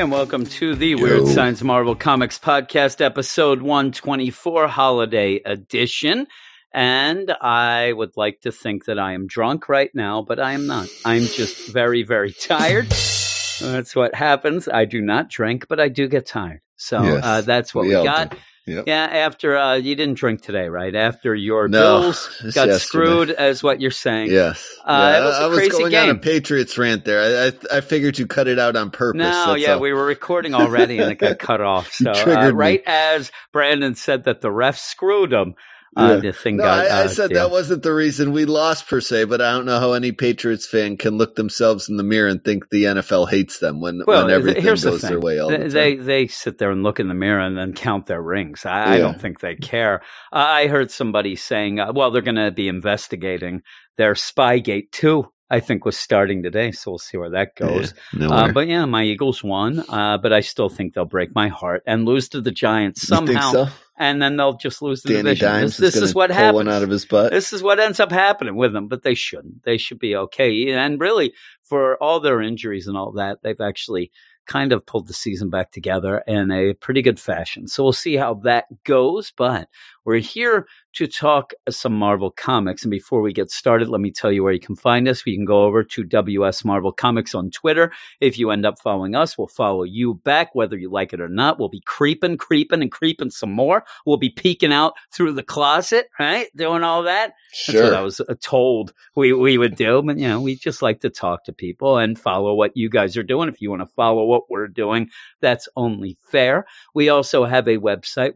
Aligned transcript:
And 0.00 0.10
welcome 0.10 0.46
to 0.46 0.74
the 0.74 0.94
Weird 0.94 1.26
Science 1.26 1.62
Marvel 1.62 1.94
Comics 1.94 2.38
Podcast, 2.38 3.02
episode 3.02 3.60
124, 3.60 4.66
Holiday 4.66 5.42
Edition. 5.44 6.26
And 6.72 7.30
I 7.42 7.92
would 7.92 8.16
like 8.16 8.40
to 8.40 8.50
think 8.50 8.86
that 8.86 8.98
I 8.98 9.12
am 9.12 9.26
drunk 9.26 9.68
right 9.68 9.90
now, 9.94 10.22
but 10.22 10.40
I 10.40 10.52
am 10.52 10.66
not. 10.66 10.88
I'm 11.04 11.24
just 11.24 11.70
very, 11.70 12.02
very 12.02 12.32
tired. 12.32 12.86
That's 12.86 13.94
what 13.94 14.14
happens. 14.14 14.68
I 14.68 14.86
do 14.86 15.02
not 15.02 15.28
drink, 15.28 15.68
but 15.68 15.78
I 15.78 15.90
do 15.90 16.08
get 16.08 16.24
tired. 16.24 16.62
So 16.76 17.02
Yes, 17.02 17.20
uh, 17.22 17.40
that's 17.42 17.74
what 17.74 17.82
we 17.82 17.94
we, 17.94 18.02
got. 18.02 18.30
do. 18.30 18.38
Yep. 18.66 18.84
Yeah, 18.86 19.04
after 19.04 19.56
uh, 19.56 19.74
you 19.76 19.94
didn't 19.96 20.14
drink 20.14 20.42
today, 20.42 20.68
right? 20.68 20.94
After 20.94 21.34
your 21.34 21.66
No, 21.66 22.00
Bills 22.02 22.28
got 22.54 22.68
yesterday. 22.68 22.78
screwed, 22.78 23.30
as 23.30 23.62
what 23.62 23.80
you're 23.80 23.90
saying. 23.90 24.30
Yes. 24.30 24.64
Uh, 24.84 25.10
Yeah, 25.12 25.18
it 25.18 25.24
was 25.24 25.34
a 25.34 25.40
I 25.42 25.46
was 25.46 25.58
crazy 25.58 25.70
going 25.70 25.94
on 25.96 26.08
a 26.08 26.12
game. 26.12 26.18
Patriots 26.20 26.78
rant 26.78 27.04
there. 27.04 27.20
I, 27.20 27.46
I, 27.74 27.78
I 27.78 27.80
figured 27.80 28.18
you 28.18 28.26
cut 28.26 28.46
it 28.48 28.58
out 28.58 28.76
on 28.76 28.90
purpose. 28.90 29.18
No, 29.18 29.54
yeah, 29.54 29.72
all. 29.74 29.80
we 29.80 29.92
were 29.92 30.04
recording 30.04 30.54
already 30.54 30.98
and 30.98 31.10
it 31.10 31.16
got 31.18 31.38
cut 31.40 31.60
off. 31.60 31.92
So 31.92 32.12
uh, 32.12 32.50
right 32.52 32.82
as 32.86 33.32
Brandon 33.52 33.94
said 33.94 34.24
that 34.24 34.40
the 34.40 34.52
ref 34.52 34.78
screwed 34.78 35.32
him, 35.32 35.54
uh, 35.96 36.08
Yeah. 36.14 36.16
the 36.30 36.32
thing 36.32 36.56
No, 36.56 36.64
got. 36.64 36.78
I, 36.78 36.84
I 36.86 37.04
uh, 37.04 37.08
said 37.08 37.30
yeah. 37.30 37.38
that 37.40 37.50
wasn't 37.50 37.82
the 37.82 37.92
reason 37.92 38.32
we 38.32 38.44
lost 38.44 38.88
per 38.88 39.00
se, 39.00 39.24
but 39.24 39.40
I 39.40 39.52
don't 39.52 39.66
know 39.66 39.80
how 39.80 39.92
any 39.92 40.12
Patriots 40.12 40.66
fan 40.66 40.96
can 40.96 41.18
look 41.18 41.34
themselves 41.34 41.88
in 41.88 41.96
the 41.96 42.02
mirror 42.02 42.28
and 42.28 42.42
think 42.44 42.68
the 42.70 42.84
NFL 42.84 43.28
hates 43.28 43.58
them 43.58 43.80
when, 43.80 44.02
Well, 44.06 44.26
when 44.26 44.34
everything 44.34 44.62
here's 44.62 44.82
the 44.82 44.90
goes 44.90 45.00
thing. 45.00 45.10
their 45.10 45.20
way 45.20 45.38
all 45.38 45.48
they, 45.48 45.56
the 45.56 45.62
time. 45.64 45.72
they 45.72 45.96
they 45.96 46.26
sit 46.28 46.58
there 46.58 46.70
and 46.70 46.82
look 46.82 47.00
in 47.00 47.08
the 47.08 47.14
mirror 47.14 47.40
and 47.40 47.56
then 47.58 47.72
count 47.72 48.06
their 48.06 48.22
rings. 48.22 48.64
I, 48.64 48.94
I 48.94 48.98
don't 48.98 49.20
think 49.20 49.40
they 49.40 49.56
care. 49.56 50.02
Uh, 50.32 50.36
I 50.36 50.66
heard 50.68 50.90
somebody 50.90 51.34
saying, 51.36 51.80
uh, 51.80 51.92
"Well, 51.92 52.10
they're 52.10 52.22
going 52.22 52.36
to 52.36 52.50
be 52.52 52.68
investigating 52.68 53.62
their 53.96 54.14
Spygate 54.14 54.90
too." 54.92 55.32
I 55.50 55.60
think 55.60 55.84
was 55.84 55.96
starting 55.96 56.42
today, 56.42 56.70
so 56.70 56.92
we'll 56.92 56.98
see 56.98 57.18
where 57.18 57.30
that 57.30 57.56
goes. 57.56 57.92
Yeah, 58.16 58.28
Uh, 58.28 58.52
but 58.52 58.68
yeah, 58.68 58.84
my 58.84 59.02
Eagles 59.02 59.42
won, 59.42 59.80
uh, 59.88 60.18
but 60.18 60.32
I 60.32 60.40
still 60.40 60.68
think 60.68 60.94
they'll 60.94 61.04
break 61.04 61.34
my 61.34 61.48
heart 61.48 61.82
and 61.86 62.04
lose 62.04 62.28
to 62.30 62.40
the 62.40 62.52
Giants 62.52 63.06
somehow, 63.06 63.52
so? 63.52 63.68
and 63.98 64.22
then 64.22 64.36
they'll 64.36 64.56
just 64.56 64.80
lose 64.80 65.02
the 65.02 65.08
Danny 65.08 65.22
division. 65.22 65.48
Dimes 65.48 65.76
this 65.76 65.94
this 65.94 66.02
is, 66.02 66.10
is 66.10 66.14
what 66.14 66.30
happens. 66.30 66.68
out 66.68 66.82
of 66.82 66.90
his 66.90 67.04
butt. 67.04 67.32
This 67.32 67.52
is 67.52 67.62
what 67.62 67.80
ends 67.80 67.98
up 67.98 68.12
happening 68.12 68.54
with 68.54 68.72
them, 68.72 68.86
but 68.86 69.02
they 69.02 69.14
shouldn't. 69.14 69.64
They 69.64 69.76
should 69.76 69.98
be 69.98 70.14
okay. 70.14 70.70
And 70.70 71.00
really, 71.00 71.32
for 71.64 72.00
all 72.02 72.20
their 72.20 72.40
injuries 72.40 72.86
and 72.86 72.96
all 72.96 73.12
that, 73.12 73.38
they've 73.42 73.60
actually 73.60 74.12
kind 74.46 74.72
of 74.72 74.84
pulled 74.84 75.06
the 75.06 75.14
season 75.14 75.48
back 75.48 75.70
together 75.70 76.24
in 76.26 76.50
a 76.50 76.74
pretty 76.74 77.02
good 77.02 77.20
fashion. 77.20 77.68
So 77.68 77.84
we'll 77.84 77.92
see 77.92 78.16
how 78.16 78.34
that 78.44 78.64
goes. 78.84 79.32
But 79.36 79.68
we're 80.04 80.18
here 80.18 80.66
to 80.94 81.06
talk 81.06 81.52
some 81.68 81.92
Marvel 81.92 82.30
comics. 82.30 82.82
And 82.82 82.90
before 82.90 83.20
we 83.22 83.32
get 83.32 83.50
started, 83.50 83.88
let 83.88 84.00
me 84.00 84.10
tell 84.10 84.32
you 84.32 84.42
where 84.42 84.52
you 84.52 84.60
can 84.60 84.76
find 84.76 85.06
us. 85.08 85.24
We 85.24 85.36
can 85.36 85.44
go 85.44 85.64
over 85.64 85.84
to 85.84 86.04
WS 86.04 86.64
Marvel 86.64 86.92
Comics 86.92 87.34
on 87.34 87.50
Twitter. 87.50 87.92
If 88.20 88.38
you 88.38 88.50
end 88.50 88.66
up 88.66 88.80
following 88.80 89.14
us, 89.14 89.38
we'll 89.38 89.46
follow 89.48 89.84
you 89.84 90.14
back, 90.14 90.54
whether 90.54 90.76
you 90.76 90.90
like 90.90 91.12
it 91.12 91.20
or 91.20 91.28
not. 91.28 91.58
We'll 91.58 91.68
be 91.68 91.82
creeping, 91.86 92.38
creeping, 92.38 92.82
and 92.82 92.90
creeping 92.90 93.30
some 93.30 93.52
more. 93.52 93.84
We'll 94.04 94.16
be 94.16 94.30
peeking 94.30 94.72
out 94.72 94.94
through 95.12 95.34
the 95.34 95.42
closet, 95.42 96.08
right? 96.18 96.48
Doing 96.56 96.82
all 96.82 97.04
that. 97.04 97.34
That's 97.66 97.78
what 97.84 97.94
I 97.94 98.02
was 98.02 98.20
uh, 98.20 98.34
told 98.40 98.92
we, 99.14 99.32
we 99.32 99.58
would 99.58 99.76
do. 99.76 100.02
But, 100.02 100.18
you 100.18 100.28
know, 100.28 100.40
we 100.40 100.56
just 100.56 100.82
like 100.82 101.00
to 101.00 101.10
talk 101.10 101.44
to 101.44 101.52
people 101.52 101.98
and 101.98 102.18
follow 102.18 102.54
what 102.54 102.76
you 102.76 102.88
guys 102.88 103.16
are 103.16 103.22
doing. 103.22 103.48
If 103.48 103.60
you 103.60 103.70
want 103.70 103.82
to 103.82 103.94
follow 103.94 104.24
what 104.24 104.50
we're 104.50 104.68
doing, 104.68 105.10
that's 105.40 105.68
only 105.76 106.16
fair. 106.22 106.66
We 106.94 107.08
also 107.08 107.44
have 107.44 107.68
a 107.68 107.78
website, 107.78 108.32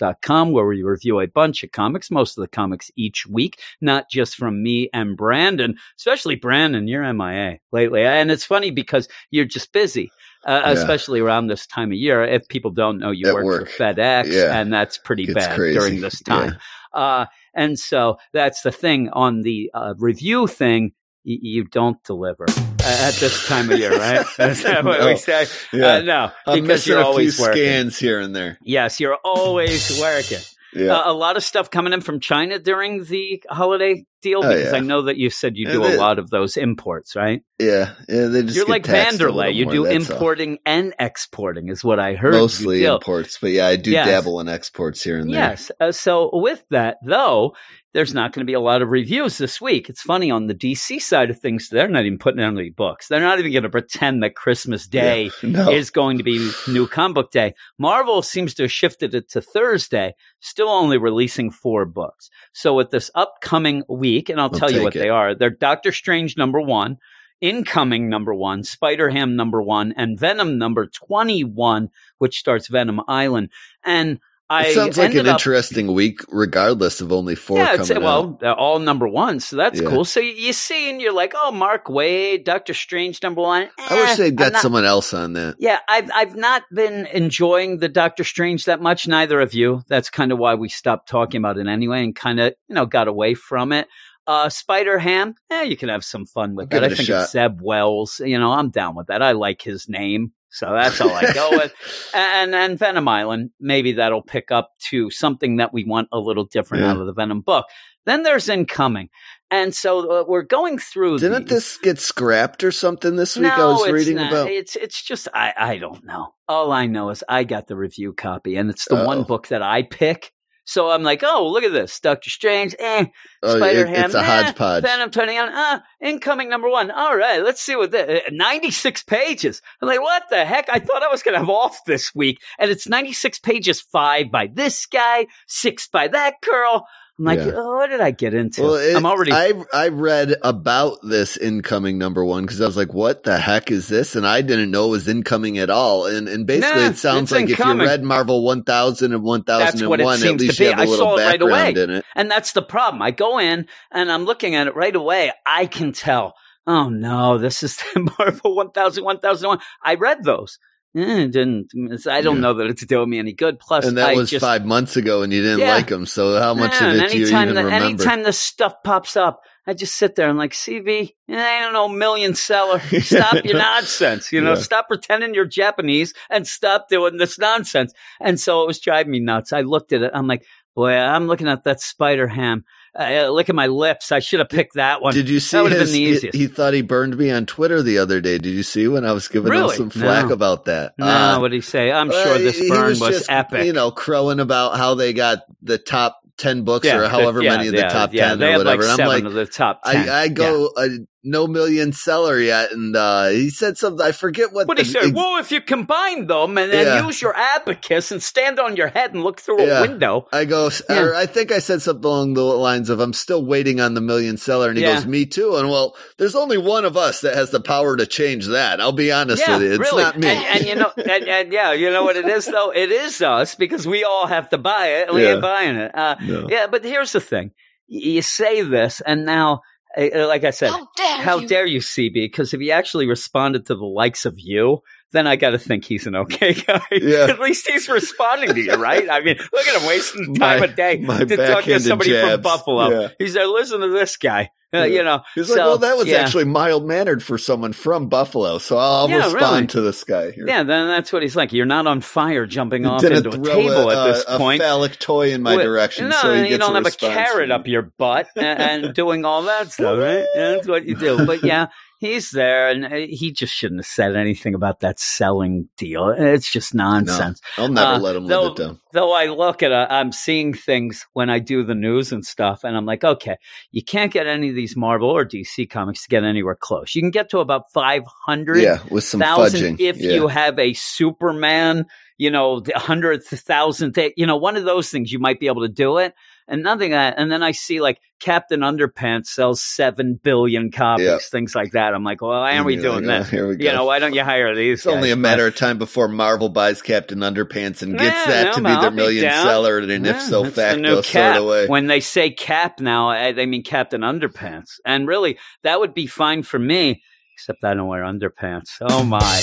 where 0.00 0.66
we 0.66 0.82
review 0.82 1.20
a 1.20 1.26
bunch 1.26 1.62
of 1.64 1.72
comics, 1.72 2.10
most 2.10 2.36
of 2.38 2.42
the 2.42 2.48
comics 2.48 2.90
each 2.96 3.26
week, 3.26 3.60
not 3.80 4.10
just 4.10 4.36
from 4.36 4.62
me 4.62 4.88
and 4.92 5.16
Brandon, 5.16 5.76
especially 5.98 6.36
Brandon. 6.36 6.88
You're 6.88 7.12
MIA 7.12 7.58
lately. 7.72 8.04
And 8.04 8.30
it's 8.30 8.44
funny 8.44 8.70
because 8.70 9.08
you're 9.30 9.44
just 9.44 9.72
busy. 9.72 10.10
Uh, 10.46 10.62
Yeah. 10.64 10.70
Especially 10.72 11.20
around 11.20 11.48
this 11.48 11.66
time 11.66 11.90
of 11.90 11.98
year. 11.98 12.22
If 12.24 12.46
people 12.48 12.70
don't 12.70 12.98
know, 12.98 13.10
you 13.10 13.32
work, 13.34 13.44
work. 13.44 13.68
for 13.68 13.82
FedEx, 13.82 14.26
Yeah. 14.32 14.58
and 14.58 14.72
that's 14.72 14.96
pretty 14.96 15.26
Gets 15.26 15.34
bad 15.34 15.56
crazy. 15.56 15.78
during 15.78 16.00
this 16.00 16.20
time. 16.22 16.56
Uh, 16.94 17.26
and 17.54 17.78
so 17.78 18.16
that's 18.32 18.62
the 18.62 18.70
thing 18.72 19.08
on 19.10 19.42
the 19.42 19.70
uh, 19.74 19.94
review 19.98 20.46
thing. 20.46 20.92
You 21.30 21.64
don't 21.64 22.02
deliver 22.04 22.46
at 22.48 23.14
this 23.14 23.46
time 23.46 23.70
of 23.70 23.78
year, 23.78 23.90
right? 23.96 24.24
That's 24.38 24.62
that 24.62 24.82
what 24.84 25.00
No. 25.00 25.06
we 25.08 25.16
say? 25.16 25.46
Yeah. 25.72 25.86
Uh, 25.96 26.00
no, 26.00 26.30
I'm 26.46 26.62
because 26.62 26.86
you're 26.86 27.02
always 27.02 27.38
working. 27.38 27.62
scans 27.64 27.98
here 27.98 28.18
and 28.20 28.34
there. 28.34 28.58
Yes, 28.62 28.98
you're 28.98 29.18
always 29.24 30.00
working. 30.00 30.38
Yeah. 30.74 30.96
Uh, 30.98 31.12
a 31.12 31.14
lot 31.14 31.36
of 31.38 31.42
stuff 31.44 31.70
coming 31.70 31.94
in 31.94 32.02
from 32.02 32.20
China 32.20 32.58
during 32.58 33.02
the 33.04 33.42
holiday 33.48 34.04
deal 34.20 34.40
Oh, 34.44 34.48
because 34.48 34.72
yeah. 34.72 34.76
I 34.76 34.80
know 34.80 35.02
that 35.02 35.16
you 35.16 35.30
said 35.30 35.52
you 35.56 35.66
Yeah, 35.66 35.72
do 35.72 35.84
a 35.86 35.96
lot 35.96 36.18
of 36.18 36.28
those 36.28 36.58
imports, 36.58 37.16
right? 37.16 37.40
yeah. 37.58 37.94
Yeah. 38.06 38.26
They 38.26 38.42
just 38.42 38.54
You're 38.56 38.66
like 38.66 38.82
Vandelay. 38.84 39.54
You 39.54 39.64
more, 39.64 39.74
do 39.74 39.84
that's 39.84 40.10
all. 40.10 40.16
importing 40.16 40.58
and 40.66 40.94
exporting, 40.98 41.68
is 41.70 41.82
what 41.82 41.98
I 41.98 42.14
heard. 42.14 42.34
Mostly 42.34 42.84
imports, 42.84 43.38
but 43.40 43.50
yeah, 43.50 43.66
I 43.66 43.76
do 43.76 43.92
Yes. 43.92 44.06
dabble 44.08 44.40
in 44.40 44.48
exports 44.50 45.02
here 45.02 45.18
and 45.18 45.32
there. 45.32 45.40
Yes. 45.40 45.70
Uh, 45.80 45.90
so 45.90 46.28
with 46.34 46.62
that, 46.70 46.98
though, 47.02 47.54
there's 47.94 48.12
not 48.12 48.32
going 48.32 48.46
to 48.46 48.50
be 48.50 48.54
a 48.54 48.60
lot 48.60 48.82
of 48.82 48.90
reviews 48.90 49.38
this 49.38 49.60
week. 49.60 49.88
It's 49.88 50.02
funny 50.02 50.30
on 50.30 50.46
the 50.46 50.54
DC 50.54 51.00
side 51.00 51.30
of 51.30 51.40
things; 51.40 51.68
they're 51.68 51.88
not 51.88 52.04
even 52.04 52.18
putting 52.18 52.40
out 52.40 52.52
any 52.56 52.70
books. 52.70 53.08
They're 53.08 53.20
not 53.20 53.38
even 53.38 53.52
going 53.52 53.62
to 53.62 53.70
pretend 53.70 54.22
that 54.22 54.34
Christmas 54.36 54.86
Day 54.86 55.30
Yeah. 55.42 55.48
No. 55.50 55.70
is 55.70 55.90
going 55.90 56.18
to 56.18 56.24
be 56.24 56.50
New 56.68 56.86
Comic 56.86 57.14
Book 57.14 57.30
Day. 57.30 57.54
Marvel 57.78 58.22
seems 58.22 58.54
to 58.54 58.64
have 58.64 58.72
shifted 58.72 59.14
it 59.14 59.30
to 59.30 59.40
Thursday, 59.40 60.14
still 60.40 60.68
only 60.68 60.98
releasing 60.98 61.50
four 61.50 61.84
books. 61.86 62.28
So 62.52 62.74
with 62.74 62.90
this 62.90 63.10
upcoming 63.14 63.82
week, 63.88 64.28
and 64.28 64.40
I'll 64.40 64.50
I'll 64.52 64.58
tell 64.58 64.70
you 64.70 64.82
what 64.82 64.94
it. 64.94 64.98
they 64.98 65.08
are: 65.08 65.34
they're 65.34 65.50
Doctor 65.50 65.92
Strange 65.92 66.36
number 66.36 66.60
one. 66.60 66.98
Incoming 67.40 68.08
number 68.08 68.34
one, 68.34 68.64
Spider 68.64 69.10
Ham 69.10 69.36
number 69.36 69.62
one, 69.62 69.94
and 69.96 70.18
Venom 70.18 70.58
number 70.58 70.88
21, 70.88 71.88
which 72.18 72.36
starts 72.36 72.66
Venom 72.66 73.00
Island. 73.06 73.50
And 73.84 74.18
I 74.50 74.68
it 74.68 74.74
sounds 74.74 74.96
like 74.96 75.14
an 75.14 75.28
up, 75.28 75.34
interesting 75.34 75.92
week, 75.92 76.20
regardless 76.28 77.00
of 77.02 77.12
only 77.12 77.34
four 77.34 77.58
yeah, 77.58 77.76
coming 77.76 77.96
out. 77.98 78.02
well, 78.02 78.38
they're 78.40 78.54
all 78.54 78.78
number 78.78 79.06
one, 79.06 79.40
so 79.40 79.56
that's 79.56 79.78
Yeah. 79.80 79.88
cool. 79.90 80.04
So 80.06 80.20
you, 80.20 80.54
see, 80.54 80.88
and 80.88 81.02
you're 81.02 81.12
like, 81.12 81.34
oh, 81.36 81.52
Mark 81.52 81.84
Waid, 81.86 82.44
Doctor 82.44 82.72
Strange, 82.72 83.22
number 83.22 83.42
one. 83.42 83.68
I 83.78 83.94
wish 84.00 84.10
Eh, 84.10 84.14
they'd 84.16 84.36
got 84.36 84.54
not- 84.54 84.62
someone 84.62 84.86
else 84.86 85.12
on 85.12 85.34
that. 85.34 85.56
Yeah, 85.58 85.78
I've 85.86 86.10
I've 86.14 86.34
not 86.36 86.62
been 86.72 87.06
enjoying 87.06 87.78
the 87.78 87.88
Doctor 87.90 88.24
Strange 88.24 88.64
that 88.64 88.80
much. 88.80 89.06
Neither 89.06 89.38
of 89.40 89.52
you. 89.52 89.82
That's 89.88 90.08
kind 90.08 90.32
of 90.32 90.38
why 90.38 90.54
we 90.54 90.68
stopped 90.70 91.08
talking 91.10 91.40
about 91.40 91.58
it 91.58 91.66
anyway, 91.66 92.02
and 92.02 92.16
kind 92.16 92.40
of 92.40 92.54
you 92.68 92.74
know 92.74 92.86
got 92.86 93.06
away 93.08 93.34
from 93.34 93.72
it. 93.72 93.86
Uh, 94.26 94.48
Spider 94.50 94.98
Ham, 94.98 95.34
eh, 95.50 95.62
you 95.62 95.76
can 95.76 95.88
have 95.88 96.04
some 96.04 96.26
fun 96.26 96.54
with 96.54 96.68
Give 96.68 96.82
that. 96.82 96.92
I 96.92 96.94
think 96.94 97.06
shot. 97.08 97.22
it's 97.24 97.32
Zeb 97.32 97.60
Wells. 97.62 98.20
You 98.24 98.38
know, 98.38 98.52
I'm 98.52 98.68
down 98.70 98.94
with 98.94 99.06
that. 99.06 99.22
I 99.22 99.32
like 99.32 99.62
his 99.62 99.88
name. 99.88 100.32
So 100.50 100.72
that's 100.72 101.00
all 101.00 101.10
I 101.12 101.32
go 101.32 101.50
with. 101.52 101.74
And 102.14 102.54
and 102.54 102.78
Venom 102.78 103.06
Island, 103.08 103.50
maybe 103.60 103.92
that'll 103.92 104.22
pick 104.22 104.50
up 104.50 104.70
to 104.90 105.10
something 105.10 105.56
that 105.56 105.72
we 105.72 105.84
want 105.84 106.08
a 106.12 106.18
little 106.18 106.44
different 106.44 106.84
Yeah. 106.84 106.90
out 106.92 107.00
of 107.00 107.06
the 107.06 107.12
Venom 107.12 107.40
book. 107.42 107.66
Then 108.06 108.22
there's 108.22 108.48
Incoming. 108.48 109.10
And 109.50 109.74
so 109.74 110.20
uh, 110.20 110.24
we're 110.26 110.42
going 110.42 110.78
through 110.78 111.18
Didn't 111.18 111.48
these. 111.48 111.56
this 111.56 111.76
get 111.78 111.98
scrapped 111.98 112.64
or 112.64 112.70
something 112.72 113.16
this 113.16 113.36
week? 113.36 113.50
I 113.52 113.56
No, 113.58 113.72
was 113.74 113.90
reading 113.92 114.16
not. 114.16 114.32
about. 114.32 114.48
It's 114.50 114.76
it's 114.76 115.02
just 115.02 115.28
I 115.34 115.52
I 115.56 115.78
don't 115.78 116.04
know. 116.04 116.34
All 116.48 116.72
I 116.72 116.86
know 116.86 117.10
is 117.10 117.22
I 117.28 117.44
got 117.44 117.66
the 117.66 117.76
review 117.76 118.12
copy, 118.14 118.56
and 118.56 118.70
it's 118.70 118.86
the 118.88 119.02
Oh. 119.02 119.06
one 119.06 119.22
book 119.24 119.48
that 119.48 119.62
I 119.62 119.82
pick. 119.82 120.32
So 120.68 120.90
I'm 120.90 121.02
like, 121.02 121.22
oh, 121.24 121.48
look 121.48 121.64
at 121.64 121.72
this, 121.72 121.98
Doctor 121.98 122.28
Strange, 122.28 122.74
eh, 122.78 123.06
Oh, 123.42 123.56
Spider 123.56 123.86
it- 123.86 123.88
Ham, 123.88 124.04
it's 124.04 124.14
a 124.14 124.18
eh, 124.18 124.22
hodgepodge. 124.22 124.82
Venom 124.82 125.10
turning 125.10 125.38
on, 125.38 125.48
ah, 125.50 125.82
incoming 125.98 126.50
number 126.50 126.68
one. 126.68 126.90
All 126.90 127.16
right, 127.16 127.42
let's 127.42 127.62
see 127.62 127.74
what 127.74 127.90
the 127.90 128.18
uh, 128.18 128.30
96 128.30 129.02
pages. 129.04 129.62
I'm 129.80 129.88
like, 129.88 130.02
what 130.02 130.24
the 130.28 130.44
heck? 130.44 130.68
I 130.70 130.78
thought 130.78 131.02
I 131.02 131.08
was 131.08 131.22
gonna 131.22 131.38
have 131.38 131.48
off 131.48 131.86
this 131.86 132.14
week, 132.14 132.42
and 132.58 132.70
it's 132.70 132.86
96 132.86 133.38
pages, 133.38 133.80
five 133.80 134.30
by 134.30 134.46
this 134.46 134.84
guy, 134.84 135.28
six 135.46 135.88
by 135.88 136.06
that 136.08 136.34
girl. 136.42 136.86
I'm 137.18 137.24
like, 137.24 137.38
Yeah. 137.40 137.52
oh, 137.56 137.76
what 137.76 137.90
did 137.90 138.00
I 138.00 138.12
get 138.12 138.32
into? 138.32 138.62
Well, 138.62 138.74
it, 138.76 138.94
I'm 138.94 139.04
already 139.04 139.32
I 139.32 139.52
I 139.72 139.88
read 139.88 140.36
about 140.42 140.98
this 141.02 141.36
incoming 141.36 141.98
number 141.98 142.24
one 142.24 142.44
because 142.44 142.60
I 142.60 142.66
was 142.66 142.76
like, 142.76 142.94
"What 142.94 143.24
the 143.24 143.38
heck 143.38 143.70
is 143.72 143.88
this?" 143.88 144.14
And 144.14 144.24
I 144.26 144.40
didn't 144.40 144.70
know 144.70 144.86
it 144.86 144.90
was 144.90 145.08
incoming 145.08 145.58
at 145.58 145.68
all. 145.68 146.06
And 146.06 146.28
and 146.28 146.46
basically, 146.46 146.80
Nah, 146.82 146.88
it 146.90 146.96
sounds 146.98 147.32
like 147.32 147.50
if 147.50 147.58
you 147.58 147.74
read 147.74 148.04
Marvel 148.04 148.44
one 148.44 148.62
thousand 148.62 149.14
and 149.14 149.22
one 149.24 149.42
thousand 149.42 149.80
and 149.80 149.88
what 149.90 150.00
it 150.00 150.04
one, 150.04 150.14
at 150.14 150.20
seems 150.20 150.40
to 150.42 150.46
least 150.46 150.60
you 150.60 150.66
have 150.66 150.78
a 150.78 150.82
I 150.82 150.84
little 150.84 150.96
saw 151.06 151.16
it 151.16 151.24
right 151.24 151.40
background 151.40 151.76
away. 151.76 151.82
in 151.84 151.90
it. 151.90 152.04
And 152.14 152.30
that's 152.30 152.52
the 152.52 152.62
problem. 152.62 153.02
I 153.02 153.10
go 153.10 153.38
in 153.38 153.66
and 153.90 154.12
I'm 154.12 154.24
looking 154.24 154.54
at 154.54 154.68
it 154.68 154.76
right 154.76 154.94
away. 154.94 155.32
I 155.44 155.66
can 155.66 155.92
tell, 155.92 156.34
oh 156.68 156.88
no, 156.88 157.38
this 157.38 157.62
is 157.64 157.76
the 157.94 158.08
Marvel 158.18 158.54
1000, 158.54 159.02
1001. 159.04 159.58
I 159.84 159.94
read 159.96 160.22
those. 160.22 160.58
Eh, 160.96 161.24
it 161.24 161.32
didn't. 161.32 161.70
I 162.08 162.22
don't 162.22 162.36
Yeah. 162.36 162.40
know 162.40 162.54
that 162.54 162.66
it's 162.68 162.84
doing 162.86 163.10
me 163.10 163.18
any 163.18 163.32
good. 163.32 163.58
Plus, 163.60 163.84
And 163.86 163.98
that 163.98 164.10
I 164.10 164.14
was 164.14 164.30
just, 164.30 164.42
five 164.44 164.64
months 164.64 164.96
ago, 164.96 165.22
and 165.22 165.32
you 165.32 165.42
didn't 165.42 165.60
Yeah. 165.60 165.74
like 165.74 165.88
them. 165.88 166.06
So 166.06 166.40
how 166.40 166.54
much 166.54 166.72
Yeah, 166.80 166.90
of 166.92 166.96
it 166.96 167.10
do 167.10 167.18
you 167.18 167.26
even 167.26 167.54
that, 167.54 167.64
remember? 167.64 167.84
Anytime 167.84 168.22
this 168.22 168.40
stuff 168.40 168.74
pops 168.84 169.16
up, 169.16 169.40
I 169.66 169.74
just 169.74 169.96
sit 169.96 170.14
there 170.16 170.30
and 170.30 170.38
like, 170.38 170.54
CB, 170.54 171.14
I 171.28 171.60
don't 171.60 171.74
know, 171.74 171.88
million 171.90 172.34
seller. 172.34 172.80
Stop 173.00 173.44
your 173.44 173.58
nonsense. 173.58 174.32
You 174.32 174.40
know, 174.40 174.54
Yeah. 174.54 174.60
stop 174.60 174.88
pretending 174.88 175.34
you're 175.34 175.44
Japanese 175.44 176.14
and 176.30 176.46
stop 176.46 176.88
doing 176.88 177.18
this 177.18 177.38
nonsense. 177.38 177.92
And 178.18 178.40
so 178.40 178.62
it 178.62 178.66
was 178.66 178.80
driving 178.80 179.12
me 179.12 179.20
nuts. 179.20 179.52
I 179.52 179.60
looked 179.60 179.92
at 179.92 180.00
it. 180.02 180.10
I'm 180.14 180.26
like, 180.26 180.44
boy, 180.74 180.92
I'm 180.92 181.26
looking 181.26 181.48
at 181.48 181.64
that 181.64 181.82
spider 181.82 182.28
ham. 182.28 182.64
Uh, 182.98 183.28
look 183.28 183.48
at 183.48 183.54
my 183.54 183.68
lips. 183.68 184.10
I 184.10 184.18
should 184.18 184.40
have 184.40 184.48
picked 184.48 184.74
that 184.74 185.00
one. 185.00 185.14
Did 185.14 185.28
you 185.28 185.38
see 185.38 185.56
that 185.56 185.62
would 185.62 185.72
have 185.72 185.82
his? 185.82 185.90
been 185.92 186.00
the 186.00 186.04
he- 186.06 186.12
easiest. 186.12 186.36
He, 186.36 186.46
thought 186.48 186.74
he 186.74 186.82
burned 186.82 187.16
me 187.16 187.30
on 187.30 187.46
Twitter 187.46 187.80
the 187.82 187.98
other 187.98 188.20
day. 188.20 188.38
Did 188.38 188.50
you 188.50 188.62
see 188.64 188.88
when 188.88 189.04
I 189.04 189.12
was 189.12 189.28
giving 189.28 189.50
Really? 189.52 189.70
him 189.76 189.76
some 189.76 189.90
flack 189.90 190.26
No. 190.26 190.32
about 190.32 190.64
that? 190.64 190.94
no, 190.98 191.06
Uh, 191.06 191.38
what 191.40 191.50
did 191.52 191.58
he 191.58 191.60
say? 191.60 191.92
I'm 191.92 192.10
sure 192.10 192.38
this 192.38 192.58
he 192.58 192.68
burn 192.68 192.88
was, 192.90 192.98
just, 192.98 193.30
epic. 193.30 193.66
You 193.66 193.72
know, 193.72 193.90
crowing 193.92 194.40
about 194.40 194.76
how 194.76 194.94
they 194.94 195.12
got 195.12 195.42
the 195.62 195.78
top 195.78 196.18
ten 196.38 196.62
books 196.62 196.86
Yeah, 196.86 196.96
or 196.98 197.00
the- 197.02 197.08
however 197.08 197.40
yeah, 197.42 197.56
many 197.56 197.68
of 197.68 197.74
the 197.74 197.80
yeah, 197.82 197.88
top 197.88 198.12
yeah, 198.12 198.28
ten 198.34 198.42
or 198.42 198.58
whatever. 198.58 198.82
Like 198.84 198.98
I'm 199.00 199.06
like, 199.06 199.24
of 199.24 199.32
the 199.32 199.46
top 199.46 199.82
10. 199.84 200.08
I, 200.08 200.22
I 200.22 200.28
go 200.28 200.70
uh, 200.76 200.88
no 201.24 201.46
million 201.46 201.92
seller 201.92 202.38
yet, 202.38 202.70
and 202.72 202.94
uh, 202.94 203.26
he 203.28 203.50
said 203.50 203.76
something. 203.76 204.04
I 204.06 204.12
forget 204.12 204.52
what. 204.52 204.68
What 204.68 204.76
the, 204.76 204.84
he 204.84 204.90
say? 204.90 204.98
ex- 205.00 205.12
well, 205.12 205.38
if 205.40 205.50
you 205.50 205.60
combine 205.60 206.26
them 206.26 206.56
and 206.56 206.72
then 206.72 206.86
Yeah. 206.86 207.06
use 207.06 207.20
your 207.20 207.36
abacus 207.36 208.12
and 208.12 208.22
stand 208.22 208.60
on 208.60 208.76
your 208.76 208.88
head 208.88 209.14
and 209.14 209.24
look 209.24 209.40
through 209.40 209.62
Yeah. 209.66 209.78
a 209.78 209.82
window. 209.82 210.26
I 210.32 210.44
go, 210.44 210.70
Yeah. 210.88 211.12
I 211.16 211.26
think 211.26 211.50
I 211.50 211.58
said 211.58 211.82
something 211.82 212.04
along 212.04 212.34
the 212.34 212.42
lines 212.42 212.88
of, 212.88 213.00
"I'm 213.00 213.12
still 213.12 213.44
waiting 213.44 213.80
on 213.80 213.94
the 213.94 214.00
million 214.00 214.36
seller," 214.36 214.68
and 214.68 214.78
he 214.78 214.84
goes, 214.84 215.06
"Me 215.06 215.26
too." 215.26 215.56
And 215.56 215.68
well, 215.68 215.96
there's 216.18 216.36
only 216.36 216.56
one 216.58 216.84
of 216.84 216.96
us 216.96 217.20
that 217.22 217.34
has 217.34 217.50
the 217.50 217.60
power 217.60 217.96
to 217.96 218.06
change 218.06 218.46
that. 218.46 218.80
I'll 218.80 218.92
be 218.92 219.10
honest 219.10 219.46
with 219.46 219.62
you, 219.62 219.70
it's 219.72 219.78
really. 219.78 220.02
not 220.04 220.18
me. 220.18 220.28
And, 220.28 220.44
and 220.46 220.66
you 220.66 220.74
know, 220.76 220.92
and, 220.96 221.28
and 221.28 221.52
yeah, 221.52 221.72
you 221.72 221.90
know 221.90 222.04
what 222.04 222.16
it 222.16 222.26
is 222.28 222.46
though? 222.46 222.70
It 222.70 222.90
is 222.92 223.20
us 223.22 223.54
because 223.56 223.86
we 223.86 224.04
all 224.04 224.26
have 224.28 224.48
to 224.50 224.58
buy 224.58 224.86
it 224.88 225.12
we 225.12 225.24
Yeah. 225.24 225.32
ain't 225.32 225.42
buying 225.42 225.76
it. 225.76 225.90
Uh. 225.94 226.14
Yeah, 226.48 226.66
but 226.68 226.84
here's 226.84 227.12
the 227.12 227.20
thing: 227.20 227.50
you 227.88 228.22
say 228.22 228.62
this, 228.62 229.00
and 229.04 229.24
now, 229.24 229.62
Eh, 229.98 230.10
eh, 230.12 230.24
like 230.26 230.44
I 230.44 230.50
said, 230.50 230.70
How 230.70 230.88
dare 230.96 231.16
how 231.24 231.38
you? 231.38 231.48
dare 231.48 231.66
you, 231.66 231.80
CB? 231.80 232.14
Because 232.14 232.54
if 232.54 232.60
he 232.60 232.70
actually 232.70 233.06
responded 233.08 233.66
to 233.66 233.74
the 233.74 233.84
likes 233.84 234.24
of 234.24 234.38
you, 234.38 234.82
then 235.12 235.26
I 235.26 235.36
got 235.36 235.50
to 235.50 235.58
think 235.58 235.84
he's 235.84 236.06
an 236.06 236.16
okay 236.16 236.52
guy. 236.66 236.82
Yeah. 236.92 237.26
At 237.30 237.40
least 237.40 237.68
he's 237.68 237.88
responding 237.88 238.54
to 238.54 238.60
you, 238.60 238.74
right? 238.74 239.08
I 239.08 239.20
mean, 239.20 239.36
look 239.52 239.66
at 239.66 239.80
him 239.80 239.88
wasting 239.88 240.34
time 240.34 240.60
My- 240.60 240.66
a 240.66 240.68
day 240.68 240.96
to 240.98 241.36
talk 241.36 241.64
to 241.64 241.80
somebody 241.80 242.18
from. 242.20 242.40
Buffalo. 242.42 243.00
Yeah. 243.02 243.08
He's 243.18 243.34
there, 243.34 243.46
listen 243.46 243.80
to 243.80 243.88
this 243.88 244.16
guy. 244.16 244.50
Uh, 244.74 244.80
Yeah. 244.80 244.84
You 244.84 245.02
know, 245.02 245.20
He's 245.34 245.48
like, 245.48 245.56
well, 245.60 245.78
that 245.78 245.96
was 245.96 246.08
yeah. 246.08 246.18
actually 246.18 246.44
mild 246.44 246.86
mannered 246.86 247.22
for 247.22 247.38
someone 247.38 247.72
from 247.72 248.10
Buffalo, 248.10 248.58
so 248.58 248.76
I'll 248.76 249.08
respond 249.08 249.34
really. 249.54 249.66
to 249.68 249.80
this 249.80 250.04
guy 250.04 250.30
here. 250.30 250.46
Yeah, 250.46 250.62
then 250.62 250.88
that's 250.88 251.10
what 251.10 251.22
he's 251.22 251.34
like. 251.34 251.54
You're 251.54 251.64
not 251.64 251.86
on 251.86 252.02
fire 252.02 252.44
jumping 252.44 252.84
off 252.84 253.02
into 253.02 253.30
a 253.30 253.32
table 253.38 253.88
a, 253.90 253.96
at 254.08 254.12
this 254.12 254.24
a, 254.28 254.34
a 254.34 254.38
point. 254.38 254.60
phallic 254.60 254.98
toy 254.98 255.32
in 255.32 255.40
my 255.42 255.56
Wait, 255.56 255.62
direction, 255.62 256.10
No, 256.10 256.16
so 256.20 256.34
you 256.34 256.58
don't 256.58 256.74
have 256.74 256.84
a 256.84 256.90
carrot 256.90 257.50
up 257.50 257.66
your 257.66 257.80
butt 257.96 258.28
and, 258.36 258.84
and 258.84 258.94
doing 258.94 259.24
all 259.24 259.44
that 259.44 259.72
stuff, 259.72 259.98
right? 259.98 260.26
That's 260.34 260.68
what 260.68 260.84
you 260.84 260.96
do. 260.96 261.24
But 261.24 261.42
yeah, 261.44 261.68
he's 261.98 262.30
there, 262.30 262.68
and 262.70 262.84
uh, 262.86 262.90
he 263.08 263.32
just 263.32 263.52
shouldn't 263.54 263.80
have 263.80 263.86
said 263.86 264.16
anything 264.16 264.54
about 264.54 264.80
that 264.80 264.98
selling 264.98 265.68
deal. 265.76 266.08
It's 266.10 266.50
just 266.50 266.74
nonsense. 266.74 267.40
I'll 267.56 267.68
never 267.68 267.94
Uh, 267.94 267.98
let 267.98 268.16
him 268.16 268.26
though, 268.26 268.42
live 268.44 268.52
it 268.52 268.56
down. 268.56 268.80
Though 268.92 269.12
I 269.12 269.26
look 269.26 269.62
at, 269.62 269.72
i 269.72 269.86
I'm 270.00 270.12
seeing 270.12 270.54
things 270.54 271.06
when 271.12 271.28
I 271.28 271.38
do 271.40 271.62
the 271.64 271.74
news 271.74 272.10
and 272.12 272.24
stuff, 272.24 272.64
and 272.64 272.76
I'm 272.76 272.86
like, 272.86 273.04
okay, 273.04 273.36
you 273.70 273.82
can't 273.82 274.12
get 274.12 274.26
any 274.26 274.48
of 274.48 274.54
these 274.54 274.76
Marvel 274.76 275.10
or 275.10 275.26
DC 275.26 275.68
comics 275.68 276.02
to 276.04 276.08
get 276.08 276.24
anywhere 276.24 276.56
close. 276.58 276.94
You 276.94 277.02
can 277.02 277.10
get 277.10 277.30
to 277.30 277.38
about 277.40 277.70
500 277.72 278.56
Yeah, 278.62 278.78
with 278.90 279.04
some 279.04 279.20
thousand 279.20 279.76
fudging. 279.76 279.80
if 279.80 279.98
yeah. 279.98 280.12
you 280.12 280.28
have 280.28 280.58
a 280.58 280.72
Superman, 280.72 281.84
you 282.16 282.30
know, 282.30 282.60
the 282.60 282.78
hundredth 282.78 283.28
thousandth, 283.28 283.98
you 284.16 284.26
know, 284.26 284.36
one 284.36 284.56
of 284.56 284.64
those 284.64 284.90
things 284.90 285.12
you 285.12 285.18
might 285.18 285.40
be 285.40 285.46
able 285.46 285.62
to 285.62 285.68
do 285.68 285.98
it. 285.98 286.14
And 286.50 286.62
nothing 286.62 286.92
that, 286.92 287.14
and 287.18 287.30
then 287.30 287.42
I 287.42 287.52
see 287.52 287.80
like 287.82 287.98
Captain 288.20 288.60
Underpants 288.60 289.26
sells 289.26 289.60
seven 289.62 290.18
billion 290.20 290.70
copies, 290.70 291.04
Yeah. 291.06 291.18
things 291.18 291.54
like 291.54 291.72
that. 291.72 291.92
I'm 291.92 292.04
like, 292.04 292.22
well, 292.22 292.30
why 292.40 292.54
aren't 292.54 292.64
we 292.64 292.76
doing 292.76 293.04
like, 293.04 293.20
oh. 293.20 293.24
Here 293.24 293.46
we. 293.48 293.62
You 293.62 293.70
know, 293.72 293.84
why 293.84 293.98
don't 293.98 294.14
you 294.14 294.24
hire 294.24 294.54
these? 294.54 294.78
It's 294.78 294.86
only 294.86 295.10
a 295.10 295.16
matter 295.16 295.46
of 295.46 295.56
time 295.56 295.76
before 295.76 296.08
Marvel 296.08 296.48
buys 296.48 296.80
Captain 296.80 297.18
Underpants 297.18 297.82
and 297.82 297.98
gets 297.98 298.16
Yeah, 298.16 298.24
that 298.26 298.44
no, 298.46 298.52
to 298.54 298.60
be 298.62 298.68
I'll 298.70 298.80
their 298.80 298.90
be 298.90 298.96
million 298.96 299.24
down. 299.24 299.44
seller, 299.44 299.78
and 299.78 300.06
Yeah, 300.06 300.12
if 300.16 300.22
so 300.22 300.44
facto 300.46 301.02
sort 301.02 301.36
of 301.36 301.44
way. 301.44 301.66
When 301.66 301.86
they 301.86 302.00
say 302.00 302.30
Cap 302.30 302.80
now, 302.80 303.10
I- 303.10 303.32
they 303.32 303.44
mean 303.44 303.62
Captain 303.62 304.00
Underpants, 304.00 304.80
and 304.86 305.06
really 305.06 305.38
that 305.64 305.78
would 305.80 305.92
be 305.92 306.06
fine 306.06 306.42
for 306.44 306.58
me, 306.58 307.02
except 307.38 307.62
I 307.62 307.74
don't 307.74 307.86
wear 307.86 308.02
underpants. 308.02 308.70
Oh 308.80 309.04
my. 309.04 309.40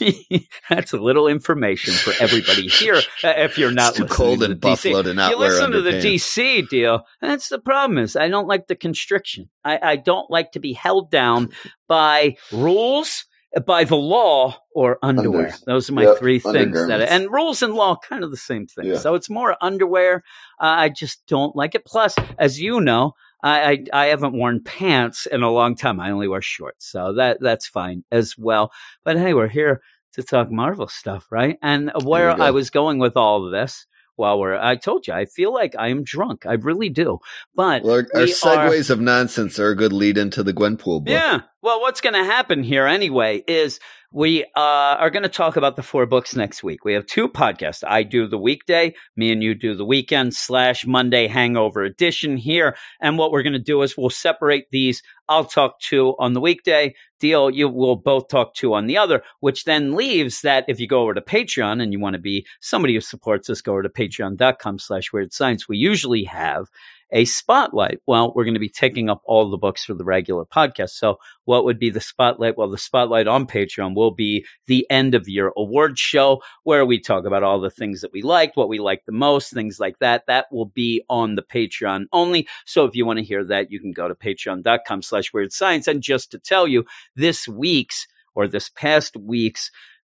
That's 0.70 0.92
a 0.92 0.98
little 0.98 1.26
information 1.26 1.92
for 1.94 2.12
everybody 2.22 2.68
here. 2.68 2.94
uh, 3.24 3.34
If 3.36 3.58
you're 3.58 3.72
not 3.72 3.90
it's 3.90 3.96
too 3.98 4.02
listening 4.04 4.16
cold 4.16 4.38
to 4.38 4.44
in 4.44 4.50
the 4.52 4.56
Buffalo 4.56 5.02
DC. 5.02 5.04
to 5.04 5.14
not 5.14 5.30
you 5.32 5.38
wear 5.38 5.48
listen 5.50 5.70
to 5.72 5.82
the. 5.82 5.90
DC 5.92 6.68
deal. 6.68 7.02
That's 7.20 7.48
the 7.48 7.58
problem. 7.58 7.98
Is 7.98 8.14
I 8.14 8.28
don't 8.28 8.46
like 8.46 8.68
the 8.68 8.76
constriction. 8.76 9.50
I, 9.64 9.78
I 9.82 9.96
don't 9.96 10.30
like 10.30 10.52
to 10.52 10.60
be 10.60 10.72
held 10.74 11.10
down 11.10 11.50
by 11.88 12.36
rules, 12.52 13.24
by 13.66 13.82
the 13.84 13.96
law, 13.96 14.56
or 14.72 14.98
underwear. 15.02 15.48
Unders. 15.48 15.64
Those 15.66 15.90
are 15.90 15.94
my 15.94 16.02
Yep, 16.04 16.18
three 16.18 16.38
things. 16.38 16.86
That 16.86 17.00
and 17.02 17.32
rules 17.32 17.62
and 17.62 17.74
law, 17.74 17.96
kind 17.96 18.22
of 18.22 18.30
the 18.30 18.36
same 18.36 18.66
thing. 18.66 18.86
Yeah. 18.86 18.98
So 18.98 19.14
it's 19.16 19.28
more 19.30 19.56
underwear. 19.60 20.22
Uh, 20.60 20.86
I 20.86 20.88
just 20.88 21.22
don't 21.26 21.56
like 21.56 21.74
it. 21.74 21.84
Plus, 21.84 22.14
as 22.38 22.60
you 22.60 22.80
know. 22.80 23.14
I, 23.44 23.72
I 23.72 23.84
I 23.92 24.06
haven't 24.06 24.32
worn 24.32 24.62
pants 24.64 25.26
in 25.26 25.42
a 25.44 25.50
long 25.52 25.76
time. 25.76 26.00
I 26.00 26.10
only 26.10 26.26
wear 26.28 26.42
shorts, 26.42 26.86
so 26.90 27.12
that 27.14 27.38
that's 27.40 27.68
fine 27.68 28.02
as 28.10 28.36
well. 28.36 28.72
But 29.04 29.18
hey, 29.18 29.34
we're 29.34 29.46
here 29.48 29.82
to 30.14 30.22
talk 30.22 30.50
Marvel 30.50 30.88
stuff, 30.88 31.26
right? 31.30 31.58
And 31.62 31.92
where 32.04 32.22
There 32.26 32.30
you 32.32 32.36
go. 32.38 32.44
I 32.44 32.50
was 32.52 32.70
going 32.70 32.98
with 32.98 33.16
all 33.16 33.44
of 33.44 33.52
this, 33.52 33.84
while 34.16 34.38
we're, 34.38 34.56
I 34.56 34.76
told 34.76 35.06
you, 35.08 35.12
I 35.12 35.24
feel 35.24 35.52
like 35.52 35.74
I 35.76 35.88
am 35.88 36.04
drunk. 36.04 36.46
I 36.46 36.52
really 36.54 36.88
do. 36.88 37.18
But 37.56 37.82
Well, 37.82 37.96
our, 37.96 38.06
our 38.14 38.22
we 38.24 38.30
are- 38.30 38.34
segues 38.34 38.90
of 38.90 39.00
nonsense 39.00 39.58
are 39.58 39.70
a 39.70 39.76
good 39.76 39.92
lead 39.92 40.16
into 40.16 40.42
the 40.44 40.52
Gwenpool 40.52 41.04
book. 41.04 41.08
yeah. 41.08 41.40
Well, 41.64 41.80
what's 41.80 42.02
going 42.02 42.12
to 42.12 42.22
happen 42.22 42.62
here 42.62 42.86
anyway 42.86 43.42
is 43.48 43.80
we 44.12 44.44
uh, 44.44 44.50
are 44.54 45.08
going 45.08 45.22
to 45.22 45.30
talk 45.30 45.56
about 45.56 45.76
the 45.76 45.82
four 45.82 46.04
books 46.04 46.36
next 46.36 46.62
week. 46.62 46.84
We 46.84 46.92
have 46.92 47.06
two 47.06 47.26
podcasts. 47.26 47.82
I 47.88 48.02
do 48.02 48.28
the 48.28 48.36
weekday, 48.36 48.94
me 49.16 49.32
and 49.32 49.42
you 49.42 49.54
do 49.54 49.74
the 49.74 49.86
weekend 49.86 50.34
slash 50.34 50.86
Monday 50.86 51.26
hangover 51.26 51.82
edition 51.82 52.36
here. 52.36 52.76
And 53.00 53.16
what 53.16 53.32
we're 53.32 53.42
going 53.42 53.54
to 53.54 53.58
do 53.58 53.80
is 53.80 53.96
we'll 53.96 54.10
separate 54.10 54.66
these. 54.72 55.02
I'll 55.26 55.46
talk 55.46 55.80
two 55.80 56.14
on 56.18 56.34
the 56.34 56.40
weekday. 56.42 56.94
Deal, 57.18 57.48
you 57.48 57.70
will 57.70 57.96
both 57.96 58.28
talk 58.28 58.52
two 58.52 58.74
on 58.74 58.86
the 58.86 58.98
other, 58.98 59.22
which 59.40 59.64
then 59.64 59.94
leaves 59.94 60.42
that 60.42 60.66
if 60.68 60.78
you 60.80 60.86
go 60.86 61.00
over 61.00 61.14
to 61.14 61.22
Patreon 61.22 61.82
and 61.82 61.94
you 61.94 61.98
want 61.98 62.12
to 62.12 62.20
be 62.20 62.46
somebody 62.60 62.92
who 62.92 63.00
supports 63.00 63.48
us, 63.48 63.62
go 63.62 63.72
over 63.72 63.84
to 63.84 63.88
patreon.com 63.88 64.78
slash 64.80 65.14
weird 65.14 65.32
science. 65.32 65.66
We 65.66 65.78
usually 65.78 66.24
have 66.24 66.66
a 67.14 67.24
spotlight. 67.24 68.00
Well, 68.06 68.32
we're 68.34 68.44
going 68.44 68.54
to 68.54 68.60
be 68.60 68.68
taking 68.68 69.08
up 69.08 69.22
all 69.24 69.48
the 69.48 69.56
books 69.56 69.84
for 69.84 69.94
the 69.94 70.04
regular 70.04 70.44
podcast. 70.44 70.90
So, 70.90 71.20
what 71.44 71.64
would 71.64 71.78
be 71.78 71.90
the 71.90 72.00
spotlight? 72.00 72.58
Well, 72.58 72.68
the 72.68 72.76
spotlight 72.76 73.28
on 73.28 73.46
Patreon 73.46 73.94
will 73.94 74.10
be 74.10 74.44
the 74.66 74.86
end 74.90 75.14
of 75.14 75.28
year 75.28 75.52
award 75.56 75.96
show 75.96 76.42
where 76.64 76.84
we 76.84 77.00
talk 77.00 77.24
about 77.24 77.44
all 77.44 77.60
the 77.60 77.70
things 77.70 78.00
that 78.00 78.12
we 78.12 78.20
liked, 78.20 78.56
what 78.56 78.68
we 78.68 78.80
liked 78.80 79.06
the 79.06 79.12
most, 79.12 79.52
things 79.52 79.78
like 79.78 79.98
that. 80.00 80.26
That 80.26 80.46
will 80.50 80.66
be 80.66 81.04
on 81.08 81.36
the 81.36 81.42
Patreon 81.42 82.06
only. 82.12 82.48
So, 82.66 82.84
if 82.84 82.96
you 82.96 83.06
want 83.06 83.20
to 83.20 83.24
hear 83.24 83.44
that, 83.44 83.70
you 83.70 83.78
can 83.78 83.92
go 83.92 84.08
to 84.08 84.14
patreon.com 84.14 85.02
slash 85.02 85.32
weird 85.32 85.52
science. 85.52 85.86
And 85.86 86.02
just 86.02 86.32
to 86.32 86.38
tell 86.38 86.66
you, 86.66 86.84
this 87.14 87.46
week's 87.46 88.08
or 88.34 88.48
this 88.48 88.68
past 88.68 89.16
week's 89.16 89.70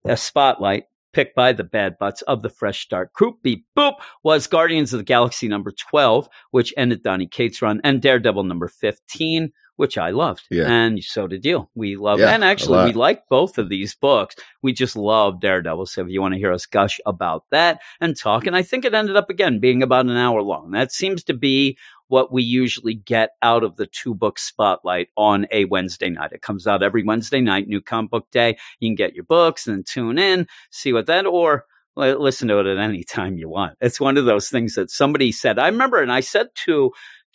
uh, 0.08 0.16
spotlight 0.16 0.86
picked 1.14 1.36
by 1.36 1.54
the 1.54 1.64
bad 1.64 1.98
butts 2.00 2.22
of 2.24 2.42
the 2.42 2.50
fresh 2.50 2.82
start 2.82 3.14
crew 3.14 3.38
beep 3.44 3.66
boop 3.78 3.94
was 4.24 4.48
guardians 4.48 4.94
of 4.94 5.00
the 5.00 5.04
galaxy 5.04 5.48
number 5.48 5.72
12 5.72 6.28
which 6.52 6.74
ended 6.78 7.04
donny 7.04 7.28
cates 7.28 7.62
run 7.62 7.82
and 7.84 8.02
daredevil 8.02 8.44
number 8.44 8.68
15 8.68 9.52
which 9.78 9.98
i 9.98 10.12
loved. 10.12 10.46
Yeah. 10.52 10.68
and 10.68 11.04
so 11.04 11.26
did 11.26 11.44
you. 11.44 11.68
We 11.74 11.96
love 11.96 12.20
Yeah, 12.20 12.36
and 12.36 12.44
actually 12.44 12.86
we 12.86 12.94
liked 12.94 13.28
both 13.30 13.58
of 13.58 13.68
these 13.68 13.96
books. 13.96 14.36
We 14.62 14.74
just 14.74 14.96
love 14.96 15.42
daredevil 15.42 15.88
so 15.88 16.04
if 16.04 16.10
you 16.10 16.22
want 16.22 16.36
to 16.36 16.40
hear 16.40 16.52
us 16.52 16.68
gush 16.68 17.00
about 17.08 17.46
that 17.50 17.80
and 18.00 18.16
talk 18.16 18.46
and 18.46 18.56
i 18.56 18.62
think 18.62 18.86
it 18.86 18.94
ended 18.94 19.16
up 19.16 19.32
again 19.32 19.60
being 19.60 19.82
about 19.82 20.06
an 20.06 20.18
hour 20.18 20.42
long. 20.44 20.72
That 20.72 20.92
seems 20.92 21.24
to 21.24 21.34
be 21.34 21.78
what 22.12 22.30
we 22.30 22.44
usually 22.44 22.94
get 22.94 23.30
out 23.42 23.64
of 23.64 23.78
the 23.78 23.88
two 23.88 24.14
book 24.14 24.38
spotlight 24.38 25.08
on 25.16 25.48
a 25.50 25.64
Wednesday 25.66 26.10
night. 26.10 26.34
It 26.34 26.42
comes 26.42 26.68
out 26.68 26.84
every 26.84 27.04
Wednesday 27.04 27.40
night, 27.40 27.70
new 27.70 27.80
comic 27.80 28.12
book 28.12 28.28
day. 28.32 28.58
You 28.82 28.90
can 28.90 28.96
get 28.96 29.16
your 29.16 29.24
books 29.24 29.66
and 29.66 29.86
tune 29.86 30.20
in, 30.20 30.46
see 30.72 30.92
what 30.92 31.06
that, 31.06 31.26
or 31.26 31.64
listen 31.96 32.50
to 32.50 32.60
it 32.60 32.66
at 32.66 32.78
any 32.78 33.06
time 33.06 33.38
you 33.38 33.48
want. 33.48 33.78
It's 33.80 34.02
one 34.02 34.18
of 34.18 34.26
those 34.26 34.50
things 34.50 34.76
that 34.76 34.92
somebody 34.92 35.32
said. 35.32 35.58
I 35.58 35.68
remember, 35.68 36.02
and 36.02 36.12
I 36.12 36.20
said 36.20 36.48
to 36.66 36.92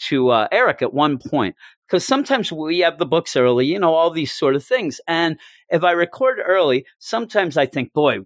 to 0.09 0.29
uh, 0.29 0.49
Eric 0.53 0.83
at 0.83 0.93
one 0.93 1.17
point 1.17 1.57
because 1.87 2.05
sometimes 2.05 2.53
we 2.53 2.81
have 2.81 2.99
the 2.99 3.07
books 3.07 3.37
early, 3.37 3.65
you 3.65 3.79
know, 3.79 3.95
all 3.95 4.11
these 4.11 4.33
sort 4.33 4.57
of 4.57 4.65
things. 4.65 5.01
And 5.07 5.39
if 5.71 5.85
I 5.85 5.93
record 5.93 6.39
early, 6.45 6.85
sometimes 6.99 7.57
I 7.57 7.67
think, 7.67 7.93
boy, 7.93 8.19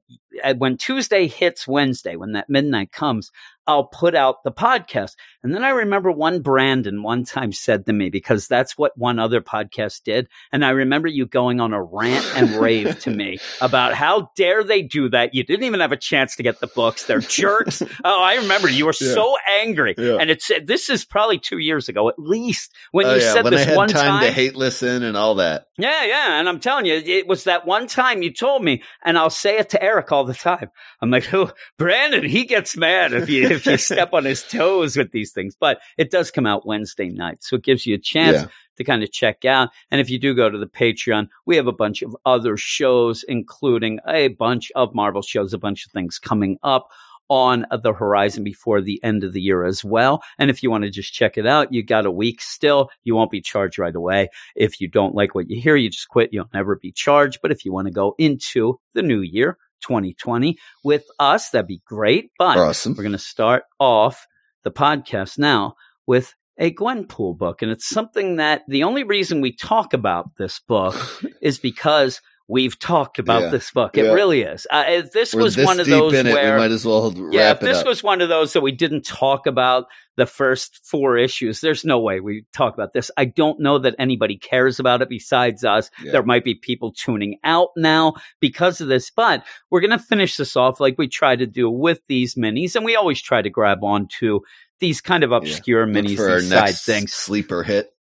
uh, 0.43 0.55
when 0.55 0.79
Tuesday 0.79 1.27
hits 1.27 1.69
Wednesday, 1.69 2.17
when 2.17 2.33
that 2.33 2.49
midnight 2.49 2.91
comes, 2.93 3.31
I'll 3.71 3.85
put 3.85 4.17
out 4.17 4.43
the 4.43 4.51
podcast. 4.51 5.13
And 5.43 5.55
then 5.55 5.63
I 5.65 5.71
remember 5.71 6.11
one 6.11 6.43
Brandon 6.43 7.03
one 7.03 7.25
time 7.25 7.53
said 7.53 7.87
to 7.87 7.93
me, 7.93 8.11
because 8.11 8.47
that's 8.49 8.77
what 8.77 8.93
one 8.99 9.19
other 9.19 9.41
podcast 9.41 10.03
did. 10.05 10.27
And 10.53 10.65
I 10.65 10.71
remember 10.71 11.07
you 11.09 11.25
going 11.25 11.61
on 11.61 11.73
a 11.73 11.83
rant 11.83 12.27
and 12.37 12.51
rave 12.61 12.99
to 13.01 13.11
me 13.11 13.39
about 13.61 13.95
how 13.95 14.31
dare 14.37 14.65
they 14.65 14.83
do 14.83 15.09
that. 15.11 15.33
You 15.35 15.45
didn't 15.45 15.65
even 15.65 15.81
have 15.81 15.93
a 15.93 15.97
chance 15.97 16.37
to 16.37 16.43
get 16.43 16.61
the 16.61 16.67
books. 16.67 17.05
They're 17.07 17.21
jerks. 17.21 17.81
oh, 18.05 18.23
I 18.23 18.35
remember 18.37 18.69
you 18.69 18.87
were 18.87 18.93
Yeah. 19.01 19.15
so 19.15 19.37
angry. 19.63 19.95
Yeah. 19.97 20.17
And 20.21 20.31
it's 20.31 20.51
this 20.65 20.91
is 20.91 21.05
probably 21.05 21.39
two 21.39 21.59
years 21.59 21.89
ago, 21.89 22.09
at 22.09 22.19
least, 22.19 22.75
when 22.91 23.07
Oh, 23.07 23.15
you 23.15 23.21
yeah, 23.23 23.33
said 23.33 23.45
when 23.45 23.55
I 23.55 23.57
this 23.59 23.67
had 23.67 23.77
one 23.77 23.89
time, 23.89 24.23
to 24.23 24.33
hate 24.33 24.57
listen 24.57 25.03
and 25.05 25.17
all 25.17 25.37
that. 25.37 25.67
yeah, 25.79 26.05
yeah. 26.05 26.39
And 26.41 26.49
I'm 26.49 26.61
telling 26.61 26.87
you, 26.87 26.95
it 26.95 27.27
was 27.29 27.45
that 27.45 27.67
one 27.67 27.87
time 27.87 28.23
you 28.23 28.33
told 28.33 28.63
me, 28.65 28.83
and 29.05 29.17
I'll 29.17 29.31
say 29.31 29.59
it 29.59 29.71
to 29.71 29.83
Eric 29.83 30.11
all 30.13 30.25
the 30.25 30.35
time. 30.35 30.71
I'm 31.01 31.11
like, 31.11 31.33
oh, 31.33 31.53
Brandon, 31.79 32.25
he 32.25 32.45
gets 32.45 32.77
mad 32.77 33.13
if 33.15 33.31
you 33.31 33.60
if 33.61 33.67
you 33.67 33.77
step 33.95 34.13
on 34.13 34.25
his 34.25 34.43
toes 34.43 34.97
with 34.97 35.13
these 35.13 35.33
things. 35.33 35.57
But 35.59 35.81
it 35.99 36.11
does 36.11 36.31
come 36.31 36.47
out 36.47 36.67
Wednesday 36.67 37.09
night. 37.09 37.43
So 37.43 37.57
it 37.57 37.63
gives 37.65 37.87
you 37.87 37.95
a 37.95 37.99
chance 37.99 38.37
Yeah. 38.39 38.47
to 38.77 38.85
kind 38.85 39.03
of 39.03 39.13
check 39.13 39.45
out. 39.45 39.71
And 39.91 40.01
if 40.01 40.11
you 40.11 40.19
do 40.19 40.35
go 40.35 40.51
to 40.51 40.59
the 40.59 40.67
Patreon, 40.67 41.29
we 41.47 41.57
have 41.57 41.67
a 41.67 41.73
bunch 41.73 42.03
of 42.03 42.17
other 42.27 42.57
shows, 42.57 43.25
including 43.29 44.01
a 44.09 44.29
bunch 44.29 44.71
of 44.75 44.95
Marvel 44.95 45.23
shows, 45.23 45.53
a 45.53 45.59
bunch 45.59 45.87
of 45.87 45.93
things 45.93 46.19
coming 46.19 46.59
up 46.63 46.89
on 47.29 47.65
the 47.85 47.93
horizon 47.93 48.43
before 48.43 48.81
the 48.81 48.99
end 49.05 49.23
of 49.23 49.33
the 49.33 49.41
year 49.41 49.65
as 49.65 49.85
well. 49.85 50.21
And 50.37 50.51
if 50.51 50.65
you 50.65 50.71
want 50.71 50.83
to 50.83 50.91
just 50.91 51.13
check 51.15 51.39
it 51.39 51.47
out, 51.47 51.73
you 51.73 51.81
got 51.85 52.05
a 52.05 52.11
week 52.11 52.41
still. 52.41 52.91
You 53.05 53.15
won't 53.15 53.31
be 53.31 53.41
charged 53.41 53.79
right 53.79 53.95
away. 53.95 54.31
If 54.57 54.81
you 54.81 54.89
don't 54.89 55.15
like 55.15 55.33
what 55.33 55.49
you 55.49 55.61
hear, 55.61 55.77
you 55.77 55.91
just 55.91 56.09
quit. 56.09 56.31
You'll 56.33 56.51
never 56.53 56.75
be 56.75 56.91
charged. 56.91 57.39
But 57.41 57.53
if 57.53 57.65
you 57.65 57.73
want 57.73 57.87
to 57.87 57.93
go 57.93 58.17
into 58.19 58.81
the 58.95 59.03
new 59.03 59.21
year, 59.21 59.59
2020 59.81 60.57
with 60.85 61.05
us, 61.19 61.51
that'd 61.51 61.67
be 61.67 61.83
great. 61.87 62.31
But 62.39 62.57
Awesome. 62.59 62.95
we're 62.95 63.03
going 63.05 63.13
to 63.13 63.19
start 63.19 63.65
off 63.79 64.27
the 64.65 64.71
podcast 64.71 65.39
now 65.39 65.75
with 66.07 66.35
a 66.59 66.73
Gwenpool 66.73 67.37
book. 67.39 67.63
And 67.63 67.71
it's 67.71 67.89
something 67.89 68.37
that 68.37 68.63
the 68.69 68.85
only 68.85 69.03
reason 69.05 69.41
we 69.41 69.55
talk 69.57 69.95
about 69.95 70.31
this 70.39 70.61
book 70.61 70.95
is 71.43 71.59
because 71.59 72.21
we've 72.51 72.77
talked 72.79 73.19
about 73.21 73.43
Yeah. 73.43 73.49
this 73.51 73.71
book. 73.71 73.97
It 73.97 74.07
Yeah. 74.07 74.13
really 74.13 74.43
is. 74.43 74.67
Uh, 74.71 75.03
this 75.15 75.33
We're 75.33 75.43
was 75.43 75.55
this 75.55 75.65
one 75.65 75.79
of 75.79 75.87
those 75.87 76.13
it, 76.13 76.27
where 76.27 76.55
we 76.55 76.59
might 76.61 76.73
as 76.73 76.85
well 76.85 77.15
yeah, 77.31 77.53
if 77.53 77.61
this 77.61 77.79
up. 77.79 77.87
was 77.87 78.03
one 78.03 78.21
of 78.21 78.29
those 78.29 78.53
that 78.55 78.61
we 78.61 78.73
didn't 78.73 79.07
talk 79.07 79.47
about 79.47 79.85
the 80.17 80.27
first 80.27 80.81
four 80.85 81.17
issues, 81.17 81.61
there's 81.61 81.85
no 81.85 82.01
way 82.01 82.19
we 82.21 82.45
talk 82.53 82.75
about 82.75 82.93
this. 82.93 83.11
I 83.17 83.25
don't 83.27 83.61
know 83.61 83.79
that 83.79 83.95
anybody 83.99 84.37
cares 84.37 84.81
about 84.81 85.01
it 85.01 85.09
besides 85.09 85.65
us. 85.65 85.91
Yeah. 86.03 86.13
There 86.13 86.23
might 86.25 86.45
be 86.45 86.55
people 86.57 86.93
tuning 86.93 87.39
out 87.45 87.69
now 87.77 88.15
because 88.41 88.81
of 88.81 88.89
this, 88.89 89.11
but 89.15 89.45
we're 89.71 89.81
going 89.81 89.91
to 89.93 89.99
finish 89.99 90.37
this 90.37 90.57
off 90.57 90.81
like 90.81 90.97
we 90.99 91.07
try 91.09 91.37
to 91.37 91.47
do 91.47 91.71
with 91.71 92.01
these 92.09 92.35
minis. 92.35 92.75
And 92.75 92.85
we 92.85 92.97
always 92.97 93.23
try 93.23 93.41
to 93.43 93.49
grab 93.51 93.85
onto 93.85 94.41
these 94.81 95.01
kind 95.01 95.23
of 95.23 95.31
obscure 95.31 95.87
Look 95.87 96.05
minis, 96.05 96.17
for 96.17 96.29
our 96.31 96.41
these 96.41 96.49
side 96.49 96.65
next 96.67 96.85
things. 96.85 97.13
sleeper 97.13 97.63
hit. 97.63 97.93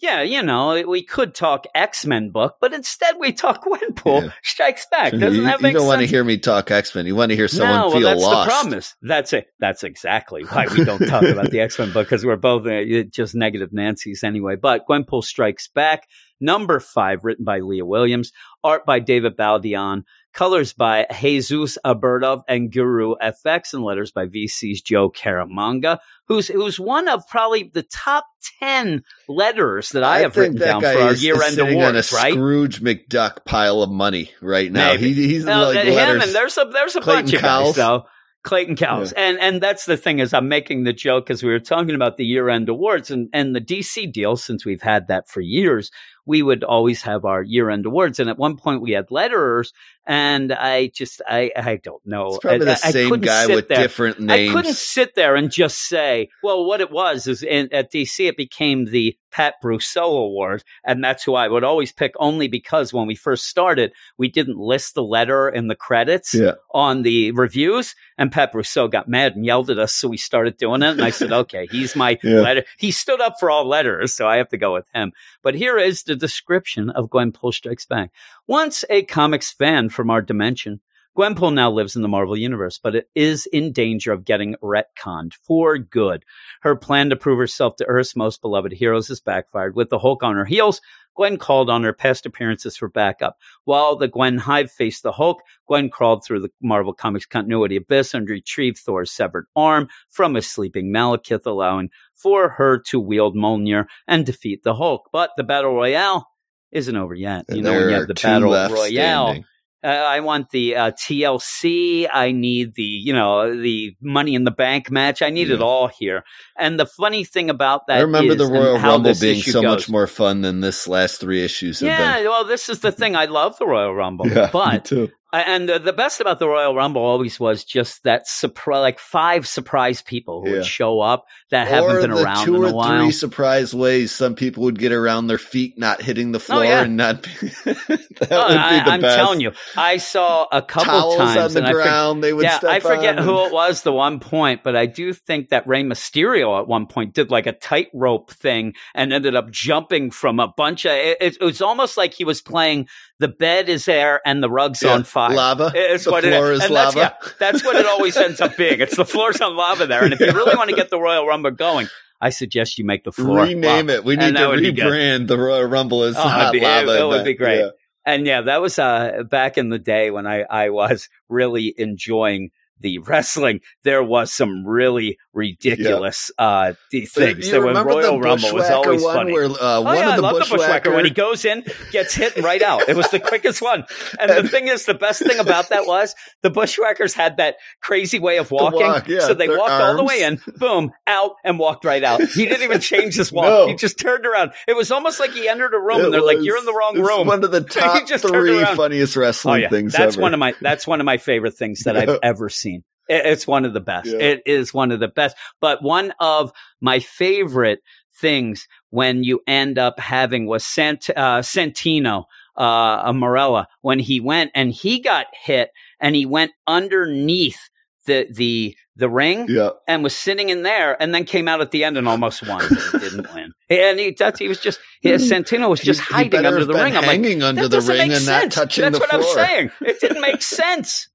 Yeah, 0.00 0.22
you 0.22 0.42
know, 0.42 0.82
we 0.88 1.02
could 1.02 1.34
talk 1.34 1.66
X 1.74 2.06
Men 2.06 2.30
book, 2.30 2.56
but 2.58 2.72
instead 2.72 3.16
we 3.18 3.32
talk 3.32 3.64
Gwenpool 3.64 4.22
Yeah. 4.22 4.32
Strikes 4.42 4.86
Back. 4.90 5.12
You, 5.12 5.18
Doesn't 5.18 5.44
that 5.44 5.60
make 5.60 5.72
sense? 5.72 5.74
you 5.74 5.78
don't 5.80 5.86
want 5.88 6.00
to 6.00 6.06
hear 6.06 6.24
me 6.24 6.38
talk 6.38 6.70
X 6.70 6.94
Men. 6.94 7.04
You 7.06 7.14
want 7.14 7.30
to 7.30 7.36
hear 7.36 7.48
someone 7.48 7.76
no, 7.76 7.90
feel 7.90 8.00
well, 8.00 8.10
that's 8.10 8.22
lost. 8.22 8.46
the 8.48 8.50
promise. 8.50 8.96
That's 9.02 9.32
it. 9.34 9.48
That's 9.58 9.84
exactly 9.84 10.44
why 10.44 10.66
we 10.74 10.84
don't 10.84 11.06
talk 11.06 11.22
about 11.26 11.50
the 11.50 11.60
X 11.60 11.78
Men 11.78 11.92
book 11.92 12.06
because 12.06 12.24
we're 12.24 12.36
both 12.36 12.66
uh, 12.66 13.02
just 13.10 13.34
negative 13.34 13.72
Nancy's 13.72 14.24
anyway. 14.24 14.56
But 14.56 14.86
Gwenpool 14.88 15.22
Strikes 15.22 15.68
Back, 15.68 16.08
number 16.40 16.80
five, 16.80 17.22
written 17.24 17.44
by 17.44 17.58
Leah 17.58 17.84
Williams, 17.84 18.32
art 18.64 18.86
by 18.86 19.00
David 19.00 19.36
Baldeón, 19.36 20.04
colors 20.32 20.72
by 20.72 21.06
Jesus 21.20 21.78
Aburtov 21.84 22.42
and 22.48 22.72
Guru 22.72 23.14
FX, 23.16 23.74
and 23.74 23.82
letters 23.82 24.12
by 24.12 24.26
VC's 24.26 24.82
Joe 24.82 25.10
Caramagna, 25.10 25.98
who's 26.26 26.48
who's 26.48 26.78
one 26.78 27.08
of 27.08 27.26
probably 27.28 27.70
the 27.72 27.82
top 27.82 28.26
ten 28.58 29.04
letters 29.28 29.90
that 29.90 30.02
I, 30.02 30.20
have 30.20 30.36
written 30.36 30.56
down 30.56 30.80
for 30.80 30.86
our 30.86 31.14
year 31.14 31.34
is 31.34 31.42
end 31.42 31.54
sitting 31.54 31.78
on 31.78 31.82
a 31.82 31.88
awards. 31.88 32.12
Right? 32.12 32.32
Scrooge 32.32 32.80
McDuck 32.80 33.44
pile 33.44 33.82
of 33.82 33.90
money 33.90 34.30
right 34.40 34.70
now. 34.70 34.92
Maybe. 34.92 35.12
He, 35.12 35.28
he's 35.28 35.44
Well, 35.44 35.72
like 35.74 35.84
letters. 35.86 36.24
and 36.24 36.34
there's 36.34 36.58
a 36.58 36.64
there's 36.72 36.96
a 36.96 37.00
Clayton 37.00 37.24
bunch 37.24 37.34
of 37.34 37.40
Cowles. 37.40 37.76
guys 37.76 37.76
though. 37.76 38.04
Clayton 38.42 38.76
Cowles, 38.76 39.12
and 39.12 39.38
and 39.38 39.60
that's 39.60 39.84
the 39.84 39.98
thing 39.98 40.18
is 40.18 40.32
I'm 40.32 40.48
making 40.48 40.84
the 40.84 40.94
joke 40.94 41.26
because 41.26 41.42
we 41.42 41.50
were 41.50 41.60
talking 41.60 41.94
about 41.94 42.16
the 42.16 42.24
year 42.24 42.48
end 42.48 42.70
awards 42.70 43.10
and 43.10 43.28
and 43.34 43.54
the 43.54 43.60
DC 43.60 44.10
deal 44.10 44.34
since 44.36 44.64
we've 44.64 44.80
had 44.80 45.08
that 45.08 45.28
for 45.28 45.42
years. 45.42 45.90
We 46.30 46.42
would 46.42 46.62
always 46.64 47.02
have 47.02 47.24
our 47.24 47.42
year 47.42 47.70
end 47.70 47.86
awards, 47.86 48.20
and 48.20 48.30
at 48.30 48.38
one 48.38 48.56
point 48.56 48.80
we 48.82 48.92
had 48.92 49.08
letterers, 49.08 49.72
and 50.06 50.52
I 50.52 50.86
just 50.94 51.20
I 51.28 51.50
I 51.56 51.76
don't 51.82 52.04
know. 52.06 52.28
it's 52.28 52.38
probably 52.38 52.66
I, 52.68 52.74
the 52.74 52.86
I 52.86 52.90
same 52.92 53.10
couldn't 53.10 53.24
guy 53.24 53.46
with 53.48 53.68
there. 53.68 53.82
different 53.82 54.20
names. 54.20 54.50
I 54.50 54.52
couldn't 54.54 54.76
sit 54.76 55.14
there 55.16 55.34
and 55.34 55.50
just 55.50 55.78
say, 55.78 56.28
well, 56.42 56.64
what 56.64 56.80
it 56.80 56.90
was 56.90 57.26
is 57.26 57.42
in, 57.42 57.68
at 57.72 57.92
DC, 57.92 58.28
it 58.28 58.36
became 58.36 58.84
the 58.86 59.16
Pat 59.30 59.54
Brosseau 59.62 60.24
Award. 60.24 60.64
And 60.84 61.04
that's 61.04 61.22
who 61.22 61.34
I 61.34 61.46
would 61.48 61.62
always 61.64 61.92
pick 61.92 62.12
only 62.18 62.48
because 62.48 62.92
when 62.92 63.06
we 63.06 63.14
first 63.14 63.46
started, 63.46 63.92
we 64.18 64.28
didn't 64.28 64.58
list 64.58 64.94
the 64.94 65.04
letter 65.04 65.48
in 65.48 65.68
the 65.68 65.76
credits 65.76 66.34
Yeah. 66.34 66.54
on 66.74 67.02
the 67.02 67.30
reviews. 67.30 67.94
And 68.18 68.32
Pat 68.32 68.52
Brosseau 68.52 68.90
got 68.90 69.08
mad 69.08 69.36
and 69.36 69.44
yelled 69.46 69.70
at 69.70 69.78
us. 69.78 69.94
So 69.94 70.08
we 70.08 70.16
started 70.16 70.56
doing 70.56 70.82
it. 70.82 70.90
And 70.90 71.04
I 71.04 71.10
said, 71.10 71.32
okay, 71.32 71.68
he's 71.70 71.94
my 71.94 72.18
Yeah. 72.24 72.40
letter. 72.40 72.64
He 72.76 72.90
stood 72.90 73.20
up 73.20 73.34
for 73.38 73.50
all 73.52 73.68
letters. 73.68 74.14
So 74.14 74.26
I 74.26 74.36
have 74.38 74.48
to 74.48 74.58
go 74.58 74.74
with 74.74 74.88
him. 74.92 75.12
But 75.44 75.54
here 75.54 75.78
is 75.78 76.02
the 76.02 76.16
description 76.20 76.90
of 76.90 77.10
Gwenpool 77.10 77.52
Strikes 77.52 77.86
Back. 77.86 78.12
Once 78.46 78.84
a 78.88 79.02
comics 79.02 79.50
fan 79.50 79.88
from 79.88 80.10
our 80.10 80.22
dimension, 80.22 80.80
Gwenpool 81.16 81.52
now 81.52 81.70
lives 81.70 81.96
in 81.96 82.02
the 82.02 82.08
Marvel 82.08 82.36
Universe, 82.36 82.78
but 82.82 82.94
it 82.94 83.08
is 83.14 83.46
in 83.46 83.72
danger 83.72 84.12
of 84.12 84.24
getting 84.24 84.54
retconned 84.62 85.34
for 85.34 85.76
good. 85.76 86.24
Her 86.62 86.76
plan 86.76 87.10
to 87.10 87.16
prove 87.16 87.38
herself 87.38 87.76
to 87.76 87.86
Earth's 87.86 88.14
most 88.14 88.40
beloved 88.40 88.72
heroes 88.72 89.08
has 89.08 89.20
backfired. 89.20 89.74
With 89.74 89.90
the 89.90 89.98
Hulk 89.98 90.22
on 90.22 90.36
her 90.36 90.44
heels, 90.44 90.80
Gwen 91.16 91.36
called 91.36 91.68
on 91.68 91.82
her 91.82 91.92
past 91.92 92.26
appearances 92.26 92.76
for 92.76 92.88
backup. 92.88 93.36
While 93.64 93.96
the 93.96 94.08
Gwen 94.08 94.38
Hive 94.38 94.70
faced 94.70 95.02
the 95.02 95.12
Hulk, 95.12 95.42
Gwen 95.66 95.90
crawled 95.90 96.24
through 96.24 96.40
the 96.40 96.50
Marvel 96.62 96.94
Comics 96.94 97.26
continuity 97.26 97.76
abyss 97.76 98.14
and 98.14 98.28
retrieved 98.28 98.78
Thor's 98.78 99.10
severed 99.10 99.46
arm 99.56 99.88
from 100.08 100.36
a 100.36 100.42
sleeping 100.42 100.92
Malekith, 100.92 101.44
allowing 101.44 101.90
for 102.14 102.50
her 102.50 102.78
to 102.86 103.00
wield 103.00 103.36
Mjolnir 103.36 103.86
and 104.06 104.24
defeat 104.24 104.62
the 104.62 104.74
Hulk. 104.74 105.08
But 105.12 105.30
the 105.36 105.44
Battle 105.44 105.74
Royale 105.74 106.26
isn't 106.70 106.96
over 106.96 107.14
yet. 107.14 107.46
You 107.48 107.62
know, 107.62 107.72
when 107.72 107.88
you 107.88 107.94
have 107.96 108.06
the 108.06 108.14
Battle 108.14 108.50
Royale. 108.50 109.26
standing. 109.26 109.44
Uh, 109.82 109.88
I 109.88 110.20
want 110.20 110.50
the 110.50 110.76
uh, 110.76 110.90
TLC. 110.90 112.06
I 112.12 112.32
need 112.32 112.74
the, 112.74 112.82
you 112.82 113.14
know, 113.14 113.54
the 113.54 113.96
Money 114.02 114.34
in 114.34 114.44
the 114.44 114.50
Bank 114.50 114.90
match. 114.90 115.22
I 115.22 115.30
need 115.30 115.50
it 115.50 115.62
all 115.62 115.88
here. 115.88 116.24
And 116.58 116.78
the 116.78 116.86
funny 116.86 117.24
thing 117.24 117.48
about 117.48 117.86
that 117.86 117.98
I 117.98 118.02
remember 118.02 118.34
the 118.34 118.46
Royal 118.46 118.78
Rumble 118.78 119.14
being 119.18 119.40
so 119.40 119.62
goes. 119.62 119.70
much 119.70 119.88
more 119.88 120.06
fun 120.06 120.42
than 120.42 120.60
this 120.60 120.86
last 120.86 121.20
three 121.20 121.42
issues 121.42 121.80
have 121.80 121.88
Yeah, 121.88 122.22
well, 122.24 122.44
this 122.44 122.68
is 122.68 122.80
the 122.80 122.92
thing. 122.92 123.16
I 123.16 123.24
love 123.24 123.58
the 123.58 123.66
Royal 123.66 123.94
Rumble, 123.94 124.28
Yeah, 124.28 124.44
me 124.44 124.48
but 124.52 124.84
too. 124.84 125.10
And 125.32 125.68
the, 125.68 125.78
the 125.78 125.92
best 125.92 126.20
about 126.20 126.38
the 126.38 126.48
Royal 126.48 126.74
Rumble 126.74 127.02
always 127.02 127.38
was 127.38 127.64
just 127.64 128.02
that 128.04 128.26
surprise, 128.26 128.80
like 128.80 128.98
five 128.98 129.46
surprise 129.46 130.02
people 130.02 130.42
who 130.42 130.50
Yeah. 130.50 130.56
would 130.56 130.64
show 130.66 131.00
up 131.00 131.26
that 131.50 131.68
haven't 131.68 131.90
or 131.96 132.00
been 132.02 132.10
the 132.10 132.22
around 132.22 132.44
two 132.46 132.56
in 132.56 132.62
or 132.64 132.66
a 132.68 132.72
while. 132.72 133.00
three 133.02 133.12
surprise 133.12 133.74
ways 133.74 134.12
some 134.12 134.34
people 134.34 134.64
would 134.64 134.78
get 134.78 134.92
around 134.92 135.26
their 135.28 135.38
feet 135.38 135.78
not 135.78 136.02
hitting 136.02 136.32
the 136.32 136.38
oh, 136.38 136.40
floor 136.40 136.64
yeah. 136.64 136.82
and 136.82 136.96
not. 136.96 137.22
that 137.64 138.28
Oh, 138.30 138.48
would 138.48 138.54
be 138.54 138.58
I, 138.58 138.84
the 138.84 138.90
I'm 138.90 139.00
best. 139.00 139.16
telling 139.16 139.40
you, 139.40 139.52
I 139.76 139.96
saw 139.98 140.46
a 140.50 140.62
couple 140.62 140.92
Towels 140.92 141.16
times 141.16 141.36
on 141.38 141.52
the 141.52 141.58
and 141.58 141.66
I 141.66 141.72
forget- 141.72 141.84
ground. 141.86 142.24
they 142.24 142.32
would. 142.32 142.42
yeah, 142.44 142.58
step 142.58 142.70
I 142.70 142.80
forget 142.80 143.18
on 143.18 143.24
who 143.24 143.38
and- 143.38 143.46
it 143.48 143.52
was 143.52 143.82
the 143.82 143.92
one 143.92 144.20
point, 144.20 144.62
but 144.64 144.76
I 144.76 144.86
do 144.86 145.12
think 145.12 145.50
that 145.50 145.66
Rey 145.66 145.82
Mysterio 145.82 146.58
at 146.60 146.66
one 146.68 146.86
point 146.86 147.14
did 147.14 147.30
like 147.30 147.46
a 147.46 147.52
tightrope 147.52 148.30
thing 148.32 148.74
and 148.94 149.12
ended 149.12 149.34
up 149.36 149.50
jumping 149.50 150.10
from 150.10 150.40
a 150.40 150.48
bunch 150.48 150.84
of. 150.86 150.92
It, 150.92 151.18
it 151.20 151.40
was 151.40 151.62
almost 151.62 151.96
like 151.96 152.14
he 152.14 152.24
was 152.24 152.40
playing 152.42 152.88
the 153.20 153.28
bed 153.28 153.68
is 153.68 153.84
there 153.84 154.20
and 154.26 154.42
the 154.42 154.50
rug's 154.50 154.82
Yeah, 154.82 154.94
on 154.94 155.04
fire. 155.04 155.32
Lava. 155.34 155.70
It's 155.74 156.04
the 156.04 156.10
what 156.10 156.24
floor 156.24 156.50
it 156.50 156.56
is 156.56 156.64
and 156.64 156.74
lava. 156.74 156.98
That's, 156.98 157.26
yeah, 157.26 157.32
that's 157.38 157.64
what 157.64 157.76
it 157.76 157.86
always 157.86 158.16
ends 158.16 158.40
up 158.40 158.56
being. 158.56 158.80
It's 158.80 158.96
the 158.96 159.04
floor's 159.04 159.40
on 159.40 159.54
lava 159.56 159.86
there, 159.86 160.02
and 160.02 160.12
if 160.12 160.18
you 160.18 160.32
really 160.32 160.56
want 160.56 160.70
to 160.70 160.76
get 160.76 160.90
the 160.90 160.98
Royal 160.98 161.24
Rumble 161.26 161.52
going, 161.52 161.86
I 162.20 162.30
suggest 162.30 162.78
you 162.78 162.84
make 162.84 163.04
the 163.04 163.12
floor 163.12 163.42
Rename 163.42 163.86
lava. 163.86 163.92
it. 163.98 164.04
We 164.04 164.16
need 164.16 164.26
to 164.26 164.32
that 164.32 164.48
would 164.48 164.60
be 164.60 164.72
good. 164.72 164.86
rebrand 164.86 165.28
the 165.28 165.38
Royal 165.38 165.64
Rumble 165.66 166.02
as 166.02 166.16
Oh, 166.16 166.20
hot 166.22 166.52
be- 166.52 166.60
lava. 166.60 166.98
it 166.98 167.06
would 167.06 167.24
be 167.24 167.34
great. 167.34 167.60
Yeah. 167.60 167.70
And 168.06 168.26
yeah, 168.26 168.40
that 168.42 168.60
was 168.62 168.78
uh 168.78 169.22
back 169.30 169.58
in 169.58 169.68
the 169.68 169.78
day 169.78 170.10
when 170.10 170.26
I 170.26 170.42
I 170.42 170.70
was 170.70 171.08
really 171.28 171.72
enjoying 171.76 172.50
the 172.80 172.98
wrestling. 173.06 173.60
There 173.84 174.02
was 174.02 174.32
some 174.32 174.66
really 174.66 175.18
ridiculous 175.32 176.30
uh 176.38 176.74
the 176.90 177.06
things. 177.06 177.46
You 177.46 177.52
there 177.52 177.60
remember 177.62 177.90
Royal 177.90 178.14
the 178.14 178.20
Rumble 178.20 178.54
was 178.54 178.68
always 178.70 179.02
one 179.02 179.14
funny. 179.14 179.32
Where, 179.32 179.44
uh, 179.44 179.56
Oh 179.60 179.82
one 179.82 179.96
yeah, 179.96 180.06
of 180.08 180.12
I 180.12 180.16
the 180.16 180.22
love 180.22 180.34
the 180.34 180.40
bushwhacker 180.40 180.58
bushwhacker 180.58 180.94
when 180.94 181.04
he 181.04 181.10
goes 181.12 181.44
in, 181.44 181.64
gets 181.92 182.14
hit 182.14 182.36
right 182.38 182.62
out. 182.62 182.88
It 182.88 182.96
was 182.96 183.08
the 183.10 183.20
quickest 183.20 183.62
one. 183.62 183.84
And 184.18 184.30
the 184.30 184.48
thing 184.48 184.68
is, 184.68 184.84
the 184.84 184.94
best 184.94 185.22
thing 185.22 185.38
about 185.38 185.68
that 185.70 185.86
was 185.86 186.14
the 186.42 186.50
bushwhackers 186.50 187.14
had 187.14 187.36
that 187.36 187.56
crazy 187.80 188.18
way 188.18 188.38
of 188.38 188.50
walking. 188.50 188.80
walk, 188.80 189.08
yeah, 189.08 189.20
so 189.20 189.34
they 189.34 189.48
walked 189.48 189.70
all 189.70 189.96
the 189.96 190.04
way 190.04 190.22
in, 190.22 190.40
boom, 190.56 190.90
out, 191.06 191.32
and 191.44 191.58
walked 191.58 191.84
right 191.84 192.02
out. 192.02 192.22
He 192.22 192.46
didn't 192.46 192.62
even 192.62 192.80
change 192.80 193.16
his 193.16 193.32
walk. 193.32 193.44
No. 193.46 193.66
He 193.68 193.74
just 193.74 193.98
turned 193.98 194.26
around. 194.26 194.52
It 194.66 194.76
was 194.76 194.90
almost 194.90 195.20
like 195.20 195.30
he 195.32 195.48
entered 195.48 195.74
a 195.74 195.78
room 195.78 196.00
It 196.00 196.04
and 196.06 196.14
they're 196.14 196.22
like, 196.22 196.38
"You're 196.40 196.58
in 196.58 196.64
the 196.64 196.74
wrong 196.74 196.96
it's 196.96 197.06
room." 197.06 197.26
One 197.26 197.44
of 197.44 197.50
the 197.50 197.60
top 197.70 198.08
three 198.08 198.64
funniest 198.64 199.16
Oh 199.16 199.20
wrestling 199.20 199.62
yeah, 199.62 199.68
things 199.68 199.92
that's 199.92 200.14
ever. 200.16 200.22
one 200.22 200.34
of 200.34 200.40
my 200.40 200.54
that's 200.60 200.86
one 200.86 201.00
of 201.00 201.04
my 201.06 201.18
favorite 201.18 201.54
things 201.54 201.80
that 201.84 201.96
I've 201.96 202.18
ever 202.22 202.48
seen. 202.48 202.69
It- 203.10 203.26
It's 203.26 203.46
one 203.46 203.64
of 203.66 203.74
the 203.74 203.80
best. 203.80 204.06
Yeah. 204.06 204.18
It 204.18 204.42
is 204.46 204.72
one 204.72 204.90
of 204.92 205.00
the 205.00 205.08
best. 205.08 205.36
But 205.60 205.82
one 205.82 206.12
of 206.20 206.52
my 206.80 207.00
favorite 207.00 207.80
things 208.20 208.66
when 208.90 209.24
you 209.24 209.40
end 209.46 209.78
up 209.78 209.98
having 210.00 210.46
was 210.46 210.64
Sant- 210.66 211.10
uh, 211.10 211.40
Santino, 211.40 212.24
uh, 212.56 212.60
uh, 212.60 213.12
Marella, 213.12 213.66
when 213.82 213.98
he 213.98 214.20
went 214.20 214.50
and 214.54 214.72
he 214.72 215.00
got 215.00 215.26
hit 215.44 215.70
and 216.00 216.14
he 216.16 216.26
went 216.26 216.52
underneath 216.66 217.58
the, 218.06 218.26
the, 218.32 218.74
the 218.96 219.08
ring 219.08 219.46
Yeah. 219.48 219.70
and 219.88 220.02
was 220.02 220.14
sitting 220.16 220.48
in 220.50 220.62
there 220.62 221.00
and 221.00 221.14
then 221.14 221.24
came 221.24 221.48
out 221.48 221.60
at 221.60 221.70
the 221.70 221.84
end 221.84 221.96
and 221.98 222.08
almost 222.08 222.46
won. 222.46 222.62
didn't 222.92 223.26
win. 223.34 223.52
And 223.70 223.98
he, 224.00 224.10
that's, 224.18 224.38
he 224.40 224.48
was 224.48 224.60
just, 224.60 224.80
he, 225.00 225.10
mm-hmm. 225.10 225.32
Santino 225.32 225.70
was 225.70 225.80
just 225.80 226.00
He- 226.00 226.06
he 226.06 226.12
hiding 226.14 226.30
better 226.30 226.48
under 226.48 226.64
the 226.64 226.74
ring. 226.74 226.96
I'm 226.96 227.02
like, 227.02 227.04
hanging 227.22 227.42
under 227.42 227.68
that 227.68 227.80
the 227.80 227.86
ring 227.86 228.08
make 228.08 228.16
and 228.16 228.26
not 228.26 228.42
sense. 228.42 228.54
touching 228.56 228.82
That's 228.82 228.98
what 228.98 229.10
floor. 229.10 229.22
I'm 229.22 229.34
saying. 229.46 229.70
It 229.80 230.00
didn't 230.00 230.20
make 230.20 230.42
sense. 230.58 231.08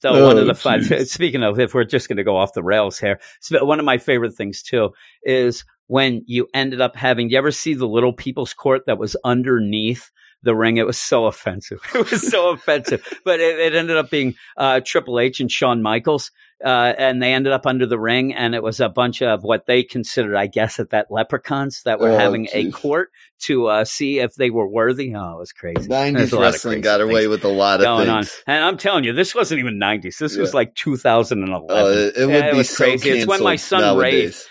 So 0.00 0.10
Oh, 0.10 0.26
one 0.28 0.38
of 0.38 0.46
the 0.46 0.52
oh, 0.52 0.54
fun. 0.54 0.80
jeez. 0.80 1.08
Speaking 1.10 1.42
of, 1.42 1.58
if 1.58 1.74
we're 1.74 1.84
just 1.84 2.08
going 2.08 2.16
to 2.18 2.24
go 2.24 2.36
off 2.36 2.52
the 2.54 2.62
rails 2.62 2.98
here, 2.98 3.18
one 3.50 3.78
of 3.80 3.84
my 3.84 3.98
favorite 3.98 4.34
things 4.34 4.62
too 4.62 4.90
is 5.24 5.64
when 5.88 6.22
you 6.26 6.46
ended 6.54 6.80
up 6.80 6.94
having. 6.94 7.28
Do 7.28 7.32
you 7.32 7.38
ever 7.38 7.50
see 7.50 7.74
the 7.74 7.88
little 7.88 8.12
people's 8.12 8.54
court 8.54 8.82
that 8.86 8.98
was 8.98 9.16
underneath? 9.24 10.10
The 10.42 10.54
ring, 10.54 10.78
it 10.78 10.86
was 10.86 10.98
so 10.98 11.26
offensive. 11.26 11.80
It 11.94 12.10
was 12.10 12.28
so 12.30 12.50
offensive, 12.50 13.06
but 13.24 13.40
it, 13.40 13.58
it 13.58 13.74
ended 13.74 13.96
up 13.96 14.10
being 14.10 14.34
uh, 14.56 14.80
Triple 14.84 15.20
H 15.20 15.40
and 15.40 15.50
Shawn 15.50 15.82
Michaels, 15.82 16.30
uh, 16.64 16.94
and 16.96 17.22
they 17.22 17.34
ended 17.34 17.52
up 17.52 17.66
under 17.66 17.86
the 17.86 17.98
ring, 17.98 18.32
and 18.34 18.54
it 18.54 18.62
was 18.62 18.80
a 18.80 18.88
bunch 18.88 19.20
of 19.22 19.42
what 19.42 19.66
they 19.66 19.82
considered, 19.82 20.36
I 20.36 20.46
guess, 20.46 20.80
at 20.80 20.90
that 20.90 21.10
leprechauns 21.10 21.82
that 21.84 22.00
were 22.00 22.10
Oh, 22.10 22.18
having 22.18 22.48
a 22.52 22.70
court 22.70 23.10
to 23.40 23.66
uh, 23.66 23.84
see 23.84 24.18
if 24.18 24.34
they 24.34 24.50
were 24.50 24.68
worthy. 24.68 25.14
Oh, 25.14 25.34
it 25.34 25.38
was 25.38 25.52
crazy. 25.52 25.88
Nineties 25.88 26.32
wrestling 26.32 26.80
got 26.80 27.00
away 27.00 27.26
with 27.26 27.44
a 27.44 27.48
lot 27.48 27.80
of 27.80 27.84
going 27.84 28.08
on. 28.08 28.24
things. 28.24 28.42
And 28.46 28.64
I'm 28.64 28.78
telling 28.78 29.04
you, 29.04 29.12
this 29.12 29.34
wasn't 29.34 29.60
even 29.60 29.78
90s. 29.78 30.18
This 30.18 30.36
was 30.36 30.54
like 30.54 30.74
2011. 30.74 31.66
Oh, 31.70 31.86
it, 31.86 32.16
it 32.16 32.26
would 32.26 32.34
Yeah, 32.34 32.46
it 32.48 32.52
be 32.52 32.56
was 32.58 32.70
so 32.70 32.84
crazy. 32.84 33.10
It's 33.10 33.26
when 33.26 33.42
my 33.42 33.56
son 33.56 33.96
Rafe 33.96 34.48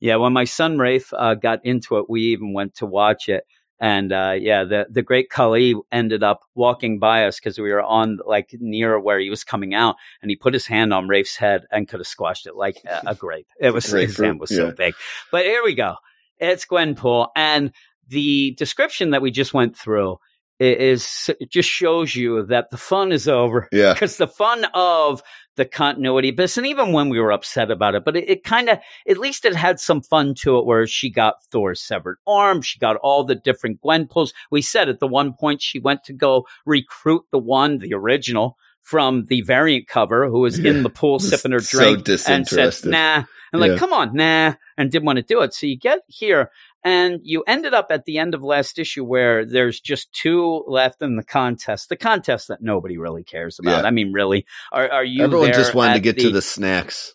yeah, 0.00 0.16
when 0.16 0.32
my 0.32 0.44
son 0.44 0.78
Rafe 0.78 1.12
uh, 1.12 1.34
got 1.34 1.60
into 1.64 1.98
it, 1.98 2.08
we 2.08 2.22
even 2.32 2.54
went 2.54 2.76
to 2.76 2.86
watch 2.86 3.28
it. 3.28 3.44
And 3.80 4.12
uh, 4.12 4.34
yeah, 4.38 4.64
the 4.64 4.86
the 4.90 5.02
great 5.02 5.30
Khali 5.30 5.74
ended 5.90 6.22
up 6.22 6.42
walking 6.54 6.98
by 6.98 7.24
us 7.26 7.40
because 7.40 7.58
we 7.58 7.72
were 7.72 7.82
on 7.82 8.18
like 8.26 8.54
near 8.60 9.00
where 9.00 9.18
he 9.18 9.30
was 9.30 9.42
coming 9.42 9.72
out, 9.72 9.96
and 10.20 10.30
he 10.30 10.36
put 10.36 10.52
his 10.52 10.66
hand 10.66 10.92
on 10.92 11.08
Rafe's 11.08 11.36
head 11.36 11.64
and 11.70 11.88
could 11.88 12.00
have 12.00 12.06
squashed 12.06 12.46
it 12.46 12.54
like 12.54 12.76
a, 12.84 13.02
a 13.08 13.14
grape. 13.14 13.46
It 13.60 13.72
was 13.72 13.86
his 13.86 14.18
hand 14.18 14.38
was 14.38 14.50
so 14.50 14.66
yeah. 14.66 14.72
big. 14.76 14.94
But 15.32 15.44
here 15.44 15.62
we 15.64 15.74
go. 15.74 15.96
It's 16.38 16.66
Gwenpool, 16.66 17.28
and 17.34 17.72
the 18.08 18.54
description 18.58 19.10
that 19.10 19.22
we 19.22 19.30
just 19.30 19.54
went 19.54 19.76
through 19.76 20.18
is 20.60 21.30
it 21.40 21.50
just 21.50 21.68
shows 21.68 22.14
you 22.14 22.44
that 22.46 22.70
the 22.70 22.76
fun 22.76 23.12
is 23.12 23.26
over 23.28 23.68
Yeah. 23.72 23.92
because 23.94 24.16
the 24.18 24.28
fun 24.28 24.66
of 24.74 25.22
the 25.56 25.64
continuity 25.64 26.30
bits, 26.30 26.56
and 26.56 26.66
even 26.66 26.92
when 26.92 27.08
we 27.08 27.18
were 27.20 27.32
upset 27.32 27.70
about 27.70 27.94
it, 27.94 28.04
but 28.04 28.16
it, 28.16 28.28
it 28.30 28.44
kind 28.44 28.68
of, 28.68 28.78
at 29.08 29.18
least 29.18 29.44
it 29.44 29.54
had 29.54 29.80
some 29.80 30.00
fun 30.00 30.34
to 30.34 30.58
it 30.58 30.64
where 30.64 30.86
she 30.86 31.10
got 31.10 31.42
Thor's 31.50 31.82
severed 31.82 32.18
arm. 32.26 32.62
She 32.62 32.78
got 32.78 32.96
all 32.96 33.24
the 33.24 33.34
different 33.34 33.80
Gwen 33.80 34.06
Gwenpools. 34.06 34.32
We 34.50 34.62
said 34.62 34.88
at 34.88 35.00
the 35.00 35.08
one 35.08 35.32
point 35.34 35.60
she 35.60 35.78
went 35.78 36.04
to 36.04 36.12
go 36.12 36.46
recruit 36.64 37.22
the 37.32 37.38
one, 37.38 37.78
the 37.78 37.94
original 37.94 38.56
from 38.82 39.26
the 39.26 39.42
variant 39.42 39.86
cover 39.86 40.28
who 40.28 40.40
was 40.40 40.58
in 40.58 40.82
the 40.84 40.90
pool 40.90 41.18
sipping 41.18 41.52
her 41.52 41.60
so 41.60 41.78
drink 41.94 42.08
and 42.26 42.46
said, 42.48 42.74
nah. 42.84 43.24
And 43.52 43.60
like, 43.60 43.72
Yeah. 43.72 43.76
come 43.78 43.92
on, 43.92 44.14
nah. 44.14 44.54
And 44.78 44.90
didn't 44.90 45.04
want 45.04 45.16
to 45.18 45.22
do 45.22 45.42
it. 45.42 45.52
So 45.52 45.66
you 45.66 45.76
get 45.76 46.00
here 46.06 46.50
and 46.84 47.20
you 47.22 47.42
ended 47.46 47.74
up 47.74 47.88
at 47.90 48.04
the 48.04 48.18
end 48.18 48.34
of 48.34 48.42
last 48.42 48.78
issue 48.78 49.04
where 49.04 49.44
there's 49.44 49.80
just 49.80 50.12
two 50.12 50.64
left 50.66 51.02
in 51.02 51.16
the 51.16 51.24
contest. 51.24 51.88
The 51.88 51.96
contest 51.96 52.48
that 52.48 52.62
nobody 52.62 52.96
really 52.98 53.22
cares 53.24 53.58
about. 53.58 53.82
Yeah. 53.82 53.86
I 53.88 53.90
mean, 53.90 54.12
really, 54.12 54.46
are, 54.72 54.88
are 54.90 55.04
you 55.04 55.24
Everyone 55.24 55.52
just 55.52 55.74
wanted 55.74 55.94
to 55.94 56.00
get 56.00 56.18
to 56.20 56.30
the 56.30 56.42
snacks. 56.42 57.14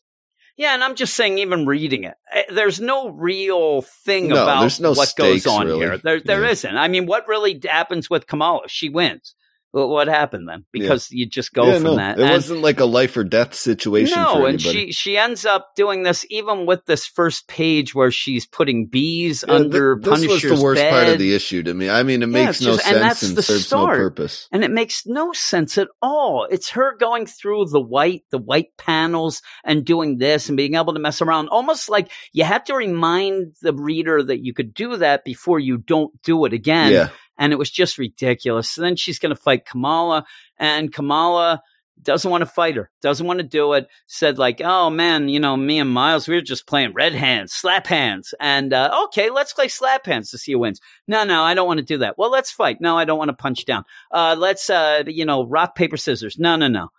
yeah, 0.58 0.74
and 0.74 0.84
I'm 0.84 0.96
just 0.96 1.16
saying, 1.16 1.38
even 1.40 1.66
reading 1.66 2.04
it, 2.06 2.16
eh, 2.34 2.44
there's 2.54 2.80
no 2.80 3.10
real 3.10 3.82
thing 3.82 4.30
No, 4.30 4.44
about 4.44 4.80
no 4.80 4.92
what 4.92 5.14
goes 5.18 5.42
stakes, 5.42 5.48
on 5.48 5.66
really. 5.68 5.80
here. 5.80 5.98
There, 5.98 6.20
there 6.22 6.42
Yeah. 6.46 6.72
not 6.72 6.84
I 6.84 6.88
mean, 6.88 7.06
what 7.08 7.28
really 7.28 7.60
happens 7.68 8.10
with 8.10 8.28
Kamala? 8.28 8.68
She 8.68 8.90
wins. 8.90 9.36
Well, 9.76 9.90
what 9.90 10.08
happened 10.08 10.48
then? 10.48 10.64
Yeah. 10.74 10.84
Because 10.84 11.12
you 11.12 11.26
just 11.26 11.52
go 11.54 11.66
yeah, 11.68 11.74
from 11.76 11.84
no, 11.84 11.96
that. 11.98 12.18
it 12.18 12.22
And- 12.24 12.32
wasn't 12.32 12.62
like 12.62 12.80
a 12.80 12.86
life 12.86 13.18
or 13.18 13.26
death 13.26 13.54
situation 13.54 14.16
no, 14.18 14.46
and 14.46 14.62
she 14.62 14.94
she 14.94 15.18
ends 15.18 15.46
up 15.46 15.76
doing 15.76 16.04
this 16.04 16.26
even 16.30 16.66
with 16.66 16.86
this 16.86 17.06
first 17.06 17.50
page 17.50 17.94
where 17.94 18.10
she's 18.10 18.46
putting 18.46 18.86
bees 18.88 19.44
Yeah, 19.46 19.54
th- 19.58 19.66
under 19.66 20.00
this 20.02 20.26
was 20.28 20.42
the 20.44 20.56
worst 20.64 20.82
bed. 20.82 20.92
part 20.92 21.08
of 21.10 21.20
the 21.20 21.36
issue 21.36 21.62
to 21.64 21.74
me. 21.74 21.90
I 21.90 22.04
mean, 22.04 22.24
it 22.24 22.30
Yeah, 22.30 22.46
makes 22.46 22.62
no 22.62 22.76
just- 22.78 22.88
and 22.88 22.94
sense 22.96 23.02
that's 23.04 23.24
and 23.24 23.36
the 23.36 23.44
serves 23.44 23.66
start. 23.68 23.98
no 23.98 24.04
purpose. 24.06 24.48
and 24.54 24.64
it 24.64 24.72
makes 24.72 25.06
no 25.06 25.34
sense 25.34 25.78
at 25.78 25.90
all. 26.02 26.48
It's 26.50 26.70
her 26.70 26.96
going 26.98 27.26
through 27.26 27.66
the 27.66 27.82
white, 27.82 28.24
the 28.32 28.38
white 28.38 28.70
panels 28.78 29.42
and 29.66 29.84
doing 29.84 30.20
this 30.20 30.48
and 30.48 30.56
being 30.56 30.76
able 30.76 30.94
to 30.94 31.00
mess 31.02 31.22
around. 31.22 31.50
Almost 31.50 31.90
like 31.90 32.10
you 32.32 32.46
have 32.46 32.64
to 32.66 32.76
remind 32.76 33.56
the 33.62 33.74
reader 33.74 34.24
that 34.24 34.40
you 34.42 34.54
could 34.54 34.74
do 34.74 34.96
that 34.96 35.26
before 35.26 35.60
you 35.60 35.78
don't 35.78 36.14
do 36.24 36.46
it 36.46 36.54
again. 36.54 36.94
yeah, 36.94 37.10
And 37.38 37.52
it 37.54 37.58
was 37.58 37.70
just 37.70 37.98
ridiculous. 37.98 38.70
So 38.72 38.82
then 38.82 38.96
she's 38.96 39.20
going 39.20 39.36
to 39.36 39.42
fight 39.42 39.66
Kamala 39.66 40.26
and 40.58 40.94
Kamala 40.94 41.62
doesn't 42.02 42.30
want 42.30 42.42
to 42.42 42.46
fight 42.46 42.76
her, 42.76 42.92
doesn't 43.02 43.26
want 43.26 43.40
to 43.40 43.46
do 43.46 43.74
it. 43.74 43.88
Said 44.08 44.38
like, 44.38 44.62
oh 44.64 44.90
man, 44.90 45.30
you 45.30 45.40
know, 45.40 45.56
me 45.56 45.80
and 45.80 45.90
Miles, 45.90 46.28
we 46.28 46.36
were 46.36 46.42
just 46.42 46.68
playing 46.68 46.94
red 46.94 47.14
hands, 47.14 47.54
slap 47.54 47.88
hands. 47.88 48.34
And, 48.40 48.74
uh, 48.74 49.06
okay, 49.06 49.30
let's 49.30 49.54
play 49.54 49.70
slap 49.70 50.06
hands 50.06 50.32
to 50.32 50.38
see 50.38 50.52
who 50.52 50.60
wins. 50.60 50.82
No, 51.08 51.24
no, 51.24 51.42
I 51.42 51.54
don't 51.54 51.68
want 51.68 51.80
to 51.80 51.86
do 51.86 52.00
that. 52.00 52.18
Well, 52.18 52.30
let's 52.32 52.52
fight. 52.52 52.82
No, 52.82 52.98
I 52.98 53.06
don't 53.06 53.18
want 53.18 53.30
to 53.30 53.34
punch 53.36 53.66
down. 53.66 53.86
Uh, 54.12 54.36
let's, 54.38 54.70
uh, 54.70 55.04
you 55.08 55.26
know, 55.26 55.46
rock, 55.46 55.76
paper, 55.76 55.98
scissors. 55.98 56.38
No, 56.38 56.58
no, 56.58 56.68
no. 56.68 56.90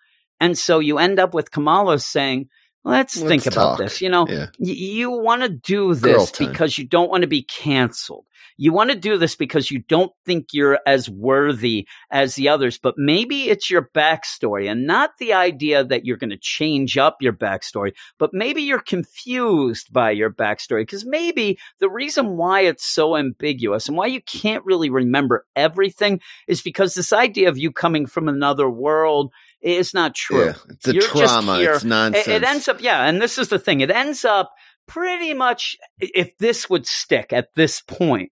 And 0.40 0.56
so 0.56 0.78
you 0.78 0.98
end 0.98 1.18
up 1.18 1.34
with 1.34 1.50
Kamala 1.50 1.98
saying, 1.98 2.48
let's, 2.84 3.16
Let's 3.16 3.28
think 3.28 3.46
about 3.46 3.78
this. 3.78 4.00
You 4.00 4.08
know, 4.08 4.26
yeah. 4.26 4.46
y- 4.58 4.72
you 4.72 5.10
want 5.10 5.42
to 5.42 5.48
do 5.50 5.94
this 5.94 6.30
because 6.30 6.78
you 6.78 6.86
don't 6.86 7.10
want 7.10 7.22
to 7.22 7.28
be 7.28 7.42
canceled. 7.42 8.24
You 8.56 8.72
want 8.72 8.90
to 8.90 8.96
do 8.96 9.18
this 9.18 9.36
because 9.36 9.70
you 9.70 9.80
don't 9.80 10.12
think 10.24 10.46
you're 10.52 10.78
as 10.86 11.10
worthy 11.10 11.86
as 12.10 12.34
the 12.34 12.48
others, 12.48 12.78
but 12.78 12.94
maybe 12.96 13.50
it's 13.50 13.70
your 13.70 13.90
backstory 13.94 14.70
and 14.70 14.86
not 14.86 15.10
the 15.18 15.34
idea 15.34 15.84
that 15.84 16.04
you're 16.04 16.16
going 16.16 16.30
to 16.30 16.38
change 16.40 16.96
up 16.96 17.18
your 17.20 17.32
backstory, 17.32 17.92
but 18.18 18.30
maybe 18.32 18.62
you're 18.62 18.80
confused 18.80 19.92
by 19.92 20.10
your 20.10 20.30
backstory 20.30 20.82
because 20.82 21.04
maybe 21.04 21.58
the 21.80 21.90
reason 21.90 22.36
why 22.36 22.62
it's 22.62 22.86
so 22.86 23.16
ambiguous 23.16 23.88
and 23.88 23.96
why 23.96 24.06
you 24.06 24.20
can't 24.22 24.64
really 24.64 24.90
remember 24.90 25.44
everything 25.54 26.20
is 26.48 26.62
because 26.62 26.94
this 26.94 27.12
idea 27.12 27.48
of 27.48 27.58
you 27.58 27.70
coming 27.70 28.06
from 28.06 28.28
another 28.28 28.68
world 28.70 29.32
is 29.60 29.92
not 29.92 30.14
true. 30.14 30.46
Yeah, 30.46 30.54
it's 30.70 30.88
a 30.88 30.94
You're 30.94 31.02
trauma. 31.02 31.58
It's 31.60 31.84
nonsense. 31.84 32.28
It, 32.28 32.42
it 32.42 32.44
ends 32.44 32.68
up, 32.68 32.80
yeah, 32.80 33.04
and 33.04 33.20
this 33.20 33.38
is 33.38 33.48
the 33.48 33.58
thing. 33.58 33.80
It 33.80 33.90
ends 33.90 34.24
up 34.24 34.52
pretty 34.86 35.34
much, 35.34 35.76
if 35.98 36.36
this 36.38 36.70
would 36.70 36.86
stick 36.86 37.32
at 37.32 37.48
this 37.54 37.80
point, 37.80 38.30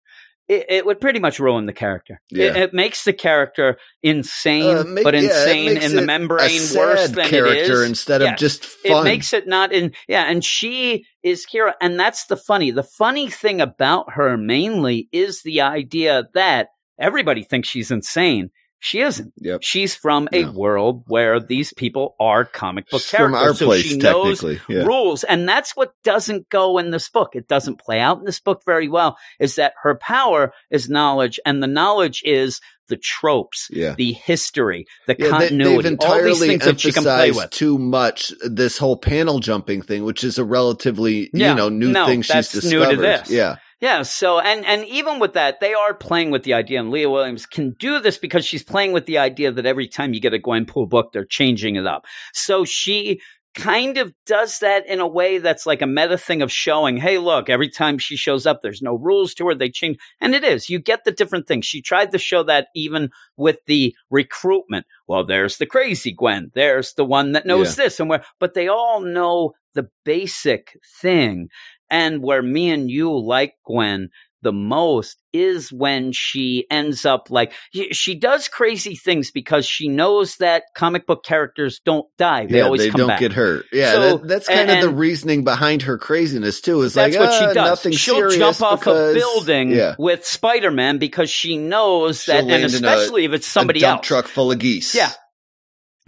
it, 0.55 0.67
it 0.69 0.87
would 0.87 1.01
pretty 1.01 1.19
much 1.21 1.39
ruin 1.41 1.67
the 1.67 1.73
character. 1.73 2.21
It, 2.31 2.39
Yeah. 2.39 2.63
it 2.63 2.75
makes 2.75 3.05
the 3.05 3.13
character 3.13 3.79
insane, 4.03 4.77
Uh, 4.79 4.85
make- 4.85 5.05
but 5.05 5.15
insane 5.15 5.75
makes 5.75 5.87
in 5.87 5.97
the 5.97 6.03
it 6.03 6.07
membrane 6.07 6.61
worse 6.77 7.09
than 7.11 7.29
character 7.29 7.53
it 7.53 7.71
is. 7.85 7.89
instead 7.89 8.21
Yeah. 8.23 8.33
of 8.33 8.39
just 8.39 8.65
fun. 8.65 9.01
It 9.01 9.05
makes 9.11 9.33
it 9.33 9.47
not 9.47 9.73
in, 9.73 9.93
yeah, 10.09 10.25
and 10.31 10.45
she 10.45 11.05
is 11.23 11.47
Kira, 11.47 11.75
and 11.81 11.99
that's 11.99 12.27
the 12.27 12.37
funny. 12.37 12.71
The 12.71 12.83
funny 12.83 13.29
thing 13.29 13.61
about 13.61 14.13
her 14.15 14.37
mainly 14.37 15.09
is 15.13 15.43
the 15.43 15.61
idea 15.63 16.25
that 16.35 16.69
everybody 16.99 17.43
thinks 17.43 17.69
she's 17.69 17.91
insane. 17.91 18.51
She 18.85 18.99
isn't. 19.01 19.33
Yep. 19.39 19.61
She's 19.63 19.95
from 19.95 20.29
a 20.33 20.43
No. 20.43 20.51
world 20.51 21.05
where 21.07 21.39
these 21.39 21.73
people 21.73 22.17
are 22.19 22.45
comic 22.45 22.91
book 22.91 23.01
From 23.01 23.31
characters. 23.31 23.49
our 23.49 23.55
so 23.55 23.67
place, 23.67 23.85
she 23.85 23.97
knows 23.97 24.41
technically. 24.41 24.75
Yeah. 24.75 24.83
rules. 24.83 25.23
And 25.23 25.49
that's 25.49 25.77
what 25.77 25.93
doesn't 26.03 26.49
go 26.49 26.79
in 26.79 26.91
this 26.91 27.09
book. 27.09 27.31
It 27.35 27.47
doesn't 27.47 27.79
play 27.79 28.01
out 28.01 28.19
in 28.19 28.25
this 28.25 28.41
book 28.41 28.63
very 28.67 28.89
well 28.89 29.17
is 29.39 29.55
that 29.55 29.75
her 29.85 29.95
power 29.95 30.53
is 30.69 30.89
knowledge 30.89 31.39
and 31.47 31.63
the 31.63 31.69
knowledge 31.69 32.23
is 32.25 32.61
the 32.89 32.97
tropes, 32.97 33.69
Yeah. 33.71 33.95
the 33.97 34.13
history, 34.15 34.87
the 35.07 35.15
Yeah, 35.17 35.27
they, 35.27 35.31
continuity, 35.31 35.69
they've 35.71 35.77
all 35.77 35.83
these 35.83 35.93
entirely 35.93 36.49
things 36.49 36.65
that 36.65 36.81
she 36.81 36.91
can 36.91 37.05
play 37.05 37.13
emphasized 37.29 37.37
with. 37.37 37.51
too 37.51 37.79
much 37.79 38.33
this 38.45 38.79
whole 38.79 38.97
panel 38.97 39.39
jumping 39.39 39.83
thing, 39.83 40.03
which 40.05 40.25
is 40.25 40.39
a 40.39 40.45
relatively 40.45 41.31
Yeah. 41.33 41.51
you 41.51 41.55
know 41.57 41.69
new 41.69 41.93
No, 41.93 42.07
thing 42.07 42.23
she's 42.23 42.51
discovered. 42.51 42.97
to 42.97 43.01
this. 43.01 43.31
Yeah, 43.31 43.57
Yeah, 43.83 44.03
so 44.03 44.39
and 44.39 44.65
and 44.65 44.85
even 44.85 45.19
with 45.19 45.33
that, 45.33 45.59
they 45.59 45.75
are 45.75 45.93
playing 45.93 46.31
with 46.31 46.45
the 46.45 46.55
idea, 46.55 46.79
and 46.79 46.93
Leah 46.93 47.11
Williams 47.11 47.47
can 47.47 47.75
do 47.81 47.99
this 47.99 48.17
because 48.17 48.45
she's 48.45 48.63
playing 48.63 48.93
with 48.93 49.07
the 49.07 49.19
idea 49.19 49.51
that 49.51 49.67
every 49.67 49.89
time 49.89 50.15
you 50.15 50.21
get 50.21 50.33
a 50.33 50.39
Gwenpool 50.39 50.89
book, 50.89 51.13
they're 51.13 51.25
changing 51.25 51.75
it 51.75 51.85
up. 51.85 52.05
So 52.33 52.65
she 52.65 53.21
kind 53.57 53.99
of 53.99 54.15
does 54.25 54.61
that 54.61 54.87
in 54.87 55.01
a 55.01 55.07
way 55.07 55.39
that's 55.39 55.67
like 55.67 55.83
a 55.83 55.87
meta 55.87 56.17
thing 56.17 56.43
of 56.43 56.53
showing, 56.53 56.97
hey, 56.97 57.19
look, 57.19 57.51
every 57.51 57.69
time 57.69 57.99
she 57.99 58.17
shows 58.17 58.47
up, 58.47 58.61
there's 58.63 58.83
no 58.83 58.95
rules 58.95 59.35
to 59.35 59.49
her. 59.49 59.55
They 59.57 59.69
change, 59.69 59.99
and 60.21 60.33
it 60.33 60.45
is. 60.45 60.71
You 60.71 60.79
get 60.79 61.01
the 61.05 61.11
different 61.11 61.49
things. 61.49 61.67
She 61.67 61.83
tried 61.83 62.13
to 62.13 62.19
show 62.19 62.45
that 62.45 62.69
even 62.77 63.11
with 63.37 63.59
the 63.67 63.97
recruitment. 64.11 64.87
Well, 65.09 65.27
there's 65.27 65.57
the 65.57 65.67
crazy 65.67 66.13
Gwen. 66.13 66.53
There's 66.55 66.95
the 66.95 67.05
one 67.05 67.33
that 67.33 67.47
knows 67.47 67.75
this, 67.75 67.99
and 67.99 68.09
where, 68.09 68.25
but 68.39 68.55
they 68.55 68.69
all 68.69 69.01
know 69.01 69.55
the 69.75 69.89
basic 70.05 70.79
thing. 71.01 71.49
And 71.93 72.23
where 72.23 72.43
me 72.43 72.71
and 72.71 72.91
you 72.91 73.17
like 73.17 73.55
Gwen, 73.67 74.09
the 74.41 74.53
most 74.53 75.23
is 75.33 75.71
when 75.73 76.11
she 76.11 76.67
ends 76.69 77.07
up 77.07 77.31
like 77.31 77.53
she 77.93 78.17
does 78.17 78.49
crazy 78.49 78.97
things 78.97 79.31
because 79.31 79.65
she 79.65 79.87
knows 79.89 80.37
that 80.39 80.65
comic 80.75 81.07
book 81.07 81.23
characters 81.25 81.81
don't 81.85 82.07
die. 82.19 82.47
They 82.47 82.59
yeah, 82.59 82.65
always 82.65 82.81
they 82.81 82.91
come 82.91 82.99
don't 83.03 83.09
back. 83.09 83.21
get 83.21 83.33
hurt. 83.35 83.67
Yeah, 83.73 83.93
So, 83.93 84.17
that, 84.17 84.27
that's 84.27 84.49
kind 84.49 84.69
of 84.69 84.81
the 84.81 84.89
reasoning 84.89 85.45
behind 85.45 85.83
her 85.83 85.97
craziness 85.97 86.61
too. 86.61 86.81
Is 86.83 86.95
That's 86.95 87.15
like 87.15 87.21
what 87.25 87.33
she 87.39 87.45
"Ah, 87.45 87.53
does. 87.53 87.69
Nothing 87.69 87.93
She'll 87.93 88.31
jump 88.31 88.61
off 88.63 88.81
because, 88.81 89.15
a 89.15 89.19
building 89.19 89.71
Yeah, 89.71 89.95
with 89.97 90.27
Spider 90.27 90.73
Man 90.73 90.99
because 90.99 91.31
she 91.31 91.57
knows 91.57 92.23
She'll 92.25 92.35
that, 92.35 92.43
and 92.43 92.51
in 92.51 92.63
a- 92.63 92.67
especially 92.67 93.25
if 93.27 93.33
it's 93.35 93.47
somebody 93.47 93.79
a 93.81 93.83
dump 93.83 93.99
else. 93.99 94.07
truck 94.09 94.27
full 94.27 94.51
of 94.51 94.59
geese. 94.59 94.93
Yeah. 94.95 95.13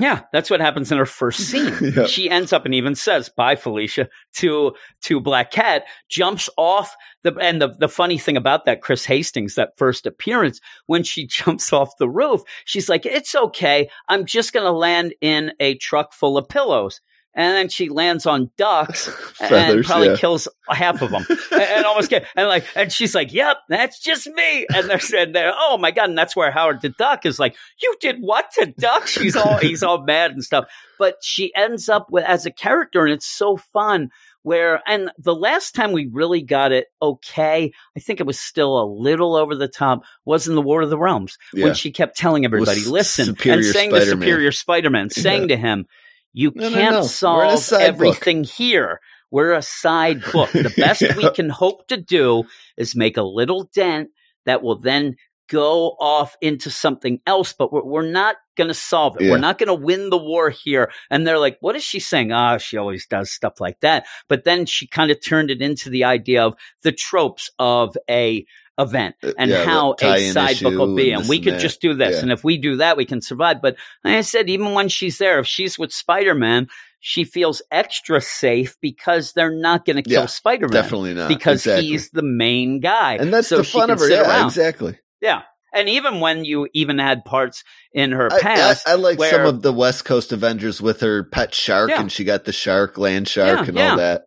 Yeah, 0.04 0.20
that's 0.34 0.50
what 0.50 0.60
happens 0.60 0.92
in 0.92 0.98
her 0.98 1.06
first 1.06 1.40
scene. 1.50 1.72
Yeah. 1.96 2.04
She 2.04 2.28
ends 2.28 2.52
up 2.52 2.66
and 2.66 2.74
even 2.74 2.94
says 2.94 3.30
"Bye, 3.30 3.56
Felicia" 3.56 4.10
to 4.34 4.74
to 5.04 5.18
Black 5.18 5.50
Cat. 5.50 5.84
Jumps 6.10 6.50
off 6.58 6.94
the 7.22 7.34
and 7.36 7.58
the 7.62 7.68
the 7.68 7.88
funny 7.88 8.18
thing 8.18 8.36
about 8.36 8.66
that 8.66 8.82
Chris 8.82 9.06
Hastings 9.06 9.54
that 9.54 9.78
first 9.78 10.04
appearance 10.04 10.60
when 10.84 11.04
she 11.04 11.26
jumps 11.38 11.72
off 11.72 11.96
the 11.98 12.08
roof, 12.08 12.42
she's 12.66 12.90
like, 12.90 13.06
"It's 13.06 13.34
okay. 13.34 13.88
I'm 14.06 14.26
just 14.26 14.52
going 14.52 14.66
to 14.66 14.72
land 14.72 15.14
in 15.22 15.52
a 15.58 15.76
truck 15.76 16.12
full 16.12 16.36
of 16.36 16.50
pillows." 16.50 17.00
And 17.36 17.56
then 17.56 17.68
she 17.68 17.88
lands 17.88 18.26
on 18.26 18.50
ducks 18.56 19.08
and 19.40 19.84
probably 19.84 20.08
yeah. 20.10 20.16
kills 20.16 20.46
half 20.68 21.02
of 21.02 21.10
them 21.10 21.26
and, 21.50 21.62
and 21.62 21.84
almost 21.84 22.08
get 22.08 22.26
and 22.36 22.46
like 22.46 22.64
and 22.76 22.92
she's 22.92 23.14
like, 23.14 23.32
"Yep, 23.32 23.56
that's 23.68 23.98
just 24.00 24.26
me." 24.28 24.66
And 24.72 24.88
they're 24.88 25.00
saying, 25.00 25.32
they're, 25.32 25.52
"Oh 25.54 25.76
my 25.78 25.90
god!" 25.90 26.10
And 26.10 26.18
that's 26.18 26.36
where 26.36 26.50
Howard 26.52 26.80
the 26.82 26.90
Duck 26.90 27.26
is 27.26 27.38
like, 27.40 27.56
"You 27.82 27.94
did 28.00 28.18
what 28.20 28.46
to 28.52 28.66
Duck?" 28.78 29.06
She's 29.08 29.34
all 29.36 29.56
he's 29.58 29.82
all 29.82 30.02
mad 30.04 30.30
and 30.30 30.44
stuff. 30.44 30.66
But 30.98 31.16
she 31.22 31.52
ends 31.56 31.88
up 31.88 32.06
with 32.10 32.24
as 32.24 32.46
a 32.46 32.52
character, 32.52 33.04
and 33.04 33.12
it's 33.12 33.26
so 33.26 33.56
fun. 33.56 34.10
Where 34.42 34.82
and 34.86 35.10
the 35.18 35.34
last 35.34 35.74
time 35.74 35.92
we 35.92 36.06
really 36.12 36.42
got 36.42 36.70
it 36.70 36.88
okay, 37.00 37.72
I 37.96 38.00
think 38.00 38.20
it 38.20 38.26
was 38.26 38.38
still 38.38 38.78
a 38.78 38.84
little 38.84 39.36
over 39.36 39.54
the 39.56 39.68
top. 39.68 40.02
Was 40.26 40.46
in 40.46 40.54
the 40.54 40.60
War 40.62 40.82
of 40.82 40.90
the 40.90 40.98
Realms 40.98 41.38
Yeah. 41.54 41.64
when 41.64 41.74
she 41.74 41.90
kept 41.90 42.16
telling 42.16 42.44
everybody, 42.44 42.84
"Listen," 42.84 43.30
and 43.30 43.38
saying 43.40 43.60
to 43.62 43.64
Spider-Man. 43.72 44.06
Superior 44.06 44.52
Spider-Man, 44.52 45.10
saying 45.10 45.42
Yeah. 45.48 45.48
to 45.48 45.56
him, 45.56 45.86
"You 46.34 46.52
No, 46.54 46.68
no, 46.68 46.74
can't 46.74 46.94
no. 46.96 47.00
A 47.00 47.04
solve 47.04 47.58
side 47.60 47.78
book." 47.78 47.88
everything 47.88 48.44
here. 48.44 49.00
We're 49.30 49.54
a 49.54 49.62
side 49.62 50.22
book. 50.32 50.52
The 50.52 50.72
best 50.76 51.16
we 51.16 51.30
can 51.30 51.48
hope 51.48 51.88
to 51.88 51.96
do 51.96 52.44
is 52.76 52.94
make 52.94 53.16
a 53.16 53.22
little 53.22 53.70
dent 53.74 54.10
that 54.44 54.62
will 54.62 54.78
then 54.78 55.16
go 55.48 55.96
off 56.00 56.36
into 56.40 56.70
something 56.70 57.20
else, 57.26 57.52
but 57.52 57.72
we're, 57.72 57.84
we're 57.84 58.10
not 58.10 58.36
going 58.56 58.68
to 58.68 58.74
solve 58.74 59.16
it. 59.16 59.24
Yeah. 59.24 59.32
We're 59.32 59.38
not 59.38 59.58
going 59.58 59.66
to 59.68 59.74
win 59.74 60.10
the 60.10 60.18
war 60.18 60.50
here. 60.50 60.90
And 61.10 61.26
they're 61.26 61.38
like, 61.38 61.58
what 61.60 61.76
is 61.76 61.82
she 61.82 62.00
saying? 62.00 62.32
Ah, 62.32 62.58
she 62.58 62.76
always 62.76 63.06
does 63.06 63.30
stuff 63.30 63.60
like 63.60 63.80
that. 63.80 64.06
But 64.28 64.44
then 64.44 64.66
she 64.66 64.86
kind 64.86 65.10
of 65.10 65.22
turned 65.22 65.50
it 65.50 65.60
into 65.60 65.90
the 65.90 66.04
idea 66.04 66.44
of 66.44 66.54
the 66.82 66.92
tropes 66.92 67.50
of 67.58 67.96
a 68.08 68.46
event 68.78 69.14
Uh, 69.22 69.32
and 69.38 69.50
yeah, 69.50 69.64
how 69.64 69.94
a 70.02 70.30
side 70.32 70.60
book 70.60 70.74
will 70.74 70.94
be. 70.96 71.10
and 71.12 71.20
And 71.20 71.28
we 71.28 71.40
could 71.40 71.54
that. 71.54 71.60
just 71.60 71.80
do 71.80 71.94
this. 71.94 72.16
Yeah. 72.16 72.22
And 72.22 72.32
if 72.32 72.42
we 72.44 72.58
do 72.58 72.76
that, 72.76 72.96
we 72.96 73.04
can 73.04 73.20
survive. 73.20 73.62
But 73.62 73.76
like 74.04 74.16
I 74.16 74.20
said, 74.22 74.50
even 74.50 74.72
when 74.74 74.88
she's 74.88 75.18
there, 75.18 75.38
if 75.38 75.46
she's 75.46 75.78
with 75.78 75.92
Spider-Man, 75.92 76.68
she 77.00 77.24
feels 77.24 77.60
extra 77.70 78.20
safe 78.20 78.76
because 78.80 79.32
they're 79.32 79.54
not 79.54 79.84
going 79.84 79.96
to 79.96 80.02
kill 80.02 80.22
Yeah, 80.22 80.26
Spider-Man 80.26 80.72
Definitely 80.72 81.14
not 81.14 81.28
because 81.28 81.60
exactly. 81.66 81.86
he's 81.88 82.10
the 82.10 82.22
main 82.22 82.80
guy. 82.80 83.16
and 83.16 83.32
that's 83.32 83.48
So 83.48 83.58
the 83.58 83.64
fun 83.64 83.90
of 83.90 83.98
her. 84.00 84.08
Yeah, 84.10 84.22
around. 84.22 84.46
exactly. 84.46 84.98
Yeah. 85.20 85.42
And 85.76 85.88
even 85.88 86.20
when 86.20 86.44
you 86.44 86.68
even 86.72 86.98
had 86.98 87.24
parts 87.24 87.64
in 87.92 88.12
her 88.12 88.32
I, 88.32 88.36
I, 88.36 88.40
past, 88.40 88.88
I 88.88 88.94
like 88.94 89.18
where- 89.18 89.30
some 89.30 89.42
of 89.44 89.60
the 89.62 89.72
West 89.72 90.04
Coast 90.04 90.32
Avengers 90.32 90.80
with 90.80 91.00
her 91.00 91.24
pet 91.24 91.52
shark, 91.54 91.90
and 91.90 92.10
she 92.12 92.22
got 92.24 92.44
the 92.44 92.52
shark, 92.52 92.96
land 92.96 93.28
shark, 93.28 93.66
and 93.68 93.78
all 93.78 93.96
that. 93.98 94.22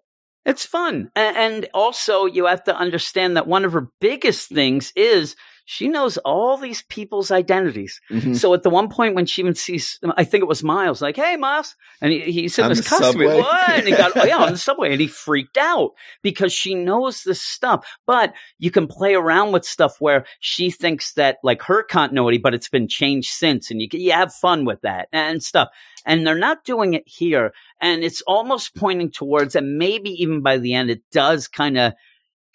It's 0.48 0.66
fun. 0.66 1.12
And 1.16 1.68
also, 1.74 2.26
you 2.26 2.46
have 2.46 2.64
to 2.64 2.76
understand 2.76 3.36
that 3.36 3.48
one 3.48 3.66
of 3.66 3.74
her 3.74 3.90
biggest 4.00 4.50
things 4.50 4.94
is 4.96 5.36
she 5.70 5.90
knows 5.90 6.16
all 6.20 6.56
these 6.56 6.82
people's 6.84 7.30
identities. 7.30 8.00
Mhm. 8.10 8.38
So 8.38 8.54
at 8.54 8.64
the 8.64 8.70
one 8.70 8.88
point 8.88 9.16
when 9.16 9.26
she 9.26 9.42
even 9.42 9.54
sees, 9.54 10.00
I 10.16 10.24
think 10.24 10.42
it 10.42 10.48
was 10.48 10.64
Miles, 10.64 11.02
like, 11.02 11.18
"Hey, 11.18 11.36
Miles," 11.36 11.76
and 12.00 12.14
he, 12.14 12.22
he's 12.22 12.58
in 12.58 12.64
On 12.64 12.70
his 12.72 12.88
What? 13.36 13.70
And 13.78 13.86
he 13.86 13.94
got, 13.94 14.16
oh, 14.16 14.24
yeah, 14.24 14.38
on 14.38 14.54
the 14.54 14.58
subway, 14.58 14.94
and 14.94 15.02
he 15.02 15.08
freaked 15.08 15.58
out 15.58 15.92
because 16.22 16.54
she 16.54 16.74
knows 16.74 17.24
this 17.24 17.42
stuff. 17.42 17.86
But 18.06 18.34
you 18.60 18.72
can 18.72 18.88
play 18.88 19.14
around 19.14 19.52
with 19.52 19.66
stuff 19.66 19.98
where 20.00 20.26
she 20.40 20.72
thinks 20.72 21.12
that 21.16 21.38
like 21.44 21.62
her 21.64 21.84
continuity, 21.84 22.38
but 22.38 22.54
it's 22.54 22.70
been 22.70 22.88
changed 22.88 23.30
since, 23.30 23.70
and 23.70 23.82
you 23.82 23.90
can, 23.90 24.00
you 24.00 24.14
have 24.14 24.34
fun 24.34 24.64
with 24.64 24.80
that 24.82 25.10
and 25.12 25.44
stuff. 25.44 25.68
And 26.06 26.26
they're 26.26 26.40
not 26.40 26.64
doing 26.64 26.94
it 26.94 27.04
here, 27.06 27.52
and 27.82 28.06
it's 28.06 28.22
almost 28.22 28.74
pointing 28.74 29.12
towards, 29.12 29.54
and 29.54 29.78
maybe 29.78 30.12
even 30.12 30.42
by 30.42 30.60
the 30.60 30.76
end, 30.76 30.90
it 30.90 31.02
does 31.12 31.50
kind 31.50 31.78
of 31.78 31.92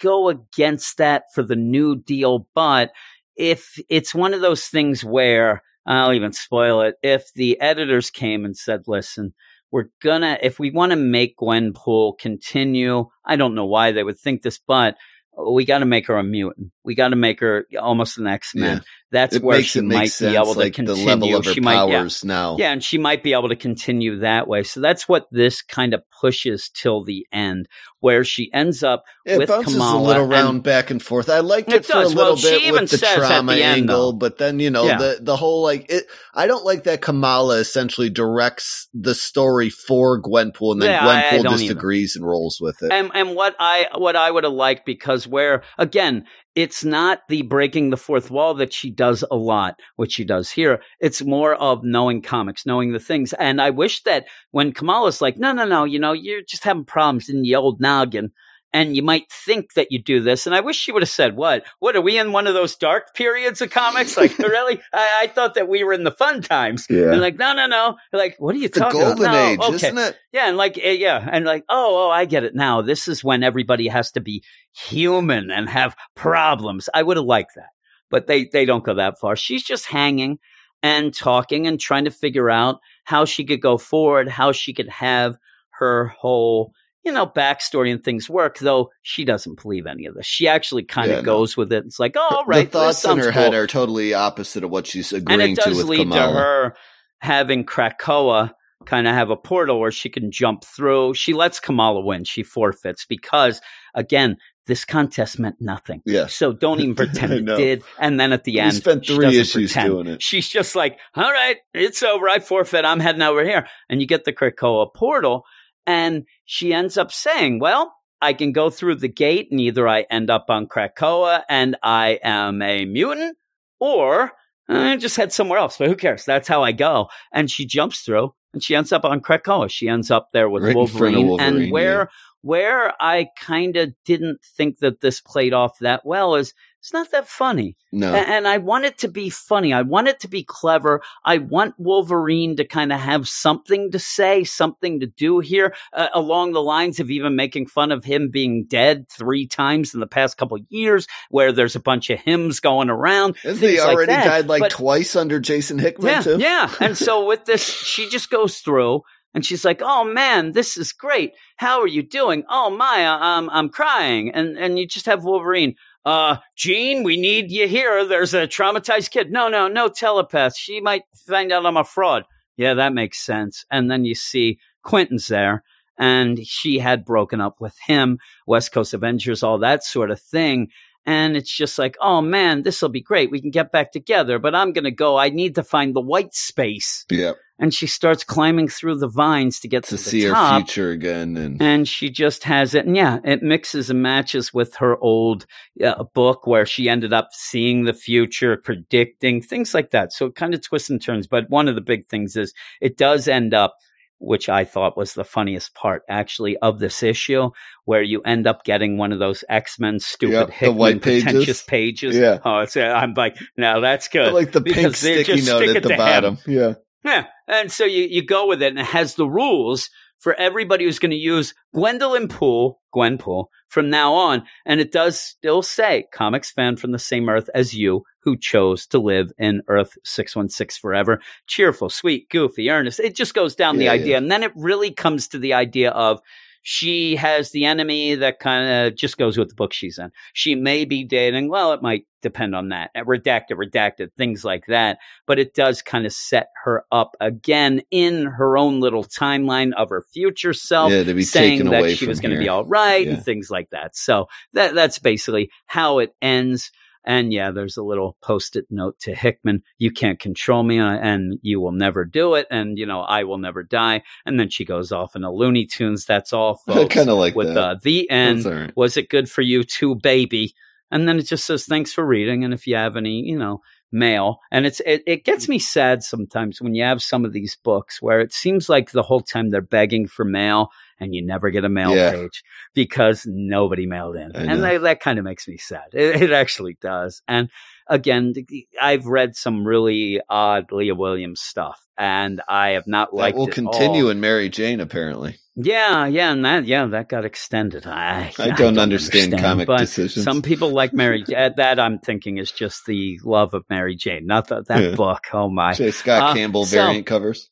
go 0.03 0.29
against 0.29 0.99
that 0.99 1.25
for 1.35 1.43
the 1.43 1.57
new 1.57 1.97
deal. 1.97 2.47
But 2.55 2.91
if 3.37 3.79
it's 3.89 4.15
one 4.15 4.35
of 4.35 4.41
those 4.41 4.65
things 4.67 5.05
where 5.05 5.63
I'll 5.87 6.13
even 6.13 6.33
spoil 6.33 6.83
it, 6.83 6.97
if 7.03 7.33
the 7.35 7.61
editors 7.61 8.11
came 8.11 8.45
and 8.45 8.57
said, 8.57 8.83
listen, 8.87 9.35
we're 9.71 9.89
gonna, 10.03 10.39
if 10.43 10.59
we 10.59 10.71
want 10.71 10.91
to 10.91 10.97
make 10.97 11.39
Gwenpool 11.39 12.19
continue, 12.19 13.07
I 13.25 13.37
don't 13.37 13.55
know 13.55 13.67
why 13.67 13.93
they 13.93 14.05
would 14.05 14.19
think 14.19 14.43
this, 14.43 14.59
but 14.59 14.97
we 15.39 15.65
got 15.65 15.79
to 15.79 15.87
make 15.87 16.09
her 16.09 16.19
a 16.19 16.23
mutant. 16.23 16.73
We 16.85 16.95
got 16.95 17.09
to 17.09 17.17
make 17.17 17.41
her 17.41 17.67
almost 17.81 18.19
an 18.19 18.27
X 18.27 18.55
Men. 18.55 18.79
Yeah. 18.79 18.83
That's 19.13 19.37
It 19.37 19.43
where 19.43 19.59
makes 19.59 19.69
she 19.69 19.83
might 19.83 20.07
sense, 20.07 20.33
be 20.33 20.37
able 20.39 20.55
like 20.55 20.73
to 20.75 20.83
the 20.83 20.87
continue. 20.95 21.05
level 21.07 21.37
of 21.37 21.45
her 21.45 21.53
she 21.53 21.61
might, 21.61 21.87
yeah. 21.87 22.09
now. 22.25 22.57
Yeah, 22.59 22.73
and 22.73 22.83
she 22.83 22.97
might 22.97 23.23
be 23.23 23.35
able 23.35 23.51
to 23.51 23.57
continue 23.57 24.21
that 24.21 24.49
way. 24.49 24.63
So 24.63 24.81
that's 24.81 25.07
what 25.07 25.27
this 25.31 25.61
kind 25.61 25.93
of 25.93 26.03
pushes 26.19 26.71
till 26.73 27.05
the 27.05 27.27
end, 27.31 27.69
where 28.01 28.25
she 28.25 28.51
ends 28.55 28.83
up 28.83 29.05
It 29.27 29.37
with 29.37 29.49
bounces 29.51 29.75
Kamala. 29.75 30.01
a 30.01 30.07
little 30.07 30.23
and- 30.23 30.33
round 30.33 30.63
back 30.63 30.91
and 30.91 31.03
forth. 31.03 31.29
I 31.29 31.41
liked 31.41 31.69
it, 31.71 31.75
It 31.75 31.85
for 31.85 31.99
a 31.99 32.07
little 32.09 32.17
Well, 32.25 32.37
she 32.37 32.49
bit 32.53 32.63
even 32.63 32.81
with 32.85 32.91
the 32.93 32.97
trauma 33.07 33.53
the 33.55 33.63
end, 33.63 33.81
angle, 33.83 34.13
though. 34.13 34.17
but 34.17 34.39
then 34.39 34.59
you 34.61 34.71
know 34.71 34.87
Yeah. 34.87 34.97
the 34.97 35.19
the 35.21 35.37
whole 35.37 35.63
like 35.63 35.91
it. 35.91 36.07
I 36.33 36.47
don't 36.47 36.65
like 36.65 36.85
that 36.85 37.03
Kamala 37.03 37.57
essentially 37.59 38.09
directs 38.09 38.89
the 38.95 39.15
story 39.15 39.69
for 39.69 40.23
Gwenpool, 40.23 40.73
and 40.73 40.81
then 40.83 40.91
Yeah, 40.91 41.07
I- 41.07 41.19
I 41.19 41.39
Gwenpool 41.39 41.51
just 41.51 41.63
either. 41.65 41.73
agrees 41.75 42.17
and 42.17 42.27
rolls 42.27 42.57
with 42.63 42.83
it. 42.83 42.91
and 42.91 43.11
and 43.13 43.35
what 43.37 43.57
I 43.61 43.89
what 43.95 44.17
I 44.17 44.31
would 44.31 44.45
have 44.45 44.55
liked 44.55 44.87
because 44.87 45.29
where 45.29 45.65
again 45.77 46.25
it's 46.55 46.85
not 46.85 47.21
the 47.29 47.43
breaking 47.43 47.91
the 47.91 47.97
fourth 47.97 48.31
wall 48.31 48.55
that 48.55 48.73
she 48.73 48.91
does 48.91 49.25
a 49.31 49.37
lot, 49.37 49.81
which 49.97 50.13
she 50.13 50.25
does 50.25 50.51
here. 50.51 50.83
It's 51.01 51.23
more 51.23 51.55
of 51.55 51.83
knowing 51.83 52.21
comics, 52.21 52.67
knowing 52.67 52.93
the 52.93 53.01
things. 53.01 53.33
And 53.35 53.61
I 53.61 53.71
wish 53.71 54.03
that 54.03 54.27
when 54.51 54.73
Kamala's 54.73 55.23
like, 55.23 55.39
no, 55.39 55.53
no, 55.53 55.65
no, 55.65 55.85
you 55.85 55.99
know, 55.99 56.13
you're 56.13 56.43
just 56.43 56.65
having 56.65 56.85
problems 56.85 57.29
in 57.29 57.43
the 57.43 57.55
old 57.55 57.81
noggin. 57.81 58.33
And 58.75 58.97
you 58.97 59.03
might 59.03 59.31
think 59.31 59.75
that 59.75 59.93
you 59.93 60.03
do 60.03 60.21
this. 60.21 60.47
And 60.47 60.55
I 60.55 60.61
wish 60.61 60.77
she 60.77 60.93
would 60.93 61.03
have 61.03 61.09
said, 61.11 61.37
what? 61.37 61.65
What 61.81 61.95
are 61.95 62.01
we 62.01 62.19
in 62.19 62.33
one 62.33 62.47
of 62.47 62.55
those 62.55 62.75
dark 62.75 63.15
periods 63.15 63.61
of 63.61 63.71
comics? 63.71 64.17
Like, 64.17 64.39
really? 64.39 64.81
I, 64.93 65.21
I 65.23 65.27
thought 65.27 65.55
that 65.55 65.69
we 65.69 65.85
were 65.85 65.93
in 65.93 66.05
the 66.05 66.11
fun 66.11 66.41
times. 66.41 66.87
Yeah. 66.89 67.13
And 67.13 67.21
like, 67.21 67.39
no, 67.39 67.53
no, 67.53 67.67
no. 67.67 67.97
Like, 68.13 68.37
what 68.39 68.55
are 68.55 68.59
you 68.59 68.69
the 68.69 68.81
talking 68.81 69.01
golden 69.01 69.25
about? 69.25 69.33
No, 69.33 69.49
age, 69.49 69.61
okay. 69.61 69.87
isn't 69.89 69.99
it? 69.99 70.17
Yeah, 70.33 70.49
and 70.49 70.57
like 70.57 70.79
eh, 70.79 70.93
yeah, 70.93 71.29
and 71.31 71.45
like 71.45 71.65
oh, 71.69 72.07
oh, 72.07 72.11
I 72.11 72.25
get 72.25 72.45
it 72.45 72.55
now. 72.55 72.81
This 72.81 73.07
is 73.07 73.23
when 73.23 73.43
everybody 73.43 73.87
has 73.89 74.11
to 74.13 74.21
be 74.21 74.43
human 74.75 75.51
and 75.51 75.69
have 75.69 75.95
problems. 76.15 76.89
I 76.95 77.03
would 77.03 77.19
have 77.19 77.27
liked 77.27 77.53
that. 77.57 77.71
But 78.11 78.27
they 78.27 78.47
they 78.47 78.65
don't 78.65 78.85
go 78.85 78.95
that 78.95 79.19
far. 79.19 79.37
She's 79.37 79.63
just 79.63 79.87
hanging 79.87 80.39
and 80.83 81.15
talking 81.15 81.67
and 81.67 81.79
trying 81.79 82.05
to 82.05 82.11
figure 82.11 82.51
out 82.51 82.81
how 83.05 83.25
she 83.25 83.45
could 83.45 83.61
go 83.61 83.79
forward, 83.79 84.29
how 84.29 84.53
she 84.53 84.73
could 84.73 84.89
have 84.89 85.37
her 85.71 86.09
whole 86.09 86.73
you 87.05 87.13
know 87.13 87.27
backstory 87.27 87.91
and 87.93 88.03
things 88.05 88.29
work 88.31 88.59
though 88.59 88.91
she 89.03 89.25
doesn't 89.25 89.61
believe 89.63 89.87
any 89.87 90.07
of 90.07 90.15
this 90.15 90.27
she 90.27 90.47
actually 90.49 90.83
kind 90.85 91.11
of 91.11 91.17
Yeah, 91.19 91.21
no. 91.23 91.27
goes 91.39 91.57
with 91.57 91.73
it 91.73 91.85
it's 91.87 91.99
like 91.99 92.15
oh 92.17 92.29
all 92.37 92.45
right 92.47 92.71
the 92.71 92.79
thoughts 92.79 93.05
in 93.05 93.17
her 93.19 93.25
sounds 93.25 93.35
head 93.35 93.55
are 93.55 93.67
totally 93.67 94.15
opposite 94.15 94.63
of 94.65 94.71
what 94.71 94.87
she's 94.87 95.13
agreeing 95.13 95.39
to. 95.39 95.45
and 95.45 95.59
it 95.59 95.65
does 95.65 95.85
lead 95.85 95.99
Kamala. 96.09 96.27
to 96.33 96.39
her 96.39 96.77
having 97.21 97.65
Krakoa 97.65 98.53
kind 98.85 99.07
of 99.07 99.15
have 99.15 99.31
a 99.31 99.37
portal 99.37 99.79
where 99.79 99.93
she 99.93 100.09
can 100.09 100.33
jump 100.33 100.65
through. 100.65 101.15
She 101.15 101.35
lets 101.35 101.61
Kamala 101.61 102.01
win. 102.01 102.25
She 102.25 102.43
forfeits 102.43 103.05
because 103.07 103.61
again, 103.95 104.39
this 104.67 104.85
contest 104.85 105.39
meant 105.39 105.55
nothing. 105.61 106.03
Yes. 106.05 106.35
So 106.35 106.53
don't 106.53 106.81
even 106.81 106.95
pretend 106.97 107.33
it 107.33 107.45
did. 107.57 107.85
And 108.01 108.19
then 108.19 108.33
at 108.33 108.43
the 108.43 108.55
We 108.55 108.59
end, 108.61 108.75
spent 108.75 109.07
three 109.07 109.39
issues 109.39 109.73
pretend. 109.73 109.89
doing 109.93 110.07
it. 110.09 110.21
She's 110.23 110.49
just 110.49 110.75
like, 110.75 110.99
all 111.15 111.31
right, 111.31 111.59
it's 111.73 112.03
over. 112.03 112.29
I 112.29 112.41
forfeit. 112.41 112.85
I'm 112.85 112.99
heading 112.99 113.23
over 113.23 113.45
here. 113.45 113.69
And 113.89 114.01
you 114.01 114.07
get 114.09 114.25
the 114.25 114.33
Krakoa 114.33 114.93
portal. 114.93 115.45
And 115.87 116.25
she 116.45 116.73
ends 116.73 116.97
up 116.97 117.13
saying, 117.13 117.59
well, 117.59 117.93
I 118.21 118.35
can 118.35 118.53
go 118.53 118.71
through 118.71 118.97
the 118.97 119.09
gate 119.09 119.49
and 119.51 119.61
either 119.61 119.89
I 119.89 120.03
end 120.09 120.31
up 120.31 120.47
on 120.49 120.69
Krakoa 120.69 121.43
and 121.49 121.77
I 121.83 122.21
am 122.23 122.63
a 122.63 122.85
mutant 122.85 123.37
or 123.81 124.33
eh, 124.69 124.93
I 124.93 124.97
just 124.97 125.17
head 125.17 125.33
somewhere 125.33 125.59
else. 125.59 125.77
But 125.77 125.89
who 125.89 125.97
cares? 125.97 126.25
That's 126.25 126.47
how 126.47 126.63
I 126.63 126.71
go. 126.71 127.09
And 127.33 127.51
she 127.51 127.67
jumps 127.67 128.01
through 128.01 128.33
and 128.53 128.63
she 128.63 128.77
ends 128.77 128.93
up 128.93 129.05
on 129.05 129.21
Krakoa. 129.21 129.69
She 129.69 129.89
ends 129.89 130.11
up 130.11 130.29
there 130.33 130.49
with 130.49 130.63
Right 130.63 130.77
in 130.77 130.87
front 130.87 130.89
of 130.89 130.95
Wolverine, 130.95 131.29
Wolverine, 131.29 131.63
And 131.63 131.73
where 131.73 131.99
yeah. 131.99 132.07
where 132.43 132.95
I 133.03 133.27
kind 133.37 133.77
of 133.77 133.93
didn't 134.05 134.41
think 134.57 134.79
that 134.79 135.01
this 135.01 135.21
played 135.21 135.53
off 135.53 135.81
that 135.81 136.07
well 136.07 136.37
is 136.37 136.55
It's 136.83 136.93
not 136.93 137.13
that 137.13 137.29
funny. 137.29 137.77
No. 137.93 138.13
And 138.13 138.49
I 138.49 138.59
want 138.59 138.87
it 138.87 138.99
to 138.99 139.09
be 139.09 139.31
funny. 139.31 139.73
I 139.73 139.83
want 139.83 140.09
it 140.09 140.19
to 140.21 140.29
be 140.29 140.43
clever. 140.43 141.01
I 141.25 141.39
want 141.39 141.75
Wolverine 141.79 142.57
to 142.57 142.65
kind 142.65 142.93
of 142.93 142.99
have 142.99 143.29
something 143.29 143.93
to 143.93 144.01
say, 144.01 144.43
something 144.43 144.99
to 144.99 145.07
do 145.07 145.39
here, 145.39 145.77
uh, 145.93 146.09
along 146.13 146.53
the 146.53 146.61
lines 146.63 146.99
of 146.99 147.09
even 147.09 147.37
making 147.37 147.67
fun 147.69 147.93
of 147.93 148.05
him 148.05 148.31
being 148.33 148.65
dead 148.65 149.09
three 149.09 149.47
times 149.47 149.95
in 149.95 150.01
the 150.01 150.09
past 150.09 150.37
couple 150.37 150.57
of 150.57 150.65
years, 150.71 151.07
where 151.31 151.53
there's 151.53 151.77
a 151.77 151.81
bunch 151.81 152.11
of 152.11 152.19
hymns 152.19 152.59
going 152.59 152.91
around. 152.91 153.37
Isn't 153.45 153.69
he 153.69 153.79
already 153.79 154.11
that. 154.11 154.25
died 154.25 154.49
like 154.49 154.63
But- 154.63 154.73
twice 154.73 155.15
under 155.15 155.39
Jason 155.39 155.79
Hickman 155.79 156.11
yeah, 156.15 156.21
too? 156.23 156.39
Yeah. 156.41 156.69
And 156.81 156.99
so 156.99 157.27
with 157.29 157.45
this, 157.45 157.63
she 157.65 158.09
just 158.09 158.29
goes 158.29 158.59
through 158.59 159.03
and 159.35 159.47
she's 159.47 159.65
like, 159.65 159.81
"Oh 159.83 160.05
man, 160.05 160.53
this 160.53 160.77
is 160.77 160.93
great. 160.93 161.33
How 161.57 161.81
are 161.81 161.87
you 161.87 162.03
doing? 162.03 162.45
Oh 162.49 162.71
my, 162.71 163.07
I'm 163.07 163.49
I'm 163.51 163.69
crying." 163.69 164.31
And 164.35 164.59
and 164.59 164.79
you 164.79 164.87
just 164.87 165.07
have 165.07 165.25
Wolverine. 165.25 165.77
Uh, 166.05 166.37
Jean, 166.57 167.03
we 167.05 167.21
need 167.21 167.51
you 167.51 167.69
here. 167.69 168.05
There's 168.05 168.35
a 168.35 168.49
traumatized 168.49 169.11
kid. 169.11 169.31
No, 169.31 169.49
no, 169.49 169.69
no 169.69 169.89
telepath. 169.89 170.57
She 170.57 170.81
might 170.81 171.03
find 171.27 171.53
out 171.53 171.67
I'm 171.67 171.77
a 171.77 171.85
fraud. 171.85 172.25
Yeah, 172.57 172.75
that 172.75 172.93
makes 172.93 173.19
sense. 173.25 173.65
And 173.71 173.91
then 173.91 174.05
you 174.05 174.15
see 174.15 174.59
Quentin's 174.83 175.29
there, 175.29 175.63
and 175.99 176.45
she 176.45 176.79
had 176.79 177.05
broken 177.05 177.41
up 177.41 177.61
with 177.61 177.77
him. 177.87 178.19
West 178.47 178.73
Coast 178.73 178.95
Avengers, 178.95 179.43
all 179.43 179.59
that 179.59 179.85
sort 179.85 180.11
of 180.11 180.21
thing. 180.21 180.69
And 181.05 181.37
it's 181.37 181.55
just 181.55 181.79
like, 181.79 181.97
oh 182.01 182.21
man, 182.21 182.63
this 182.63 182.81
will 182.81 182.89
be 182.89 183.01
great. 183.01 183.31
We 183.31 183.41
can 183.41 183.51
get 183.51 183.73
back 183.73 183.91
together, 183.91 184.39
but 184.39 184.55
I'm 184.55 184.73
going 184.73 184.85
to 184.85 184.93
go. 184.93 185.17
I 185.17 185.31
need 185.31 185.57
to 185.57 185.65
find 185.65 185.95
the 185.95 186.01
white 186.01 186.35
space. 186.35 187.05
Yeah. 187.11 187.33
And 187.59 187.73
she 187.73 187.87
starts 187.87 188.25
climbing 188.25 188.67
through 188.69 188.97
the 188.97 189.09
vines 189.09 189.61
to 189.61 189.69
get 189.69 189.85
to, 189.85 189.91
To 189.91 189.95
the 189.97 190.03
see 190.03 190.23
her 190.25 190.57
future 190.59 190.91
again 190.91 191.37
and 191.37 191.63
And 191.63 191.87
she 191.87 192.11
just 192.11 192.43
has 192.45 192.75
it. 192.75 192.87
And 192.87 192.97
yeah, 192.97 193.19
it 193.25 193.43
mixes 193.43 193.89
and 193.89 194.03
matches 194.03 194.53
with 194.53 194.75
her 194.77 194.97
old 194.99 195.47
uh, 195.85 196.03
book 196.15 196.47
where 196.47 196.67
she 196.67 196.89
ended 196.89 197.13
up 197.13 197.29
seeing 197.33 197.85
the 197.85 197.93
future, 197.93 198.57
predicting 198.57 199.43
things 199.43 199.75
like 199.75 199.91
that. 199.91 200.13
So 200.13 200.27
it 200.27 200.35
kind 200.35 200.55
of 200.55 200.63
twists 200.63 200.91
and 200.91 201.01
turns. 201.01 201.29
But 201.29 201.51
one 201.51 201.69
of 201.69 201.77
the 201.77 201.83
big 201.83 202.09
things 202.09 202.35
is 202.37 202.53
it 202.81 202.97
does 202.97 203.29
end 203.29 203.55
up, 203.55 203.77
which 204.19 204.49
I 204.49 204.65
thought 204.65 204.97
was 204.97 205.15
the 205.15 205.23
funniest 205.25 205.75
part 205.75 206.03
actually 206.09 206.57
of 206.57 206.81
this 206.81 207.03
issue, 207.03 207.51
where 207.85 208.03
you 208.03 208.23
end 208.23 208.47
up 208.49 208.65
getting 208.65 208.97
one 208.97 209.13
of 209.13 209.19
those 209.21 209.45
X 209.49 209.79
Men 209.79 210.01
stupid 210.01 210.33
Yep, 210.33 210.47
the 210.47 210.53
Hickman 210.53 210.79
white 210.79 211.03
pages. 211.03 211.25
pretentious 211.25 211.63
pages. 211.63 212.17
Yeah. 212.17 212.39
Oh, 212.45 212.61
it's, 212.61 212.77
I'm 212.77 213.15
like, 213.15 213.37
now 213.57 213.79
that's 213.81 214.09
good. 214.09 214.33
like 214.33 214.51
the 214.53 214.63
pink 214.63 214.77
because 214.77 214.99
sticky 214.99 215.25
just 215.37 215.47
note 215.47 215.63
stick 215.63 215.77
at 215.77 215.83
the 215.85 215.91
him. 215.93 215.99
bottom. 215.99 216.39
Yeah. 216.47 216.75
Yeah. 217.05 217.27
And 217.49 217.71
so 217.71 217.85
you, 217.85 218.05
you 218.05 218.25
go 218.25 218.47
with 218.47 218.63
it 218.63 218.69
and 218.69 218.79
it 218.79 218.87
has 218.87 219.15
the 219.15 219.27
rules 219.27 219.91
for 220.19 220.35
everybody 220.35 220.85
who's 220.85 221.01
going 221.01 221.11
to 221.11 221.17
use 221.17 221.53
Gwendolyn 221.75 222.29
Poole, 222.29 222.81
Gwenpool, 222.95 223.47
from 223.69 223.91
now 223.91 224.15
on. 224.15 224.45
And 224.65 224.81
it 224.81 224.93
does 224.93 225.21
still 225.21 225.63
say 225.63 226.07
comics 226.13 226.53
fan 226.53 226.77
from 226.77 226.93
the 226.93 226.99
same 226.99 227.29
earth 227.29 227.51
as 227.55 227.75
you 227.75 228.05
who 228.21 228.37
chose 228.37 228.87
to 228.87 229.01
live 229.01 229.33
in 229.37 229.63
Earth 229.67 229.99
616 230.05 230.81
forever. 230.81 231.21
Cheerful, 231.49 231.91
sweet, 231.91 232.29
goofy, 232.31 232.71
earnest. 232.71 233.01
It 233.01 233.17
just 233.17 233.35
goes 233.35 233.57
down 233.57 233.79
the 233.79 233.89
idea. 233.89 234.13
yeah. 234.13 234.19
And 234.19 234.31
then 234.31 234.45
it 234.45 234.53
really 234.55 234.93
comes 234.93 235.27
to 235.29 235.39
the 235.39 235.55
idea 235.55 235.91
of 235.91 236.21
she 236.63 237.17
has 237.17 237.51
the 237.51 237.65
enemy 237.65 238.15
that 238.17 238.39
kind 238.39 238.87
of 238.87 238.97
just 238.97 239.19
goes 239.19 239.37
with 239.37 239.49
the 239.49 239.55
book 239.55 239.73
she's 239.73 239.99
in. 239.99 240.11
She 240.33 240.55
may 240.55 240.85
be 240.85 241.05
dating. 241.05 241.49
Well, 241.49 241.73
it 241.73 241.83
might 241.83 242.07
depend 242.23 242.55
on 242.55 242.69
that. 242.69 242.91
Redacted, 242.97 243.57
redacted, 243.57 244.13
things 244.17 244.45
like 244.45 244.67
that 244.67 244.99
but 245.27 245.39
it 245.39 245.55
does 245.55 245.83
kind 245.83 246.07
of 246.07 246.13
set 246.13 246.49
her 246.65 246.85
up 246.91 247.17
again 247.21 247.83
in 247.91 248.27
her 248.27 248.57
own 248.59 248.81
little 248.81 249.05
timeline 249.05 249.73
of 249.75 249.91
her 249.91 250.05
future 250.13 250.53
self, 250.53 250.91
yeah, 250.93 251.05
to 251.05 251.15
be 251.15 251.23
saying 251.23 251.65
that 251.71 251.97
she 251.97 252.07
was 252.07 252.21
going 252.21 252.35
to 252.35 252.39
be 252.41 252.49
all 252.49 252.65
right 252.65 253.07
Yeah. 253.07 253.15
and 253.15 253.25
things 253.25 253.51
like 253.51 253.71
that. 253.71 253.97
So 253.97 254.29
that 254.53 254.75
that's 254.75 254.99
basically 254.99 255.51
how 255.67 255.99
it 255.99 256.15
ends. 256.21 256.71
And 257.05 257.33
yeah, 257.33 257.51
there's 257.51 257.77
a 257.77 257.83
little 257.83 258.17
post-it 258.23 258.67
note 258.71 258.99
to 259.01 259.15
Hickman: 259.15 259.63
"You 259.79 259.91
can't 259.91 260.21
control 260.21 260.63
me, 260.63 260.79
uh, 260.79 260.99
and 260.99 261.39
you 261.43 261.61
will 261.61 261.73
never 261.73 262.05
do 262.05 262.35
it, 262.35 262.47
and 262.51 262.79
you 262.79 262.87
know 262.87 263.01
I 263.01 263.25
will 263.25 263.39
never 263.39 263.63
die." 263.63 264.03
And 264.25 264.39
then 264.39 264.51
she 264.51 264.65
goes 264.65 264.93
off 264.93 265.17
in 265.17 265.25
a 265.25 265.33
Looney 265.33 265.67
Tunes. 265.67 266.05
That's 266.05 266.33
all, 266.33 266.55
folks. 266.67 266.95
kind 266.95 267.09
of 267.11 267.19
like 267.19 267.35
with 267.35 267.49
that. 267.55 267.59
uh, 267.59 267.77
the 267.83 268.09
end. 268.11 268.45
Right. 268.45 268.77
Was 268.77 268.97
it 268.97 269.09
good 269.09 269.29
for 269.31 269.43
you 269.43 269.65
too, 269.65 269.97
baby? 269.97 270.55
And 270.91 271.09
then 271.09 271.19
it 271.19 271.23
just 271.27 271.47
says 271.47 271.65
thanks 271.65 271.93
for 271.93 272.05
reading, 272.07 272.45
and 272.45 272.53
if 272.55 272.67
you 272.67 272.77
have 272.77 272.97
any, 272.97 273.21
you 273.21 273.39
know, 273.39 273.63
mail, 273.93 274.41
and 274.51 274.67
it's 274.67 274.81
it, 274.81 275.03
it 275.07 275.25
gets 275.25 275.49
me 275.49 275.59
sad 275.59 276.03
sometimes 276.03 276.61
when 276.61 276.75
you 276.75 276.83
have 276.83 277.03
some 277.03 277.25
of 277.25 277.33
these 277.33 277.57
books 277.63 278.01
where 278.01 278.21
it 278.21 278.33
seems 278.33 278.69
like 278.69 278.91
the 278.91 279.03
whole 279.03 279.21
time 279.21 279.51
they're 279.51 279.61
begging 279.61 280.07
for 280.09 280.25
mail, 280.25 280.71
and 280.99 281.15
you 281.15 281.25
never 281.25 281.51
get 281.51 281.65
a 281.65 281.69
mail 281.69 281.95
Yeah. 281.95 282.11
page 282.11 282.43
because 282.75 283.25
nobody 283.27 283.87
mailed 283.87 284.17
in, 284.17 284.33
and 284.35 284.63
that, 284.65 284.83
that 284.83 285.01
kind 285.01 285.19
of 285.19 285.25
makes 285.25 285.47
me 285.47 285.59
sad. 285.59 285.89
It, 285.93 286.23
it 286.23 286.33
actually 286.33 286.77
does, 286.81 287.23
and. 287.29 287.49
Again, 287.89 288.33
I've 288.81 289.07
read 289.07 289.37
some 289.37 289.67
really 289.67 290.21
odd 290.29 290.73
Leah 290.73 290.95
Williams 290.95 291.41
stuff, 291.41 291.81
and 291.99 292.41
I 292.49 292.71
have 292.71 292.87
not 292.87 293.11
That 293.11 293.17
liked 293.17 293.37
it 293.37 293.39
will 293.39 293.47
continue 293.49 294.09
in 294.09 294.21
Mary 294.21 294.49
Jane, 294.49 294.81
apparently. 294.81 295.37
Yeah, 295.55 296.07
yeah, 296.07 296.33
and 296.33 296.45
that 296.47 296.65
yeah, 296.65 296.87
that 296.87 297.11
got 297.11 297.27
extended. 297.27 297.87
I, 297.87 298.33
I 298.39 298.51
don't 298.51 298.79
understand 298.79 299.37
comic 299.39 299.67
but 299.67 299.81
decisions. 299.81 300.25
Some 300.25 300.41
people 300.41 300.71
like 300.71 300.95
Mary. 300.95 301.23
uh, 301.37 301.51
that 301.59 301.79
I'm 301.79 301.99
thinking 301.99 302.39
is 302.39 302.51
just 302.51 302.87
the 302.87 303.19
love 303.23 303.53
of 303.53 303.65
Mary 303.69 303.95
Jane, 303.95 304.27
not 304.27 304.49
that 304.49 304.69
that 304.69 304.83
Yeah. 304.83 304.95
book. 304.95 305.25
Oh 305.35 305.51
my. 305.51 305.75
J. 305.75 305.91
Scott 305.91 306.23
Uh, 306.31 306.35
Campbell 306.35 306.65
so- 306.65 306.77
variant 306.77 307.07
covers. 307.07 307.51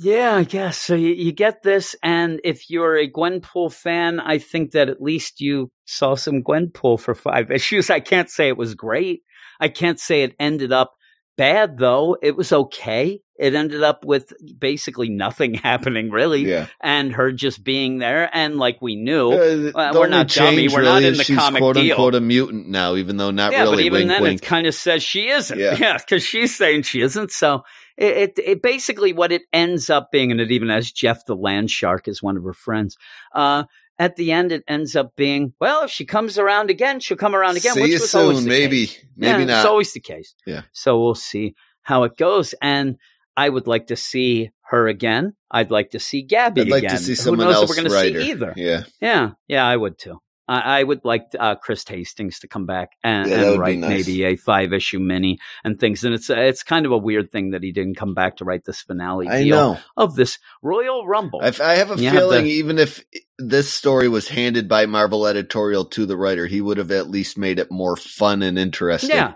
Yeah, 0.00 0.34
I 0.34 0.42
guess 0.42 0.76
so. 0.80 0.96
You, 0.96 1.10
you 1.10 1.30
get 1.30 1.62
this, 1.62 1.94
and 2.02 2.40
if 2.42 2.68
you're 2.68 2.96
a 2.96 3.08
Gwenpool 3.08 3.72
fan, 3.72 4.18
I 4.18 4.38
think 4.38 4.72
that 4.72 4.88
at 4.88 5.00
least 5.00 5.40
you 5.40 5.70
saw 5.84 6.16
some 6.16 6.42
Gwenpool 6.42 6.98
for 6.98 7.14
five 7.14 7.52
issues. 7.52 7.90
I 7.90 8.00
can't 8.00 8.28
say 8.28 8.48
it 8.48 8.56
was 8.56 8.74
great. 8.74 9.20
I 9.60 9.68
can't 9.68 9.98
say 10.00 10.22
it 10.22 10.34
ended 10.38 10.72
up 10.72 10.94
bad 11.36 11.78
though. 11.78 12.16
It 12.22 12.36
was 12.36 12.52
okay. 12.52 13.20
It 13.36 13.54
ended 13.56 13.82
up 13.82 14.04
with 14.04 14.32
basically 14.60 15.08
nothing 15.08 15.54
happening 15.64 16.10
really, 16.12 16.48
Yeah. 16.48 16.68
and 16.80 17.12
her 17.14 17.32
just 17.32 17.64
being 17.64 17.98
there, 17.98 18.30
and 18.32 18.58
like 18.58 18.80
we 18.80 18.94
knew. 18.94 19.32
Uh, 19.32 19.56
the 19.56 19.98
we're 19.98 20.06
not 20.06 20.28
dummy, 20.28 20.68
we're 20.68 20.82
not 20.82 20.94
really 20.94 21.06
in 21.06 21.12
is 21.12 21.18
the 21.18 21.24
she's 21.24 21.36
comic 21.38 21.60
quote 21.60 21.74
deal. 21.74 21.90
unquote 21.94 22.14
a 22.14 22.20
mutant 22.20 22.68
now, 22.68 22.94
even 22.94 23.16
though 23.16 23.32
not 23.32 23.50
yeah, 23.50 23.62
really. 23.62 23.76
but 23.76 23.84
even 23.86 23.98
wink, 24.02 24.08
then, 24.10 24.22
wink. 24.22 24.42
it 24.42 24.46
kind 24.46 24.66
of 24.68 24.74
says 24.74 25.02
she 25.02 25.28
isn't. 25.28 25.58
Yeah. 25.58 25.76
Yeah, 25.80 25.96
because 25.98 26.22
she's 26.22 26.56
saying 26.56 26.82
she 26.82 27.00
isn't. 27.00 27.32
So 27.32 27.64
it, 27.96 28.16
it, 28.38 28.38
it 28.44 28.62
basically 28.62 29.12
what 29.12 29.32
it 29.32 29.42
ends 29.52 29.90
up 29.90 30.12
being, 30.12 30.30
and 30.30 30.40
it 30.40 30.52
even 30.52 30.68
has 30.68 30.92
Jeff 30.92 31.26
the 31.26 31.34
Land 31.34 31.70
Shark 31.72 32.06
as 32.06 32.22
one 32.22 32.36
of 32.36 32.44
her 32.44 32.52
friends. 32.54 32.96
Uh, 33.34 33.64
at 33.98 34.16
the 34.16 34.32
end, 34.32 34.52
it 34.52 34.64
ends 34.66 34.96
up 34.96 35.14
being 35.16 35.52
well. 35.60 35.84
If 35.84 35.90
she 35.90 36.04
comes 36.04 36.38
around 36.38 36.70
again, 36.70 37.00
she'll 37.00 37.16
come 37.16 37.34
around 37.34 37.56
again. 37.56 37.74
See 37.74 37.80
which 37.82 37.90
you 37.90 38.00
was 38.00 38.14
always 38.14 38.38
soon, 38.38 38.44
the 38.44 38.50
maybe, 38.50 38.86
case. 38.86 39.04
maybe 39.16 39.40
Yeah, 39.40 39.44
not. 39.46 39.56
It's 39.58 39.66
always 39.66 39.92
the 39.92 40.00
case. 40.00 40.34
Yeah. 40.46 40.62
So 40.72 41.00
we'll 41.00 41.14
see 41.14 41.54
how 41.82 42.04
it 42.04 42.16
goes, 42.16 42.54
and 42.60 42.96
I 43.36 43.48
would 43.48 43.66
like 43.66 43.88
to 43.88 43.96
see 43.96 44.50
her 44.68 44.88
again. 44.88 45.34
I'd 45.50 45.70
like 45.70 45.90
to 45.90 46.00
see 46.00 46.22
Gabby 46.22 46.62
I'd 46.62 46.68
like 46.68 46.84
again. 46.84 46.96
to 46.96 47.02
see 47.02 47.12
Who 47.12 47.16
someone 47.16 47.46
knows 47.46 47.54
else 47.56 47.64
if 47.64 47.76
we're 47.76 47.88
going 47.88 48.12
to 48.12 48.20
see 48.22 48.30
either? 48.30 48.54
Yeah, 48.56 48.82
Yeah, 49.00 49.30
yeah, 49.46 49.66
I 49.66 49.76
would 49.76 49.98
too. 49.98 50.20
I, 50.46 50.80
I 50.80 50.82
would 50.82 51.04
like 51.04 51.26
uh, 51.38 51.54
Chris 51.56 51.84
Hastings 51.88 52.40
to 52.40 52.48
come 52.48 52.66
back 52.66 52.90
and, 53.02 53.30
Yeah, 53.30 53.50
and 53.52 53.60
write 53.60 53.78
nice. 53.78 54.06
maybe 54.06 54.24
a 54.24 54.36
five 54.36 54.72
issue 54.72 54.98
mini 54.98 55.38
and 55.64 55.78
things. 55.80 56.04
And 56.04 56.14
it's 56.14 56.28
it's 56.30 56.62
kind 56.62 56.84
of 56.86 56.92
a 56.92 56.98
weird 56.98 57.32
thing 57.32 57.50
that 57.50 57.62
he 57.62 57.72
didn't 57.72 57.96
come 57.96 58.14
back 58.14 58.36
to 58.36 58.44
write 58.44 58.64
this 58.64 58.80
finale 58.82 59.28
I 59.28 59.42
deal 59.44 59.56
know. 59.56 59.78
of 59.96 60.14
this 60.16 60.38
Royal 60.62 61.06
Rumble. 61.06 61.40
I, 61.42 61.52
I 61.62 61.76
have 61.76 61.90
a 61.90 61.96
You 61.96 62.08
have 62.10 62.16
feeling 62.18 62.44
the- 62.44 62.50
even 62.50 62.78
if 62.78 63.02
this 63.38 63.72
story 63.72 64.08
was 64.08 64.28
handed 64.28 64.68
by 64.68 64.86
Marvel 64.86 65.26
editorial 65.26 65.84
to 65.86 66.06
the 66.06 66.16
writer, 66.16 66.46
he 66.46 66.60
would 66.60 66.76
have 66.78 66.90
at 66.90 67.08
least 67.10 67.38
made 67.38 67.58
it 67.58 67.70
more 67.70 67.96
fun 67.96 68.42
and 68.42 68.58
interesting. 68.58 69.10
yeah, 69.16 69.34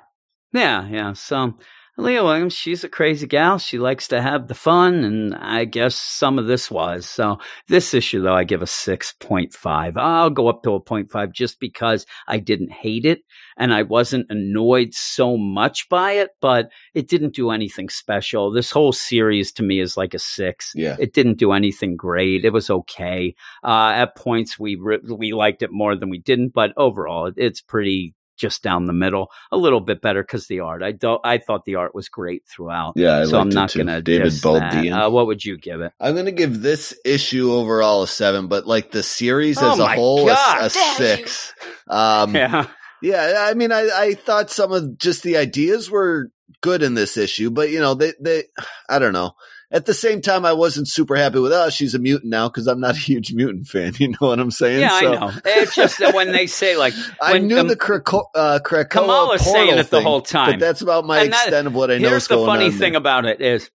yeah, 0.53 0.87
yeah. 0.89 1.13
So 1.15 1.59
Leah 2.01 2.23
Williams, 2.23 2.55
she's 2.55 2.85
a 2.85 2.89
crazy 2.89 3.27
gal. 3.27 3.59
She 3.59 3.77
likes 3.77 4.07
to 4.09 4.23
have 4.23 4.47
the 4.47 4.55
fun, 4.55 5.03
and 5.03 5.35
I 5.35 5.65
guess 5.65 5.97
some 5.97 6.39
of 6.39 6.47
this 6.47 6.71
was. 6.71 7.07
So 7.07 7.39
this 7.67 7.93
issue, 7.93 8.23
though, 8.23 8.37
I 8.37 8.45
give 8.45 8.63
a 8.63 8.69
six 8.69 9.15
point 9.19 9.53
five. 9.53 9.97
I'll 9.97 10.31
go 10.31 10.47
up 10.49 10.63
to 10.63 10.75
a 10.75 10.81
0.5 10.81 11.33
just 11.33 11.59
because 11.59 12.07
I 12.29 12.39
didn't 12.39 12.71
hate 12.71 13.05
it 13.05 13.23
and 13.57 13.75
I 13.75 13.83
wasn't 13.83 14.31
annoyed 14.31 14.95
so 14.95 15.37
much 15.37 15.89
by 15.89 16.13
it, 16.13 16.31
but 16.41 16.71
it 16.95 17.09
didn't 17.09 17.35
do 17.35 17.51
anything 17.51 17.89
special. 17.89 18.53
This 18.53 18.71
whole 18.71 18.93
series 18.93 19.51
to 19.53 19.65
me 19.65 19.81
is 19.81 19.97
like 19.97 20.15
a 20.15 20.21
six. 20.21 20.71
Yeah. 20.77 20.97
It 21.01 21.13
didn't 21.13 21.39
do 21.39 21.51
anything 21.51 21.97
great. 21.97 22.45
It 22.45 22.53
was 22.53 22.71
okay. 22.71 23.35
Uh, 23.65 23.91
at 23.95 24.17
points 24.17 24.59
we 24.59 24.77
re- 24.77 25.01
we 25.05 25.33
liked 25.33 25.63
it 25.63 25.73
more 25.73 25.97
than 25.97 26.11
we 26.11 26.19
didn't, 26.19 26.55
but 26.55 26.73
overall 26.77 27.33
it's 27.37 27.61
pretty 27.61 28.15
just 28.39 28.63
down 28.63 28.87
the 28.87 28.93
middle. 28.93 29.31
A 29.53 29.57
little 29.57 29.81
bit 29.81 30.01
better 30.01 30.23
because 30.23 30.47
the 30.47 30.61
art. 30.61 30.83
I 30.83 30.93
don't. 30.93 31.21
I 31.25 31.39
thought 31.39 31.65
the 31.65 31.75
art 31.75 31.95
was 31.95 32.09
great 32.09 32.45
throughout. 32.47 32.95
Yeah, 32.97 33.19
I 33.19 33.25
so 33.25 33.41
I'm 33.41 33.49
not 33.51 33.75
going 33.75 33.89
to 33.89 34.01
David 34.01 34.25
diss 34.25 34.43
that. 34.43 34.73
Baldeón. 34.73 35.07
Uh, 35.07 35.11
what 35.11 35.27
would 35.27 35.45
you 35.45 35.59
give 35.59 35.81
it? 35.81 35.93
I'm 36.01 36.15
going 36.15 36.27
to 36.27 36.33
give 36.33 36.63
this 36.63 36.95
issue 37.05 37.53
overall 37.53 38.05
a 38.05 38.09
seven, 38.09 38.47
but 38.49 38.67
like 38.67 38.91
the 38.91 39.03
series 39.03 39.61
Oh 39.61 39.73
as 39.73 39.79
a 39.79 39.83
my 39.85 39.95
whole, 39.97 40.29
a, 40.29 40.57
a 40.61 40.71
six. 40.71 41.53
Um, 41.91 42.35
yeah, 42.35 42.67
Yeah, 43.01 43.47
I 43.49 43.55
mean, 43.55 43.73
I, 43.73 43.89
I 43.95 44.15
thought 44.15 44.51
some 44.51 44.73
of 44.73 44.99
just 44.99 45.23
the 45.23 45.37
ideas 45.37 45.91
were 45.91 46.31
good 46.61 46.83
in 46.83 46.95
this 46.95 47.17
issue, 47.17 47.51
but 47.51 47.71
you 47.71 47.81
know, 47.81 47.95
they, 47.95 48.13
they, 48.21 48.45
I 48.89 48.99
don't 48.99 49.13
know. 49.13 49.33
At 49.71 49.85
the 49.87 49.93
same 49.95 50.23
time, 50.23 50.45
I 50.47 50.55
wasn't 50.55 50.89
super 50.89 51.15
happy 51.15 51.39
with, 51.41 51.53
oh, 51.53 51.69
she's 51.71 51.95
a 51.95 51.99
mutant 51.99 52.31
now 52.31 52.49
because 52.49 52.67
I'm 52.67 52.81
not 52.81 52.95
a 52.95 52.99
huge 52.99 53.33
mutant 53.35 53.67
fan. 53.67 53.93
You 53.99 54.09
know 54.09 54.17
what 54.29 54.39
I'm 54.41 54.51
saying? 54.51 54.81
Yeah, 54.81 54.99
So, 55.01 55.13
I 55.15 55.19
know. 55.21 55.33
It's 55.45 55.75
just 55.75 55.99
that 55.99 56.15
when 56.15 56.33
they 56.33 56.47
say 56.47 56.77
like 56.77 56.95
I 57.23 57.39
knew 57.39 57.59
um, 57.59 57.69
the 57.69 57.77
Krakoa, 57.77 58.25
uh, 58.35 58.59
Krakoa 58.65 58.89
Kamala's 58.89 59.43
saying 59.45 59.77
it 59.79 59.91
the 59.91 60.01
whole 60.03 60.23
time. 60.23 60.53
but 60.53 60.61
that's 60.61 60.81
about 60.81 61.05
my 61.05 61.21
And 61.21 61.33
that- 61.33 61.43
extent 61.49 61.67
of 61.67 61.75
what 61.75 61.91
I 61.91 61.99
know 61.99 62.09
Here's 62.09 62.29
the 62.29 62.37
funny 62.39 62.71
thing 62.71 62.93
there. 62.93 62.99
about 62.99 63.25
it 63.27 63.41
is 63.43 63.71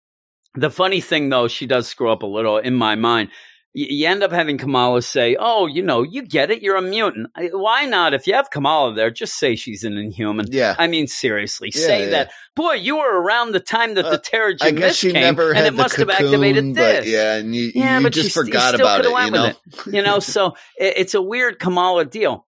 the 0.55 0.71
funny 0.71 1.01
thing 1.01 1.29
though 1.29 1.49
she 1.49 1.67
does 1.67 1.89
screw 1.89 2.11
up 2.11 2.23
a 2.23 2.27
little 2.27 2.59
in 2.59 2.75
my 2.75 2.95
mind. 2.95 3.29
You 3.75 4.07
end 4.07 4.23
up 4.23 4.33
having 4.33 4.59
Kamala 4.59 5.01
say, 5.01 5.35
"Oh, 5.41 5.67
you 5.67 5.83
know, 5.83 6.03
you 6.03 6.21
get 6.23 6.51
it. 6.51 6.61
You're 6.63 6.77
a 6.77 6.83
mutant. 6.83 7.29
Why 7.53 7.87
not? 7.87 8.13
If 8.13 8.27
you 8.27 8.35
have 8.35 8.51
Kamala 8.51 8.93
there, 8.95 9.11
just 9.11 9.39
say 9.39 9.57
she's 9.57 9.83
an 9.83 9.97
Inhuman. 9.97 10.47
Yeah. 10.51 10.77
I 10.79 10.89
mean, 10.89 11.07
seriously, 11.07 11.71
Yeah, 11.75 11.87
say 11.87 12.05
yeah. 12.05 12.11
that. 12.11 12.33
Boy, 12.55 12.75
you 12.75 12.99
were 12.99 13.23
around 13.23 13.53
the 13.53 13.61
time 13.61 13.95
that 13.95 14.05
Uh, 14.05 14.11
the 14.11 14.19
Terrigen 14.19 14.59
I 14.63 14.71
guess 14.73 14.81
Mist 14.81 14.99
she 14.99 15.13
came, 15.13 15.23
never 15.23 15.55
and 15.55 15.67
it 15.67 15.73
must 15.73 15.97
have 15.97 16.11
activated 16.11 16.75
this. 16.75 17.07
Yeah, 17.09 17.37
and 17.37 17.55
you, 17.55 17.73
Yeah, 17.75 17.97
you 17.97 18.03
but 18.03 18.13
just 18.13 18.27
you 18.27 18.31
st- 18.31 18.47
you 18.49 18.53
forgot 18.53 18.75
still 18.75 18.87
about 18.87 19.05
it. 19.07 19.25
You 19.25 19.31
know, 19.31 19.53
with 19.87 19.95
you 19.95 20.03
know, 20.03 20.19
so 20.19 20.49
it, 20.77 20.95
it's 20.99 21.15
a 21.15 21.23
weird 21.23 21.59
Kamala 21.59 22.05
deal. 22.05 22.47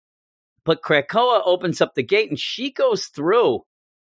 But 0.64 0.82
Krakoa 0.82 1.42
opens 1.44 1.80
up 1.80 1.94
the 1.94 2.02
gate 2.02 2.30
and 2.30 2.38
she 2.38 2.72
goes 2.72 3.06
through 3.06 3.60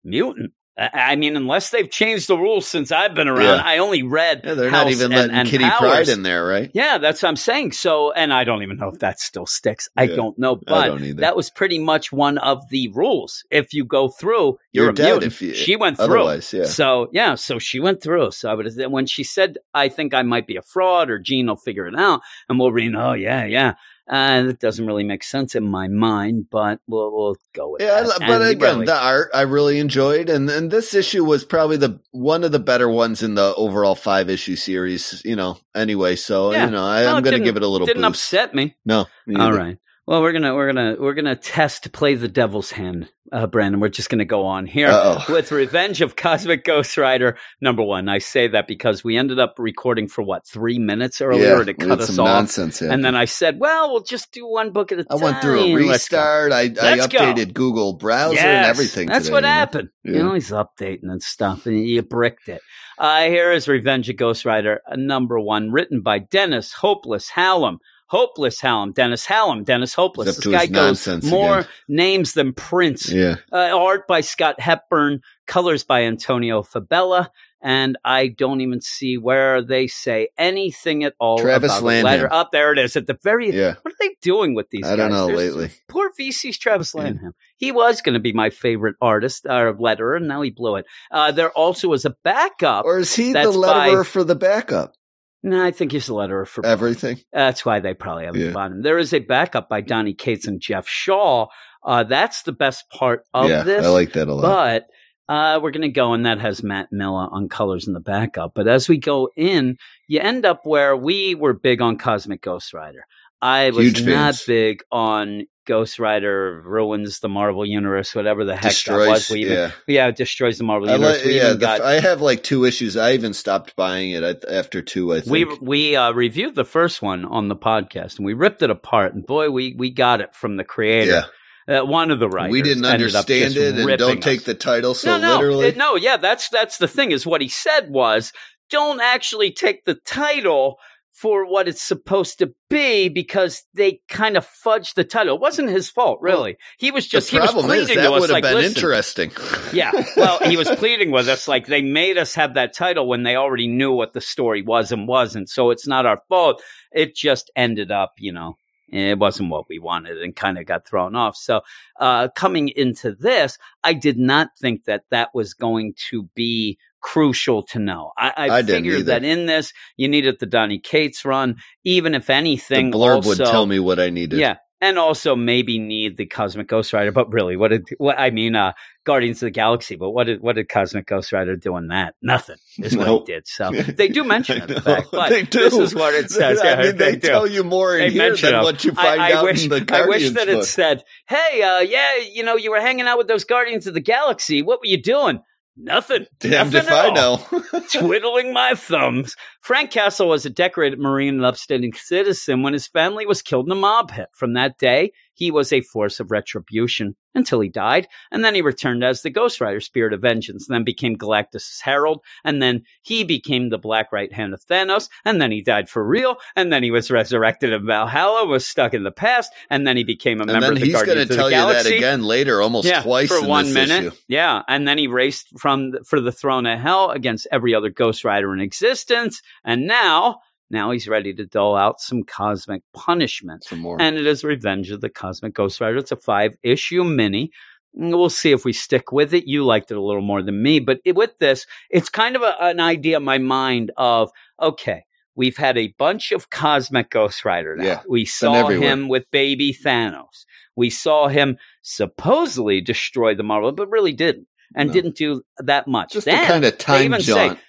mutant. 0.06 0.52
I 0.78 1.16
mean, 1.18 1.36
unless 1.36 1.70
they've 1.70 1.90
changed 1.90 2.28
the 2.30 2.38
rules 2.38 2.66
since 2.66 2.92
I've 2.94 3.14
been 3.14 3.28
around, 3.28 3.58
Yeah. 3.58 3.62
I 3.64 3.80
only 3.80 4.04
read. 4.04 4.42
yeah, 4.44 4.54
they're 4.54 4.70
House 4.70 4.86
not 4.86 4.92
even 4.92 5.06
and- 5.12 5.14
letting 5.14 5.36
and 5.36 5.50
Kitty 5.50 5.64
Powers. 5.66 5.80
Pride 5.80 6.10
in 6.10 6.24
there, 6.24 6.46
right? 6.46 6.72
Yeah, 6.74 6.98
that's 6.98 7.22
what 7.22 7.30
I'm 7.30 7.36
saying. 7.36 7.74
So, 7.74 8.12
and 8.14 8.34
I 8.34 8.46
don't 8.46 8.64
even 8.64 8.78
know 8.78 8.88
if 8.88 9.00
that 9.00 9.20
still 9.20 9.46
sticks. 9.46 9.90
I 9.98 10.04
Yeah. 10.04 10.16
don't 10.16 10.40
know, 10.40 10.56
but 10.56 10.88
don't 10.88 11.18
that 11.18 11.36
was 11.36 11.50
pretty 11.50 11.78
much 11.78 12.12
one 12.14 12.38
of 12.38 12.68
the 12.70 12.88
rules. 12.96 13.44
If 13.52 13.74
you 13.74 13.84
go 13.84 14.08
through, 14.08 14.58
you're, 14.72 14.86
You're 14.86 14.94
dead 14.94 15.24
if 15.24 15.42
you- 15.42 15.54
she 15.54 15.76
went 15.76 15.98
through. 15.98 16.06
Otherwise, 16.06 16.54
yeah. 16.54 16.64
So 16.66 17.10
yeah, 17.12 17.36
so 17.36 17.60
she 17.60 17.80
went 17.82 18.02
through. 18.02 18.32
So 18.32 18.50
I 18.50 18.54
would 18.54 18.72
when 18.90 19.06
she 19.06 19.24
said, 19.24 19.58
"I 19.74 19.90
think 19.90 20.14
I 20.14 20.22
might 20.24 20.48
be 20.48 20.56
a 20.56 20.62
fraud," 20.62 21.10
or 21.10 21.20
Jean 21.20 21.48
will 21.48 21.58
figure 21.58 21.86
it 21.88 21.96
out, 21.96 22.22
and 22.48 22.58
we'll 22.58 22.72
read, 22.72 22.96
"Oh 22.96 23.14
yeah, 23.14 23.44
yeah." 23.46 23.74
And 24.14 24.50
it 24.50 24.60
doesn't 24.60 24.86
really 24.86 25.06
make 25.06 25.24
sense 25.24 25.56
in 25.56 25.64
my 25.64 25.88
mind, 25.88 26.48
but 26.52 26.80
we'll 26.86 27.16
we'll 27.16 27.38
go 27.54 27.72
with 27.72 27.82
Yeah, 27.82 28.02
that. 28.02 28.20
but 28.20 28.42
And 28.42 28.44
again, 28.44 28.74
really- 28.76 28.86
the 28.86 28.96
art 29.02 29.30
I 29.34 29.44
really 29.44 29.80
enjoyed, 29.80 30.30
and 30.30 30.50
and 30.50 30.70
this 30.70 30.94
issue 30.94 31.24
was 31.24 31.46
probably 31.46 31.78
the 31.78 32.02
one 32.12 32.44
of 32.44 32.52
the 32.52 32.60
better 32.60 32.90
ones 32.90 33.24
in 33.24 33.36
the 33.36 33.56
overall 33.56 33.96
five 33.96 34.30
issue 34.30 34.58
series. 34.58 35.22
You 35.24 35.38
know, 35.38 35.60
anyway, 35.74 36.18
so 36.18 36.52
Yeah. 36.52 36.66
you 36.66 36.72
know, 36.72 36.84
I, 36.84 37.06
I'm 37.06 37.24
going 37.24 37.38
to 37.38 37.44
give 37.44 37.56
it 37.56 37.64
a 37.64 37.68
little 37.68 37.88
didn't 37.88 38.02
boost. 38.02 38.26
upset 38.34 38.54
me. 38.54 38.76
No, 38.86 39.06
me 39.26 39.38
All 39.38 39.54
right. 39.54 39.78
Well, 40.08 40.24
we're 40.24 40.32
gonna 40.32 40.56
we're 40.56 40.74
gonna 40.74 40.96
we're 41.00 41.14
gonna 41.14 41.36
test 41.36 41.92
play 41.94 42.16
the 42.16 42.28
devil's 42.28 42.72
hand, 42.72 43.08
uh, 43.32 43.46
Brandon. 43.46 43.80
We're 43.80 43.90
just 43.90 44.10
gonna 44.10 44.26
go 44.26 44.46
on 44.46 44.66
here 44.66 44.88
Uh-oh. 44.88 45.32
with 45.32 45.52
Revenge 45.52 46.02
of 46.02 46.16
Cosmic 46.16 46.64
Ghost 46.64 46.98
Rider 46.98 47.38
number 47.62 47.84
one. 47.84 48.10
I 48.10 48.18
say 48.18 48.48
that 48.48 48.68
because 48.68 49.04
we 49.04 49.16
ended 49.16 49.40
up 49.40 49.56
recording 49.60 50.08
for 50.08 50.24
what 50.24 50.48
three 50.48 50.80
minutes 50.80 51.22
earlier 51.22 51.60
yeah, 51.60 51.64
to 51.66 51.74
cut 51.76 52.02
us 52.02 52.16
some 52.16 52.26
off, 52.26 52.34
nonsense. 52.34 52.82
Yeah. 52.82 52.92
and 52.92 53.06
then 53.06 53.16
I 53.16 53.26
said, 53.26 53.60
"Well, 53.60 53.92
we'll 53.92 54.04
just 54.04 54.32
do 54.32 54.48
one 54.48 54.72
book 54.72 54.92
at 54.92 54.98
a 55.00 55.06
I 55.08 55.14
time." 55.14 55.20
I 55.20 55.24
went 55.24 55.42
through 55.44 55.60
a 55.60 55.76
restart. 55.76 56.52
I, 56.52 56.62
I 56.62 56.68
Let's 56.68 57.08
go. 57.08 57.20
updated 57.20 57.54
Google 57.54 57.94
Browser 57.94 58.40
and 58.40 58.66
everything. 58.66 59.08
That's 59.08 59.26
today, 59.26 59.34
what 59.34 59.44
happened. 59.44 59.90
Yeah. 60.04 60.14
You 60.14 60.24
know, 60.24 60.34
he's 60.34 60.50
updating 60.50 61.12
and 61.12 61.22
stuff, 61.22 61.68
and 61.68 61.88
you 61.88 62.02
bricked 62.02 62.50
it. 62.50 62.62
Uh, 62.98 63.26
here 63.26 63.52
is 63.52 63.68
Revenge 63.68 64.10
of 64.10 64.18
Ghost 64.18 64.46
Rider, 64.46 64.82
uh, 64.92 64.96
number 64.96 65.40
one, 65.40 65.72
written 65.72 66.02
by 66.02 66.18
Dennis 66.20 66.74
Hopeless 66.74 67.30
Hallum. 67.30 67.78
Hopeless 68.12 68.60
Hallum, 68.60 68.94
Dennis 68.94 69.26
Hallum, 69.26 69.64
Dennis 69.64 69.94
Hopeless. 69.94 70.36
This 70.36 70.46
guy 70.46 70.66
goes 70.66 71.08
more 71.24 71.60
again. 71.60 71.70
names 71.88 72.34
than 72.34 72.52
Prince. 72.52 73.10
Yeah, 73.10 73.36
Uh, 73.54 73.70
art 73.74 74.06
by 74.06 74.20
Scott 74.20 74.60
Hepburn, 74.60 75.22
colors 75.48 75.86
by 75.86 76.04
Antonio 76.04 76.62
Fabela, 76.62 77.30
and 77.62 77.98
I 78.04 78.28
don't 78.28 78.60
even 78.60 78.82
see 78.82 79.18
where 79.18 79.62
they 79.64 79.88
say 79.88 80.28
anything 80.38 81.06
at 81.06 81.14
all 81.22 81.38
Travis 81.40 81.72
about 81.72 81.88
the 81.88 82.04
letter. 82.04 82.34
Up 82.34 82.52
there 82.52 82.74
it 82.74 82.80
is 82.80 82.98
at 82.98 83.08
the 83.08 83.18
very. 83.24 83.52
yeah. 83.56 83.76
What 83.82 83.94
are 83.94 83.98
they 84.02 84.16
doing 84.22 84.56
with 84.56 84.70
these? 84.72 84.86
I 84.86 84.98
don't 84.98 85.12
know 85.12 85.28
There's- 85.28 85.40
lately. 85.54 85.72
Poor 85.88 86.12
VC's 86.20 86.58
Travis 86.58 86.94
Yeah. 86.94 87.14
He 87.56 87.72
was 87.72 88.02
going 88.02 88.16
to 88.16 88.20
be 88.20 88.34
my 88.34 88.50
favorite 88.50 88.98
artist 89.02 89.46
or 89.46 89.74
letterer, 89.76 90.18
and 90.18 90.28
now 90.28 90.42
he 90.42 90.50
blew 90.50 90.76
it. 90.76 90.86
Uh, 91.12 91.32
there 91.32 91.52
also 91.52 91.88
was 91.88 92.04
a 92.04 92.14
backup. 92.26 92.84
Or 92.84 93.00
is 93.00 93.16
he 93.16 93.28
the 93.28 93.34
That's 93.44 93.56
by- 93.56 93.88
letterer 93.90 94.06
for 94.06 94.26
the 94.26 94.36
backup? 94.36 94.96
No, 95.44 95.64
I 95.64 95.72
think 95.72 95.92
he's 95.92 96.08
a 96.10 96.12
letterer 96.12 96.48
for 96.48 96.66
Everything. 96.66 97.20
That's 97.34 97.66
why 97.66 97.80
they 97.80 97.94
probably 97.94 98.26
have 98.26 98.36
Yeah. 98.36 98.52
bottom. 98.52 98.82
There 98.84 99.00
is 99.00 99.14
a 99.14 99.20
backup 99.20 99.70
by 99.70 99.82
Donny 99.82 100.14
Cates 100.14 100.48
and 100.48 100.62
Geoff 100.62 100.88
Shaw. 100.88 101.48
Uh, 101.84 102.04
that's 102.04 102.44
the 102.44 102.52
best 102.52 102.90
part 102.92 103.24
of 103.34 103.50
yeah, 103.50 103.64
this. 103.64 103.84
I 103.84 103.90
like 103.90 104.14
that 104.14 104.28
a 104.28 104.34
lot. 104.36 104.44
But 104.44 105.34
uh, 105.34 105.60
we're 105.62 105.72
going 105.72 105.82
to 105.82 105.90
go, 105.90 106.14
and 106.14 106.26
that 106.26 106.40
has 106.40 106.62
Matt 106.62 106.90
Miller 106.92 107.28
on 107.32 107.50
colors 107.50 107.88
in 107.88 107.94
the 107.94 108.00
backup. 108.00 108.52
But 108.54 108.68
as 108.68 108.88
we 108.88 108.98
go 108.98 109.30
in, 109.36 109.78
you 110.08 110.20
end 110.20 110.46
up 110.46 110.62
where 110.66 110.96
we 110.96 111.34
were 111.34 111.54
big 111.54 111.82
on 111.82 111.98
Cosmic 111.98 112.42
Ghost 112.42 112.74
Rider. 112.74 113.06
I 113.42 113.72
was 113.72 113.86
Huge 113.88 114.06
not 114.06 114.36
fans. 114.36 114.44
big 114.46 114.84
on 114.92 115.48
Ghost 115.72 116.00
Rider 116.00 116.62
ruins 116.66 117.22
the 117.22 117.30
Marvel 117.30 117.66
universe, 117.66 118.14
whatever 118.14 118.44
the 118.44 118.56
heck 118.56 118.72
Destroys. 118.72 119.06
that 119.06 119.10
was. 119.10 119.30
We 119.30 119.42
even, 119.44 119.54
yeah. 119.54 119.72
yeah, 119.88 120.08
it 120.08 120.18
destroys 120.18 120.58
the 120.58 120.66
Marvel 120.66 120.90
I 120.90 120.96
universe. 120.96 121.24
like, 121.24 121.34
yeah, 121.34 121.54
the, 121.54 121.56
got 121.56 121.80
I 121.80 122.02
have 122.02 122.20
like 122.20 122.44
two 122.44 122.66
issues. 122.66 122.98
I 122.98 123.14
even 123.14 123.34
stopped 123.34 123.78
buying 123.78 124.12
it 124.12 124.44
after 124.50 124.82
two. 124.82 125.14
I 125.14 125.22
think. 125.22 125.32
we 125.32 125.46
we 125.62 125.96
uh, 125.96 126.12
reviewed 126.12 126.56
the 126.56 126.66
first 126.66 127.02
one 127.02 127.24
on 127.24 127.48
the 127.48 127.56
podcast 127.56 128.18
and 128.18 128.26
we 128.26 128.34
ripped 128.34 128.62
it 128.62 128.70
apart 128.70 129.14
and 129.14 129.26
boy 129.26 129.50
we 129.50 129.74
we 129.78 129.90
got 129.92 130.20
it 130.20 130.36
from 130.36 130.58
the 130.58 130.66
creator 130.66 131.30
yeah, 131.68 131.80
uh, 131.80 131.86
one 131.86 132.12
of 132.12 132.20
the 132.20 132.28
writers 132.28 132.52
we 132.52 132.62
didn't 132.62 132.84
understand 132.84 133.56
it, 133.56 133.76
and 133.80 133.98
don't 133.98 134.22
take 134.22 134.40
us. 134.40 134.46
the 134.46 134.54
title 134.54 134.94
so 134.94 135.18
no 135.18 135.22
no 135.22 135.36
literally. 135.36 135.68
it- 135.68 135.78
no 135.78 135.96
yeah 135.96 136.18
that's 136.18 136.50
that's 136.50 136.78
the 136.80 136.88
thing 136.88 137.12
is 137.12 137.26
what 137.26 137.40
he 137.42 137.48
said 137.48 137.90
was 137.90 138.34
don't 138.70 139.00
actually 139.02 139.52
take 139.52 139.86
the 139.86 139.96
title 139.96 140.78
for 141.22 141.46
what 141.46 141.68
it's 141.68 141.84
supposed 141.84 142.40
to 142.40 142.52
be 142.68 143.08
because 143.08 143.64
they 143.76 144.00
kind 144.10 144.36
of 144.36 144.48
fudged 144.66 144.96
the 144.96 145.04
title. 145.04 145.36
It 145.36 145.42
wasn't 145.42 145.70
his 145.70 145.88
fault, 145.88 146.18
really. 146.20 146.58
he 146.80 146.90
was 146.90 147.08
just 147.08 147.30
the 147.30 147.38
he 147.38 147.42
was 147.42 147.52
problem 147.52 147.70
is 147.72 147.86
pleading 147.86 148.02
that 148.04 148.12
would 148.12 148.22
have 148.22 148.30
like, 148.32 148.44
been 148.44 148.56
"Listen, 148.56 148.76
interesting. 148.76 149.32
yeah. 149.74 149.92
Well, 150.18 150.40
he 150.40 150.58
was 150.58 150.68
pleading 150.68 151.12
with 151.12 151.30
us 151.30 151.48
like 151.48 151.68
they 151.68 151.84
made 151.84 152.18
us 152.18 152.34
have 152.34 152.56
that 152.56 152.74
title 152.74 153.08
when 153.08 153.22
they 153.22 153.36
already 153.36 153.68
knew 153.68 153.92
what 153.92 154.14
the 154.14 154.22
story 154.22 154.64
was 154.64 154.92
and 154.92 155.08
wasn't. 155.08 155.48
So 155.50 155.70
it's 155.70 155.86
not 155.86 156.08
our 156.08 156.20
fault. 156.28 156.64
It 156.92 157.16
just 157.16 157.52
ended 157.56 157.92
up, 157.92 158.14
you 158.18 158.34
know, 158.34 158.58
it 158.92 159.20
wasn't 159.20 159.52
what 159.52 159.70
we 159.70 159.78
wanted 159.78 160.24
and 160.24 160.36
kind 160.36 160.58
of 160.58 160.66
got 160.66 160.88
thrown 160.88 161.16
off. 161.16 161.36
So 161.36 161.62
uh, 162.00 162.30
coming 162.30 162.70
into 162.70 163.14
this, 163.14 163.60
I 163.84 163.94
did 163.94 164.18
not 164.18 164.50
think 164.60 164.86
that 164.86 165.04
that 165.12 165.30
was 165.36 165.54
going 165.54 165.94
to 166.10 166.24
be 166.34 166.80
crucial 167.02 167.64
to 167.64 167.80
know. 167.80 168.12
I, 168.18 168.34
I, 168.38 168.50
I 168.60 168.64
figured 168.64 169.08
that 169.08 169.24
in 169.24 169.46
this, 169.46 169.74
you 169.98 170.08
needed 170.08 170.38
the 170.40 170.46
Donny 170.46 170.80
Cates 170.80 171.26
run, 171.26 171.58
even 171.84 172.16
if 172.16 172.30
anything. 172.30 172.92
the 172.92 172.98
blurb 172.98 173.26
would 173.26 173.38
tell 173.38 173.66
me 173.66 173.80
what 173.80 174.00
I 174.00 174.10
needed. 174.10 174.40
yeah, 174.40 174.58
and 174.80 174.98
also 174.98 175.36
maybe 175.36 175.78
need 175.80 176.18
the 176.18 176.26
Cosmic 176.26 176.68
Ghost 176.68 176.94
Rider. 176.94 177.12
But 177.12 177.32
really, 177.34 177.56
what 177.58 177.70
did 177.70 177.88
what 177.98 178.18
I 178.20 178.30
mean? 178.32 178.56
Uh, 178.56 178.74
Guardians 179.04 179.38
of 179.42 179.48
the 179.48 179.52
Galaxy. 179.52 179.96
But 179.96 180.12
what 180.12 180.26
did 180.26 180.42
what 180.42 180.56
did 180.56 180.70
Cosmic 180.70 181.08
Ghost 181.08 181.32
Rider 181.32 181.56
do 181.56 181.76
in 181.78 181.88
that? 181.88 182.14
Nothing 182.22 182.58
is 182.78 182.96
what 182.96 183.08
Nope. 183.08 183.28
he 183.28 183.34
did. 183.34 183.48
So 183.48 183.72
they 183.98 184.08
do 184.10 184.24
mention 184.24 184.62
it, 184.62 184.84
fact. 184.84 185.08
But 185.12 185.30
They 185.30 185.42
do. 185.44 185.60
this 185.60 185.74
is 185.74 185.96
what 185.96 186.14
it 186.14 186.30
says. 186.30 186.62
I 186.62 186.84
mean, 186.84 186.98
they, 186.98 187.16
do. 187.16 187.28
tell 187.28 187.48
you 187.48 187.64
more 187.64 187.98
in 187.98 188.10
They 188.10 188.14
here 188.14 188.36
than 188.36 188.52
them. 188.52 188.64
what 188.64 188.84
you 188.84 188.92
find 188.94 189.20
I, 189.22 189.30
I 189.32 189.34
out 189.34 189.44
wish, 189.46 189.64
in 189.64 189.70
the 189.72 189.82
Guardians 189.82 190.06
I 190.06 190.10
wish 190.10 190.30
that 190.34 190.50
it 190.50 190.66
said, 190.66 191.04
"Hey, 191.28 191.62
uh, 191.64 191.80
yeah, 191.80 192.18
you 192.32 192.44
know, 192.44 192.58
you 192.58 192.70
were 192.70 192.80
hanging 192.82 193.08
out 193.08 193.18
with 193.18 193.28
those 193.28 193.44
Guardians 193.44 193.88
of 193.88 193.96
the 193.96 194.02
Galaxy. 194.02 194.62
What 194.62 194.80
were 194.82 194.86
you 194.88 195.02
doing? 195.02 195.40
Nothing. 195.78 196.26
Damned 196.40 196.74
Nothing 196.74 196.88
if 196.88 196.92
I 196.92 197.10
know. 197.10 197.40
twiddling 197.94 198.54
my 198.54 198.76
thumbs. 198.76 199.36
Frank 199.62 199.92
Castle 199.92 200.28
was 200.28 200.44
a 200.46 200.50
decorated 200.50 201.00
Marine 201.00 201.36
and 201.36 201.46
upstanding 201.46 201.94
citizen 201.94 202.64
when 202.64 202.74
his 202.74 202.88
family 202.88 203.28
was 203.28 203.44
killed 203.44 203.68
in 203.68 203.72
a 203.72 203.76
mob 203.76 204.10
hit. 204.10 204.28
From 204.34 204.54
that 204.54 204.80
day, 204.80 205.12
he 205.34 205.52
was 205.52 205.72
a 205.72 205.82
force 205.82 206.20
of 206.20 206.32
retribution 206.32 207.16
until 207.34 207.62
he 207.62 207.70
died, 207.70 208.08
and 208.30 208.44
then 208.44 208.54
he 208.54 208.62
returned 208.62 209.04
as 209.04 209.22
the 209.22 209.30
Ghost 209.30 209.62
Rider, 209.62 209.80
Spirit 209.80 210.12
of 210.12 210.22
Vengeance, 210.22 210.68
and 210.68 210.76
then 210.76 210.84
became 210.84 211.16
Galactus' 211.16 211.80
Herald, 211.82 212.22
and 212.44 212.62
then 212.62 212.84
he 213.02 213.24
became 213.24 213.70
the 213.70 213.78
Black 213.78 214.12
Right 214.12 214.32
Hand 214.34 214.54
of 214.54 214.62
Thanos, 214.66 215.08
and 215.24 215.40
then 215.42 215.50
he 215.50 215.62
died 215.62 215.88
for 215.88 216.06
real, 216.06 216.38
and 216.58 216.74
then 216.74 216.84
he 216.84 216.92
was 216.92 217.10
resurrected 217.10 217.72
in 217.72 217.86
Valhalla, 217.86 218.46
was 218.46 218.68
stuck 218.68 218.94
in 218.94 219.04
the 219.04 219.12
past, 219.12 219.52
and 219.70 219.88
then 219.88 219.96
he 219.96 220.04
became 220.04 220.40
a 220.40 220.44
and 220.44 220.52
member 220.52 220.68
then 220.68 220.74
of 220.74 220.80
the 220.80 220.86
he's 220.86 220.96
going 220.96 221.06
Guardians 221.06 221.28
to 221.30 221.34
of 221.34 221.38
the 221.38 221.50
tell 221.50 221.52
you 221.52 221.74
that 221.74 221.86
again 221.86 222.24
later, 222.24 222.62
almost 222.62 222.88
yeah, 222.88 223.02
twice 223.02 223.30
for 223.30 223.48
one 223.48 223.74
minute. 223.74 224.08
issue. 224.08 224.16
Yeah, 224.28 224.64
and 224.68 224.86
then 224.86 224.98
he 224.98 225.08
raced 225.08 225.58
from 225.58 225.94
for 226.06 226.20
the 226.20 226.34
throne 226.34 226.66
of 226.66 226.80
hell 226.80 227.12
against 227.12 227.48
every 227.50 227.74
other 227.74 227.90
Ghost 227.90 228.26
Rider 228.26 228.54
in 228.54 228.60
existence, 228.60 229.42
and 229.64 229.88
now 229.88 230.40
now 230.72 230.92
he's 230.92 231.08
ready 231.08 231.34
to 231.34 231.46
dole 231.46 231.76
out 231.76 232.00
some 232.00 232.24
cosmic 232.24 232.82
punishment. 232.94 233.66
Some 233.66 233.80
more. 233.80 234.02
And 234.02 234.16
it 234.16 234.26
is 234.26 234.44
Revenge 234.44 234.90
of 234.92 235.02
the 235.02 235.10
Cosmic 235.10 235.54
Ghost 235.54 235.82
Rider. 235.82 235.98
It's 235.98 236.14
a 236.14 236.16
five 236.16 236.56
issue 236.64 237.04
mini. 237.04 237.52
We'll 237.94 238.30
see 238.30 238.52
if 238.54 238.64
we 238.64 238.72
stick 238.72 239.12
with 239.12 239.34
it. 239.34 239.48
You 239.48 239.66
liked 239.66 239.92
it 239.92 239.98
a 239.98 240.02
little 240.02 240.22
more 240.22 240.42
than 240.42 240.64
me, 240.64 240.80
but 240.80 241.00
it, 241.04 241.16
with 241.16 241.38
this, 241.40 241.66
it's 241.90 242.08
kind 242.08 242.38
of 242.38 242.42
a, 242.42 242.56
an 242.62 242.80
idea 242.80 243.18
in 243.18 243.24
my 243.24 243.38
mind 243.38 243.92
of 243.98 244.32
okay, 244.62 245.04
we've 245.36 245.58
had 245.58 245.78
a 245.78 245.94
bunch 245.98 246.32
of 246.32 246.50
Cosmic 246.50 247.10
Ghost 247.10 247.44
Rider 247.44 247.76
now. 247.76 247.84
Yeah, 247.84 248.02
we 248.08 248.24
saw 248.24 248.70
him 248.70 249.10
with 249.10 249.30
baby 249.30 249.74
Thanos. 249.74 250.46
We 250.78 250.90
saw 250.90 251.28
him 251.28 251.58
supposedly 251.82 252.80
destroy 252.80 253.36
the 253.36 253.44
Marvel, 253.44 253.74
but 253.74 253.90
really 253.90 254.14
didn't, 254.14 254.48
and 254.74 254.88
No. 254.88 254.94
didn't 254.94 255.18
do 255.18 255.42
that 255.58 255.86
much. 255.86 256.14
Just 256.14 256.26
Then, 256.26 256.46
a 256.46 256.48
kind 256.48 256.64
of 256.64 256.78
time 256.78 257.04
even 257.04 257.22
say, 257.22 257.48
jaunt. 257.50 257.60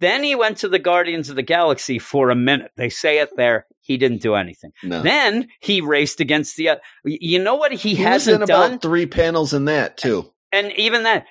Then 0.00 0.22
he 0.22 0.34
went 0.34 0.58
to 0.58 0.68
the 0.68 0.78
Guardians 0.78 1.30
of 1.30 1.36
the 1.36 1.42
Galaxy 1.42 1.98
for 1.98 2.30
a 2.30 2.34
minute. 2.36 2.72
They 2.76 2.88
say 2.88 3.18
it 3.20 3.30
there. 3.36 3.66
He 3.80 3.96
didn't 3.96 4.22
do 4.22 4.34
anything. 4.34 4.72
No. 4.82 5.02
Then 5.02 5.48
he 5.60 5.80
raced 5.80 6.20
against 6.20 6.56
the. 6.56 6.70
Uh, 6.70 6.76
you 7.04 7.38
know 7.38 7.54
what 7.54 7.72
he, 7.72 7.90
he 7.90 7.94
hasn't 7.96 8.42
about 8.42 8.70
done, 8.70 8.78
three 8.78 9.06
panels 9.06 9.52
in 9.54 9.66
that 9.66 9.96
too. 9.96 10.32
and 10.52 10.72
even 10.72 11.04
that. 11.04 11.26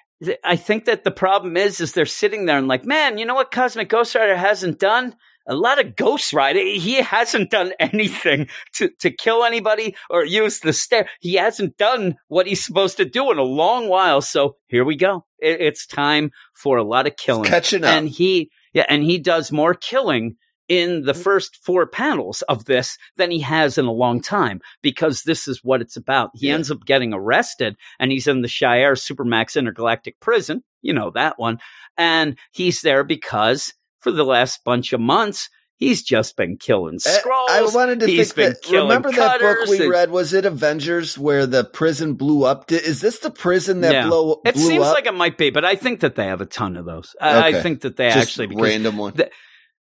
I 0.45 0.55
think 0.55 0.86
that 0.86 1.03
the 1.03 1.11
problem 1.11 1.57
is, 1.57 1.82
is 1.82 1.91
they're 1.91 2.05
sitting 2.05 2.45
there 2.45 2.57
and 2.57 2.68
like, 2.68 2.86
man, 2.86 3.18
you 3.18 3.26
know 3.26 3.36
what 3.36 3.51
Cosmic 3.51 3.89
Ghost 3.89 4.16
Rider 4.16 4.38
hasn't 4.38 4.80
done? 4.80 5.16
A 5.49 5.55
lot 5.55 5.84
of 5.84 5.97
Ghost 5.97 6.32
Rider. 6.32 6.59
He 6.61 6.93
hasn't 7.01 7.51
done 7.51 7.74
anything 7.80 8.47
to, 8.76 8.89
to 9.01 9.11
kill 9.11 9.43
anybody 9.43 9.95
or 10.09 10.24
use 10.24 10.59
the 10.61 10.72
stair. 10.72 11.09
He 11.20 11.34
hasn't 11.34 11.78
done 11.78 12.16
what 12.30 12.47
he's 12.47 12.64
supposed 12.64 12.95
to 12.97 13.05
do 13.05 13.30
in 13.32 13.38
a 13.38 13.43
long 13.43 13.89
while. 13.89 14.22
So 14.22 14.55
here 14.68 14.86
we 14.86 14.95
go. 14.95 15.26
It, 15.44 15.62
it's 15.62 15.86
time 15.86 16.32
for 16.54 16.78
a 16.78 16.84
lot 16.84 17.08
of 17.08 17.16
killing. 17.18 17.50
Catching 17.50 17.84
up. 17.84 17.91
And 17.91 18.10
he, 18.10 18.50
yeah, 18.74 18.86
and 18.89 19.04
he 19.04 19.20
does 19.20 19.52
more 19.52 19.74
killing 19.74 20.38
in 20.70 21.04
the 21.04 21.12
mm-hmm. 21.12 21.22
first 21.22 21.58
four 21.64 21.86
panels 21.86 22.41
of 22.44 22.66
this 22.66 22.98
than 23.18 23.32
he 23.32 23.39
has 23.41 23.78
in 23.78 23.86
a 23.86 23.91
long 23.91 24.22
time 24.22 24.62
because 24.82 25.24
this 25.24 25.48
is 25.48 25.60
what 25.64 25.82
it's 25.82 25.98
about. 25.98 26.32
He 26.34 26.48
Yeah. 26.48 26.56
ends 26.56 26.72
up 26.72 26.86
getting 26.86 27.14
arrested 27.14 27.76
and 28.00 28.12
he's 28.12 28.28
in 28.28 28.41
the 28.41 28.48
Shi'ar 28.48 28.94
Supermax 28.94 29.58
Intergalactic 29.58 30.20
Prison. 30.20 30.64
You 30.82 30.94
know 30.94 31.12
that 31.12 31.38
one. 31.38 31.60
And 31.98 32.38
he's 32.52 32.82
there 32.82 33.04
because 33.04 33.74
for 34.00 34.12
the 34.12 34.24
last 34.26 34.64
bunch 34.64 34.94
of 34.94 35.00
months, 35.02 35.50
he's 35.84 36.02
just 36.04 36.36
been 36.38 36.58
killing 36.58 36.96
Eh, 37.06 37.20
Skrulls. 37.20 37.50
I 37.50 37.62
wanted 37.74 38.00
to 38.02 38.08
He's 38.08 38.32
think 38.34 38.62
that. 38.62 38.72
Remember 38.72 39.12
that 39.12 39.40
book 39.40 39.68
we 39.70 39.82
and- 39.82 39.90
read? 39.90 40.12
Was 40.12 40.34
it 40.34 40.46
Avengers 40.46 41.18
where 41.18 41.46
the 41.46 41.64
prison 41.64 42.14
blew 42.14 42.44
up? 42.46 42.72
Is 42.72 43.02
this 43.02 43.20
the 43.20 43.30
prison 43.32 43.82
that 43.82 43.94
Yeah. 43.94 44.08
blow, 44.08 44.42
It 44.46 44.58
seems 44.58 44.84
up? 44.86 44.94
like 44.96 45.06
it 45.06 45.14
might 45.14 45.38
be, 45.38 45.50
but 45.50 45.66
I 45.66 45.76
think 45.76 46.00
that 46.02 46.16
they 46.16 46.26
have 46.26 46.42
a 46.42 46.46
ton 46.46 46.78
of 46.78 46.86
those. 46.86 47.16
I, 47.22 47.50
I 47.50 47.62
think 47.62 47.82
that 47.82 47.98
they 47.98 48.10
Just 48.10 48.18
actually 48.40 48.56
random 48.56 48.98
one. 48.98 49.14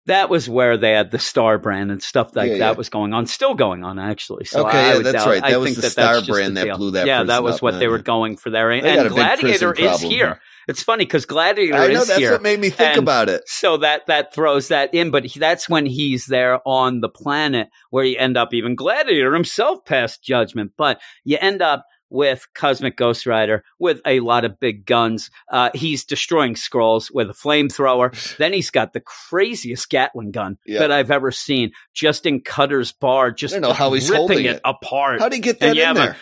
that 0.07 0.31
was 0.31 0.49
where 0.49 0.77
they 0.77 0.93
had 0.93 1.11
the 1.11 1.19
Star 1.19 1.59
brand 1.59 1.91
and 1.91 2.03
stuff 2.03 2.31
like 2.37 2.47
Yeah, 2.51 2.59
that 2.59 2.71
yeah. 2.73 2.73
was 2.73 2.89
going 2.89 3.13
on, 3.13 3.27
still 3.27 3.55
going 3.55 3.83
on 3.83 3.99
actually. 3.99 4.45
So 4.45 4.67
Okay, 4.67 4.79
I 4.79 4.89
yeah, 4.91 4.97
would 4.99 5.07
that's 5.07 5.25
doubt- 5.25 5.27
right. 5.27 5.43
I 5.45 5.57
was 5.57 5.65
think 5.67 5.77
the 5.77 5.83
that 5.83 5.91
Star 5.91 6.23
brand 6.23 6.57
that 6.57 6.77
blew 6.77 6.93
that 6.93 7.07
Yeah, 7.07 7.25
that 7.25 7.43
was 7.43 7.57
up, 7.57 7.63
what 7.63 7.79
they 7.81 7.89
were 7.89 7.99
going 7.99 8.37
for 8.37 8.51
there. 8.51 8.71
And 8.71 9.09
Gladiator 9.09 9.73
is 9.73 10.01
here. 10.01 10.41
It's 10.69 10.83
funny 10.83 11.05
because 11.05 11.27
Gladiator 11.27 11.77
I 11.77 11.89
know 11.93 12.01
is 12.03 12.09
that's 12.09 12.19
here. 12.19 12.33
what 12.33 12.43
made 12.43 12.59
me 12.61 12.71
think 12.71 12.91
and- 12.97 12.99
about 13.03 13.29
it. 13.29 13.43
So 13.47 13.77
that 13.79 14.07
that 14.07 14.35
throws 14.35 14.69
that 14.69 14.93
in, 14.95 15.11
but 15.11 15.25
he, 15.25 15.39
that's 15.39 15.69
when 15.69 15.87
he's 15.87 16.27
there 16.27 16.61
on 16.67 17.01
the 17.01 17.09
planet 17.09 17.69
where 17.91 18.05
you 18.05 18.17
end 18.19 18.37
up 18.37 18.53
even 18.53 18.75
Gladiator 18.75 19.33
himself 19.35 19.85
past 19.85 20.23
judgment, 20.23 20.73
but 20.77 21.01
you 21.25 21.39
end 21.41 21.63
up 21.63 21.85
with 22.09 22.47
Cosmic 22.55 22.97
Ghost 22.97 23.27
Rider 23.27 23.65
with 23.81 24.01
a 24.07 24.21
lot 24.21 24.45
of 24.45 24.61
big 24.61 24.87
guns. 24.87 25.29
Uh, 25.51 25.71
he's 25.75 26.05
destroying 26.05 26.55
Skrulls 26.55 27.09
with 27.13 27.29
a 27.29 27.33
flamethrower. 27.33 28.37
then 28.37 28.53
he's 28.53 28.71
got 28.71 28.93
the 28.93 29.01
craziest 29.01 29.89
Gatling 29.91 30.31
gun 30.31 30.57
Yeah. 30.65 30.81
that 30.81 30.93
I've 30.93 31.11
ever 31.11 31.33
seen, 31.33 31.73
just 31.95 32.25
in 32.25 32.43
Cutter's 32.43 32.93
bar, 32.93 33.33
just 33.33 33.55
I 33.55 33.59
don't 33.59 33.69
know 33.71 33.75
how 33.75 33.93
he's 33.93 34.09
ripping 34.09 34.19
holding 34.19 34.45
it, 34.47 34.57
it. 34.57 34.61
apart. 34.65 35.21
How 35.21 35.29
do 35.29 35.35
you 35.37 35.43
get 35.43 35.59
that 35.61 35.75
you 35.75 35.83
in 35.83 35.87
have 35.89 35.97
a- 35.97 36.01
there? 36.01 36.17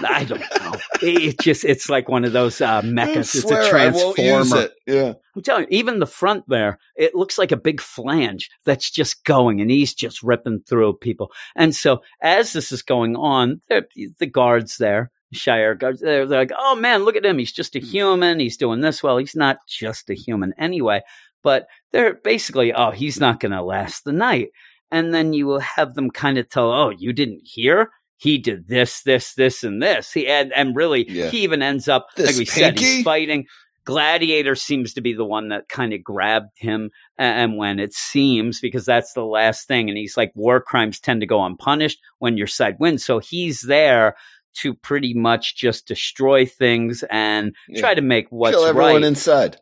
I 0.00 0.24
don't 0.24 0.40
know. 0.40 0.74
it 1.02 1.38
just 1.40 1.64
it's 1.64 1.88
like 1.88 2.08
one 2.08 2.24
of 2.24 2.32
those 2.32 2.60
uh, 2.60 2.80
I 2.82 2.86
mechas. 2.86 3.34
It's 3.34 3.50
a 3.50 3.68
transformer. 3.68 4.62
it. 4.62 4.72
Yeah. 4.86 5.12
I'm 5.36 5.42
telling 5.42 5.64
you, 5.64 5.78
even 5.78 5.98
the 5.98 6.06
front 6.06 6.44
there, 6.48 6.78
it 6.96 7.14
looks 7.14 7.38
like 7.38 7.52
a 7.52 7.56
big 7.56 7.80
flange 7.80 8.50
that's 8.64 8.90
just 8.90 9.24
going, 9.24 9.60
and 9.60 9.70
he's 9.70 9.94
just 9.94 10.22
ripping 10.22 10.60
through 10.66 10.94
people. 10.94 11.30
And 11.54 11.74
so, 11.74 12.00
as 12.22 12.52
this 12.52 12.72
is 12.72 12.82
going 12.82 13.16
on, 13.16 13.60
the 13.68 13.84
the 14.18 14.26
guards 14.26 14.78
there, 14.78 15.10
Shi'ar 15.34 15.78
guards, 15.78 16.00
they're, 16.00 16.26
they're 16.26 16.40
like, 16.40 16.52
"Oh 16.58 16.74
man, 16.74 17.04
look 17.04 17.16
at 17.16 17.26
him! 17.26 17.38
He's 17.38 17.52
just 17.52 17.76
a 17.76 17.80
human. 17.80 18.40
He's 18.40 18.56
doing 18.56 18.80
this 18.80 19.02
well. 19.02 19.18
He's 19.18 19.36
not 19.36 19.58
just 19.66 20.10
a 20.10 20.14
human 20.14 20.54
anyway." 20.58 21.02
But 21.42 21.68
they're 21.92 22.14
basically, 22.14 22.72
"Oh, 22.72 22.90
he's 22.90 23.20
not 23.20 23.40
going 23.40 23.52
to 23.52 23.62
last 23.62 24.04
the 24.04 24.12
night." 24.12 24.48
And 24.90 25.12
then 25.12 25.34
you 25.34 25.46
will 25.46 25.60
have 25.60 25.94
them 25.94 26.10
kind 26.10 26.38
of 26.38 26.48
tell, 26.48 26.72
"Oh, 26.72 26.90
you 26.90 27.12
didn't 27.12 27.42
hear." 27.44 27.90
He 28.18 28.36
did 28.38 28.68
this, 28.68 29.02
this, 29.02 29.34
this, 29.34 29.62
and 29.64 29.80
this. 29.82 30.12
He 30.12 30.26
and 30.26 30.52
and 30.52 30.76
really, 30.76 31.08
Yeah. 31.08 31.30
he 31.30 31.38
even 31.44 31.62
ends 31.62 31.88
up 31.88 32.08
This 32.16 32.26
like 32.26 32.36
we 32.36 32.44
said, 32.44 32.78
he's 32.78 33.02
fighting. 33.04 33.46
Gladiator 33.84 34.54
seems 34.54 34.92
to 34.94 35.00
be 35.00 35.14
the 35.14 35.24
one 35.24 35.48
that 35.48 35.68
kind 35.70 35.94
of 35.94 36.04
grabbed 36.04 36.50
him. 36.58 36.90
And 37.16 37.56
when 37.56 37.78
it 37.78 37.94
seems, 37.94 38.60
because 38.60 38.84
that's 38.84 39.14
the 39.14 39.24
last 39.24 39.66
thing, 39.66 39.88
and 39.88 39.96
he's 39.96 40.14
like, 40.16 40.30
war 40.34 40.60
crimes 40.60 41.00
tend 41.00 41.22
to 41.22 41.26
go 41.26 41.42
unpunished 41.42 41.98
when 42.18 42.36
your 42.36 42.46
side 42.48 42.76
wins. 42.78 43.02
So 43.04 43.18
he's 43.18 43.62
there 43.62 44.14
to 44.60 44.74
pretty 44.74 45.14
much 45.14 45.56
just 45.56 45.86
destroy 45.86 46.44
things 46.44 47.02
and 47.10 47.54
Yeah. 47.68 47.80
try 47.80 47.94
to 47.94 48.02
make 48.02 48.26
what's 48.30 48.56
Kill 48.56 48.66
everyone 48.66 48.94
right. 48.94 49.04
inside. 49.04 49.56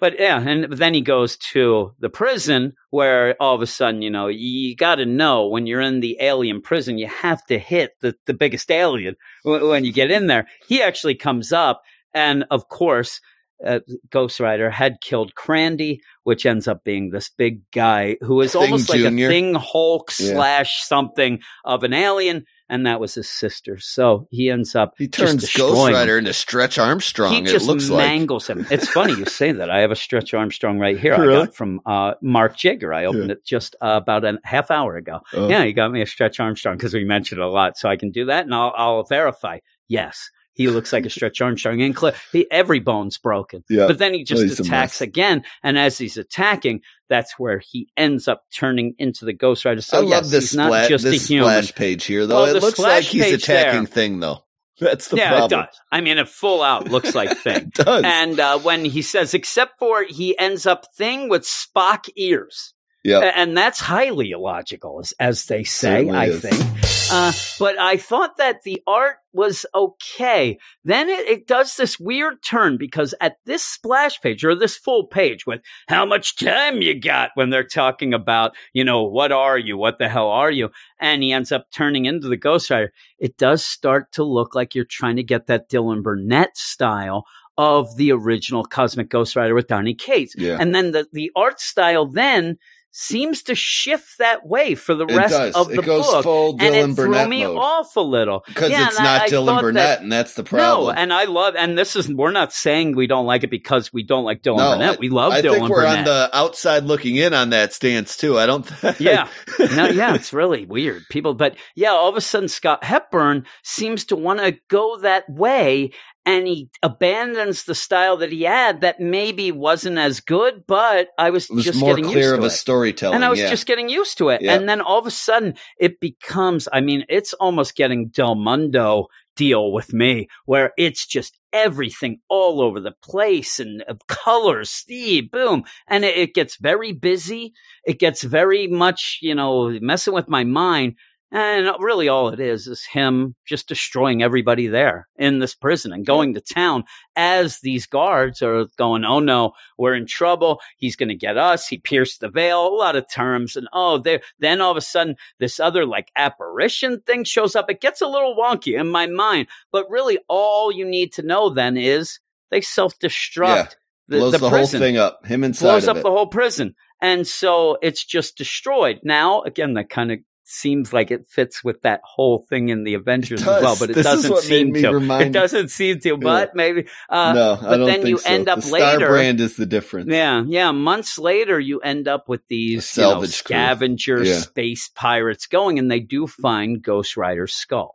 But 0.00 0.18
yeah, 0.18 0.40
and 0.40 0.72
then 0.72 0.92
he 0.92 1.00
goes 1.00 1.36
to 1.52 1.94
the 2.00 2.08
prison 2.08 2.72
where 2.90 3.36
all 3.40 3.54
of 3.54 3.62
a 3.62 3.66
sudden, 3.66 4.02
you 4.02 4.10
know, 4.10 4.26
you 4.26 4.74
got 4.74 4.96
to 4.96 5.06
know 5.06 5.46
when 5.46 5.66
you're 5.66 5.80
in 5.80 6.00
the 6.00 6.16
alien 6.20 6.60
prison, 6.62 6.98
you 6.98 7.06
have 7.06 7.44
to 7.46 7.58
hit 7.58 7.92
the, 8.00 8.14
the 8.26 8.34
biggest 8.34 8.70
alien 8.70 9.14
when 9.44 9.84
you 9.84 9.92
get 9.92 10.10
in 10.10 10.26
there. 10.26 10.48
He 10.68 10.82
actually 10.82 11.14
comes 11.14 11.52
up, 11.52 11.82
and 12.12 12.44
of 12.50 12.68
course, 12.68 13.20
uh, 13.64 13.80
Ghost 14.10 14.40
Rider 14.40 14.68
had 14.68 15.00
killed 15.00 15.36
Crandy, 15.36 16.00
which 16.24 16.44
ends 16.44 16.66
up 16.66 16.82
being 16.84 17.10
this 17.10 17.30
big 17.30 17.62
guy 17.70 18.16
who 18.20 18.40
is 18.40 18.52
Thing 18.52 18.62
almost 18.62 18.88
like 18.90 18.98
Junior. 18.98 19.28
a 19.28 19.30
thing 19.30 19.54
Hulk 19.54 20.10
Yeah. 20.18 20.32
slash 20.32 20.82
something 20.82 21.38
of 21.64 21.84
an 21.84 21.92
alien, 21.92 22.44
and 22.68 22.86
that 22.86 22.98
was 23.00 23.14
his 23.14 23.28
sister. 23.28 23.78
So 23.78 24.26
he 24.30 24.50
ends 24.50 24.74
up 24.74 24.94
He 24.98 25.06
turns 25.08 25.42
destroying 25.42 25.72
Ghost 25.74 25.88
him 25.88 25.94
Rider 25.94 26.18
into 26.18 26.32
Stretch 26.32 26.78
Armstrong. 26.78 27.32
he 27.32 27.38
it 27.40 27.46
just 27.46 27.66
looks 27.66 27.88
like. 27.90 28.06
mangles 28.06 28.46
him. 28.48 28.66
It's 28.70 28.88
funny 28.88 29.12
you 29.14 29.26
say 29.26 29.52
that. 29.52 29.70
I 29.70 29.80
have 29.80 29.90
a 29.90 29.96
Stretch 29.96 30.32
Armstrong 30.34 30.78
right 30.78 30.98
here. 30.98 31.14
I 31.14 31.18
Really? 31.18 31.46
got 31.46 31.54
from 31.54 31.80
uh, 31.86 32.14
Mark 32.22 32.56
Jagger. 32.56 32.92
I 32.94 33.04
opened 33.04 33.26
Yeah. 33.28 33.32
it 33.32 33.44
just 33.44 33.76
uh, 33.80 34.00
about 34.02 34.24
a 34.24 34.38
half 34.44 34.70
hour 34.70 34.96
ago. 34.96 35.20
Oh. 35.34 35.48
Yeah, 35.48 35.64
he 35.64 35.72
got 35.72 35.92
me 35.92 36.00
a 36.02 36.06
Stretch 36.06 36.40
Armstrong 36.40 36.76
because 36.76 36.94
we 36.94 37.04
mentioned 37.04 37.40
it 37.40 37.44
a 37.44 37.48
lot, 37.48 37.76
so 37.76 37.88
I 37.88 37.96
can 37.96 38.10
do 38.10 38.26
that, 38.26 38.44
and 38.44 38.54
I'll, 38.54 38.72
I'll 38.76 39.04
verify. 39.04 39.58
Yes, 39.88 40.30
he 40.54 40.68
looks 40.68 40.92
like 40.92 41.04
a 41.04 41.10
Stretch 41.16 41.40
Armstrong, 41.40 41.82
and 41.82 41.96
cl- 41.98 42.14
he, 42.32 42.50
every 42.50 42.80
bone's 42.80 43.18
broken. 43.18 43.64
Yeah. 43.68 43.86
But 43.86 43.98
then 43.98 44.14
he 44.14 44.24
just 44.24 44.42
he's 44.42 44.58
a 44.58 44.62
attacks 44.62 45.00
again, 45.00 45.44
and 45.62 45.76
as 45.78 45.98
he's 45.98 46.16
attacking, 46.16 46.80
that's 47.08 47.38
where 47.38 47.58
he 47.58 47.88
ends 47.96 48.28
up 48.28 48.44
turning 48.54 48.94
into 48.98 49.24
the 49.24 49.32
Ghost 49.32 49.64
Rider. 49.64 49.80
So 49.80 49.98
I 49.98 50.00
love 50.00 50.08
yes, 50.10 50.30
this, 50.30 50.50
he's 50.50 50.56
not 50.56 50.88
just 50.88 51.04
this 51.04 51.24
a 51.24 51.26
human. 51.26 51.48
splash 51.48 51.74
page 51.74 52.04
here, 52.04 52.26
though. 52.26 52.42
Well, 52.42 52.56
it 52.56 52.62
looks 52.62 52.78
like 52.78 53.04
he's 53.04 53.32
attacking 53.32 53.84
there- 53.84 53.86
Thing, 53.86 54.20
though. 54.20 54.44
That's 54.80 55.08
the 55.08 55.18
yeah, 55.18 55.30
problem. 55.30 55.60
it 55.60 55.66
does. 55.66 55.80
I 55.92 56.00
mean, 56.00 56.18
it 56.18 56.28
full 56.28 56.60
out 56.62 56.88
looks 56.88 57.14
like 57.14 57.38
thing. 57.38 57.56
It 57.56 57.74
does. 57.74 58.02
And 58.04 58.40
uh, 58.40 58.58
when 58.58 58.84
he 58.84 59.02
says, 59.02 59.32
except 59.32 59.78
for 59.78 60.02
he 60.02 60.36
ends 60.36 60.66
up 60.66 60.86
thing 60.96 61.28
with 61.28 61.42
Spock 61.42 62.08
ears. 62.16 62.74
Yeah. 63.04 63.32
And 63.34 63.56
that's 63.56 63.80
highly 63.80 64.30
illogical, 64.30 65.00
as, 65.00 65.12
as 65.20 65.44
they 65.46 65.62
say, 65.62 66.08
I 66.08 66.26
is. 66.26 66.40
think. 66.40 66.84
Uh, 67.12 67.32
but 67.58 67.78
I 67.78 67.98
thought 67.98 68.38
that 68.38 68.62
the 68.62 68.82
art 68.86 69.16
was 69.34 69.66
okay. 69.74 70.58
Then 70.84 71.10
it, 71.10 71.28
it 71.28 71.46
does 71.46 71.76
this 71.76 72.00
weird 72.00 72.42
turn 72.42 72.78
because 72.78 73.14
at 73.20 73.36
this 73.44 73.62
splash 73.62 74.20
page 74.22 74.42
or 74.42 74.54
this 74.54 74.76
full 74.76 75.06
page 75.06 75.46
with 75.46 75.60
how 75.86 76.06
much 76.06 76.36
time 76.36 76.80
you 76.80 76.98
got 76.98 77.30
when 77.34 77.50
they're 77.50 77.62
talking 77.62 78.14
about, 78.14 78.56
you 78.72 78.84
know, 78.84 79.02
what 79.02 79.32
are 79.32 79.58
you? 79.58 79.76
What 79.76 79.98
the 79.98 80.08
hell 80.08 80.28
are 80.28 80.50
you? 80.50 80.70
And 80.98 81.22
he 81.22 81.32
ends 81.32 81.52
up 81.52 81.70
turning 81.70 82.06
into 82.06 82.28
the 82.28 82.38
Ghost 82.38 82.70
Rider. 82.70 82.92
It 83.18 83.36
does 83.36 83.64
start 83.64 84.12
to 84.12 84.24
look 84.24 84.54
like 84.54 84.74
you're 84.74 84.86
trying 84.86 85.16
to 85.16 85.22
get 85.22 85.46
that 85.48 85.68
Dylan 85.68 86.02
Burnett 86.02 86.56
style 86.56 87.26
of 87.56 87.96
the 87.96 88.12
original 88.12 88.64
Cosmic 88.64 89.08
Ghost 89.10 89.36
Rider 89.36 89.54
with 89.54 89.68
Donny 89.68 89.94
Cates. 89.94 90.34
Yeah. 90.36 90.56
And 90.58 90.74
then 90.74 90.92
the, 90.92 91.06
the 91.12 91.30
art 91.36 91.60
style 91.60 92.06
then 92.06 92.58
seems 92.96 93.42
to 93.42 93.56
shift 93.56 94.18
that 94.18 94.46
way 94.46 94.76
for 94.76 94.94
the 94.94 95.04
It 95.04 95.16
rest 95.16 95.32
does. 95.32 95.54
of 95.56 95.66
the 95.68 95.80
it 95.80 95.84
goes 95.84 96.06
book. 96.06 96.22
full 96.22 96.50
and 96.52 96.60
Dylan 96.60 96.92
it 96.92 96.94
threw 96.94 97.28
me 97.28 97.42
mode. 97.44 97.56
off 97.58 97.96
a 97.96 98.00
little. 98.00 98.44
Because 98.46 98.70
Yeah, 98.70 98.86
it's 98.86 98.98
not 99.00 99.22
I 99.22 99.28
Dylan 99.28 99.46
thought 99.46 99.62
Burnett, 99.62 99.84
that- 99.98 100.00
and 100.02 100.12
that's 100.12 100.34
the 100.34 100.44
problem. 100.44 100.94
No, 100.94 101.00
and 101.02 101.12
I 101.12 101.24
love, 101.24 101.56
and 101.58 101.76
this 101.76 101.96
is, 101.96 102.08
we're 102.08 102.30
not 102.30 102.52
saying 102.52 102.94
we 102.94 103.08
don't 103.08 103.26
like 103.26 103.42
it 103.42 103.50
because 103.50 103.92
we 103.92 104.04
don't 104.04 104.22
like 104.24 104.42
Dylan 104.42 104.58
No, 104.58 104.70
Burnett. 104.78 105.00
We 105.00 105.08
love 105.08 105.32
I 105.32 105.42
Dylan 105.42 105.54
think 105.54 105.68
we're 105.70 105.82
Burnett. 105.82 105.98
on 105.98 106.04
the 106.04 106.30
outside 106.32 106.84
looking 106.84 107.16
in 107.16 107.34
on 107.34 107.50
that 107.50 107.72
stance, 107.72 108.16
too. 108.16 108.38
I 108.38 108.46
don't 108.46 108.62
think. 108.64 109.00
yeah. 109.00 109.26
No, 109.58 109.88
yeah, 109.88 110.14
it's 110.14 110.32
really 110.32 110.64
weird. 110.64 111.02
People, 111.10 111.34
but 111.34 111.56
yeah, 111.74 111.90
all 111.90 112.08
of 112.08 112.16
a 112.16 112.20
sudden 112.20 112.48
Scott 112.48 112.84
Hepburn 112.84 113.44
seems 113.64 114.04
to 114.06 114.16
want 114.16 114.38
to 114.38 114.56
go 114.68 114.98
that 114.98 115.28
way 115.28 115.90
and 116.26 116.46
he 116.46 116.70
abandons 116.82 117.64
the 117.64 117.74
style 117.74 118.16
that 118.18 118.32
he 118.32 118.42
had 118.42 118.80
that 118.80 119.00
maybe 119.00 119.52
wasn't 119.52 119.98
as 119.98 120.20
good, 120.20 120.64
but 120.66 121.08
I 121.18 121.30
was, 121.30 121.50
was 121.50 121.64
just 121.64 121.78
more 121.78 121.94
getting 121.94 122.10
clear 122.10 122.18
used 122.18 122.34
of 122.34 122.40
to 122.40 122.44
a 122.44 122.48
it. 122.48 122.50
storytelling. 122.50 123.16
and 123.16 123.24
I 123.24 123.28
was 123.28 123.40
yeah. 123.40 123.50
just 123.50 123.66
getting 123.66 123.88
used 123.88 124.18
to 124.18 124.30
it. 124.30 124.40
Yeah. 124.40 124.54
And 124.54 124.68
then 124.68 124.80
all 124.80 124.98
of 124.98 125.06
a 125.06 125.10
sudden 125.10 125.54
it 125.78 126.00
becomes, 126.00 126.68
I 126.72 126.80
mean, 126.80 127.04
it's 127.08 127.34
almost 127.34 127.76
getting 127.76 128.08
Del 128.08 128.34
Mundo 128.34 129.08
deal 129.36 129.72
with 129.72 129.92
me 129.92 130.28
where 130.46 130.72
it's 130.78 131.06
just 131.06 131.38
everything 131.52 132.20
all 132.28 132.60
over 132.60 132.80
the 132.80 132.94
place 133.02 133.60
and 133.60 133.84
uh, 133.88 133.94
colors, 134.08 134.70
Steve, 134.70 135.30
boom. 135.30 135.64
And 135.88 136.04
it, 136.04 136.16
it 136.16 136.34
gets 136.34 136.56
very 136.56 136.92
busy. 136.92 137.52
It 137.84 137.98
gets 137.98 138.22
very 138.22 138.66
much, 138.66 139.18
you 139.20 139.34
know, 139.34 139.76
messing 139.80 140.14
with 140.14 140.28
my 140.28 140.44
mind. 140.44 140.94
And 141.34 141.68
really, 141.80 142.06
all 142.06 142.28
it 142.28 142.38
is 142.38 142.68
is 142.68 142.84
him 142.84 143.34
just 143.44 143.66
destroying 143.66 144.22
everybody 144.22 144.68
there 144.68 145.08
in 145.16 145.40
this 145.40 145.52
prison 145.52 145.92
and 145.92 146.06
going 146.06 146.34
to 146.34 146.40
town 146.40 146.84
as 147.16 147.58
these 147.58 147.86
guards 147.86 148.40
are 148.40 148.66
going, 148.78 149.04
Oh 149.04 149.18
no, 149.18 149.54
we're 149.76 149.96
in 149.96 150.06
trouble. 150.06 150.60
He's 150.76 150.94
going 150.94 151.08
to 151.08 151.16
get 151.16 151.36
us. 151.36 151.66
He 151.66 151.78
pierced 151.78 152.20
the 152.20 152.28
veil, 152.28 152.64
a 152.64 152.68
lot 152.68 152.94
of 152.94 153.10
terms. 153.12 153.56
And 153.56 153.66
oh, 153.72 153.98
there, 153.98 154.20
then 154.38 154.60
all 154.60 154.70
of 154.70 154.76
a 154.76 154.80
sudden, 154.80 155.16
this 155.40 155.58
other 155.58 155.84
like 155.84 156.12
apparition 156.14 157.00
thing 157.00 157.24
shows 157.24 157.56
up. 157.56 157.68
It 157.68 157.80
gets 157.80 158.00
a 158.00 158.06
little 158.06 158.36
wonky 158.36 158.78
in 158.78 158.88
my 158.88 159.08
mind. 159.08 159.48
But 159.72 159.90
really, 159.90 160.20
all 160.28 160.70
you 160.70 160.84
need 160.84 161.14
to 161.14 161.22
know 161.22 161.50
then 161.50 161.76
is 161.76 162.20
they 162.52 162.60
self 162.60 162.96
destruct. 163.00 163.56
Yeah. 163.56 163.68
The, 164.06 164.18
Blows 164.18 164.32
the 164.32 164.38
the, 164.38 164.50
whole 164.50 164.66
thing 164.68 164.98
up. 164.98 165.26
Him 165.26 165.42
inside 165.42 165.66
blows 165.66 165.88
up 165.88 165.96
it. 165.96 166.02
the 166.04 166.10
whole 166.10 166.28
prison. 166.28 166.76
And 167.00 167.26
so 167.26 167.76
it's 167.82 168.04
just 168.04 168.36
destroyed. 168.36 169.00
Now, 169.02 169.42
again, 169.42 169.74
that 169.74 169.90
kind 169.90 170.12
of 170.12 170.18
seems 170.46 170.92
like 170.92 171.10
it 171.10 171.26
fits 171.26 171.64
with 171.64 171.80
that 171.82 172.00
whole 172.04 172.44
thing 172.50 172.68
in 172.68 172.84
the 172.84 172.94
Avengers 172.94 173.40
as 173.40 173.46
well, 173.46 173.76
but 173.78 173.90
it 173.90 173.94
This 173.94 174.04
doesn't 174.04 174.38
seem 174.42 174.74
to. 174.74 174.90
remind- 174.90 175.24
It 175.28 175.32
doesn't 175.32 175.68
seem 175.70 176.00
to, 176.00 176.16
but 176.16 176.54
maybe. 176.54 176.86
Uh, 177.08 177.32
no, 177.32 177.52
I 177.52 177.56
but 177.56 177.76
don't 177.78 177.86
then 177.86 177.94
think 177.96 178.08
you 178.08 178.18
so. 178.18 178.30
end 178.30 178.48
up 178.48 178.56
the 178.60 178.66
Star 178.66 178.94
later- 178.94 179.08
brand 179.08 179.40
is 179.40 179.56
the 179.56 179.66
difference. 179.66 180.10
yeah, 180.10 180.42
yeah. 180.46 180.70
Months 180.72 181.18
later, 181.18 181.58
you 181.58 181.80
end 181.80 182.06
up 182.08 182.28
with 182.28 182.42
these 182.48 182.96
you 182.96 183.02
know, 183.02 183.24
scavenger 183.24 184.22
Yeah. 184.22 184.38
space 184.40 184.88
pirates 184.94 185.46
going, 185.46 185.78
and 185.78 185.90
they 185.90 186.00
do 186.00 186.26
find 186.26 186.82
Ghost 186.82 187.16
Rider's 187.16 187.54
skull. 187.54 187.94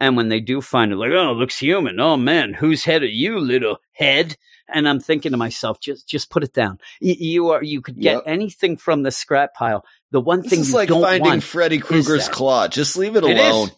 And 0.00 0.16
when 0.16 0.28
they 0.30 0.40
do 0.40 0.60
find 0.60 0.90
it, 0.92 0.96
like, 0.96 1.12
oh, 1.12 1.30
it 1.30 1.34
looks 1.34 1.58
human. 1.58 2.00
Oh 2.00 2.16
man, 2.16 2.54
whose 2.54 2.84
head 2.84 3.02
are 3.02 3.06
you, 3.06 3.38
little 3.38 3.76
head? 3.92 4.36
And 4.72 4.88
I'm 4.88 5.00
thinking 5.00 5.32
to 5.32 5.38
myself, 5.38 5.80
just 5.80 6.06
just 6.08 6.30
put 6.30 6.42
it 6.44 6.52
down. 6.52 6.78
Y- 7.00 7.16
You 7.18 7.50
are 7.50 7.62
you 7.62 7.80
could 7.82 7.98
get 8.00 8.14
Yep. 8.14 8.22
anything 8.26 8.76
from 8.76 9.02
the 9.02 9.10
scrap 9.10 9.54
pile. 9.54 9.84
The 10.10 10.20
one 10.20 10.42
This 10.42 10.50
thing 10.50 10.60
is 10.60 10.70
you 10.70 10.74
like 10.76 10.88
finding 10.88 11.40
Freddy 11.40 11.78
Krueger's 11.78 12.28
claw. 12.28 12.68
Just 12.68 12.96
leave 12.96 13.16
it 13.16 13.24
It 13.24 13.38
is. 13.38 13.70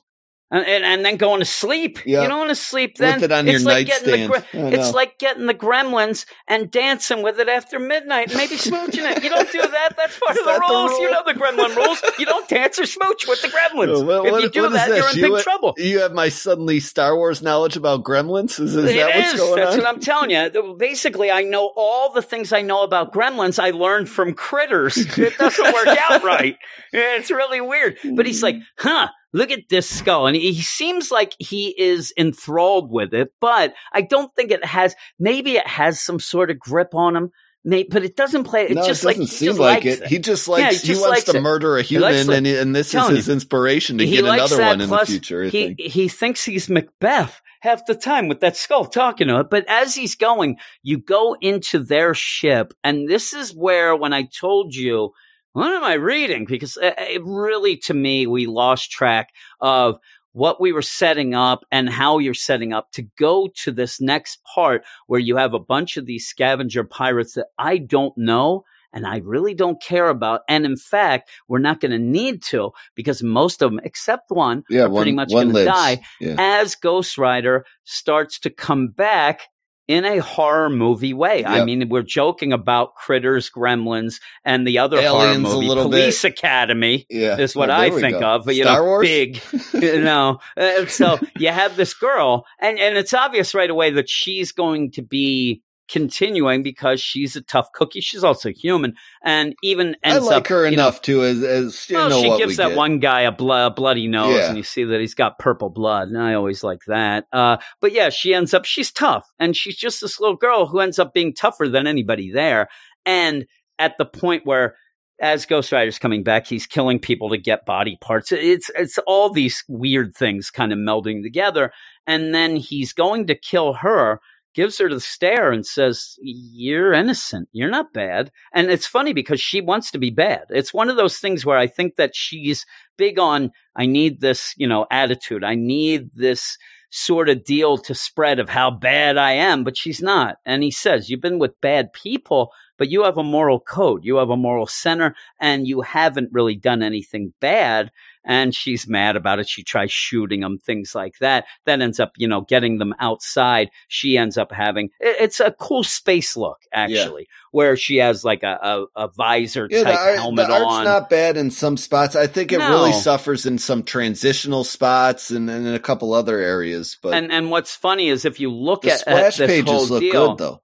And, 0.55 0.67
and, 0.67 0.85
and 0.85 1.05
then 1.05 1.17
going 1.17 1.41
to 1.41 1.45
sleep. 1.45 1.99
Yeah. 2.07 2.23
You 2.23 2.29
don't 2.29 2.39
want 2.39 2.51
to 2.51 2.55
sleep 2.55 2.97
then. 2.99 3.17
With 3.21 3.25
it 3.25 3.33
on 3.33 3.49
it's 3.49 3.63
your 3.65 3.73
like 3.73 3.87
getting 3.87 4.11
the 4.11 4.29
nightstand. 4.29 4.65
I 4.65 4.69
it's 4.77 4.95
like 4.95 5.19
getting 5.19 5.47
the 5.47 5.55
gremlins 5.55 6.27
and 6.47 6.71
dancing 6.71 7.23
with 7.23 7.41
it 7.41 7.49
after 7.49 7.79
midnight, 7.81 8.33
maybe 8.35 8.55
smooching 8.57 9.11
it. 9.17 9.25
You 9.25 9.31
don't 9.31 9.51
do 9.51 9.61
that. 9.61 9.95
That's 9.97 10.19
part 10.19 10.31
of 10.39 10.45
the 10.45 10.51
that 10.51 10.61
the 10.61 10.75
rules. 10.75 10.99
You 11.01 11.11
know 11.11 11.23
the 11.27 11.33
gremlin 11.35 11.75
rules. 11.77 12.03
You 12.19 12.27
don't 12.27 12.49
dance 12.49 12.79
or 12.79 12.87
smooch 12.87 13.27
with 13.27 13.43
the 13.43 13.49
gremlins. 13.49 13.97
Oh, 14.01 14.23
What- 14.23 14.35
if 14.37 14.43
you 14.45 14.51
do 14.63 14.69
that, 14.71 14.89
this? 14.89 14.99
you're 14.99 15.11
in 15.11 15.31
You- 15.31 15.37
big 15.37 15.43
trouble. 15.45 15.75
You 15.77 15.99
have 16.01 16.13
my 16.13 16.29
suddenly 16.29 16.79
Star 16.81 17.17
Wars 17.17 17.43
knowledge 17.43 17.77
about 17.77 18.05
gremlins? 18.05 18.61
Is, 18.61 18.77
is 18.77 18.91
It 18.91 18.97
that 18.97 19.15
what's 19.17 19.33
is. 19.35 19.41
going 19.41 19.57
That's 19.57 19.75
on? 19.75 19.79
what 19.81 19.89
I'm 19.89 20.01
telling 20.01 20.31
you. 20.31 20.77
Basically, 20.79 21.31
I 21.31 21.43
know 21.43 21.73
all 21.77 22.13
the 22.13 22.23
things 22.23 22.53
I 22.53 22.63
know 22.63 22.83
about 22.85 23.13
gremlins 23.13 23.59
I 23.63 23.71
learned 23.71 24.09
from 24.09 24.35
critters. 24.35 24.97
It 25.19 25.37
doesn't 25.37 25.75
work 25.75 25.89
out 26.11 26.23
right. 26.25 26.57
It's 26.93 27.31
really 27.31 27.61
weird. 27.61 27.99
But 28.15 28.27
he's 28.27 28.43
like, 28.43 28.57
huh, 28.79 29.09
look 29.35 29.51
at 29.51 29.69
this 29.69 29.91
skull. 29.91 30.27
And 30.27 30.37
he 30.37 30.63
seems 30.63 31.11
like 31.11 31.35
he 31.39 31.75
is 31.77 32.15
enthralled 32.17 32.91
with 32.91 33.13
it, 33.13 33.33
but 33.41 33.75
I 33.93 34.01
don't 34.01 34.35
think 34.35 34.51
it 34.51 34.65
has, 34.65 34.95
maybe 35.19 35.57
it 35.57 35.67
has 35.67 36.01
some 36.01 36.21
sort 36.21 36.51
of 36.51 36.59
grip 36.59 36.95
on 36.95 37.15
him. 37.15 37.31
May, 37.67 37.85
but 37.85 38.05
it 38.05 38.15
doesn't 38.15 38.45
play. 38.45 38.65
It 38.65 38.75
no, 38.75 38.87
just 38.87 39.05
it 39.05 39.07
doesn't 39.07 39.21
like 39.23 39.29
seem 39.31 39.47
just 39.47 39.59
like 39.59 39.85
likes 39.85 40.01
it. 40.01 40.07
He 40.07 40.19
just 40.19 40.49
likes. 40.49 40.85
Yeah, 40.85 40.87
he 40.87 41.01
he, 41.01 41.01
wants 41.01 41.25
to 41.25 41.39
it. 41.39 41.41
murder 41.41 41.79
a 41.79 41.83
human, 41.83 42.31
and, 42.31 42.47
and 42.47 42.77
this 42.77 42.95
is 42.95 43.09
his 43.09 43.31
inspiration 43.31 43.97
to 43.97 44.07
get 44.07 44.23
another 44.23 44.61
one 44.61 44.83
in 44.83 44.91
the 44.91 45.07
future. 45.07 45.45
I 45.45 45.49
he 45.49 45.67
think. 45.69 45.81
he 45.81 46.09
thinks 46.09 46.45
he's 46.45 46.69
Macbeth 46.69 47.41
half 47.63 47.87
the 47.87 47.95
time 47.95 48.29
with 48.29 48.41
that 48.41 48.59
skull 48.59 48.85
talking 48.85 49.29
to 49.29 49.41
it. 49.41 49.47
But 49.49 49.65
as 49.67 49.95
he's 49.95 50.15
going, 50.15 50.59
you 50.83 50.99
go 50.99 51.39
into 51.41 51.79
their 51.83 52.13
ship, 52.13 52.75
and 52.85 53.09
this 53.09 53.33
is 53.33 53.57
where 53.57 53.97
when 53.97 54.13
I 54.13 54.25
told 54.25 54.75
you. 54.75 55.13
What 55.55 55.73
am 55.73 55.85
I 55.85 55.95
reading? 55.95 56.47
Because 56.47 56.77
it 56.83 57.23
really, 57.25 57.77
to 57.79 57.95
me, 57.95 58.27
we 58.27 58.47
lost 58.47 58.91
track 58.91 59.31
of 59.61 59.99
what 60.33 60.61
we 60.61 60.73
were 60.73 60.83
setting 60.83 61.33
up 61.33 61.65
and 61.71 61.89
how 61.89 62.19
you're 62.19 62.35
setting 62.35 62.73
up 62.73 62.91
to 62.91 63.03
go 63.17 63.49
to 63.63 63.71
this 63.71 64.01
next 64.01 64.41
part 64.53 64.85
where 65.07 65.21
you 65.21 65.37
have 65.37 65.55
a 65.55 65.61
bunch 65.61 65.97
of 65.97 66.07
these 66.07 66.27
scavenger 66.27 66.83
pirates 66.83 67.35
that 67.35 67.47
I 67.57 67.79
don't 67.79 68.19
know 68.19 68.65
and 68.93 69.07
I 69.07 69.19
really 69.19 69.55
don't 69.55 69.81
care 69.81 70.09
about. 70.09 70.41
And 70.49 70.65
in 70.65 70.77
fact, 70.77 71.31
we're 71.47 71.61
not 71.61 71.81
going 71.81 71.93
to 71.93 71.99
need 71.99 72.43
to 72.45 72.73
because 72.97 73.23
most 73.23 73.63
of 73.63 73.71
them, 73.71 73.81
except 73.85 74.33
one, 74.33 74.65
yeah, 74.69 74.83
are 74.83 74.89
one, 74.89 75.03
pretty 75.03 75.13
much 75.13 75.31
going 75.31 75.53
to 75.53 75.65
die 75.65 76.03
Yeah. 76.21 76.35
as 76.37 76.75
Ghost 76.75 77.17
Rider 77.17 77.65
starts 77.85 78.41
to 78.41 78.51
come 78.51 78.89
back 78.89 79.43
in 79.87 80.05
a 80.05 80.19
horror 80.19 80.71
movie 80.71 81.13
way. 81.13 81.45
I 81.45 81.65
mean, 81.65 81.89
we're 81.89 82.03
joking 82.03 82.53
about 82.53 82.95
Critters, 82.95 83.51
Gremlins, 83.51 84.21
and 84.45 84.67
the 84.67 84.79
other 84.79 84.97
horror 85.03 85.27
Aliens 85.27 85.53
a 85.53 85.55
movie, 85.57 85.67
Police 85.69 86.25
Academy 86.25 87.07
Yeah, 87.11 87.37
is 87.39 87.55
what 87.55 87.71
Oh, 87.71 87.75
I 87.75 87.91
think 87.91 88.19
go. 88.19 88.27
of. 88.27 88.45
But, 88.47 88.55
you 88.57 88.65
Star 88.65 88.79
know, 88.79 88.85
Wars? 88.85 89.07
big, 89.09 89.43
you 89.75 90.01
know. 90.01 90.39
Uh, 90.57 90.87
so 90.87 91.21
you 91.39 91.49
have 91.49 91.77
this 91.77 91.93
girl, 91.95 92.47
and 92.61 92.79
and 92.79 92.97
it's 92.97 93.13
obvious 93.13 93.55
right 93.55 93.69
away 93.71 93.91
that 93.91 94.09
she's 94.09 94.53
going 94.53 94.93
to 94.93 95.03
be 95.03 95.63
continuing 95.95 96.65
because 96.65 97.01
she's 97.01 97.37
a 97.37 97.41
tough 97.41 97.71
cookie. 97.73 98.01
She's 98.01 98.25
also 98.25 98.51
human, 98.51 98.95
and 99.23 99.55
even 99.63 99.97
I 100.05 100.11
ends 100.11 100.27
like 100.27 100.37
up, 100.39 100.47
her 100.49 100.69
you 100.69 100.77
know, 100.77 100.83
enough 100.83 101.01
too, 101.01 101.23
as 101.23 101.43
as 101.43 101.87
well, 101.89 102.11
know 102.11 102.21
she 102.21 102.37
gives 102.37 102.59
we 102.59 102.65
that 102.65 102.77
one 102.77 102.99
guy 102.99 103.23
a 103.23 103.33
blo- 103.33 103.71
bloody 103.71 104.09
nose, 104.09 104.35
Yeah. 104.37 104.49
and 104.49 104.57
you 104.57 104.65
see 104.65 104.83
that 104.85 105.01
he's 105.01 105.15
got 105.15 105.39
purple 105.39 105.71
blood. 105.71 106.09
And 106.09 106.19
I 106.19 106.35
always 106.35 106.65
like 106.65 106.81
that. 106.89 107.27
Uh, 107.33 107.59
but 107.81 107.93
yeah, 107.93 108.11
she 108.11 108.35
ends 108.35 108.53
up, 108.53 108.65
she's 108.65 108.91
tough. 108.91 109.25
And 109.39 109.57
she's 109.57 109.77
just 109.77 110.01
this 110.01 110.19
little 110.19 110.37
girl 110.37 110.67
who 110.67 110.81
ends 110.81 110.99
up 110.99 111.15
being 111.15 111.33
tougher 111.33 111.69
than 111.69 111.87
anybody 111.87 112.33
there. 112.33 112.69
And 113.07 113.47
at 113.79 113.97
the 113.97 114.05
point 114.05 114.45
where, 114.45 114.75
as 115.21 115.47
Ghost 115.47 115.71
Rider's 115.71 116.01
coming 116.01 116.25
back, 116.25 116.47
he's 116.47 116.67
killing 116.67 116.99
people 116.99 117.31
to 117.31 117.39
get 117.39 117.65
body 117.65 117.97
parts. 118.01 118.33
It's 118.33 118.69
it's 118.75 118.99
all 119.07 119.31
these 119.31 119.63
weird 119.69 120.15
things 120.17 120.51
kind 120.51 120.73
of 120.73 120.79
melding 120.79 121.23
together. 121.23 121.71
And 122.07 122.35
then 122.35 122.57
he's 122.57 122.93
going 122.93 123.29
to 123.29 123.35
kill 123.37 123.75
her, 123.75 124.21
gives 124.55 124.79
her 124.79 124.89
the 124.89 125.01
stare 125.01 125.51
and 125.53 125.67
says, 125.67 126.17
You're 126.23 126.93
innocent. 126.93 127.49
You're 127.53 127.71
not 127.71 127.93
bad. 127.93 128.31
And 128.53 128.71
it's 128.71 128.87
funny 128.87 129.13
because 129.13 129.41
she 129.41 129.61
wants 129.61 129.91
to 129.91 129.99
be 129.99 130.11
bad. 130.11 130.45
It's 130.51 130.73
one 130.73 130.89
of 130.89 130.97
those 130.97 131.19
things 131.19 131.45
where 131.45 131.59
I 131.59 131.67
think 131.67 131.97
that 131.97 132.15
she's 132.15 132.65
big 132.97 133.19
on, 133.19 133.51
I 133.77 133.87
need 133.87 134.21
this, 134.21 134.55
you 134.57 134.67
know, 134.67 134.87
attitude. 134.91 135.45
I 135.45 135.55
need 135.57 136.11
this 136.15 136.57
sort 136.91 137.29
of 137.29 137.43
deal 137.43 137.77
to 137.77 137.93
spread 137.93 138.39
of 138.39 138.49
how 138.49 138.71
bad 138.71 139.17
I 139.17 139.33
am, 139.33 139.65
but 139.65 139.77
she's 139.77 140.01
not. 140.01 140.37
And 140.47 140.63
he 140.63 140.71
says, 140.71 141.11
You've 141.11 141.21
been 141.21 141.41
with 141.41 141.61
bad 141.61 141.93
people, 141.93 142.53
but 142.79 142.89
you 142.89 143.03
have 143.03 143.19
a 143.19 143.25
moral 143.25 143.59
code. 143.59 144.05
You 144.05 144.17
have 144.17 144.31
a 144.31 144.37
moral 144.37 144.67
center, 144.67 145.17
and 145.41 145.67
you 145.67 145.81
haven't 145.81 146.33
really 146.33 146.55
done 146.55 146.83
anything 146.83 147.35
bad. 147.41 147.91
And 148.25 148.55
she's 148.55 148.89
mad 148.89 149.17
about 149.17 149.39
it. 149.39 149.49
She 149.49 149.63
tries 149.63 149.93
shooting 149.93 150.41
them, 150.41 150.59
things 150.59 150.95
like 150.95 151.19
that. 151.21 151.45
That 151.67 151.81
ends 151.81 152.01
up, 152.01 152.13
you 152.17 152.27
know, 152.29 152.41
getting 152.43 152.79
them 152.79 152.95
outside. 152.99 153.71
She 153.89 154.17
ends 154.17 154.39
up 154.39 154.51
having 154.53 154.91
it's 155.01 155.41
a 155.41 155.51
cool 155.53 155.85
space 155.85 156.37
look, 156.37 156.59
actually, 156.73 157.29
where 157.53 157.77
she 157.77 157.97
has 157.97 158.25
like 158.25 158.43
a, 158.43 158.59
a, 158.97 159.05
a 159.05 159.09
visor 159.09 159.69
Yeah, 159.71 159.85
type 159.85 159.95
the, 159.95 159.99
art, 160.01 160.17
helmet 160.17 160.47
the 160.49 160.53
art's 160.55 160.65
on. 160.73 160.85
not 160.85 161.11
bad 161.11 161.37
in 161.37 161.51
some 161.51 161.77
spots. 161.77 162.17
I 162.17 162.27
think 162.27 162.53
it 162.53 162.59
No. 162.59 162.71
really 162.71 162.93
suffers 162.93 163.47
in 163.47 163.59
some 163.59 163.83
transitional 163.83 164.65
spots 164.65 165.31
and, 165.31 165.51
and 165.51 165.67
in 165.67 165.75
a 165.75 165.79
couple 165.79 166.15
other 166.15 166.39
areas. 166.39 166.99
But 167.03 167.15
and 167.15 167.31
and 167.33 167.51
what's 167.51 167.75
funny 167.75 168.09
is 168.09 168.25
if 168.25 168.41
you 168.41 168.51
look 168.51 168.83
the 168.83 168.89
at, 168.89 168.95
at 168.95 169.01
splash 169.01 169.39
whole 169.39 169.47
pages 169.47 169.91
look 169.91 170.01
deal, 170.01 170.29
good 170.29 170.39
though. 170.39 170.61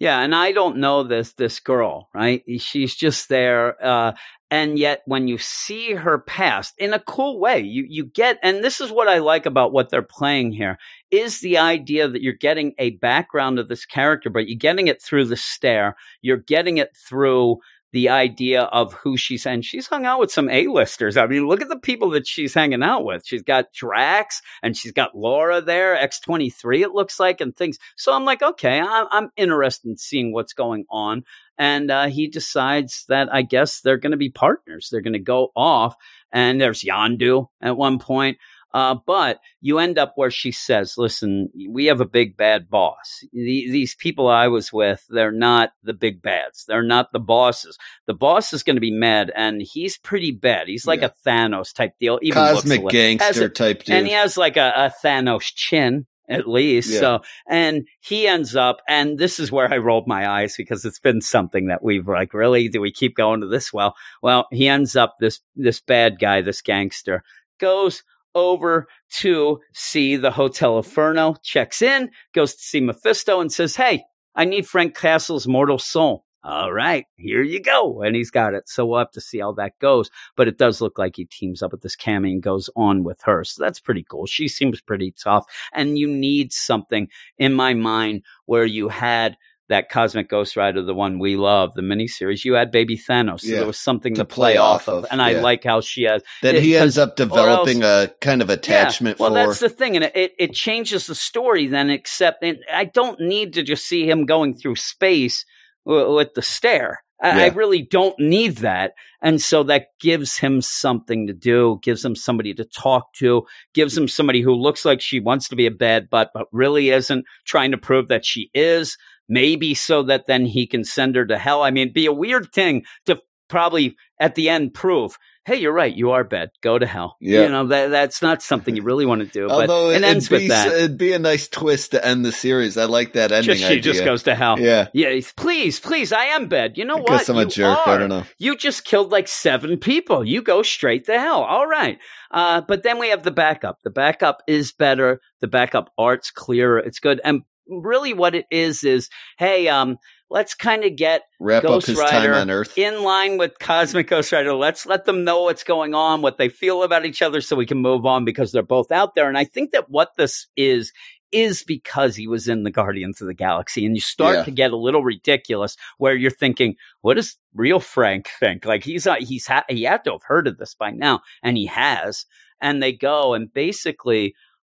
Yeah, 0.00 0.20
and 0.20 0.34
I 0.34 0.52
don't 0.52 0.78
know 0.78 1.04
this 1.04 1.32
this 1.34 1.60
girl, 1.60 2.08
right? 2.12 2.42
She's 2.58 2.94
just 2.94 3.28
there, 3.28 3.76
uh, 3.82 4.12
and 4.54 4.78
yet 4.78 5.02
when 5.06 5.26
you 5.26 5.36
see 5.36 5.94
her 5.94 6.16
past 6.16 6.74
in 6.78 6.94
a 6.94 7.00
cool 7.00 7.40
way, 7.40 7.58
you 7.58 7.84
you 7.88 8.04
get, 8.04 8.38
and 8.40 8.62
this 8.62 8.80
is 8.80 8.88
what 8.88 9.08
I 9.08 9.18
like 9.18 9.46
about 9.46 9.72
what 9.72 9.90
they're 9.90 10.00
playing 10.00 10.52
here 10.52 10.78
is 11.10 11.40
the 11.40 11.58
idea 11.58 12.06
that 12.06 12.22
you're 12.22 12.34
getting 12.34 12.72
a 12.78 12.90
background 12.90 13.58
of 13.58 13.66
this 13.66 13.84
character, 13.84 14.30
but 14.30 14.46
you're 14.46 14.56
getting 14.56 14.86
it 14.86 15.02
through 15.02 15.24
the 15.24 15.36
stare, 15.36 15.96
you're 16.22 16.36
getting 16.36 16.78
it 16.78 16.96
through 16.96 17.56
the 17.90 18.10
idea 18.10 18.62
of 18.62 18.92
who 18.92 19.16
she's 19.16 19.44
and 19.44 19.64
she's 19.64 19.88
hung 19.88 20.06
out 20.06 20.20
with 20.20 20.30
some 20.30 20.48
A-listers. 20.48 21.16
I 21.16 21.26
mean, 21.26 21.48
look 21.48 21.60
at 21.60 21.68
the 21.68 21.78
people 21.78 22.10
that 22.10 22.26
she's 22.26 22.54
hanging 22.54 22.84
out 22.84 23.04
with. 23.04 23.26
She's 23.26 23.42
got 23.42 23.72
Drax 23.72 24.40
and 24.62 24.76
she's 24.76 24.92
got 24.92 25.16
Laura 25.16 25.60
there, 25.62 25.96
X23 25.96 26.80
it 26.82 26.92
looks 26.92 27.18
like 27.18 27.40
and 27.40 27.56
things. 27.56 27.78
So 27.96 28.12
I'm 28.12 28.24
like, 28.24 28.42
okay, 28.42 28.78
I'm, 28.78 29.06
I'm 29.10 29.30
interested 29.36 29.88
in 29.88 29.96
seeing 29.96 30.32
what's 30.32 30.52
going 30.52 30.84
on. 30.90 31.24
And 31.58 31.90
uh, 31.90 32.06
he 32.08 32.28
decides 32.28 33.04
that 33.08 33.32
I 33.32 33.42
guess 33.42 33.80
they're 33.80 33.98
going 33.98 34.10
to 34.12 34.16
be 34.16 34.30
partners. 34.30 34.88
They're 34.90 35.00
going 35.02 35.12
to 35.14 35.18
go 35.18 35.50
off 35.54 35.94
and 36.32 36.60
there's 36.60 36.82
Yondu 36.82 37.46
at 37.62 37.76
one 37.76 37.98
point. 37.98 38.38
Uh, 38.72 38.96
but 39.06 39.38
you 39.60 39.78
end 39.78 39.98
up 39.98 40.14
where 40.16 40.32
she 40.32 40.50
says, 40.50 40.94
listen, 40.98 41.48
we 41.70 41.84
have 41.84 42.00
a 42.00 42.04
big 42.04 42.36
bad 42.36 42.68
boss. 42.68 43.20
The, 43.32 43.70
these 43.70 43.94
people 43.94 44.26
I 44.26 44.48
was 44.48 44.72
with, 44.72 45.04
they're 45.08 45.30
not 45.30 45.70
the 45.84 45.92
big 45.92 46.20
bads. 46.20 46.64
They're 46.66 46.82
not 46.82 47.12
the 47.12 47.20
bosses. 47.20 47.78
The 48.08 48.14
boss 48.14 48.52
is 48.52 48.64
going 48.64 48.74
to 48.74 48.80
be 48.80 48.90
mad, 48.90 49.30
and 49.36 49.62
he's 49.62 49.96
pretty 49.96 50.32
bad. 50.32 50.66
He's 50.66 50.88
like 50.88 51.02
Yeah. 51.02 51.10
a 51.24 51.28
Thanos 51.28 51.72
type 51.72 51.92
deal. 52.00 52.18
Even 52.20 52.34
Cosmic 52.34 52.88
gangster 52.88 53.44
a- 53.44 53.48
type 53.48 53.84
dude. 53.84 53.94
and 53.94 54.08
he 54.08 54.12
has 54.12 54.36
like 54.36 54.56
a, 54.56 54.72
a 54.74 55.06
Thanos 55.06 55.52
chin 55.54 56.06
at 56.28 56.48
least. 56.48 56.90
Yeah. 56.90 57.00
So, 57.00 57.20
and 57.48 57.86
he 58.00 58.26
ends 58.26 58.56
up, 58.56 58.78
and 58.88 59.18
this 59.18 59.38
is 59.38 59.52
where 59.52 59.72
I 59.72 59.78
rolled 59.78 60.06
my 60.06 60.28
eyes 60.28 60.54
because 60.56 60.84
it's 60.84 60.98
been 60.98 61.20
something 61.20 61.66
that 61.66 61.82
we've 61.82 62.08
like, 62.08 62.34
really, 62.34 62.68
do 62.68 62.80
we 62.80 62.92
keep 62.92 63.16
going 63.16 63.40
to 63.40 63.46
this? 63.46 63.72
Well, 63.72 63.94
well, 64.22 64.46
he 64.50 64.68
ends 64.68 64.96
up 64.96 65.16
this 65.20 65.40
this 65.56 65.80
bad 65.80 66.18
guy, 66.18 66.40
this 66.40 66.62
gangster, 66.62 67.22
goes 67.58 68.02
over 68.34 68.88
to 69.18 69.60
see 69.72 70.16
the 70.16 70.30
Hotel 70.30 70.76
Inferno, 70.78 71.36
checks 71.42 71.82
in, 71.82 72.10
goes 72.34 72.54
to 72.54 72.62
see 72.62 72.80
Mephisto, 72.80 73.40
and 73.40 73.52
says, 73.52 73.76
Hey, 73.76 74.04
I 74.34 74.44
need 74.44 74.66
Frank 74.66 74.96
Castle's 74.96 75.46
mortal 75.46 75.78
soul. 75.78 76.24
All 76.44 76.70
right, 76.70 77.06
here 77.16 77.42
you 77.42 77.58
go. 77.58 78.02
And 78.02 78.14
he's 78.14 78.30
got 78.30 78.52
it. 78.52 78.68
So 78.68 78.84
we'll 78.84 78.98
have 78.98 79.10
to 79.12 79.20
see 79.20 79.38
how 79.40 79.52
that 79.52 79.78
goes. 79.78 80.10
But 80.36 80.46
it 80.46 80.58
does 80.58 80.82
look 80.82 80.98
like 80.98 81.16
he 81.16 81.24
teams 81.24 81.62
up 81.62 81.72
with 81.72 81.80
this 81.80 81.96
Cammi 81.96 82.32
and 82.32 82.42
goes 82.42 82.68
on 82.76 83.02
with 83.02 83.22
her. 83.22 83.44
So 83.44 83.64
that's 83.64 83.80
pretty 83.80 84.04
cool. 84.06 84.26
She 84.26 84.46
seems 84.48 84.82
pretty 84.82 85.12
tough. 85.12 85.46
And 85.72 85.98
you 85.98 86.06
need 86.06 86.52
something 86.52 87.08
in 87.38 87.54
my 87.54 87.72
mind 87.72 88.24
where 88.44 88.66
you 88.66 88.90
had 88.90 89.38
that 89.70 89.88
Cosmic 89.88 90.28
Ghost 90.28 90.56
Rider, 90.56 90.82
the 90.82 90.92
one 90.92 91.18
we 91.18 91.36
love, 91.36 91.72
the 91.72 91.80
miniseries, 91.80 92.44
you 92.44 92.52
had 92.52 92.70
Baby 92.70 92.98
Thanos. 92.98 93.40
So 93.40 93.48
Yeah, 93.48 93.58
there 93.60 93.66
was 93.66 93.78
something 93.78 94.12
to 94.14 94.20
to, 94.20 94.24
play, 94.26 94.52
play 94.52 94.56
off 94.58 94.88
of. 94.88 95.06
And 95.10 95.22
I 95.22 95.40
like 95.40 95.64
how 95.64 95.80
she 95.80 96.02
has 96.02 96.22
That 96.42 96.56
it- 96.56 96.62
he 96.62 96.76
ends 96.76 96.98
up 96.98 97.16
developing 97.16 97.82
a 97.82 98.10
kind 98.20 98.42
of 98.42 98.50
attachment 98.50 99.18
well, 99.18 99.30
for. 99.30 99.34
that's 99.34 99.60
the 99.60 99.70
thing, 99.70 99.96
and 99.96 100.04
it, 100.14 100.34
it 100.38 100.52
changes 100.52 101.06
the 101.06 101.14
story 101.14 101.66
then. 101.66 101.88
Except, 101.88 102.44
and 102.44 102.58
I 102.70 102.84
don't 102.84 103.18
need 103.20 103.54
to 103.54 103.62
just 103.62 103.86
see 103.86 104.06
him 104.08 104.26
going 104.26 104.54
through 104.54 104.76
space 104.76 105.46
w- 105.86 106.14
with 106.14 106.34
the 106.34 106.42
stare. 106.42 107.02
I, 107.22 107.46
I 107.46 107.48
really 107.50 107.80
don't 107.80 108.18
need 108.18 108.58
that, 108.58 108.92
and 109.22 109.40
so 109.40 109.62
that 109.64 109.86
gives 110.00 110.36
him 110.36 110.60
something 110.60 111.26
to 111.26 111.32
do, 111.32 111.78
gives 111.82 112.04
him 112.04 112.14
somebody 112.14 112.52
to 112.54 112.64
talk 112.64 113.12
to, 113.14 113.44
gives 113.72 113.96
him 113.96 114.08
somebody 114.08 114.42
who 114.42 114.52
looks 114.52 114.84
like 114.84 115.00
she 115.00 115.20
wants 115.20 115.48
to 115.48 115.56
be 115.56 115.66
a 115.66 115.70
bad 115.70 116.10
butt, 116.10 116.32
but 116.34 116.48
really 116.52 116.90
isn't, 116.90 117.24
trying 117.46 117.70
to 117.70 117.78
prove 117.78 118.08
that 118.08 118.26
she 118.26 118.50
is. 118.52 118.98
Maybe 119.26 119.72
so 119.72 120.02
that 120.02 120.26
then 120.26 120.44
he 120.44 120.66
can 120.66 120.84
send 120.84 121.16
her 121.16 121.24
to 121.24 121.38
hell. 121.38 121.62
I 121.62 121.70
mean, 121.70 121.84
it'd 121.84 121.94
be 121.94 122.04
a 122.04 122.12
weird 122.12 122.52
thing 122.52 122.84
to 123.06 123.20
probably 123.48 123.96
at 124.20 124.34
the 124.34 124.50
end 124.50 124.74
prove. 124.74 125.16
Hey, 125.46 125.56
you're 125.56 125.72
right. 125.74 125.94
You 125.94 126.12
are 126.12 126.24
bad. 126.24 126.50
Go 126.62 126.78
to 126.78 126.86
hell. 126.86 127.16
Yeah. 127.20 127.42
You 127.42 127.48
know 127.50 127.66
that 127.66 127.90
that's 127.90 128.22
not 128.22 128.40
something 128.42 128.74
you 128.76 128.82
really 128.82 129.04
want 129.04 129.20
to 129.20 129.26
do. 129.26 129.46
But 129.48 129.68
Although 129.68 129.90
it 129.90 129.96
it'd 129.96 130.04
ends 130.08 130.28
be, 130.28 130.36
with 130.36 130.48
that. 130.48 130.68
it'd 130.68 130.96
be 130.98 131.12
a 131.12 131.18
nice 131.18 131.48
twist 131.48 131.90
to 131.90 132.04
end 132.04 132.24
the 132.24 132.32
series. 132.32 132.78
I 132.78 132.84
like 132.86 133.12
that 133.12 133.30
ending 133.30 133.54
Just, 133.56 133.60
she 133.60 133.66
idea. 133.78 133.80
just 133.80 134.04
goes 134.04 134.22
to 134.22 134.34
hell. 134.34 134.58
yeah, 134.58 134.88
Yeah, 134.94 135.20
please, 135.36 135.80
please, 135.80 136.12
I 136.12 136.24
am 136.26 136.48
bad. 136.48 136.78
You 136.78 136.86
know 136.86 136.96
I 136.96 137.00
what? 137.00 137.08
guess 137.08 137.28
I'm 137.28 137.36
a 137.36 137.42
You 137.42 137.50
jerk. 137.50 137.78
I 137.86 137.98
don't 137.98 138.08
know. 138.08 138.24
You 138.38 138.56
just 138.56 138.84
killed 138.84 139.12
like 139.12 139.28
seven 139.28 139.76
people. 139.78 140.24
You 140.24 140.40
go 140.40 140.62
straight 140.62 141.04
to 141.06 141.18
hell. 141.18 141.42
All 141.42 141.66
right. 141.66 141.98
Uh, 142.30 142.62
but 142.66 142.82
then 142.82 142.98
we 142.98 143.10
have 143.10 143.22
the 143.22 143.30
backup. 143.30 143.78
The 143.84 143.90
backup 143.90 144.38
is 144.48 144.72
better. 144.72 145.20
The 145.42 145.48
backup 145.48 145.90
art's 145.98 146.30
clearer. 146.30 146.78
It's 146.78 147.00
good. 147.00 147.20
And 147.22 147.42
really 147.68 148.14
what 148.14 148.34
it 148.34 148.46
is 148.50 148.82
is, 148.82 149.08
hey, 149.38 149.68
um, 149.68 149.98
let's 150.34 150.52
kind 150.54 150.84
of 150.84 150.96
get 150.96 151.22
Wrap 151.40 151.62
Ghost 151.62 151.88
Rider 151.88 152.32
time 152.32 152.34
on 152.34 152.50
Earth. 152.50 152.76
in 152.76 153.02
line 153.04 153.38
with 153.38 153.58
Cosmic 153.60 154.08
Ghost 154.08 154.32
Rider. 154.32 154.52
Let's 154.52 154.84
let 154.84 155.04
them 155.04 155.22
know 155.24 155.44
what's 155.44 155.62
going 155.62 155.94
on, 155.94 156.20
what 156.22 156.36
they 156.38 156.48
feel 156.48 156.82
about 156.82 157.06
each 157.06 157.22
other, 157.22 157.40
so 157.40 157.54
we 157.56 157.64
can 157.64 157.78
move 157.78 158.04
on 158.04 158.24
because 158.24 158.50
they're 158.50 158.62
both 158.64 158.90
out 158.90 159.14
there. 159.14 159.28
And 159.28 159.38
I 159.38 159.44
think 159.44 159.70
that 159.70 159.88
what 159.88 160.10
this 160.18 160.48
is 160.56 160.92
is 161.30 161.62
because 161.62 162.14
he 162.16 162.26
was 162.28 162.48
in 162.48 162.64
the 162.64 162.70
Guardians 162.70 163.20
of 163.20 163.26
the 163.28 163.34
Galaxy, 163.34 163.86
and 163.86 163.94
you 163.96 164.00
start 164.00 164.36
Yeah. 164.36 164.44
to 164.44 164.50
get 164.50 164.72
a 164.72 164.76
little 164.76 165.02
ridiculous 165.04 165.76
where 165.98 166.14
you're 166.14 166.30
thinking, 166.30 166.74
what 167.00 167.14
does 167.14 167.36
real 167.54 167.80
Frank 167.80 168.28
think? 168.40 168.64
Like 168.64 168.84
he's 168.84 169.06
not, 169.06 169.20
he's 169.22 169.46
ha- 169.46 169.64
he 169.68 169.84
had 169.84 170.04
to 170.04 170.12
have 170.12 170.22
heard 170.26 170.46
of 170.48 170.58
this 170.58 170.74
by 170.74 170.90
now, 170.90 171.20
and 171.42 171.56
he 171.56 171.66
has. 171.66 172.26
And 172.60 172.82
they 172.82 172.92
go 172.92 173.34
and 173.34 173.52
basically. 173.52 174.34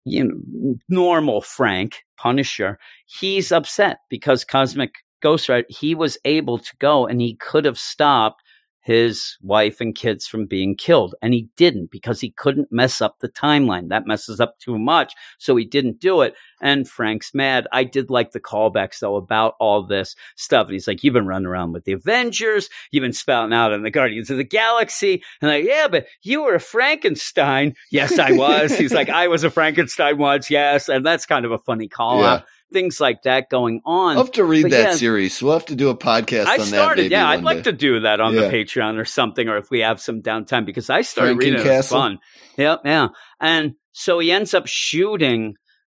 You 0.07 0.25
know, 0.25 0.75
normal 0.91 1.41
Frank 1.41 2.03
Punisher, 2.19 2.79
he's 3.07 3.51
upset 3.51 4.01
because 4.11 4.45
Cosmic 4.45 4.97
Ghost 5.21 5.49
Rider, 5.49 5.67
he 5.69 5.95
was 5.95 6.19
able 6.25 6.59
to 6.59 6.77
go 6.79 7.07
and 7.07 7.21
he 7.21 7.37
could 7.37 7.65
have 7.65 7.79
stopped 7.79 8.43
his 8.85 9.39
wife 9.41 9.81
and 9.81 9.95
kids 9.95 10.27
from 10.27 10.45
being 10.45 10.77
killed. 10.77 11.15
And 11.23 11.33
he 11.33 11.49
didn't 11.57 11.91
because 11.91 12.21
he 12.21 12.33
couldn't 12.33 12.69
mess 12.71 13.01
up 13.01 13.19
the 13.21 13.31
timeline. 13.31 13.89
That 13.89 14.07
messes 14.07 14.41
up 14.41 14.59
too 14.59 14.79
much. 14.79 15.15
So 15.39 15.57
he 15.57 15.65
didn't 15.65 16.01
do 16.01 16.21
it. 16.21 16.35
And 16.61 16.87
Frank's 16.87 17.33
mad. 17.33 17.67
I 17.73 17.85
did 17.85 18.11
like 18.11 18.33
the 18.33 18.41
callbacks 18.41 18.99
though 18.99 19.17
about 19.17 19.55
all 19.59 19.87
this 19.87 20.15
stuff. 20.37 20.67
And 20.67 20.75
he's 20.75 20.87
like, 20.87 21.03
You've 21.03 21.15
been 21.15 21.27
running 21.27 21.47
around 21.47 21.73
with 21.73 21.85
the 21.85 21.93
Avengers. 21.93 22.69
You've 22.91 23.01
been 23.01 23.15
spouting 23.15 23.55
out 23.55 23.73
on 23.73 23.85
the 23.85 23.91
Guardians 23.91 24.29
of 24.29 24.37
the 24.37 24.45
Galaxy. 24.45 25.23
And 25.41 25.51
like, 25.51 25.65
yeah, 25.65 25.89
but 25.89 26.07
you 26.23 26.43
were 26.43 26.55
a 26.55 26.61
Frankenstein. 26.61 27.75
Yes, 27.91 28.19
I 28.19 28.33
was. 28.33 28.77
he's 28.77 28.93
like, 28.93 29.09
I 29.09 29.29
was 29.29 29.45
a 29.45 29.51
Frankenstein 29.51 30.19
once. 30.19 30.51
Yes. 30.51 30.91
And 30.91 31.07
that's 31.07 31.25
kind 31.25 31.47
of 31.47 31.53
a 31.53 31.59
funny 31.59 31.89
call 31.89 32.21
Yeah. 32.21 32.27
out. 32.35 32.45
Things 32.75 33.01
like 33.01 33.23
that 33.23 33.49
going 33.49 33.81
on. 33.87 34.17
I'll 34.17 34.25
have 34.25 34.33
to 34.33 34.45
read 34.45 34.63
But 34.63 34.73
that 34.73 34.89
yeah. 34.91 34.95
series. 34.97 35.41
We'll 35.41 35.53
have 35.53 35.67
to 35.67 35.77
do 35.77 35.91
a 35.91 35.97
podcast 35.97 36.47
I 36.47 36.55
on 36.55 36.59
that. 36.59 36.67
started, 36.67 37.03
maybe 37.03 37.13
yeah. 37.13 37.29
I'd 37.29 37.45
like 37.45 37.59
day. 37.59 37.71
to 37.71 37.73
do 37.73 38.01
that 38.01 38.21
on 38.21 38.35
the 38.35 38.43
Patreon 38.43 38.99
or 38.99 39.05
something, 39.05 39.49
or 39.49 39.57
if 39.57 39.71
we 39.71 39.79
have 39.79 40.01
some 40.01 40.23
downtime, 40.23 40.67
because 40.67 40.91
I 40.91 41.03
started 41.03 41.37
Franken 41.37 41.39
reading 41.39 41.55
it. 41.55 41.61
It's 41.61 41.69
Castle? 41.69 41.99
fun. 41.99 42.19
Yep, 42.59 42.81
yeah. 42.85 43.09
And 43.41 43.75
so 43.93 44.19
he 44.19 44.33
ends 44.33 44.55
up 44.55 44.67
shooting 44.67 45.55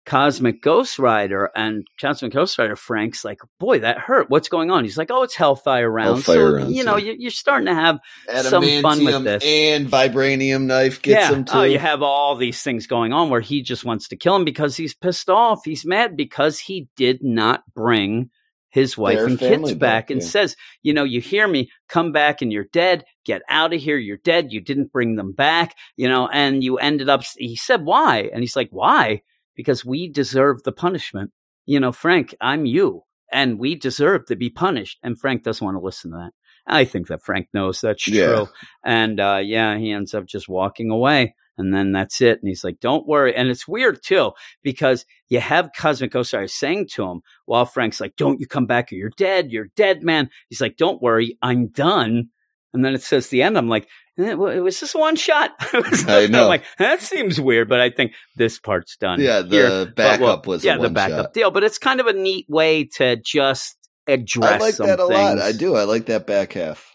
Cosmic 0.06 0.62
Ghost 0.62 1.00
Rider, 1.00 1.50
and 1.56 1.86
Cosmic 2.00 2.32
Ghost 2.32 2.58
Rider 2.60 2.76
Frank's 2.76 3.26
like, 3.26 3.40
"Boy, 3.60 3.80
that 3.80 3.98
hurt. 3.98 4.30
What's 4.30 4.50
going 4.50 4.70
on?" 4.70 4.84
He's 4.84 4.98
like, 4.98 5.10
"Oh, 5.12 5.24
it's 5.24 5.36
Hellfire 5.36 5.90
rounds." 5.90 6.26
Hellfire 6.26 6.52
so 6.52 6.56
rounds, 6.56 6.76
you 6.76 6.84
know, 6.84 6.98
yeah. 6.98 7.14
you- 7.14 7.18
you're 7.20 7.32
starting 7.32 7.66
to 7.68 7.74
have 7.74 8.00
some 8.44 8.64
fun 8.82 9.04
with 9.04 9.16
Adamantium 9.16 9.24
this. 9.24 9.44
and 9.44 9.88
vibranium 9.88 10.66
knife 10.66 11.02
gets 11.02 11.30
yeah. 11.30 11.36
him 11.36 11.46
too. 11.46 11.58
Oh, 11.58 11.64
you 11.64 11.80
have 11.80 12.02
all 12.04 12.36
these 12.36 12.62
things 12.62 12.88
going 12.88 13.14
on 13.14 13.30
where 13.30 13.42
he 13.42 13.62
just 13.62 13.84
wants 13.84 14.10
to 14.10 14.16
kill 14.16 14.36
him 14.36 14.46
because 14.46 14.78
he's 14.78 14.94
pissed 14.94 15.30
off. 15.30 15.62
He's 15.66 15.86
mad 15.86 16.16
because 16.16 16.60
he 16.60 16.88
did 16.96 17.24
not 17.24 17.64
bring 17.74 18.30
his 18.70 18.98
wife 18.98 19.18
Their 19.18 19.28
and 19.28 19.40
kids 19.40 19.72
back, 19.72 19.80
back, 19.80 20.10
and 20.12 20.22
yeah. 20.22 20.28
says, 20.28 20.56
you 20.84 20.94
know, 20.94 21.06
you 21.06 21.22
hear 21.22 21.48
me, 21.48 21.70
come 21.88 22.12
back 22.12 22.42
and 22.42 22.52
you're 22.52 22.68
dead. 22.74 23.06
Get 23.24 23.42
out 23.50 23.74
of 23.74 23.80
here. 23.82 23.98
You're 23.98 24.18
dead. 24.18 24.52
You 24.52 24.60
didn't 24.60 24.92
bring 24.92 25.16
them 25.16 25.32
back, 25.32 25.76
you 25.96 26.10
know, 26.10 26.28
and 26.28 26.62
you 26.62 26.78
ended 26.78 27.08
up, 27.08 27.24
he 27.38 27.56
said, 27.56 27.86
why? 27.86 28.30
And 28.34 28.42
he's 28.44 28.58
like, 28.58 28.68
why? 28.72 29.22
Because 29.56 29.86
we 29.86 30.10
deserve 30.10 30.64
the 30.64 30.72
punishment. 30.72 31.32
You 31.66 31.80
know, 31.80 31.92
Frank, 31.92 32.36
I'm 32.42 32.66
you 32.66 33.04
and 33.32 33.60
we 33.60 33.76
deserve 33.76 34.26
to 34.28 34.36
be 34.36 34.50
punished. 34.50 35.00
And 35.04 35.20
Frank 35.20 35.44
doesn't 35.44 35.66
want 35.66 35.76
to 35.76 35.84
listen 35.84 36.12
to 36.12 36.18
that. 36.18 36.32
I 36.68 36.86
think 36.86 37.08
that 37.08 37.24
Frank 37.24 37.48
knows 37.54 37.82
that's 37.82 38.08
Yeah. 38.08 38.26
true. 38.28 38.48
And 38.84 39.20
uh, 39.20 39.40
yeah, 39.44 39.78
he 39.78 39.92
ends 39.92 40.14
up 40.14 40.26
just 40.26 40.48
walking 40.50 40.90
away. 40.90 41.36
And 41.58 41.74
then 41.74 41.94
that's 41.94 42.20
it. 42.22 42.40
And 42.42 42.50
he's 42.50 42.64
like, 42.66 42.80
don't 42.82 43.08
worry. 43.08 43.34
And 43.36 43.50
it's 43.50 43.68
weird 43.68 44.04
too, 44.04 44.34
because 44.62 45.06
you 45.30 45.40
have 45.40 45.70
Cosmic 45.78 46.14
Rider 46.14 46.48
saying 46.48 46.88
to 46.94 47.06
him 47.06 47.22
while 47.46 47.66
Frank's 47.66 48.02
like, 48.02 48.16
don't 48.18 48.40
you 48.42 48.48
come 48.48 48.66
back 48.66 48.92
or 48.92 48.96
you're 48.96 49.12
dead. 49.16 49.52
You're 49.52 49.70
dead, 49.76 50.04
man. 50.04 50.30
He's 50.50 50.60
like, 50.60 50.76
don't 50.76 51.02
worry. 51.02 51.38
I'm 51.42 51.68
done. 51.68 52.30
And 52.76 52.86
then 52.86 52.94
it 52.94 53.02
says 53.02 53.30
the 53.30 53.42
end. 53.42 53.58
I'm 53.58 53.70
like, 53.70 53.88
eh, 54.20 54.34
wa- 54.34 54.54
was 54.56 54.80
this 54.80 54.94
one 54.94 55.16
shot? 55.16 55.52
I 55.60 56.28
know. 56.30 56.44
I'm 56.44 56.48
like, 56.48 56.64
that 56.78 57.02
seems 57.02 57.40
weird, 57.42 57.70
but 57.70 57.80
I 57.80 57.90
think 57.90 58.14
this 58.36 58.60
part's 58.60 58.98
done. 58.98 59.20
yeah, 59.20 59.42
the 59.42 59.50
here. 59.50 59.86
Backup 59.88 60.46
well, 60.46 60.56
was 60.56 60.64
yeah, 60.64 60.78
the 60.78 60.90
backup 60.90 61.26
shot. 61.26 61.34
deal. 61.34 61.52
But 61.52 61.64
it's 61.64 61.78
kind 61.78 62.00
of 62.00 62.08
a 62.08 62.14
neat 62.14 62.46
way 62.50 62.86
to 62.98 63.16
just 63.16 63.76
address 64.08 64.62
I 64.62 64.66
like 64.66 64.76
that 64.78 65.00
a 65.00 65.06
lot. 65.06 65.40
I 65.40 65.52
do. 65.52 65.76
I 65.76 65.84
like 65.84 66.06
that 66.08 66.28
back 66.28 66.54
half. 66.54 66.92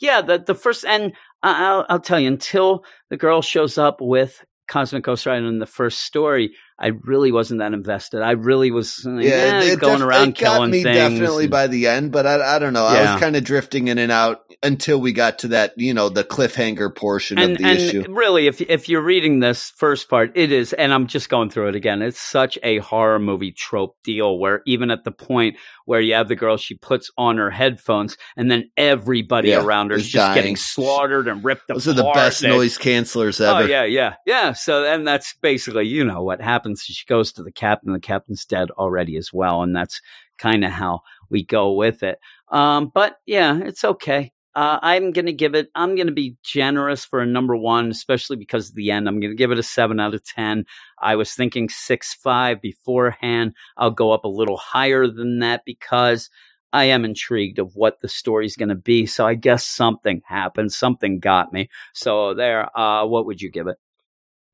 Yeah, 0.00 0.22
the 0.22 0.38
the 0.38 0.54
first 0.54 0.84
and 0.84 1.12
I'll 1.42 1.84
I'll 1.88 2.00
tell 2.00 2.18
you 2.18 2.28
until 2.28 2.84
the 3.10 3.16
girl 3.16 3.42
shows 3.42 3.78
up 3.78 3.98
with 4.00 4.42
Cosmic 4.68 5.04
Ghost 5.04 5.26
Rider 5.26 5.46
in 5.46 5.58
the 5.58 5.66
first 5.66 6.00
story, 6.00 6.54
I 6.82 6.92
really 7.02 7.30
wasn't 7.30 7.60
that 7.60 7.74
invested. 7.74 8.22
I 8.22 8.30
really 8.32 8.70
was 8.70 9.04
Yeah, 9.04 9.12
eh, 9.60 9.72
it, 9.72 9.80
going 9.80 9.98
def- 9.98 10.06
around 10.08 10.34
killing 10.34 10.70
me 10.70 10.82
things. 10.82 10.96
definitely 10.96 11.44
and- 11.44 11.50
by 11.50 11.66
the 11.66 11.88
end, 11.88 12.10
but 12.10 12.26
I, 12.26 12.56
I 12.56 12.58
don't 12.58 12.72
know. 12.72 12.86
I 12.86 13.12
was 13.12 13.20
kind 13.20 13.36
of 13.36 13.44
drifting 13.44 13.88
in 13.88 13.98
and 13.98 14.10
out 14.10 14.40
until 14.62 14.98
we 15.00 15.12
got 15.12 15.40
to 15.40 15.48
that, 15.48 15.72
you 15.76 15.92
know, 15.94 16.08
the 16.08 16.24
cliffhanger 16.24 16.94
portion 16.94 17.38
and 17.38 17.52
of 17.52 17.58
the 17.58 17.64
and 17.64 17.78
issue. 17.78 18.04
really, 18.08 18.46
if 18.46 18.60
if 18.62 18.88
you're 18.88 19.02
reading 19.02 19.40
this 19.40 19.70
first 19.76 20.08
part, 20.08 20.32
it 20.36 20.52
is, 20.52 20.72
and 20.72 20.92
I'm 20.92 21.06
just 21.06 21.28
going 21.28 21.50
through 21.50 21.68
it 21.68 21.74
again. 21.76 22.00
It's 22.02 22.20
such 22.20 22.58
a 22.62 22.78
horror 22.78 23.18
movie 23.18 23.52
trope 23.52 23.96
deal 24.02 24.38
where 24.38 24.62
even 24.66 24.90
at 24.90 25.04
the 25.04 25.12
point 25.12 25.56
where 25.90 26.00
you 26.00 26.14
have 26.14 26.28
the 26.28 26.36
girl, 26.36 26.56
she 26.56 26.76
puts 26.76 27.10
on 27.18 27.36
her 27.36 27.50
headphones, 27.50 28.16
and 28.36 28.48
then 28.48 28.70
everybody 28.76 29.48
Yeah, 29.48 29.64
around 29.64 29.90
her 29.90 29.96
is 29.96 30.08
just 30.08 30.36
getting 30.36 30.54
slaughtered 30.54 31.26
and 31.26 31.42
ripped 31.42 31.66
Those 31.66 31.84
apart. 31.84 31.96
Those 31.96 32.04
are 32.04 32.06
the 32.06 32.12
best 32.14 32.44
and- 32.44 32.52
noise 32.52 32.78
cancelers 32.78 33.40
ever. 33.40 33.64
Oh 33.64 33.66
yeah, 33.66 33.82
yeah, 33.82 34.14
yeah. 34.24 34.52
So 34.52 34.84
and 34.84 35.04
that's 35.04 35.34
basically 35.42 35.88
you 35.88 36.04
know 36.04 36.22
what 36.22 36.40
happens. 36.40 36.82
She 36.82 37.04
goes 37.06 37.32
to 37.32 37.42
the 37.42 37.50
captain. 37.50 37.92
The 37.92 37.98
captain's 37.98 38.44
dead 38.44 38.70
already 38.70 39.16
as 39.16 39.32
well, 39.32 39.64
and 39.64 39.74
that's 39.74 40.00
kind 40.38 40.64
of 40.64 40.70
how 40.70 41.00
we 41.28 41.44
go 41.44 41.72
with 41.72 42.04
it. 42.04 42.20
Um, 42.52 42.92
but 42.94 43.16
yeah, 43.26 43.58
it's 43.58 43.82
okay. 43.82 44.30
Uh, 44.54 44.78
I'm 44.82 45.12
going 45.12 45.26
to 45.26 45.32
give 45.32 45.54
it, 45.54 45.68
I'm 45.74 45.94
going 45.94 46.08
to 46.08 46.12
be 46.12 46.36
generous 46.42 47.04
for 47.04 47.20
a 47.20 47.26
number 47.26 47.56
one, 47.56 47.90
especially 47.90 48.36
because 48.36 48.70
of 48.70 48.74
the 48.74 48.90
end. 48.90 49.06
I'm 49.06 49.20
going 49.20 49.30
to 49.30 49.36
give 49.36 49.52
it 49.52 49.58
a 49.58 49.62
seven 49.62 50.00
out 50.00 50.14
of 50.14 50.24
10. 50.24 50.64
I 51.00 51.16
was 51.16 51.32
thinking 51.32 51.68
six, 51.68 52.14
five 52.14 52.60
beforehand. 52.60 53.54
I'll 53.76 53.92
go 53.92 54.10
up 54.10 54.24
a 54.24 54.28
little 54.28 54.56
higher 54.56 55.06
than 55.06 55.38
that 55.38 55.62
because 55.64 56.30
I 56.72 56.84
am 56.84 57.04
intrigued 57.04 57.58
of 57.58 57.74
what 57.74 58.00
the 58.00 58.08
story's 58.08 58.56
going 58.56 58.68
to 58.68 58.74
be. 58.74 59.06
So 59.06 59.26
I 59.26 59.34
guess 59.34 59.64
something 59.64 60.22
happened. 60.26 60.72
Something 60.72 61.20
got 61.20 61.52
me. 61.52 61.68
So 61.92 62.34
there, 62.34 62.76
uh, 62.78 63.06
what 63.06 63.26
would 63.26 63.40
you 63.40 63.50
give 63.50 63.66
it? 63.66 63.76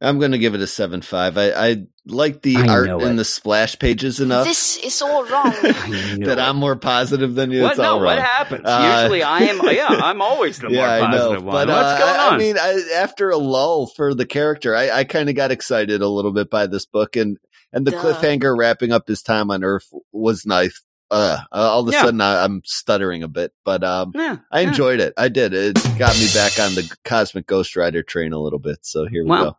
I'm 0.01 0.18
going 0.18 0.32
to 0.32 0.38
give 0.38 0.55
it 0.55 0.61
a 0.61 0.66
seven 0.66 1.01
five. 1.01 1.38
I, 1.38 1.53
I 1.53 1.86
like 2.07 2.43
the 2.43 2.57
I 2.57 2.69
art 2.69 2.89
and 2.89 3.03
it. 3.03 3.17
the 3.17 3.25
splash 3.25 3.79
pages 3.79 4.21
enough 4.21 4.47
This 4.47 4.77
is 4.79 5.03
all 5.03 5.25
wrong. 5.25 5.53
That 5.63 6.21
it. 6.21 6.39
I'm 6.39 6.57
more 6.57 6.77
positive 6.77 7.35
than 7.35 7.51
you. 7.51 7.63
What? 7.63 7.73
It's 7.73 7.81
all 7.81 7.99
No, 7.99 8.05
what 8.05 8.19
happens? 8.19 8.63
Uh, 8.65 8.99
Usually 9.03 9.23
I 9.23 9.41
am. 9.41 9.61
Yeah, 9.75 9.87
I'm 9.89 10.23
always 10.23 10.59
the 10.59 10.69
more 10.69 10.77
yeah, 10.79 10.91
I 11.05 11.11
know. 11.11 11.31
one. 11.33 11.45
But 11.45 11.69
What's 11.69 11.71
uh, 11.71 11.99
going 11.99 12.21
I- 12.21 12.27
on? 12.29 12.35
I 12.35 12.39
mean, 12.39 12.57
I, 12.59 12.83
after 12.97 13.31
a 13.31 13.37
lull 13.37 13.87
for 13.89 14.15
the 14.15 14.25
character, 14.27 14.75
I, 14.77 14.91
I 14.91 15.05
kind 15.05 15.29
of 15.29 15.35
got 15.35 15.51
excited 15.51 16.01
a 16.01 16.09
little 16.09 16.33
bit 16.33 16.49
by 16.49 16.67
this 16.69 16.87
book, 16.87 17.17
and 17.17 17.39
and 17.73 17.87
the 17.87 17.91
Duh. 17.91 18.01
cliffhanger 18.03 18.57
wrapping 18.57 18.93
up 18.93 19.09
his 19.09 19.23
time 19.23 19.51
on 19.51 19.65
Earth 19.65 19.93
was 20.13 20.47
nice. 20.47 20.81
Uh, 21.11 21.39
all 21.53 21.81
of 21.83 21.89
a 21.89 21.93
Yeah. 21.93 22.03
sudden, 22.03 22.21
I, 22.21 22.43
I'm 22.45 22.63
stuttering 22.65 23.23
a 23.23 23.29
bit, 23.29 23.53
but 23.65 23.85
um, 23.85 24.13
yeah, 24.15 24.39
I 24.51 24.61
yeah. 24.63 24.69
enjoyed 24.69 25.01
it. 25.01 25.13
I 25.17 25.29
did. 25.29 25.53
It 25.55 25.75
got 25.99 26.19
me 26.19 26.27
back 26.35 26.59
on 26.59 26.75
the 26.75 26.97
Cosmic 27.05 27.47
Ghost 27.47 27.77
Rider 27.77 28.03
train 28.03 28.33
a 28.33 28.41
little 28.41 28.59
bit. 28.59 28.79
So 28.83 29.07
here 29.07 29.23
we 29.25 29.31
Well, 29.31 29.45
go. 29.45 29.59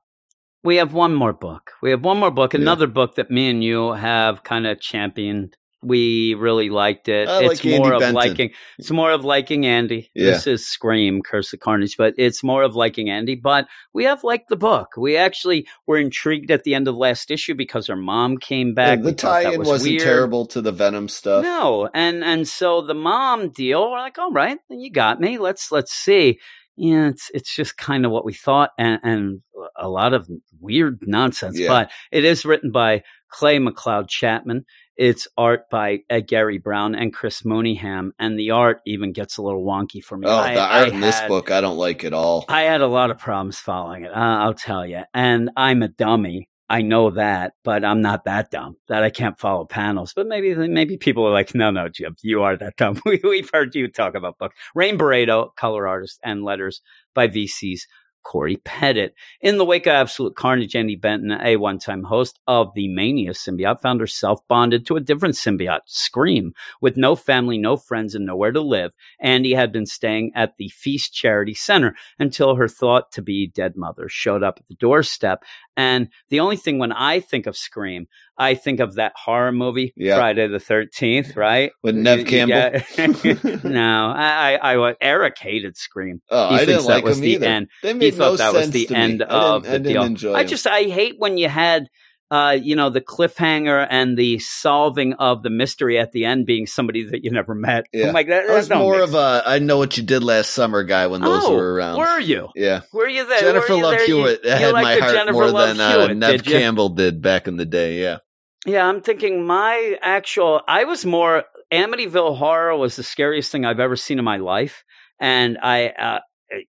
We 0.67 0.75
have 0.75 0.91
one 0.91 1.15
more 1.15 1.31
book. 1.31 1.71
We 1.81 1.91
have 1.91 2.03
one 2.03 2.19
more 2.19 2.29
book. 2.29 2.53
Yeah. 2.53 2.59
Another 2.59 2.87
book 2.87 3.15
that 3.15 3.31
me 3.31 3.49
and 3.49 3.63
you 3.63 3.93
have 3.93 4.43
kind 4.43 4.67
of 4.67 4.81
championed. 4.81 5.55
We 5.81 6.33
really 6.33 6.69
liked 6.69 7.07
it. 7.07 7.29
I 7.29 7.43
it's 7.43 7.63
like 7.63 7.65
Andy 7.65 7.77
more 7.77 7.93
of 7.93 7.99
Benton. 8.01 8.15
liking. 8.15 8.49
It's 8.77 8.91
more 8.91 9.11
of 9.11 9.23
liking 9.23 9.65
Andy. 9.65 10.11
Yeah. 10.13 10.31
This 10.31 10.45
is 10.45 10.67
Scream, 10.67 11.21
Curse 11.21 11.53
of 11.53 11.61
Carnage, 11.61 11.95
but 11.97 12.15
it's 12.17 12.43
more 12.43 12.63
of 12.63 12.75
liking 12.75 13.09
Andy. 13.09 13.35
But 13.35 13.69
we 13.93 14.03
have 14.03 14.25
liked 14.25 14.49
the 14.49 14.57
book. 14.57 14.89
We 14.97 15.15
actually 15.15 15.69
were 15.85 15.99
intrigued 15.99 16.51
at 16.51 16.65
the 16.65 16.75
end 16.75 16.89
of 16.89 16.95
the 16.95 16.99
last 16.99 17.31
issue 17.31 17.55
because 17.55 17.87
her 17.87 17.95
mom 17.95 18.37
came 18.37 18.73
back. 18.73 19.01
the 19.01 19.13
thought 19.13 19.43
that 19.43 19.43
tie-in 19.43 19.59
was 19.59 19.69
wasn't 19.69 19.91
weird. 19.91 20.03
terrible 20.03 20.47
to 20.47 20.59
the 20.59 20.73
Venom 20.73 21.07
stuff. 21.07 21.43
No, 21.43 21.89
and 21.93 22.25
and 22.25 22.45
so 22.45 22.81
the 22.81 22.93
mom 22.93 23.51
deal, 23.51 23.89
we're 23.89 23.99
like, 23.99 24.17
all 24.17 24.33
right, 24.33 24.57
then 24.69 24.81
you 24.81 24.91
got 24.91 25.21
me. 25.21 25.37
Let's 25.37 25.71
let's 25.71 25.93
see. 25.93 26.39
Yeah, 26.77 27.07
it's 27.09 27.31
it's 27.33 27.55
just 27.55 27.75
kind 27.77 28.05
of 28.05 28.11
what 28.11 28.23
we 28.23 28.33
thought, 28.33 28.69
and, 28.77 28.99
and 29.03 29.41
a 29.75 29.89
lot 29.89 30.13
of 30.13 30.27
weird 30.59 30.99
nonsense. 31.01 31.57
Yeah. 31.59 31.67
But 31.69 31.91
it 32.11 32.23
is 32.23 32.45
written 32.45 32.71
by 32.71 33.03
Clay 33.29 33.57
McLeod 33.57 34.07
Chapman. 34.07 34.63
It's 34.95 35.27
art 35.37 35.69
by 35.71 35.99
Ed 36.09 36.27
Garry 36.27 36.57
Brown 36.59 36.95
and 36.95 37.13
Chris 37.13 37.41
Mooneyham, 37.43 38.11
and 38.19 38.37
the 38.39 38.51
art 38.51 38.81
even 38.85 39.11
gets 39.11 39.37
a 39.37 39.41
little 39.41 39.63
wonky 39.65 40.03
for 40.03 40.17
me. 40.17 40.27
Oh, 40.27 40.35
I- 40.37 40.53
the 40.53 40.61
art 40.61 40.87
I 40.89 40.93
in 40.93 41.01
this 41.01 41.19
had- 41.19 41.27
book, 41.27 41.51
I 41.51 41.61
don't 41.61 41.77
like 41.77 42.03
at 42.03 42.13
all. 42.13 42.45
I 42.47 42.63
had 42.63 42.81
a 42.81 42.87
lot 42.87 43.11
of 43.11 43.17
problems 43.17 43.57
following 43.59 44.05
it. 44.05 44.11
Uh, 44.11 44.15
I'll 44.15 44.53
tell 44.53 44.85
you. 44.85 45.01
And 45.13 45.49
I'm 45.57 45.81
a 45.83 45.87
dummy. 45.87 46.47
I 46.69 46.81
know 46.81 47.11
that, 47.11 47.53
but 47.63 47.85
I'm 47.85 48.01
not 48.01 48.25
that 48.25 48.51
dumb 48.51 48.75
that 48.89 49.03
I 49.03 49.09
can't 49.09 49.39
follow 49.39 49.65
panels. 49.65 50.13
But 50.13 50.27
maybe 50.27 50.53
maybe 50.55 50.97
people 50.97 51.25
are 51.25 51.31
like, 51.31 51.55
no, 51.55 51.71
no, 51.71 51.87
Jim, 51.87 52.15
you 52.21 52.43
are 52.43 52.57
that 52.57 52.75
dumb. 52.75 53.01
We, 53.05 53.21
we've 53.23 53.49
heard 53.53 53.73
you 53.73 53.87
talk 53.87 54.15
about 54.15 54.37
books. 54.37 54.55
Rain 54.75 54.97
Beredo, 54.97 55.55
color 55.55 55.87
artist, 55.87 56.19
and 56.23 56.43
letters 56.43 56.81
by 57.13 57.29
VC's 57.29 57.87
Cory 58.27 58.57
Petit. 58.57 59.11
In 59.39 59.57
the 59.57 59.63
wake 59.63 59.87
of 59.87 59.93
Absolute 59.93 60.35
Carnage, 60.35 60.75
Andy 60.75 60.97
Benton, 60.97 61.31
a 61.31 61.55
one-time 61.55 62.03
host 62.03 62.37
of 62.45 62.73
the 62.75 62.89
Mania 62.89 63.31
symbiote, 63.31 63.81
found 63.81 64.01
herself 64.01 64.45
bonded 64.49 64.85
to 64.85 64.97
a 64.97 64.99
different 64.99 65.35
symbiote, 65.35 65.79
Scream, 65.85 66.51
with 66.81 66.97
no 66.97 67.15
family, 67.15 67.57
no 67.57 67.77
friends, 67.77 68.15
and 68.15 68.25
nowhere 68.25 68.51
to 68.51 68.59
live. 68.59 68.93
Andy 69.21 69.53
had 69.53 69.71
been 69.71 69.85
staying 69.85 70.33
at 70.35 70.57
the 70.57 70.67
Feast 70.67 71.13
Charity 71.13 71.53
Center 71.53 71.95
until 72.19 72.55
her 72.55 72.67
thought 72.67 73.13
to 73.13 73.21
be 73.21 73.47
dead 73.47 73.77
mother 73.77 74.09
showed 74.09 74.43
up 74.43 74.55
at 74.59 74.67
the 74.67 74.75
doorstep. 74.75 75.45
And 75.77 76.09
the 76.29 76.39
only 76.41 76.57
thing 76.57 76.79
when 76.79 76.91
I 76.91 77.19
think 77.19 77.45
of 77.45 77.55
Scream, 77.55 78.07
I 78.37 78.55
think 78.55 78.79
of 78.79 78.95
that 78.95 79.13
horror 79.15 79.51
movie, 79.51 79.93
Yeah. 79.95 80.15
Friday 80.17 80.47
the 80.47 80.57
13th, 80.57 81.35
right? 81.37 81.71
With 81.83 81.95
Neve 81.95 82.25
Campbell? 82.25 82.81
Yeah. 82.97 83.59
no, 83.63 84.11
I, 84.15 84.55
I, 84.61 84.89
I, 84.89 84.95
Eric 84.99 85.37
hated 85.37 85.77
Scream. 85.77 86.21
Oh, 86.31 86.49
He 86.49 86.55
I 86.55 86.65
didn't 86.65 86.81
that 86.81 86.87
like 86.89 87.03
was 87.03 87.17
him 87.17 87.23
the 87.23 87.31
either. 87.33 87.45
end. 87.45 87.67
They 87.83 87.89
He 87.89 87.93
made 87.99 88.15
thought 88.15 88.31
no 88.31 88.35
that 88.37 88.53
was 88.53 88.71
the 88.71 88.87
me. 88.89 88.95
end 88.95 89.19
didn't- 89.19 89.31
of 89.31 89.67
I 89.67 89.77
the 89.77 89.79
deal. 89.79 90.35
I 90.35 90.43
just, 90.43 90.65
I 90.65 90.83
hate 90.83 91.15
when 91.19 91.37
you 91.37 91.47
had, 91.47 91.87
uh, 92.29 92.57
you 92.61 92.75
know, 92.75 92.89
the 92.89 93.01
cliffhanger 93.01 93.87
and 93.89 94.17
the 94.17 94.39
solving 94.39 95.13
of 95.13 95.43
the 95.43 95.49
mystery 95.49 95.97
at 95.97 96.11
the 96.11 96.25
end 96.25 96.45
being 96.45 96.67
somebody 96.67 97.05
that 97.05 97.23
you 97.23 97.31
never 97.31 97.55
met. 97.55 97.87
Yeah. 97.93 98.07
I'm 98.07 98.13
like, 98.13 98.27
that, 98.27 98.49
I 98.49 98.55
was 98.55 98.67
that 98.67 98.75
don't 98.75 98.83
more 98.83 98.95
make 98.95 99.03
of 99.03 99.15
a 99.15 99.43
I 99.45 99.59
know 99.59 99.77
what 99.77 99.95
you 99.97 100.03
did 100.03 100.23
last 100.23 100.51
summer 100.51 100.83
guy 100.83 101.07
when 101.07 101.21
those 101.21 101.43
oh, 101.45 101.55
were 101.55 101.73
around. 101.73 101.97
Were 101.97 102.19
you? 102.19 102.49
yeah. 102.55 102.81
Were 102.91 103.07
you 103.07 103.25
there? 103.25 103.39
Jennifer 103.39 103.73
you 103.73 103.83
Love 103.83 103.97
there? 103.97 104.05
Hewitt 104.05 104.43
you 104.43 104.49
had 104.49 104.73
liked 104.73 104.83
my 104.83 105.05
heart 105.05 105.15
Jennifer 105.15 105.33
more 105.33 105.51
Love 105.51 105.77
than 105.77 105.79
uh, 105.79 106.07
Neve 106.13 106.43
did? 106.43 106.51
Campbell 106.51 106.89
did 106.89 107.21
back 107.21 107.47
in 107.47 107.57
the 107.57 107.65
day. 107.65 108.01
Yeah. 108.01 108.17
Yeah, 108.65 108.85
I'm 108.85 109.01
thinking 109.01 109.45
my 109.45 109.97
actual. 110.01 110.61
I 110.67 110.83
was 110.83 111.05
more 111.05 111.45
Amityville 111.71 112.37
Horror 112.37 112.75
was 112.75 112.97
the 112.97 113.03
scariest 113.03 113.51
thing 113.51 113.63
I've 113.63 113.79
ever 113.79 113.95
seen 113.95 114.19
in 114.19 114.25
my 114.25 114.37
life, 114.37 114.83
and 115.21 115.57
I 115.61 115.87
uh, 115.87 116.19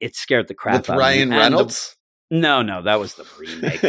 it 0.01 0.17
scared 0.17 0.49
the 0.49 0.55
crap 0.55 0.83
With 0.83 0.91
out 0.91 0.99
Ryan 0.99 1.23
of 1.23 1.29
me. 1.31 1.37
Reynolds. 1.39 1.96
No, 2.31 2.63
no, 2.63 2.83
that 2.83 2.99
was 2.99 3.15
the 3.15 3.27
remake. 3.39 3.83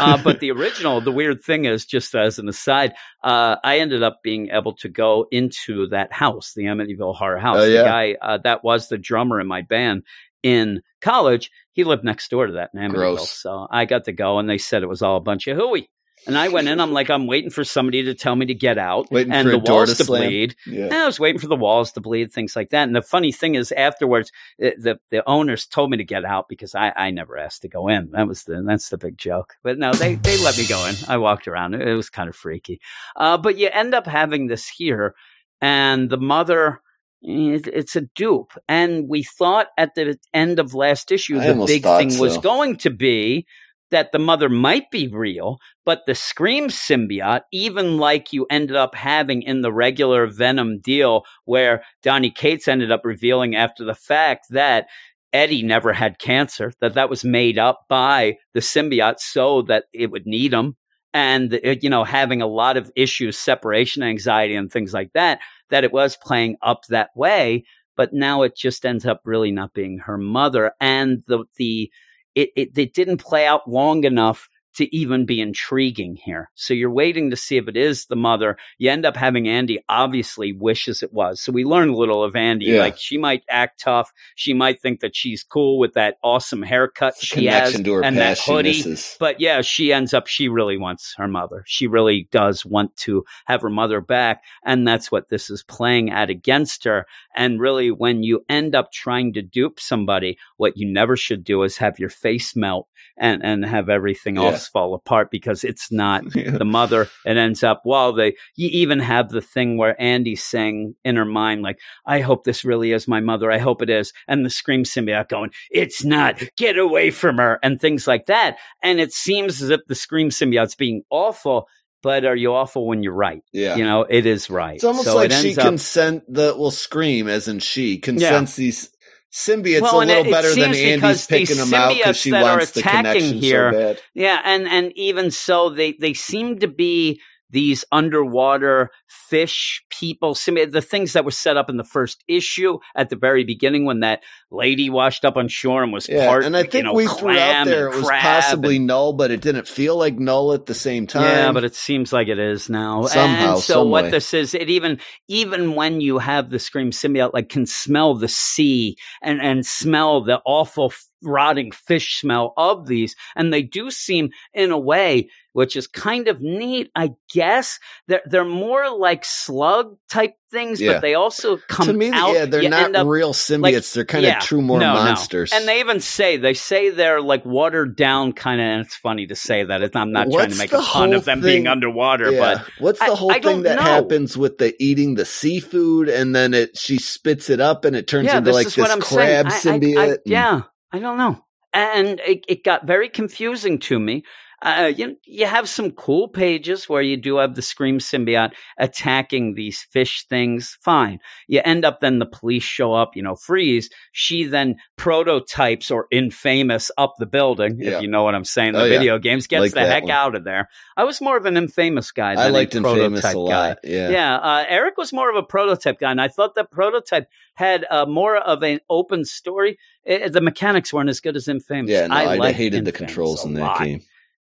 uh, 0.00 0.22
but 0.22 0.40
the 0.40 0.50
original, 0.50 1.00
the 1.00 1.12
weird 1.12 1.42
thing 1.42 1.64
is, 1.64 1.84
just 1.84 2.14
as 2.14 2.38
an 2.38 2.48
aside, 2.48 2.94
uh, 3.22 3.56
I 3.62 3.80
ended 3.80 4.02
up 4.02 4.22
being 4.22 4.48
able 4.50 4.74
to 4.76 4.88
go 4.88 5.26
into 5.30 5.88
that 5.88 6.12
house, 6.12 6.52
the 6.54 6.64
Amityville 6.64 7.14
Horror 7.14 7.38
House. 7.38 7.58
Oh, 7.58 7.64
yeah. 7.64 7.82
The 7.82 7.88
guy 7.88 8.16
uh, 8.20 8.38
that 8.44 8.64
was 8.64 8.88
the 8.88 8.98
drummer 8.98 9.40
in 9.40 9.46
my 9.46 9.62
band 9.62 10.04
in 10.42 10.82
college, 11.00 11.50
he 11.72 11.82
lived 11.82 12.04
next 12.04 12.30
door 12.30 12.46
to 12.46 12.52
that 12.54 12.70
in 12.72 12.80
Amityville. 12.80 12.94
Gross. 12.94 13.30
So 13.30 13.66
I 13.70 13.84
got 13.84 14.04
to 14.04 14.12
go, 14.12 14.38
and 14.38 14.48
they 14.48 14.58
said 14.58 14.82
it 14.82 14.88
was 14.88 15.02
all 15.02 15.16
a 15.16 15.20
bunch 15.20 15.48
of 15.48 15.56
hooey. 15.56 15.90
And 16.26 16.36
I 16.36 16.48
went 16.48 16.66
in. 16.68 16.80
I'm 16.80 16.92
like, 16.92 17.10
I'm 17.10 17.26
waiting 17.26 17.50
for 17.50 17.62
somebody 17.62 18.02
to 18.04 18.14
tell 18.14 18.34
me 18.34 18.46
to 18.46 18.54
get 18.54 18.78
out, 18.78 19.10
Waiting 19.10 19.32
and 19.32 19.48
the 19.48 19.58
walls 19.58 19.90
to 19.90 19.96
to 19.96 20.04
bleed. 20.04 20.56
yeah. 20.66 20.84
And 20.86 20.94
I 20.94 21.06
was 21.06 21.20
waiting 21.20 21.38
for 21.38 21.46
the 21.46 21.56
walls 21.56 21.92
to 21.92 22.00
bleed, 22.00 22.32
things 22.32 22.56
like 22.56 22.70
that. 22.70 22.84
And 22.84 22.96
the 22.96 23.02
funny 23.02 23.32
thing 23.32 23.54
is, 23.54 23.70
afterwards, 23.72 24.32
the 24.58 24.74
the, 24.78 25.00
the 25.10 25.28
owners 25.28 25.66
told 25.66 25.90
me 25.90 25.98
to 25.98 26.04
get 26.04 26.24
out 26.24 26.48
because 26.48 26.74
I, 26.74 26.92
I 26.96 27.10
never 27.10 27.36
asked 27.38 27.62
to 27.62 27.68
go 27.68 27.88
in. 27.88 28.10
That 28.12 28.26
was 28.26 28.44
the 28.44 28.62
that's 28.66 28.88
the 28.88 28.98
big 28.98 29.18
joke. 29.18 29.54
But 29.62 29.78
no, 29.78 29.92
they 29.92 30.16
they 30.16 30.38
let 30.42 30.58
me 30.58 30.66
go 30.66 30.84
in. 30.86 30.94
I 31.06 31.18
walked 31.18 31.46
around. 31.48 31.74
It, 31.74 31.86
it 31.86 31.94
was 31.94 32.10
kind 32.10 32.28
of 32.28 32.34
freaky. 32.34 32.80
Uh, 33.14 33.38
but 33.38 33.56
you 33.58 33.68
end 33.72 33.94
up 33.94 34.06
having 34.06 34.46
this 34.46 34.66
here, 34.68 35.14
and 35.60 36.10
the 36.10 36.18
mother. 36.18 36.80
It's 37.28 37.96
a 37.96 38.02
dupe, 38.02 38.52
and 38.68 39.08
we 39.08 39.24
thought 39.24 39.68
at 39.76 39.94
the 39.96 40.16
end 40.32 40.60
of 40.60 40.74
last 40.74 41.10
issue 41.10 41.40
I 41.40 41.52
the 41.52 41.64
big 41.66 41.82
thing 41.82 42.18
was 42.20 42.38
going 42.38 42.76
to 42.76 42.90
be 42.90 43.46
that 43.90 44.12
the 44.12 44.18
mother 44.18 44.48
might 44.48 44.90
be 44.90 45.08
real, 45.08 45.58
but 45.84 46.02
the 46.06 46.14
Scream 46.14 46.68
symbiote, 46.68 47.42
even 47.52 47.98
like 47.98 48.32
you 48.32 48.46
ended 48.50 48.76
up 48.76 48.94
having 48.94 49.42
in 49.42 49.60
the 49.60 49.72
regular 49.72 50.26
Venom 50.26 50.80
deal, 50.80 51.22
where 51.44 51.82
Donny 52.02 52.30
Cates 52.30 52.68
ended 52.68 52.90
up 52.90 53.02
revealing 53.04 53.54
after 53.54 53.84
the 53.84 53.94
fact 53.94 54.46
that 54.50 54.86
Eddie 55.32 55.62
never 55.62 55.92
had 55.92 56.18
cancer, 56.18 56.72
that 56.80 56.94
that 56.94 57.10
was 57.10 57.24
made 57.24 57.58
up 57.58 57.84
by 57.88 58.36
the 58.54 58.60
symbiote 58.60 59.18
so 59.18 59.62
that 59.62 59.84
it 59.92 60.10
would 60.10 60.26
need 60.26 60.52
him. 60.52 60.76
And, 61.12 61.54
uh, 61.54 61.76
you 61.80 61.88
know, 61.88 62.04
having 62.04 62.42
a 62.42 62.46
lot 62.46 62.76
of 62.76 62.90
issues, 62.96 63.38
separation 63.38 64.02
anxiety 64.02 64.54
and 64.54 64.70
things 64.70 64.92
like 64.92 65.12
that, 65.14 65.40
that 65.70 65.84
it 65.84 65.92
was 65.92 66.16
playing 66.16 66.56
up 66.62 66.84
that 66.88 67.10
way. 67.14 67.64
But 67.96 68.12
now 68.12 68.42
it 68.42 68.56
just 68.56 68.84
ends 68.84 69.06
up 69.06 69.22
really 69.24 69.50
not 69.50 69.72
being 69.72 69.98
her 69.98 70.18
mother. 70.18 70.72
And 70.80 71.22
the, 71.26 71.44
the, 71.56 71.90
it, 72.36 72.50
it, 72.54 72.78
it 72.78 72.94
didn't 72.94 73.16
play 73.16 73.46
out 73.46 73.68
long 73.68 74.04
enough 74.04 74.48
to 74.76 74.96
even 74.96 75.26
be 75.26 75.40
intriguing 75.40 76.16
here. 76.16 76.50
So 76.54 76.74
you're 76.74 76.90
waiting 76.90 77.30
to 77.30 77.36
see 77.36 77.56
if 77.56 77.68
it 77.68 77.76
is 77.76 78.06
the 78.06 78.16
mother. 78.16 78.56
You 78.78 78.90
end 78.90 79.04
up 79.04 79.16
having 79.16 79.48
Andy 79.48 79.78
obviously 79.88 80.52
wishes 80.52 81.02
it 81.02 81.12
was. 81.12 81.40
So 81.40 81.52
we 81.52 81.64
learn 81.64 81.88
a 81.90 81.96
little 81.96 82.22
of 82.22 82.36
Andy. 82.36 82.66
Yeah. 82.66 82.80
Like 82.80 82.98
she 82.98 83.18
might 83.18 83.42
act 83.48 83.80
tough. 83.80 84.12
She 84.34 84.52
might 84.52 84.80
think 84.80 85.00
that 85.00 85.16
she's 85.16 85.42
cool 85.42 85.78
with 85.78 85.94
that 85.94 86.18
awesome 86.22 86.62
haircut 86.62 87.14
she 87.18 87.46
has 87.46 87.74
and 87.74 88.16
that 88.16 88.38
hoodie. 88.38 88.96
But 89.18 89.40
yeah, 89.40 89.62
she 89.62 89.92
ends 89.92 90.14
up, 90.14 90.26
she 90.26 90.48
really 90.48 90.78
wants 90.78 91.14
her 91.16 91.28
mother. 91.28 91.64
She 91.66 91.86
really 91.86 92.28
does 92.30 92.64
want 92.64 92.96
to 92.98 93.24
have 93.46 93.62
her 93.62 93.70
mother 93.70 94.00
back. 94.00 94.42
And 94.64 94.86
that's 94.86 95.10
what 95.10 95.28
this 95.28 95.50
is 95.50 95.62
playing 95.62 96.10
at 96.10 96.30
against 96.30 96.84
her. 96.84 97.06
And 97.34 97.60
really, 97.60 97.90
when 97.90 98.22
you 98.22 98.44
end 98.48 98.74
up 98.74 98.92
trying 98.92 99.32
to 99.34 99.42
dupe 99.42 99.80
somebody, 99.80 100.38
what 100.56 100.76
you 100.76 100.86
never 100.90 101.16
should 101.16 101.44
do 101.44 101.62
is 101.62 101.76
have 101.78 101.98
your 101.98 102.08
face 102.08 102.54
melt 102.56 102.88
and, 103.18 103.44
and 103.44 103.64
have 103.64 103.88
everything 103.88 104.36
Yeah. 104.36 104.44
else 104.44 104.68
fall 104.68 104.94
apart 104.94 105.30
because 105.30 105.64
it's 105.64 105.90
not 105.90 106.24
Yeah. 106.34 106.50
the 106.58 106.64
mother. 106.64 107.08
It 107.24 107.36
ends 107.36 107.62
up, 107.62 107.82
well, 107.84 108.12
they, 108.12 108.36
you 108.54 108.68
even 108.72 108.98
have 108.98 109.28
the 109.30 109.40
thing 109.40 109.76
where 109.78 110.00
Andy's 110.00 110.42
saying 110.44 110.94
in 111.04 111.16
her 111.16 111.24
mind, 111.24 111.62
like, 111.62 111.78
I 112.04 112.20
hope 112.20 112.44
this 112.44 112.64
really 112.64 112.92
is 112.92 113.08
my 113.08 113.20
mother. 113.20 113.50
I 113.50 113.58
hope 113.58 113.82
it 113.82 113.90
is. 113.90 114.12
And 114.28 114.44
the 114.44 114.50
Scream 114.50 114.84
symbiote 114.84 115.28
going, 115.28 115.50
it's 115.70 116.04
not. 116.04 116.42
Get 116.56 116.78
away 116.78 117.10
from 117.10 117.38
her 117.38 117.58
and 117.62 117.80
things 117.80 118.06
like 118.06 118.26
that. 118.26 118.56
And 118.82 119.00
it 119.00 119.12
seems 119.12 119.62
as 119.62 119.70
if 119.70 119.80
the 119.86 119.94
Scream 119.94 120.28
symbiote's 120.30 120.74
being 120.74 121.02
awful, 121.10 121.68
but 122.02 122.24
are 122.24 122.36
you 122.36 122.52
awful 122.54 122.86
when 122.86 123.02
you're 123.02 123.12
right? 123.14 123.42
Yeah. 123.52 123.76
You 123.76 123.84
know, 123.84 124.02
it 124.02 124.26
is 124.26 124.48
right. 124.50 124.76
It's 124.76 124.84
almost 124.84 125.06
So 125.06 125.16
like 125.16 125.30
it 125.30 125.40
she 125.40 125.48
ends 125.48 125.58
up- 125.58 125.64
consent 125.66 126.22
the 126.28 126.54
well 126.56 126.70
scream 126.70 127.26
as 127.28 127.48
in 127.48 127.58
she 127.58 127.98
consents 127.98 128.54
these 128.56 128.90
symbiotes 129.36 129.82
Well, 129.82 129.98
a 129.98 130.04
little 130.04 130.24
it- 130.24 130.28
it 130.28 130.30
better 130.30 130.54
than 130.54 130.74
Andy's 130.74 131.26
picking 131.26 131.56
them 131.58 131.74
out 131.74 131.94
because 131.94 132.16
she 132.16 132.32
wants 132.32 132.70
the 132.70 132.82
connection 132.82 133.34
here- 133.38 133.70
so 133.72 133.78
bad. 133.78 134.00
Yeah, 134.14 134.40
and 134.44 134.66
and 134.66 134.92
even 134.96 135.30
so, 135.30 135.68
they 135.68 135.92
they 135.92 136.14
seem 136.14 136.58
to 136.60 136.68
be 136.68 137.20
these 137.50 137.84
underwater 137.92 138.90
fish 139.06 139.82
people, 139.90 140.34
the 140.34 140.84
things 140.84 141.12
that 141.12 141.24
were 141.24 141.30
set 141.30 141.56
up 141.56 141.70
in 141.70 141.76
the 141.76 141.84
first 141.84 142.22
issue 142.28 142.78
at 142.96 143.08
the 143.10 143.16
very 143.16 143.44
beginning 143.44 143.84
when 143.84 144.00
that 144.00 144.22
lady 144.50 144.90
washed 144.90 145.24
up 145.24 145.36
on 145.36 145.48
shore 145.48 145.82
and 145.82 145.92
was 145.92 146.08
Yeah, 146.08 146.26
part, 146.26 146.44
and 146.44 146.56
I 146.56 146.62
you 146.62 146.70
think 146.70 146.84
know, 146.84 146.94
we 146.94 147.06
threw 147.06 147.30
out 147.38 147.64
there 147.66 147.88
it 147.88 147.96
was 147.96 148.08
possibly 148.08 148.76
and- 148.76 148.86
Knull, 148.86 149.12
but 149.12 149.30
it 149.30 149.40
didn't 149.40 149.68
feel 149.68 149.96
like 149.96 150.18
Knull 150.18 150.52
at 150.52 150.66
the 150.66 150.74
same 150.74 151.06
time. 151.06 151.22
yeah, 151.22 151.52
but 151.52 151.64
it 151.64 151.74
seems 151.74 152.12
like 152.12 152.28
it 152.28 152.38
is 152.38 152.68
now. 152.68 153.04
Somehow, 153.06 153.54
and 153.54 153.60
so 153.62 153.74
some 153.74 153.90
what 153.90 154.04
way. 154.04 154.10
this 154.10 154.34
is, 154.34 154.54
it 154.54 154.68
even 154.68 155.00
even 155.28 155.74
when 155.74 156.00
you 156.00 156.18
have 156.18 156.50
the 156.50 156.58
scream 156.58 156.90
symbiote, 156.90 157.32
like 157.32 157.48
can 157.48 157.66
smell 157.66 158.14
the 158.14 158.28
sea 158.28 158.96
and 159.22 159.40
and 159.40 159.64
smell 159.66 160.24
the 160.24 160.40
awful 160.44 160.92
rotting 161.22 161.72
fish 161.72 162.20
smell 162.20 162.52
of 162.56 162.86
these, 162.86 163.16
and 163.34 163.52
they 163.52 163.62
do 163.62 163.90
seem 163.90 164.30
in 164.52 164.70
a 164.70 164.78
way 164.78 165.28
which 165.56 165.74
is 165.74 165.86
kind 165.86 166.28
of 166.28 166.42
neat, 166.42 166.90
I 166.94 167.12
guess. 167.32 167.78
They're 168.08 168.20
they're 168.26 168.44
more 168.44 168.90
like 168.90 169.24
slug 169.24 169.96
type 170.10 170.34
things, 170.50 170.82
Yeah. 170.82 170.92
but 170.92 171.00
they 171.00 171.14
also 171.14 171.56
come 171.66 171.86
to 171.86 171.92
me, 171.94 172.10
out. 172.10 172.34
yeah, 172.34 172.44
they're 172.44 172.68
not 172.68 172.94
up- 172.94 173.06
real 173.06 173.32
symbiotes. 173.32 173.94
they're 173.94 174.04
kind 174.04 174.26
of 174.26 174.28
yeah, 174.32 174.40
true 174.40 174.60
more 174.60 174.78
no, 174.78 174.92
no. 174.92 175.02
monsters. 175.04 175.52
And 175.54 175.66
they 175.66 175.80
even 175.80 176.00
say 176.00 176.36
they 176.36 176.52
say 176.52 176.90
they're 176.90 177.22
like 177.22 177.46
watered 177.46 177.96
down 177.96 178.34
kind 178.34 178.60
of. 178.60 178.66
And 178.66 178.80
it's 178.84 178.96
funny 178.96 179.26
to 179.28 179.34
say 179.34 179.64
that. 179.64 179.96
I'm 179.96 180.12
not 180.12 180.30
trying 180.30 180.50
to 180.50 180.56
make 180.58 180.74
a 180.74 180.78
pun 180.78 181.14
of 181.14 181.24
them 181.24 181.40
thing- 181.40 181.62
being 181.62 181.66
underwater, 181.68 182.30
Yeah. 182.32 182.40
but 182.56 182.66
what's 182.78 182.98
the 182.98 183.16
whole 183.16 183.30
I 183.32 183.34
thing 183.40 183.42
don't 183.42 183.62
that 183.62 183.76
know. 183.76 183.82
happens 183.82 184.36
with 184.36 184.58
the 184.58 184.74
eating 184.78 185.14
the 185.14 185.24
seafood 185.24 186.10
and 186.10 186.36
then 186.36 186.52
it 186.52 186.76
she 186.76 186.98
spits 186.98 187.48
it 187.48 187.60
up 187.62 187.86
and 187.86 187.96
it 187.96 188.06
turns 188.06 188.28
into 188.28 188.42
this 188.42 188.54
like 188.54 188.66
this 188.68 189.08
crab 189.08 189.50
saying. 189.50 189.96
I- 189.96 189.98
I- 190.04 190.06
symbiote? 190.10 190.14
I, 190.16 190.18
yeah, 190.26 190.60
I 190.92 190.98
don't 190.98 191.16
know, 191.16 191.42
and 191.72 192.20
it, 192.20 192.44
it 192.46 192.62
got 192.62 192.86
very 192.86 193.08
confusing 193.08 193.78
to 193.78 193.98
me. 193.98 194.22
Uh, 194.62 194.90
you 194.96 195.16
you 195.24 195.44
have 195.46 195.68
some 195.68 195.90
cool 195.90 196.28
pages 196.28 196.88
where 196.88 197.02
you 197.02 197.16
do 197.16 197.36
have 197.36 197.54
the 197.54 197.62
scream 197.62 197.98
symbiote 197.98 198.52
attacking 198.78 199.54
these 199.54 199.86
fish 199.90 200.24
things. 200.28 200.78
Fine. 200.80 201.18
You 201.46 201.60
end 201.64 201.84
up 201.84 202.00
then 202.00 202.18
the 202.18 202.26
police 202.26 202.62
show 202.62 202.94
up. 202.94 203.16
You 203.16 203.22
know, 203.22 203.34
freeze. 203.36 203.90
She 204.12 204.44
then 204.44 204.76
prototypes 204.96 205.90
or 205.90 206.06
infamous 206.10 206.90
up 206.96 207.14
the 207.18 207.26
building. 207.26 207.78
Yeah. 207.80 207.96
If 207.96 208.02
you 208.02 208.08
know 208.08 208.22
what 208.22 208.34
I'm 208.34 208.44
saying, 208.44 208.72
the 208.72 208.80
Oh, 208.80 208.84
yeah. 208.84 208.98
video 208.98 209.18
games 209.18 209.46
gets 209.46 209.60
Like 209.60 209.72
the 209.72 209.86
heck 209.86 210.02
one. 210.04 210.12
out 210.12 210.34
of 210.34 210.44
there. 210.44 210.68
I 210.96 211.04
was 211.04 211.20
more 211.20 211.36
of 211.36 211.46
an 211.46 211.56
infamous 211.56 212.10
guy. 212.12 212.34
Than 212.34 212.44
I 212.44 212.48
liked 212.48 212.74
a 212.74 212.78
Infamous 212.78 213.20
a 213.20 213.22
guy. 213.28 213.32
lot. 213.34 213.78
Yeah. 213.84 214.08
Yeah, 214.10 214.36
uh, 214.36 214.64
Eric 214.68 214.96
was 214.96 215.12
more 215.12 215.30
of 215.30 215.36
a 215.36 215.42
prototype 215.42 215.98
guy, 216.00 216.10
and 216.10 216.20
I 216.20 216.28
thought 216.28 216.54
that 216.54 216.70
prototype 216.70 217.28
had 217.54 217.84
uh, 217.90 218.06
more 218.06 218.36
of 218.36 218.62
an 218.62 218.80
open 218.88 219.24
story. 219.24 219.78
Uh, 220.08 220.28
the 220.28 220.40
mechanics 220.40 220.92
weren't 220.92 221.08
as 221.10 221.20
good 221.20 221.36
as 221.36 221.48
Infamous. 221.48 221.90
Yeah, 221.90 222.06
no, 222.06 222.14
I, 222.14 222.36
liked 222.36 222.56
hated 222.56 222.84
the 222.84 222.92
controls 222.92 223.44
in 223.44 223.54
that 223.54 223.60
lot. 223.60 223.78
game. 223.82 224.02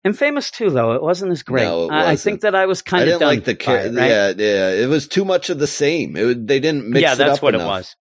Infamous 0.06 0.50
too, 0.50 0.70
though 0.70 0.94
it 0.94 1.02
wasn't 1.02 1.32
as 1.32 1.44
great. 1.44 1.64
No, 1.64 1.90
I, 1.90 2.12
I 2.12 2.16
think 2.16 2.42
that 2.42 2.56
I 2.56 2.66
was 2.68 2.82
I 2.88 2.90
kind 2.90 3.04
of 3.04 3.08
didn't 3.08 3.20
done 3.20 3.30
like 3.30 3.44
the 3.44 3.56
by 3.56 3.80
it, 3.80 3.96
right? 3.96 4.10
yeah, 4.10 4.34
yeah. 4.38 4.70
It 4.72 4.88
was 4.88 5.08
too 5.08 5.26
much 5.26 5.50
of 5.50 5.60
the 5.60 5.68
same. 5.68 6.16
It 6.16 6.48
they 6.48 6.62
didn't 6.62 6.88
mix 6.90 7.02
yeah, 7.02 7.14
it 7.14 7.18
that's 7.18 7.38
up 7.38 7.44
what 7.44 7.56
enough. 7.56 7.66
it 7.66 7.70
was. 7.70 7.96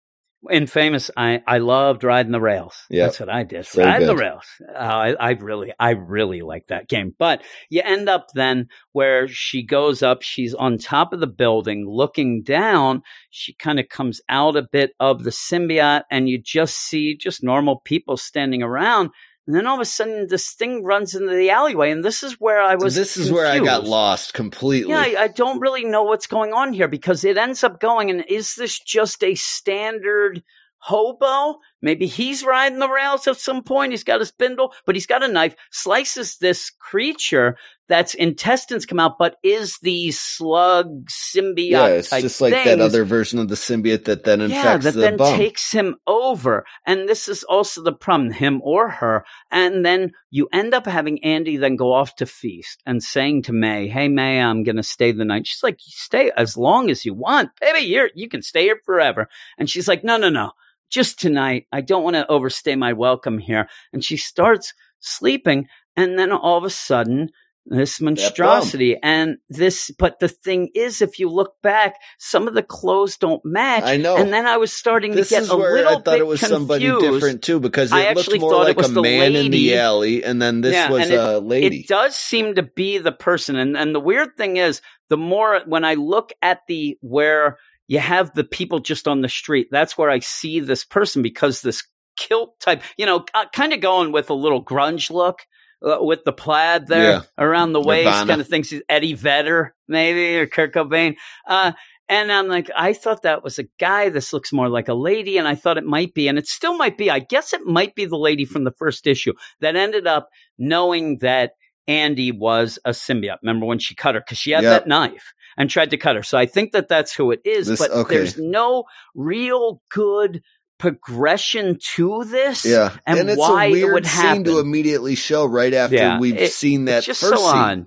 Infamous, 0.50 1.10
I, 1.16 1.42
I 1.46 1.58
loved 1.58 2.04
riding 2.04 2.32
the 2.32 2.40
rails. 2.40 2.74
Yeah, 2.90 3.06
That's 3.06 3.20
what 3.20 3.30
I 3.30 3.44
did. 3.44 3.66
So 3.66 3.82
Riding 3.82 4.08
the 4.08 4.16
rails. 4.16 4.44
Uh, 4.68 4.78
I, 4.78 5.12
I 5.12 5.30
really, 5.30 5.72
I 5.78 5.90
really 5.90 6.42
like 6.42 6.66
that 6.66 6.88
game. 6.88 7.14
But 7.18 7.42
you 7.70 7.80
end 7.82 8.08
up 8.08 8.26
then 8.34 8.68
where 8.92 9.26
she 9.26 9.64
goes 9.64 10.02
up, 10.02 10.22
she's 10.22 10.52
on 10.54 10.76
top 10.78 11.12
of 11.12 11.20
the 11.20 11.26
building 11.26 11.86
looking 11.88 12.42
down. 12.42 13.02
She 13.30 13.54
kind 13.54 13.80
of 13.80 13.88
comes 13.88 14.20
out 14.28 14.56
a 14.56 14.68
bit 14.70 14.90
of 15.00 15.24
the 15.24 15.30
symbiote 15.30 16.02
and 16.10 16.28
you 16.28 16.38
just 16.40 16.76
see 16.76 17.16
just 17.16 17.42
normal 17.42 17.80
people 17.80 18.16
standing 18.16 18.62
around. 18.62 19.10
And 19.46 19.54
then 19.54 19.66
all 19.66 19.74
of 19.74 19.80
a 19.80 19.84
sudden 19.84 20.26
this 20.28 20.52
thing 20.52 20.84
runs 20.84 21.14
into 21.14 21.34
the 21.34 21.50
alleyway. 21.50 21.90
And 21.90 22.02
this 22.02 22.22
is 22.22 22.40
where 22.40 22.62
I 22.62 22.76
was. 22.76 22.94
this 22.94 23.16
is 23.16 23.30
where 23.30 23.46
I 23.46 23.58
got 23.58 23.84
lost 23.84 24.32
completely. 24.32 24.92
Yeah, 24.92 25.00
I, 25.00 25.24
I 25.24 25.28
don't 25.28 25.60
really 25.60 25.84
know 25.84 26.04
what's 26.04 26.26
going 26.26 26.52
on 26.52 26.72
here 26.72 26.88
because 26.88 27.24
it 27.24 27.36
ends 27.36 27.62
up 27.62 27.80
going 27.80 28.10
and 28.10 28.24
is 28.28 28.54
this 28.54 28.78
just 28.78 29.22
a 29.22 29.34
standard 29.34 30.42
hobo? 30.78 31.58
Maybe 31.82 32.06
he's 32.06 32.44
riding 32.44 32.78
the 32.78 32.88
rails 32.88 33.26
at 33.26 33.36
some 33.36 33.62
point. 33.62 33.92
He's 33.92 34.04
got 34.04 34.20
a 34.20 34.26
spindle, 34.26 34.72
but 34.86 34.94
he's 34.94 35.06
got 35.06 35.22
a 35.22 35.28
knife, 35.28 35.54
slices 35.70 36.36
this 36.38 36.70
creature 36.70 37.56
that's 37.88 38.14
intestines 38.14 38.86
come 38.86 38.98
out, 38.98 39.18
but 39.18 39.36
is 39.42 39.78
the 39.82 40.10
slug 40.10 41.06
symbiote. 41.08 41.70
yeah, 41.70 41.86
it's 41.88 42.10
just 42.10 42.40
like 42.40 42.52
that 42.52 42.80
other 42.80 43.04
version 43.04 43.38
of 43.38 43.48
the 43.48 43.54
symbiote 43.56 44.04
that 44.04 44.24
then 44.24 44.40
infects 44.40 44.64
Yeah, 44.64 44.76
that 44.78 44.94
the 44.94 45.00
then 45.00 45.16
bum. 45.18 45.36
takes 45.36 45.70
him 45.70 45.96
over. 46.06 46.64
And 46.86 47.08
this 47.08 47.28
is 47.28 47.44
also 47.44 47.82
the 47.82 47.92
problem, 47.92 48.30
him 48.30 48.60
or 48.64 48.88
her. 48.88 49.24
And 49.50 49.84
then 49.84 50.12
you 50.30 50.48
end 50.52 50.72
up 50.72 50.86
having 50.86 51.22
Andy 51.24 51.58
then 51.58 51.76
go 51.76 51.92
off 51.92 52.16
to 52.16 52.26
feast 52.26 52.82
and 52.86 53.02
saying 53.02 53.42
to 53.42 53.52
May, 53.52 53.88
Hey 53.88 54.08
May, 54.08 54.40
I'm 54.40 54.62
gonna 54.62 54.82
stay 54.82 55.12
the 55.12 55.24
night. 55.24 55.46
She's 55.46 55.62
like, 55.62 55.76
Stay 55.80 56.30
as 56.36 56.56
long 56.56 56.90
as 56.90 57.04
you 57.04 57.12
want. 57.14 57.50
Baby, 57.60 57.80
you're 57.86 58.10
you 58.14 58.28
can 58.28 58.42
stay 58.42 58.62
here 58.64 58.80
forever. 58.84 59.28
And 59.58 59.68
she's 59.68 59.88
like, 59.88 60.02
No, 60.02 60.16
no, 60.16 60.30
no. 60.30 60.52
Just 60.90 61.20
tonight. 61.20 61.66
I 61.72 61.80
don't 61.80 62.04
want 62.04 62.14
to 62.14 62.26
overstay 62.30 62.76
my 62.76 62.92
welcome 62.92 63.38
here. 63.38 63.68
And 63.92 64.04
she 64.04 64.16
starts 64.16 64.72
sleeping, 65.00 65.66
and 65.96 66.18
then 66.18 66.32
all 66.32 66.56
of 66.56 66.64
a 66.64 66.70
sudden 66.70 67.30
this 67.66 68.00
monstrosity 68.00 68.96
and 69.02 69.38
this 69.48 69.90
but 69.98 70.20
the 70.20 70.28
thing 70.28 70.68
is 70.74 71.00
if 71.00 71.18
you 71.18 71.30
look 71.30 71.54
back 71.62 71.94
some 72.18 72.46
of 72.46 72.52
the 72.54 72.62
clothes 72.62 73.16
don't 73.16 73.42
match 73.44 73.84
I 73.84 73.96
know. 73.96 74.16
and 74.16 74.32
then 74.32 74.46
i 74.46 74.58
was 74.58 74.70
starting 74.70 75.12
this 75.12 75.30
to 75.30 75.36
get 75.36 75.48
a 75.48 75.56
little 75.56 75.92
I 75.92 75.94
thought 75.94 76.04
bit 76.04 76.18
it 76.20 76.26
was 76.26 76.40
somebody 76.40 76.84
different 76.84 77.42
too 77.42 77.60
because 77.60 77.90
I 77.90 78.02
it 78.02 78.16
looked 78.16 78.26
actually 78.28 78.40
more 78.40 78.64
like 78.64 78.82
a 78.82 78.88
man 78.88 79.34
in 79.34 79.50
the 79.50 79.76
alley, 79.78 80.24
and 80.24 80.40
then 80.42 80.60
this 80.60 80.74
Yeah, 80.74 80.90
was 80.90 81.02
and 81.04 81.12
it- 81.12 81.20
a 81.20 81.38
lady. 81.38 81.80
It 81.80 81.88
does 81.88 82.16
seem 82.16 82.56
to 82.56 82.62
be 82.62 82.98
the 82.98 83.12
person, 83.12 83.56
and 83.56 83.76
and 83.76 83.94
the 83.94 84.00
weird 84.00 84.36
thing 84.36 84.56
is, 84.56 84.80
the 85.08 85.16
more 85.16 85.60
when 85.66 85.84
I 85.84 85.94
look 85.94 86.32
at 86.42 86.60
the 86.68 86.98
where 87.00 87.58
you 87.86 87.98
have 87.98 88.34
the 88.34 88.44
people 88.44 88.80
just 88.80 89.08
on 89.08 89.22
the 89.22 89.28
street, 89.28 89.68
that's 89.70 89.96
where 89.96 90.10
I 90.10 90.18
see 90.18 90.60
this 90.60 90.84
person 90.84 91.22
because 91.22 91.60
this 91.60 91.82
kilt 92.16 92.58
type, 92.60 92.82
you 92.96 93.06
know, 93.06 93.24
kind 93.52 93.72
of 93.72 93.80
going 93.80 94.12
with 94.12 94.30
a 94.30 94.34
little 94.34 94.64
grunge 94.64 95.10
look. 95.10 95.40
Uh, 95.84 95.98
with 96.00 96.24
the 96.24 96.32
plaid 96.32 96.86
there 96.86 97.10
Yeah. 97.10 97.20
around 97.36 97.72
the 97.74 97.80
waist, 97.82 98.06
Nirvana. 98.06 98.26
kind 98.28 98.40
of 98.40 98.48
thinks 98.48 98.70
he's 98.70 98.80
Eddie 98.88 99.12
Vedder, 99.12 99.74
maybe, 99.86 100.38
or 100.38 100.46
Kurt 100.46 100.72
Cobain. 100.72 101.16
Uh, 101.46 101.72
and 102.08 102.32
I'm 102.32 102.48
like, 102.48 102.70
I 102.74 102.94
thought 102.94 103.22
that 103.22 103.44
was 103.44 103.58
a 103.58 103.64
guy. 103.78 104.08
This 104.08 104.32
looks 104.32 104.50
more 104.52 104.68
like 104.70 104.88
a 104.88 104.94
lady. 104.94 105.36
And 105.36 105.46
I 105.46 105.54
thought 105.56 105.76
it 105.76 105.84
might 105.84 106.14
be, 106.14 106.26
and 106.28 106.38
it 106.38 106.46
still 106.46 106.76
might 106.76 106.96
be. 106.96 107.10
I 107.10 107.18
guess 107.18 107.52
it 107.52 107.66
might 107.66 107.94
be 107.94 108.06
the 108.06 108.16
lady 108.16 108.44
from 108.46 108.64
the 108.64 108.72
first 108.72 109.06
issue 109.06 109.34
that 109.60 109.76
ended 109.76 110.06
up 110.06 110.28
knowing 110.58 111.18
that 111.18 111.52
Andy 111.86 112.32
was 112.32 112.78
a 112.86 112.90
symbiote. 112.90 113.38
Remember 113.42 113.66
when 113.66 113.78
she 113.78 113.94
cut 113.94 114.14
her? 114.14 114.20
Because 114.22 114.38
she 114.38 114.52
had 114.52 114.64
Yep. 114.64 114.72
that 114.84 114.88
knife 114.88 115.34
and 115.58 115.68
tried 115.68 115.90
to 115.90 115.98
cut 115.98 116.16
her. 116.16 116.22
So 116.22 116.38
I 116.38 116.46
think 116.46 116.72
that 116.72 116.88
that's 116.88 117.14
who 117.14 117.30
it 117.30 117.40
is. 117.44 117.66
This- 117.66 117.78
but 117.78 117.90
okay. 117.90 118.16
there's 118.16 118.38
no 118.38 118.84
real 119.14 119.82
good 119.90 120.42
progression 120.84 121.78
to 121.94 122.24
this. 122.24 122.64
yeah, 122.64 122.94
and 123.06 123.28
it's 123.30 123.38
why 123.38 123.66
a 123.66 123.72
it 123.74 123.92
would 123.92 124.06
scene 124.06 124.44
to 124.44 124.58
immediately 124.58 125.14
show 125.14 125.44
right 125.46 125.72
after 125.72 125.96
Yeah, 125.96 126.18
we've 126.18 126.36
it- 126.36 126.52
seen 126.52 126.84
that 126.86 127.04
first 127.04 127.20
so 127.20 127.36
scene. 127.36 127.46
on. 127.46 127.86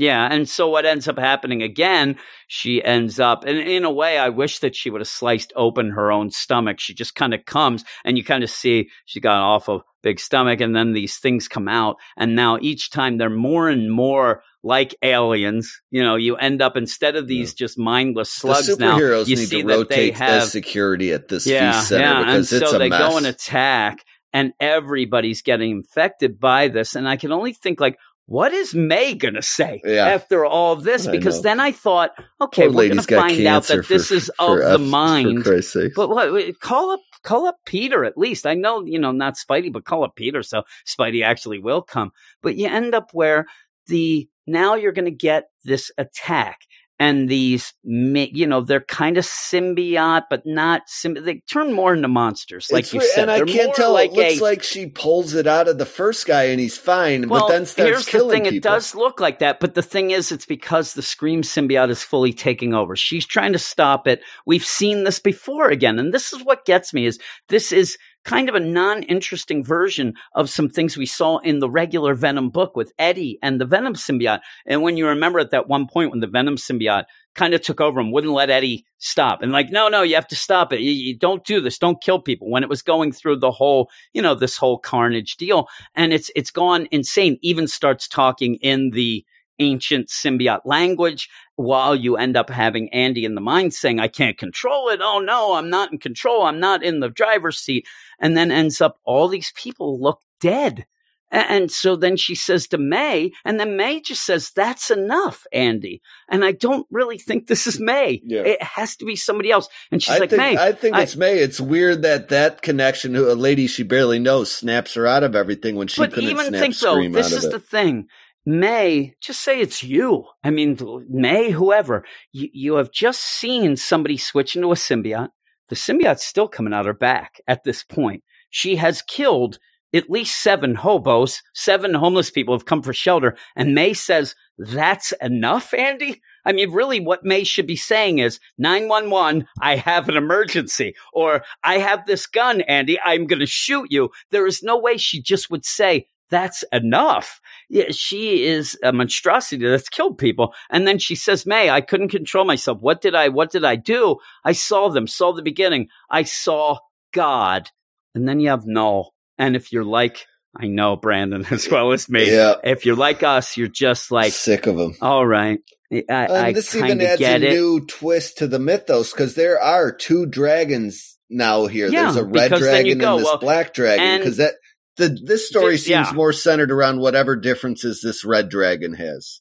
Yeah, 0.00 0.28
and 0.30 0.48
so 0.48 0.68
what 0.68 0.86
ends 0.86 1.08
up 1.08 1.18
happening 1.18 1.60
again, 1.60 2.18
she 2.46 2.82
ends 2.82 3.18
up, 3.18 3.44
and 3.44 3.58
in 3.58 3.84
a 3.84 3.90
way, 3.90 4.16
I 4.16 4.28
wish 4.28 4.60
that 4.60 4.76
she 4.76 4.90
would 4.90 5.00
have 5.00 5.08
sliced 5.08 5.52
open 5.56 5.90
her 5.90 6.12
own 6.12 6.30
stomach. 6.30 6.78
She 6.78 6.94
just 6.94 7.16
kind 7.16 7.34
of 7.34 7.44
comes, 7.44 7.84
and 8.04 8.16
you 8.16 8.22
kind 8.22 8.44
of 8.44 8.48
see 8.48 8.90
she 9.06 9.18
got 9.18 9.38
an 9.38 9.42
awful 9.42 9.82
big 10.04 10.20
stomach, 10.20 10.60
and 10.60 10.74
then 10.74 10.92
these 10.92 11.18
things 11.18 11.48
come 11.48 11.66
out, 11.66 11.96
and 12.16 12.36
now 12.36 12.58
each 12.60 12.90
time 12.90 13.18
they're 13.18 13.28
more 13.28 13.68
and 13.68 13.90
more 13.90 14.44
like 14.62 14.94
aliens. 15.02 15.80
You 15.90 16.04
know, 16.04 16.14
you 16.14 16.36
end 16.36 16.62
up 16.62 16.76
instead 16.76 17.16
of 17.16 17.26
these 17.26 17.52
just 17.52 17.76
mindless 17.76 18.32
The 18.32 18.40
slugs 18.40 18.78
now, 18.78 18.96
superheroes 18.96 19.26
you 19.26 19.34
need 19.34 19.48
see 19.48 19.62
to 19.62 19.68
rotate 19.68 20.14
have 20.14 20.42
as 20.44 20.52
security 20.52 21.12
at 21.12 21.26
this 21.26 21.44
yeah, 21.44 21.80
center 21.80 22.04
yeah. 22.04 22.20
And 22.20 22.38
it's 22.38 22.50
so 22.50 22.76
a 22.76 22.78
they 22.78 22.88
mess. 22.88 23.00
go 23.00 23.16
and 23.16 23.26
attack, 23.26 24.04
and 24.32 24.52
everybody's 24.60 25.42
getting 25.42 25.72
infected 25.72 26.38
by 26.38 26.68
this. 26.68 26.94
And 26.94 27.08
I 27.08 27.16
can 27.16 27.32
only 27.32 27.52
think 27.52 27.80
like, 27.80 27.98
what 28.28 28.52
is 28.52 28.74
May 28.74 29.14
gonna 29.14 29.40
say 29.40 29.80
Yeah. 29.84 30.06
after 30.06 30.44
all 30.44 30.76
this? 30.76 31.06
Because 31.06 31.40
then 31.42 31.60
I 31.60 31.72
thought, 31.72 32.10
okay, 32.42 32.66
Poor 32.66 32.74
we're 32.74 32.88
gonna 32.90 33.02
find 33.02 33.46
out 33.46 33.64
that 33.68 33.88
this 33.88 34.10
is 34.10 34.30
for 34.36 34.60
of 34.60 34.64
F- 34.66 34.72
the 34.72 34.78
mind. 34.78 35.44
For 35.44 35.88
But 35.96 36.10
what? 36.10 36.60
Call 36.60 36.90
up, 36.90 37.00
call 37.22 37.46
up 37.46 37.56
Peter 37.64 38.04
at 38.04 38.18
least. 38.18 38.46
I 38.46 38.52
know, 38.52 38.84
you 38.84 38.98
know, 38.98 39.12
not 39.12 39.36
Spidey, 39.36 39.72
but 39.72 39.86
call 39.86 40.04
up 40.04 40.14
Peter, 40.14 40.42
so 40.42 40.64
Spidey 40.86 41.24
actually 41.24 41.58
will 41.58 41.80
come. 41.80 42.10
But 42.42 42.56
you 42.56 42.68
end 42.68 42.94
up 42.94 43.10
where 43.14 43.46
the 43.86 44.28
now 44.46 44.74
you're 44.74 44.92
going 44.92 45.04
to 45.06 45.10
get 45.10 45.44
this 45.64 45.90
attack, 45.96 46.58
and 46.98 47.28
these, 47.28 47.74
you 47.84 48.46
know, 48.46 48.60
they're 48.60 48.80
kind 48.80 49.18
of 49.18 49.24
symbiote, 49.24 50.24
but 50.28 50.42
not 50.44 50.82
symbi- 50.88 51.24
They 51.24 51.36
turn 51.50 51.72
more 51.72 51.94
into 51.94 52.08
monsters, 52.08 52.68
like 52.72 52.84
It's 52.84 52.92
you 52.92 52.98
weird, 53.00 53.10
said. 53.12 53.22
and 53.22 53.30
I 53.30 53.36
They're 53.38 53.46
can't 53.46 53.74
tell. 53.74 53.92
Like 53.92 54.10
it 54.10 54.16
looks 54.16 54.40
a, 54.40 54.42
like 54.42 54.62
she 54.62 54.86
pulls 54.86 55.34
it 55.34 55.46
out 55.46 55.68
of 55.68 55.78
the 55.78 55.86
first 55.86 56.26
guy, 56.26 56.44
and 56.44 56.60
he's 56.60 56.76
fine, 56.76 57.28
well, 57.28 57.42
but 57.42 57.48
then 57.52 57.66
starts 57.66 57.90
here's 57.90 58.04
the 58.06 58.10
killing 58.10 58.30
thing: 58.44 58.52
people. 58.52 58.56
it 58.70 58.74
does 58.74 58.94
look 58.94 59.20
like 59.20 59.38
that, 59.38 59.60
but 59.60 59.74
the 59.74 59.82
thing 59.82 60.10
is, 60.10 60.32
it's 60.32 60.46
because 60.46 60.94
the 60.94 61.02
Scream 61.02 61.42
symbiote 61.42 61.90
is 61.90 62.02
fully 62.02 62.32
taking 62.32 62.74
over. 62.74 62.96
She's 62.96 63.26
trying 63.26 63.52
to 63.52 63.58
stop 63.58 64.06
it. 64.08 64.20
We've 64.46 64.64
seen 64.64 65.04
this 65.04 65.20
before 65.20 65.68
again, 65.70 65.98
and 65.98 66.12
this 66.12 66.32
is 66.32 66.42
what 66.44 66.64
gets 66.64 66.92
me: 66.92 67.06
is 67.06 67.18
this 67.48 67.72
is 67.72 67.96
kind 68.28 68.50
of 68.50 68.54
a 68.54 68.60
non-interesting 68.60 69.64
version 69.64 70.12
of 70.34 70.50
some 70.50 70.68
things 70.68 70.98
we 70.98 71.06
saw 71.06 71.38
in 71.38 71.60
the 71.60 71.70
regular 71.70 72.14
Venom 72.14 72.50
book 72.50 72.76
with 72.76 72.92
Eddie 72.98 73.38
and 73.42 73.58
the 73.58 73.64
Venom 73.64 73.94
symbiote. 73.94 74.40
And 74.66 74.82
when 74.82 74.98
you 74.98 75.08
remember 75.08 75.38
at 75.38 75.50
that 75.52 75.66
one 75.66 75.86
point 75.86 76.10
when 76.10 76.20
the 76.20 76.26
Venom 76.26 76.56
symbiote 76.56 77.04
kind 77.34 77.54
of 77.54 77.62
took 77.62 77.80
over 77.80 77.98
and 77.98 78.12
wouldn't 78.12 78.34
let 78.34 78.50
Eddie 78.50 78.84
stop. 78.98 79.40
And 79.40 79.50
like, 79.50 79.70
no, 79.70 79.88
no, 79.88 80.02
you 80.02 80.14
have 80.14 80.28
to 80.28 80.36
stop 80.36 80.74
it. 80.74 80.80
You, 80.80 80.90
you, 80.90 81.16
don't 81.16 81.42
do 81.44 81.62
this. 81.62 81.78
Don't 81.78 82.02
kill 82.02 82.20
people. 82.20 82.50
When 82.50 82.62
it 82.62 82.68
was 82.68 82.82
going 82.82 83.12
through 83.12 83.38
the 83.38 83.50
whole, 83.50 83.88
you 84.12 84.20
know, 84.20 84.34
this 84.34 84.58
whole 84.58 84.78
carnage 84.78 85.38
deal, 85.38 85.66
and 85.94 86.12
it's 86.12 86.30
it's 86.36 86.50
gone 86.50 86.86
insane. 86.90 87.38
Even 87.40 87.66
starts 87.66 88.08
talking 88.08 88.56
in 88.56 88.90
the 88.90 89.24
ancient 89.58 90.08
symbiote 90.08 90.60
language 90.64 91.28
while 91.56 91.94
you 91.94 92.16
end 92.16 92.36
up 92.36 92.50
having 92.50 92.88
Andy 92.92 93.24
in 93.24 93.34
the 93.34 93.40
mind 93.40 93.74
saying, 93.74 93.98
I 93.98 94.08
can't 94.08 94.38
control 94.38 94.88
it. 94.90 95.00
Oh 95.02 95.18
no, 95.18 95.54
I'm 95.54 95.70
not 95.70 95.92
in 95.92 95.98
control. 95.98 96.42
I'm 96.42 96.60
not 96.60 96.82
in 96.82 97.00
the 97.00 97.08
driver's 97.08 97.58
seat. 97.58 97.86
And 98.20 98.36
then 98.36 98.50
ends 98.50 98.80
up 98.80 98.98
all 99.04 99.28
these 99.28 99.52
people 99.56 100.00
look 100.00 100.20
dead. 100.40 100.86
And 101.30 101.70
so 101.70 101.94
then 101.94 102.16
she 102.16 102.34
says 102.34 102.68
to 102.68 102.78
May, 102.78 103.32
and 103.44 103.60
then 103.60 103.76
May 103.76 104.00
just 104.00 104.24
says, 104.24 104.50
That's 104.56 104.90
enough, 104.90 105.46
Andy. 105.52 106.00
And 106.26 106.42
I 106.42 106.52
don't 106.52 106.86
really 106.90 107.18
think 107.18 107.46
this 107.46 107.66
is 107.66 107.78
May. 107.78 108.22
Yeah. 108.24 108.42
It 108.42 108.62
has 108.62 108.96
to 108.96 109.04
be 109.04 109.14
somebody 109.14 109.50
else. 109.50 109.68
And 109.92 110.02
she's 110.02 110.14
I 110.14 110.18
like, 110.20 110.30
think, 110.30 110.40
May. 110.40 110.56
I 110.56 110.72
think 110.72 110.96
I- 110.96 111.02
it's 111.02 111.16
May. 111.16 111.38
It's 111.38 111.60
weird 111.60 112.00
that 112.02 112.30
that 112.30 112.62
connection 112.62 113.12
to 113.12 113.30
a 113.30 113.34
lady 113.34 113.66
she 113.66 113.82
barely 113.82 114.18
knows 114.18 114.50
snaps 114.50 114.94
her 114.94 115.06
out 115.06 115.22
of 115.22 115.36
everything 115.36 115.76
when 115.76 115.88
she 115.88 116.00
but 116.00 116.12
couldn't 116.12 116.30
even 116.30 116.46
snap 116.46 116.60
think 116.62 116.78
though, 116.78 116.94
scream 116.94 117.12
this 117.12 117.32
is 117.32 117.50
the 117.50 117.60
thing. 117.60 118.08
May, 118.48 119.14
just 119.20 119.42
say 119.42 119.60
it's 119.60 119.82
you. 119.82 120.24
I 120.42 120.48
mean, 120.48 120.78
May, 121.10 121.50
whoever. 121.50 122.06
You, 122.32 122.48
you 122.54 122.74
have 122.76 122.90
just 122.90 123.20
seen 123.20 123.76
somebody 123.76 124.16
switch 124.16 124.56
into 124.56 124.72
a 124.72 124.74
symbiote. 124.74 125.28
The 125.68 125.76
symbiote's 125.76 126.24
still 126.24 126.48
coming 126.48 126.72
out 126.72 126.86
her 126.86 126.94
back 126.94 127.42
at 127.46 127.64
this 127.64 127.84
point. 127.84 128.24
She 128.48 128.76
has 128.76 129.02
killed 129.02 129.58
at 129.92 130.08
least 130.08 130.42
seven 130.42 130.76
hobos. 130.76 131.42
Seven 131.52 131.92
homeless 131.92 132.30
people 132.30 132.54
have 132.54 132.64
come 132.64 132.82
for 132.82 132.94
shelter. 132.94 133.36
And 133.54 133.74
May 133.74 133.92
says, 133.92 134.34
that's 134.56 135.12
enough, 135.20 135.74
Andy? 135.74 136.22
I 136.46 136.52
mean, 136.52 136.72
really, 136.72 137.00
what 137.00 137.26
May 137.26 137.44
should 137.44 137.66
be 137.66 137.76
saying 137.76 138.18
is 138.18 138.40
911, 138.56 139.46
I 139.60 139.76
have 139.76 140.08
an 140.08 140.16
emergency. 140.16 140.94
Or 141.12 141.42
I 141.62 141.80
have 141.80 142.06
this 142.06 142.26
gun, 142.26 142.62
Andy. 142.62 142.98
I'm 143.04 143.26
going 143.26 143.40
to 143.40 143.46
shoot 143.46 143.88
you. 143.90 144.08
There 144.30 144.46
is 144.46 144.62
no 144.62 144.78
way 144.78 144.96
she 144.96 145.20
just 145.20 145.50
would 145.50 145.66
say, 145.66 146.06
that's 146.30 146.64
enough. 146.72 147.40
Yeah, 147.68 147.90
she 147.90 148.44
is 148.44 148.78
a 148.82 148.92
monstrosity 148.92 149.66
that's 149.66 149.88
killed 149.88 150.18
people. 150.18 150.54
And 150.70 150.86
then 150.86 150.98
she 150.98 151.14
says, 151.14 151.46
May, 151.46 151.70
I 151.70 151.80
couldn't 151.80 152.08
control 152.08 152.44
myself. 152.44 152.78
What 152.80 153.00
did 153.00 153.14
I, 153.14 153.28
what 153.28 153.50
did 153.50 153.64
I 153.64 153.76
do? 153.76 154.16
I 154.44 154.52
saw 154.52 154.88
them, 154.88 155.06
saw 155.06 155.32
the 155.32 155.42
beginning. 155.42 155.88
I 156.10 156.22
saw 156.24 156.78
God. 157.12 157.70
And 158.14 158.28
then 158.28 158.40
you 158.40 158.50
have 158.50 158.66
Knull. 158.66 159.14
And 159.38 159.56
if 159.56 159.72
you're 159.72 159.84
like, 159.84 160.26
I 160.56 160.66
know 160.66 160.96
Brandon 160.96 161.46
as 161.50 161.68
well 161.70 161.92
as 161.92 162.08
me. 162.08 162.30
Yeah. 162.30 162.54
If 162.64 162.84
you're 162.84 162.96
like 162.96 163.22
us, 163.22 163.56
you're 163.56 163.68
just 163.68 164.10
like, 164.10 164.32
Sick 164.32 164.66
of 164.66 164.76
them. 164.76 164.96
all 165.00 165.26
right. 165.26 165.60
I, 165.90 166.04
I 166.10 166.52
this 166.52 166.74
even 166.74 167.00
adds 167.00 167.20
a 167.20 167.36
it. 167.36 167.40
new 167.40 167.86
twist 167.86 168.38
to 168.38 168.46
the 168.46 168.58
mythos 168.58 169.10
because 169.10 169.34
there 169.34 169.58
are 169.58 169.90
two 169.90 170.26
dragons 170.26 171.16
now 171.30 171.66
here. 171.66 171.88
Yeah, 171.88 172.04
There's 172.04 172.16
a 172.16 172.24
red 172.24 172.50
because 172.50 172.60
then 172.60 172.84
you 172.84 172.94
dragon 172.94 172.98
go, 172.98 173.12
and 173.12 173.20
this 173.20 173.24
well, 173.24 173.38
black 173.38 173.72
dragon 173.72 174.18
because 174.18 174.36
that 174.36 174.54
the 174.98 175.08
this 175.08 175.48
story 175.48 175.76
Th- 175.76 175.80
seems 175.80 176.08
yeah. 176.08 176.12
more 176.12 176.32
centered 176.32 176.70
around 176.70 177.00
whatever 177.00 177.36
differences 177.36 178.02
this 178.02 178.24
red 178.24 178.50
dragon 178.50 178.94
has. 178.94 179.40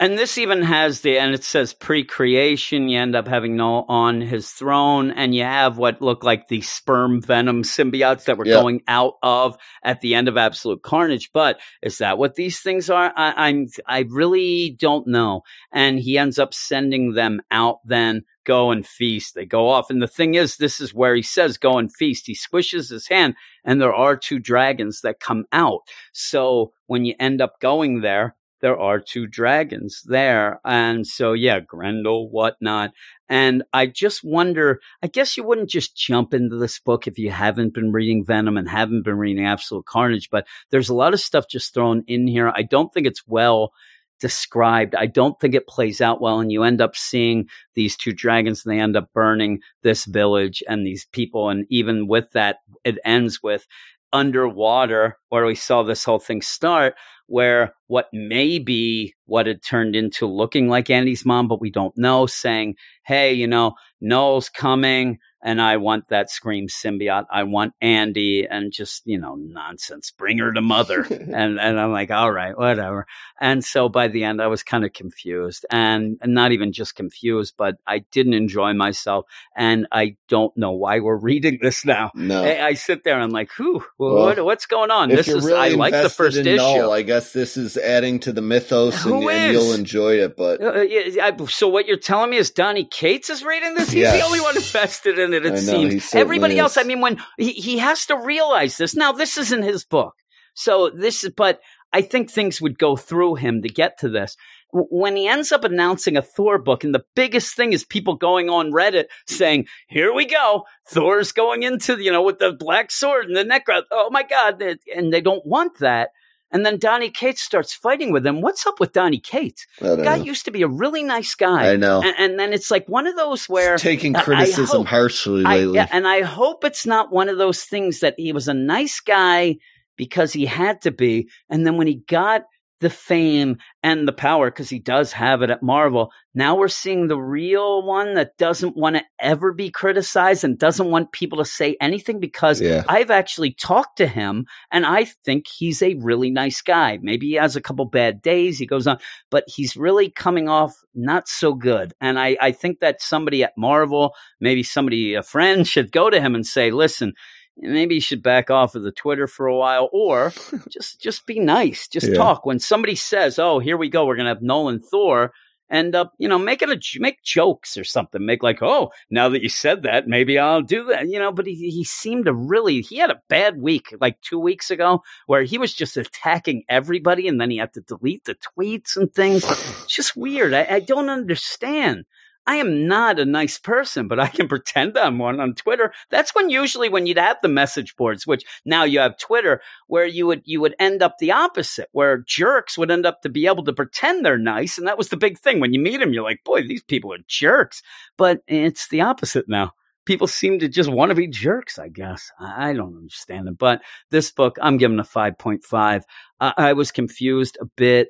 And 0.00 0.16
this 0.16 0.38
even 0.38 0.62
has 0.62 1.00
the, 1.00 1.18
and 1.18 1.34
it 1.34 1.42
says 1.42 1.74
pre 1.74 2.04
creation. 2.04 2.88
You 2.88 3.00
end 3.00 3.16
up 3.16 3.26
having 3.26 3.56
Knull 3.56 3.84
on 3.88 4.20
his 4.20 4.48
throne, 4.48 5.10
and 5.10 5.34
you 5.34 5.42
have 5.42 5.76
what 5.76 6.00
look 6.00 6.22
like 6.22 6.46
the 6.46 6.60
sperm 6.60 7.20
venom 7.20 7.64
symbiotes 7.64 8.24
that 8.24 8.38
were 8.38 8.44
going 8.44 8.82
out 8.86 9.14
of 9.24 9.56
at 9.82 10.00
the 10.00 10.14
end 10.14 10.28
of 10.28 10.36
Absolute 10.36 10.82
Carnage. 10.82 11.30
But 11.32 11.58
is 11.82 11.98
that 11.98 12.16
what 12.16 12.36
these 12.36 12.60
things 12.60 12.90
are? 12.90 13.12
I, 13.16 13.48
I'm, 13.48 13.66
I 13.88 14.06
really 14.08 14.76
don't 14.78 15.08
know. 15.08 15.42
And 15.72 15.98
he 15.98 16.16
ends 16.16 16.38
up 16.38 16.54
sending 16.54 17.14
them 17.14 17.40
out 17.50 17.78
then. 17.84 18.22
Go 18.48 18.70
and 18.70 18.86
feast. 18.86 19.34
They 19.34 19.44
go 19.44 19.68
off. 19.68 19.90
And 19.90 20.00
the 20.00 20.08
thing 20.08 20.34
is, 20.34 20.56
this 20.56 20.80
is 20.80 20.94
where 20.94 21.14
he 21.14 21.20
says, 21.20 21.58
go 21.58 21.76
and 21.76 21.94
feast. 21.94 22.26
He 22.26 22.34
squishes 22.34 22.88
his 22.90 23.06
hand, 23.06 23.34
and 23.62 23.78
there 23.78 23.94
are 23.94 24.16
two 24.16 24.38
dragons 24.38 25.02
that 25.02 25.20
come 25.20 25.44
out. 25.52 25.82
So 26.12 26.72
when 26.86 27.04
you 27.04 27.14
end 27.20 27.42
up 27.42 27.60
going 27.60 28.00
there, 28.00 28.36
there 28.60 28.78
are 28.78 29.00
two 29.00 29.26
dragons 29.26 30.02
there. 30.06 30.60
And 30.64 31.06
so, 31.06 31.32
yeah, 31.32 31.60
Grendel, 31.60 32.30
whatnot. 32.30 32.92
And 33.28 33.62
I 33.72 33.86
just 33.86 34.24
wonder, 34.24 34.80
I 35.02 35.06
guess 35.06 35.36
you 35.36 35.44
wouldn't 35.44 35.68
just 35.68 35.94
jump 35.94 36.32
into 36.32 36.56
this 36.56 36.78
book 36.78 37.06
if 37.06 37.18
you 37.18 37.30
haven't 37.30 37.74
been 37.74 37.92
reading 37.92 38.24
Venom 38.24 38.56
and 38.56 38.68
haven't 38.68 39.04
been 39.04 39.18
reading 39.18 39.44
Absolute 39.44 39.84
Carnage, 39.84 40.30
but 40.30 40.46
there's 40.70 40.88
a 40.88 40.94
lot 40.94 41.12
of 41.14 41.20
stuff 41.20 41.44
just 41.48 41.74
thrown 41.74 42.02
in 42.06 42.26
here. 42.26 42.50
I 42.52 42.62
don't 42.62 42.92
think 42.92 43.06
it's 43.06 43.28
well 43.28 43.72
described. 44.20 44.94
I 44.94 45.06
don't 45.06 45.38
think 45.40 45.54
it 45.54 45.66
plays 45.66 46.00
out 46.00 46.20
well. 46.20 46.40
And 46.40 46.52
you 46.52 46.62
end 46.62 46.80
up 46.80 46.96
seeing 46.96 47.48
these 47.74 47.96
two 47.96 48.12
dragons 48.12 48.64
and 48.64 48.74
they 48.74 48.80
end 48.80 48.96
up 48.96 49.12
burning 49.12 49.60
this 49.82 50.04
village 50.04 50.62
and 50.68 50.86
these 50.86 51.06
people. 51.12 51.48
And 51.50 51.66
even 51.70 52.06
with 52.06 52.30
that, 52.32 52.56
it 52.84 52.98
ends 53.04 53.42
with 53.42 53.66
underwater 54.12 55.18
where 55.28 55.46
we 55.46 55.54
saw 55.54 55.82
this 55.82 56.04
whole 56.04 56.18
thing 56.18 56.42
start 56.42 56.94
where 57.26 57.74
what 57.88 58.08
may 58.12 58.58
be 58.58 59.14
what 59.26 59.48
it 59.48 59.62
turned 59.62 59.96
into 59.96 60.26
looking 60.26 60.68
like 60.68 60.88
Andy's 60.88 61.26
mom, 61.26 61.48
but 61.48 61.60
we 61.60 61.70
don't 61.70 61.96
know, 61.98 62.26
saying, 62.26 62.76
Hey, 63.04 63.34
you 63.34 63.46
know, 63.46 63.74
Knull's 64.00 64.48
coming 64.48 65.18
and 65.42 65.62
I 65.62 65.76
want 65.76 66.08
that 66.08 66.30
Scream 66.30 66.66
symbiote. 66.66 67.26
I 67.30 67.44
want 67.44 67.74
Andy 67.80 68.46
and 68.48 68.72
just, 68.72 69.02
you 69.06 69.18
know, 69.18 69.36
nonsense. 69.36 70.10
Bring 70.10 70.38
her 70.38 70.52
to 70.52 70.60
mother. 70.60 71.02
and 71.10 71.60
and 71.60 71.80
I'm 71.80 71.92
like, 71.92 72.10
all 72.10 72.30
right, 72.30 72.56
whatever. 72.58 73.06
And 73.40 73.64
so 73.64 73.88
by 73.88 74.08
the 74.08 74.24
end 74.24 74.42
I 74.42 74.48
was 74.48 74.62
kind 74.62 74.84
of 74.84 74.92
confused 74.92 75.64
and, 75.70 76.18
and 76.22 76.34
not 76.34 76.52
even 76.52 76.72
just 76.72 76.96
confused, 76.96 77.54
but 77.56 77.76
I 77.86 78.00
didn't 78.10 78.34
enjoy 78.34 78.74
myself. 78.74 79.26
And 79.56 79.86
I 79.92 80.16
don't 80.28 80.56
know 80.56 80.72
why 80.72 81.00
we're 81.00 81.16
reading 81.16 81.58
this 81.62 81.84
now. 81.84 82.10
No. 82.14 82.42
I, 82.42 82.66
I 82.66 82.74
sit 82.74 83.04
there 83.04 83.14
and 83.14 83.22
I'm 83.22 83.30
like, 83.30 83.50
whew, 83.56 83.84
well, 83.96 84.16
what, 84.16 84.44
what's 84.44 84.66
going 84.66 84.90
on? 84.90 85.08
This 85.08 85.28
is, 85.28 85.44
really 85.44 85.58
I 85.58 85.68
like 85.68 85.92
the 85.92 86.10
first 86.10 86.36
issue. 86.36 86.56
Knull, 86.56 86.90
I 86.90 87.02
guess 87.02 87.32
this 87.32 87.56
is 87.56 87.76
adding 87.78 88.20
to 88.20 88.32
the 88.32 88.42
mythos 88.42 89.04
and, 89.04 89.22
and 89.22 89.52
you'll 89.52 89.72
enjoy 89.72 90.14
it. 90.14 90.36
But 90.36 90.60
Uh, 90.62 90.80
yeah, 90.82 91.26
I, 91.26 91.44
so 91.46 91.68
what 91.68 91.86
you're 91.86 91.96
telling 91.96 92.30
me 92.30 92.36
is 92.36 92.50
Donny 92.50 92.84
Cates 92.84 93.30
is 93.30 93.44
reading 93.44 93.74
this? 93.74 93.90
He's 93.90 94.10
the 94.10 94.22
only 94.22 94.40
one 94.40 94.56
invested 94.56 95.18
in 95.18 95.32
it. 95.32 95.44
It 95.44 95.50
know, 95.52 95.56
seems 95.56 96.14
everybody 96.14 96.58
else. 96.58 96.72
is. 96.72 96.78
I 96.78 96.82
mean, 96.84 97.00
when 97.00 97.18
he, 97.36 97.52
he 97.52 97.78
has 97.78 98.06
to 98.06 98.16
realize 98.16 98.76
this. 98.76 98.94
Now, 98.94 99.12
this 99.12 99.38
isn't 99.38 99.62
his 99.62 99.84
book, 99.84 100.14
so 100.54 100.90
this 100.90 101.24
is. 101.24 101.30
But 101.36 101.60
I 101.92 102.02
think 102.02 102.30
things 102.30 102.60
would 102.60 102.78
go 102.78 102.96
through 102.96 103.36
him 103.36 103.62
to 103.62 103.68
get 103.68 103.98
to 104.00 104.08
this. 104.08 104.36
When 104.70 105.16
he 105.16 105.26
ends 105.26 105.50
up 105.50 105.64
announcing 105.64 106.18
a 106.18 106.22
Thor 106.22 106.58
book, 106.58 106.84
and 106.84 106.94
the 106.94 107.04
biggest 107.14 107.56
thing 107.56 107.72
is 107.72 107.84
people 107.84 108.16
going 108.16 108.50
on 108.50 108.70
Reddit 108.70 109.06
saying, 109.26 109.66
"Here 109.88 110.12
we 110.12 110.26
go, 110.26 110.64
Thor's 110.86 111.32
going 111.32 111.62
into 111.62 112.02
you 112.02 112.12
know 112.12 112.22
with 112.22 112.38
the 112.38 112.52
black 112.52 112.90
sword 112.90 113.26
and 113.26 113.36
the 113.36 113.44
neck. 113.44 113.64
Oh 113.90 114.10
my 114.10 114.22
god!" 114.22 114.62
And 114.94 115.12
they 115.12 115.22
don't 115.22 115.46
want 115.46 115.78
that. 115.78 116.10
And 116.50 116.64
then 116.64 116.78
Donny 116.78 117.10
Cates 117.10 117.42
starts 117.42 117.74
fighting 117.74 118.10
with 118.10 118.26
him. 118.26 118.40
What's 118.40 118.66
up 118.66 118.80
with 118.80 118.92
Donny 118.92 119.18
Cates? 119.20 119.66
I 119.82 119.96
guy 119.96 120.16
know. 120.16 120.24
used 120.24 120.46
to 120.46 120.50
be 120.50 120.62
a 120.62 120.68
really 120.68 121.02
nice 121.02 121.34
guy. 121.34 121.72
I 121.72 121.76
know. 121.76 122.00
And, 122.02 122.14
and 122.18 122.40
then 122.40 122.52
it's 122.54 122.70
like 122.70 122.88
one 122.88 123.06
of 123.06 123.16
those 123.16 123.46
where 123.48 123.76
taking 123.76 124.16
I- 124.16 124.20
I 124.20 124.22
criticism 124.22 124.78
hope- 124.78 124.86
harshly 124.86 125.44
I, 125.44 125.58
lately. 125.58 125.74
yeah, 125.74 125.88
and 125.92 126.08
I 126.08 126.22
hope 126.22 126.64
it's 126.64 126.86
not 126.86 127.12
one 127.12 127.28
of 127.28 127.36
those 127.38 127.62
things 127.64 128.00
that 128.00 128.14
he 128.16 128.32
was 128.32 128.48
a 128.48 128.54
nice 128.54 129.00
guy 129.00 129.56
because 129.96 130.32
he 130.32 130.46
had 130.46 130.80
to 130.82 130.90
be, 130.90 131.28
and 131.50 131.66
then 131.66 131.76
when 131.76 131.86
he 131.86 131.96
got 131.96 132.42
the 132.80 132.90
fame 132.90 133.58
and 133.82 134.06
the 134.06 134.12
power, 134.12 134.50
because 134.50 134.70
he 134.70 134.78
does 134.78 135.12
have 135.12 135.42
it 135.42 135.50
at 135.50 135.62
Marvel, 135.62 136.12
now 136.34 136.56
we're 136.56 136.68
seeing 136.68 137.08
the 137.08 137.18
real 137.18 137.82
one 137.82 138.14
that 138.14 138.36
doesn't 138.36 138.76
want 138.76 138.96
to 138.96 139.02
ever 139.18 139.52
be 139.52 139.70
criticized 139.70 140.44
and 140.44 140.58
doesn't 140.58 140.90
want 140.90 141.12
people 141.12 141.38
to 141.38 141.44
say 141.44 141.76
anything 141.80 142.20
because 142.20 142.60
yeah. 142.60 142.84
I've 142.88 143.10
actually 143.10 143.52
talked 143.52 143.98
to 143.98 144.06
him 144.06 144.46
and 144.70 144.86
I 144.86 145.06
think 145.24 145.46
he's 145.48 145.82
a 145.82 145.94
really 145.94 146.30
nice 146.30 146.62
guy. 146.62 146.98
Maybe 147.02 147.28
he 147.28 147.34
has 147.34 147.56
a 147.56 147.60
couple 147.60 147.84
bad 147.86 148.22
days, 148.22 148.58
he 148.58 148.66
goes 148.66 148.86
on, 148.86 148.98
but 149.30 149.44
he's 149.48 149.76
really 149.76 150.10
coming 150.10 150.48
off 150.48 150.74
not 150.94 151.28
so 151.28 151.54
good. 151.54 151.92
And 152.00 152.18
I, 152.18 152.36
I 152.40 152.52
think 152.52 152.80
that 152.80 153.02
somebody 153.02 153.42
at 153.42 153.56
Marvel, 153.56 154.14
maybe 154.40 154.62
somebody, 154.62 155.14
a 155.14 155.22
friend, 155.22 155.66
should 155.66 155.90
go 155.90 156.10
to 156.10 156.20
him 156.20 156.34
and 156.34 156.46
say, 156.46 156.70
listen, 156.70 157.14
maybe 157.58 157.96
you 157.96 158.00
should 158.00 158.22
back 158.22 158.50
off 158.50 158.74
of 158.74 158.82
the 158.82 158.92
Twitter 158.92 159.26
for 159.26 159.46
a 159.46 159.56
while 159.56 159.88
or 159.92 160.32
just 160.68 161.00
just 161.00 161.26
be 161.26 161.38
nice. 161.40 161.88
Just 161.88 162.08
Yeah. 162.08 162.14
talk. 162.14 162.46
When 162.46 162.58
somebody 162.58 162.94
says, 162.94 163.38
Oh, 163.38 163.58
here 163.58 163.76
we 163.76 163.88
go, 163.88 164.06
we're 164.06 164.16
gonna 164.16 164.28
have 164.30 164.42
Nolan 164.42 164.80
Thor. 164.80 165.32
And 165.70 165.94
uh, 165.94 166.06
you 166.18 166.28
know, 166.28 166.38
make 166.38 166.62
it 166.62 166.70
a 166.70 166.80
make 166.98 167.22
jokes 167.22 167.76
or 167.76 167.84
something. 167.84 168.24
Make 168.24 168.42
like, 168.42 168.62
oh, 168.62 168.90
now 169.10 169.28
that 169.28 169.42
you 169.42 169.50
said 169.50 169.82
that, 169.82 170.08
maybe 170.08 170.38
I'll 170.38 170.62
do 170.62 170.84
that. 170.86 171.10
You 171.10 171.18
know, 171.18 171.30
but 171.30 171.44
he 171.46 171.56
he 171.70 171.84
seemed 171.84 172.24
to 172.24 172.32
really 172.32 172.80
he 172.80 172.96
had 172.96 173.10
a 173.10 173.20
bad 173.28 173.60
week 173.60 173.94
like 174.00 174.18
two 174.22 174.38
weeks 174.38 174.70
ago 174.70 175.02
where 175.26 175.42
he 175.42 175.58
was 175.58 175.74
just 175.74 175.98
attacking 175.98 176.62
everybody, 176.70 177.28
and 177.28 177.38
then 177.38 177.50
he 177.50 177.58
had 177.58 177.74
to 177.74 177.82
delete 177.82 178.24
the 178.24 178.36
tweets 178.36 178.96
and 178.96 179.12
things. 179.12 179.44
It's 179.44 179.84
just 179.94 180.16
weird. 180.16 180.54
I, 180.54 180.66
I 180.70 180.80
don't 180.80 181.10
understand. 181.10 182.06
I 182.48 182.54
am 182.56 182.88
not 182.88 183.20
a 183.20 183.26
nice 183.26 183.58
person, 183.58 184.08
but 184.08 184.18
I 184.18 184.28
can 184.28 184.48
pretend 184.48 184.96
I'm 184.96 185.18
one 185.18 185.38
on 185.38 185.52
Twitter. 185.52 185.92
That's 186.08 186.34
when 186.34 186.48
usually 186.48 186.88
when 186.88 187.06
you'd 187.06 187.18
have 187.18 187.36
the 187.42 187.48
message 187.48 187.94
boards, 187.94 188.26
which 188.26 188.42
now 188.64 188.84
you 188.84 189.00
have 189.00 189.18
Twitter, 189.18 189.60
where 189.86 190.06
you 190.06 190.26
would 190.26 190.40
you 190.46 190.62
would 190.62 190.74
end 190.78 191.02
up 191.02 191.18
the 191.18 191.30
opposite, 191.30 191.90
where 191.92 192.24
jerks 192.26 192.78
would 192.78 192.90
end 192.90 193.04
up 193.04 193.20
to 193.20 193.28
be 193.28 193.46
able 193.46 193.64
to 193.64 193.74
pretend 193.74 194.24
they're 194.24 194.38
nice, 194.38 194.78
and 194.78 194.88
that 194.88 194.96
was 194.96 195.10
the 195.10 195.16
big 195.18 195.38
thing. 195.38 195.60
When 195.60 195.74
you 195.74 195.78
meet 195.78 196.00
them, 196.00 196.14
you're 196.14 196.24
like, 196.24 196.42
boy, 196.42 196.62
these 196.62 196.82
people 196.82 197.12
are 197.12 197.18
jerks. 197.28 197.82
But 198.16 198.40
it's 198.48 198.88
the 198.88 199.02
opposite 199.02 199.46
now. 199.46 199.72
People 200.06 200.26
seem 200.26 200.58
to 200.60 200.68
just 200.68 200.90
want 200.90 201.10
to 201.10 201.14
be 201.14 201.26
jerks, 201.26 201.78
I 201.78 201.90
guess. 201.90 202.30
I 202.40 202.72
don't 202.72 202.96
understand 202.96 203.46
it. 203.48 203.58
But 203.58 203.82
this 204.10 204.30
book, 204.30 204.56
I'm 204.62 204.78
giving 204.78 204.98
a 204.98 205.02
5.5. 205.02 206.02
I, 206.40 206.52
I 206.56 206.72
was 206.72 206.92
confused 206.92 207.58
a 207.60 207.66
bit. 207.66 208.08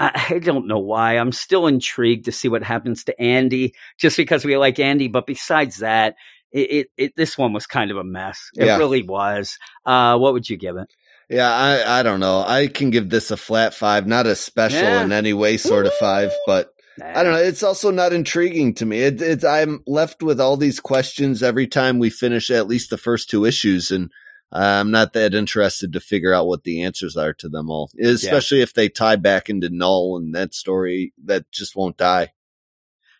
I, 0.00 0.38
don't 0.38 0.66
know 0.66 0.78
why. 0.78 1.18
I'm 1.18 1.32
still 1.32 1.66
intrigued 1.66 2.24
to 2.24 2.32
see 2.32 2.48
what 2.48 2.62
happens 2.62 3.04
to 3.04 3.20
Andy, 3.20 3.74
just 3.98 4.16
because 4.16 4.44
we 4.44 4.56
like 4.56 4.78
Andy. 4.78 5.08
But 5.08 5.26
besides 5.26 5.78
that, 5.78 6.16
it, 6.52 6.70
it, 6.70 6.86
it 6.96 7.12
this 7.16 7.36
one 7.36 7.52
was 7.52 7.66
kind 7.66 7.90
of 7.90 7.96
a 7.98 8.04
mess. 8.04 8.40
It 8.56 8.66
Yeah. 8.66 8.78
really 8.78 9.02
was. 9.02 9.58
Uh, 9.84 10.16
what 10.18 10.32
would 10.32 10.48
you 10.48 10.56
give 10.56 10.76
it? 10.76 10.88
Yeah, 11.28 11.48
I, 11.48 12.00
I 12.00 12.02
don't 12.02 12.18
know. 12.18 12.42
I 12.44 12.66
can 12.66 12.90
give 12.90 13.08
this 13.10 13.30
a 13.30 13.36
flat 13.36 13.74
five, 13.74 14.06
not 14.06 14.26
a 14.26 14.34
special 14.34 14.80
Yeah. 14.82 15.04
in 15.04 15.12
any 15.12 15.32
way, 15.32 15.58
sort 15.58 15.86
of 15.86 15.92
five, 15.94 16.32
but 16.46 16.72
I 17.02 17.22
don't 17.22 17.32
know. 17.32 17.38
It's 17.38 17.62
also 17.62 17.90
not 17.90 18.12
intriguing 18.12 18.74
to 18.74 18.86
me. 18.86 19.00
It, 19.00 19.22
it's 19.22 19.44
I'm 19.44 19.82
left 19.86 20.22
with 20.22 20.40
all 20.40 20.56
these 20.56 20.80
questions 20.80 21.42
every 21.42 21.66
time 21.66 21.98
we 21.98 22.10
finish 22.10 22.50
at 22.50 22.66
least 22.66 22.90
the 22.90 22.98
first 22.98 23.30
two 23.30 23.44
issues, 23.44 23.90
and 23.90 24.10
I'm 24.52 24.90
not 24.90 25.12
that 25.12 25.34
interested 25.34 25.92
to 25.92 26.00
figure 26.00 26.34
out 26.34 26.46
what 26.46 26.64
the 26.64 26.82
answers 26.82 27.16
are 27.16 27.32
to 27.34 27.48
them 27.48 27.70
all. 27.70 27.90
Especially 28.00 28.60
if 28.62 28.74
they 28.74 28.88
tie 28.88 29.16
back 29.16 29.48
into 29.48 29.68
Knull 29.70 30.16
and 30.16 30.34
that 30.34 30.54
story 30.54 31.12
that 31.24 31.50
just 31.52 31.76
won't 31.76 31.96
die. 31.96 32.32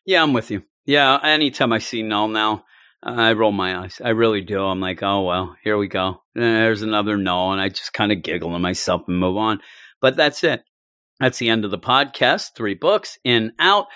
Yeah, 0.04 0.22
I'm 0.22 0.32
with 0.32 0.50
you. 0.50 0.62
Yeah, 0.86 1.18
anytime 1.22 1.72
I 1.72 1.78
see 1.78 2.02
Knull 2.02 2.28
now, 2.28 2.64
I 3.02 3.32
roll 3.32 3.52
my 3.52 3.78
eyes. 3.78 4.00
I 4.04 4.10
really 4.10 4.40
do. 4.40 4.64
I'm 4.64 4.80
like, 4.80 5.02
oh 5.02 5.22
well, 5.22 5.56
here 5.62 5.78
we 5.78 5.88
go. 5.88 6.22
There's 6.34 6.82
another 6.82 7.16
Knull, 7.16 7.52
and 7.52 7.60
I 7.60 7.68
just 7.68 7.92
kind 7.92 8.12
of 8.12 8.22
giggle 8.22 8.52
to 8.52 8.58
myself 8.58 9.02
and 9.06 9.18
move 9.18 9.36
on. 9.36 9.60
But 10.00 10.16
that's 10.16 10.42
it. 10.42 10.64
That's 11.20 11.38
the 11.38 11.50
end 11.50 11.64
of 11.64 11.70
the 11.70 11.78
podcast. 11.78 12.54
Three 12.56 12.74
books 12.74 13.18
in 13.24 13.52
out. 13.58 13.86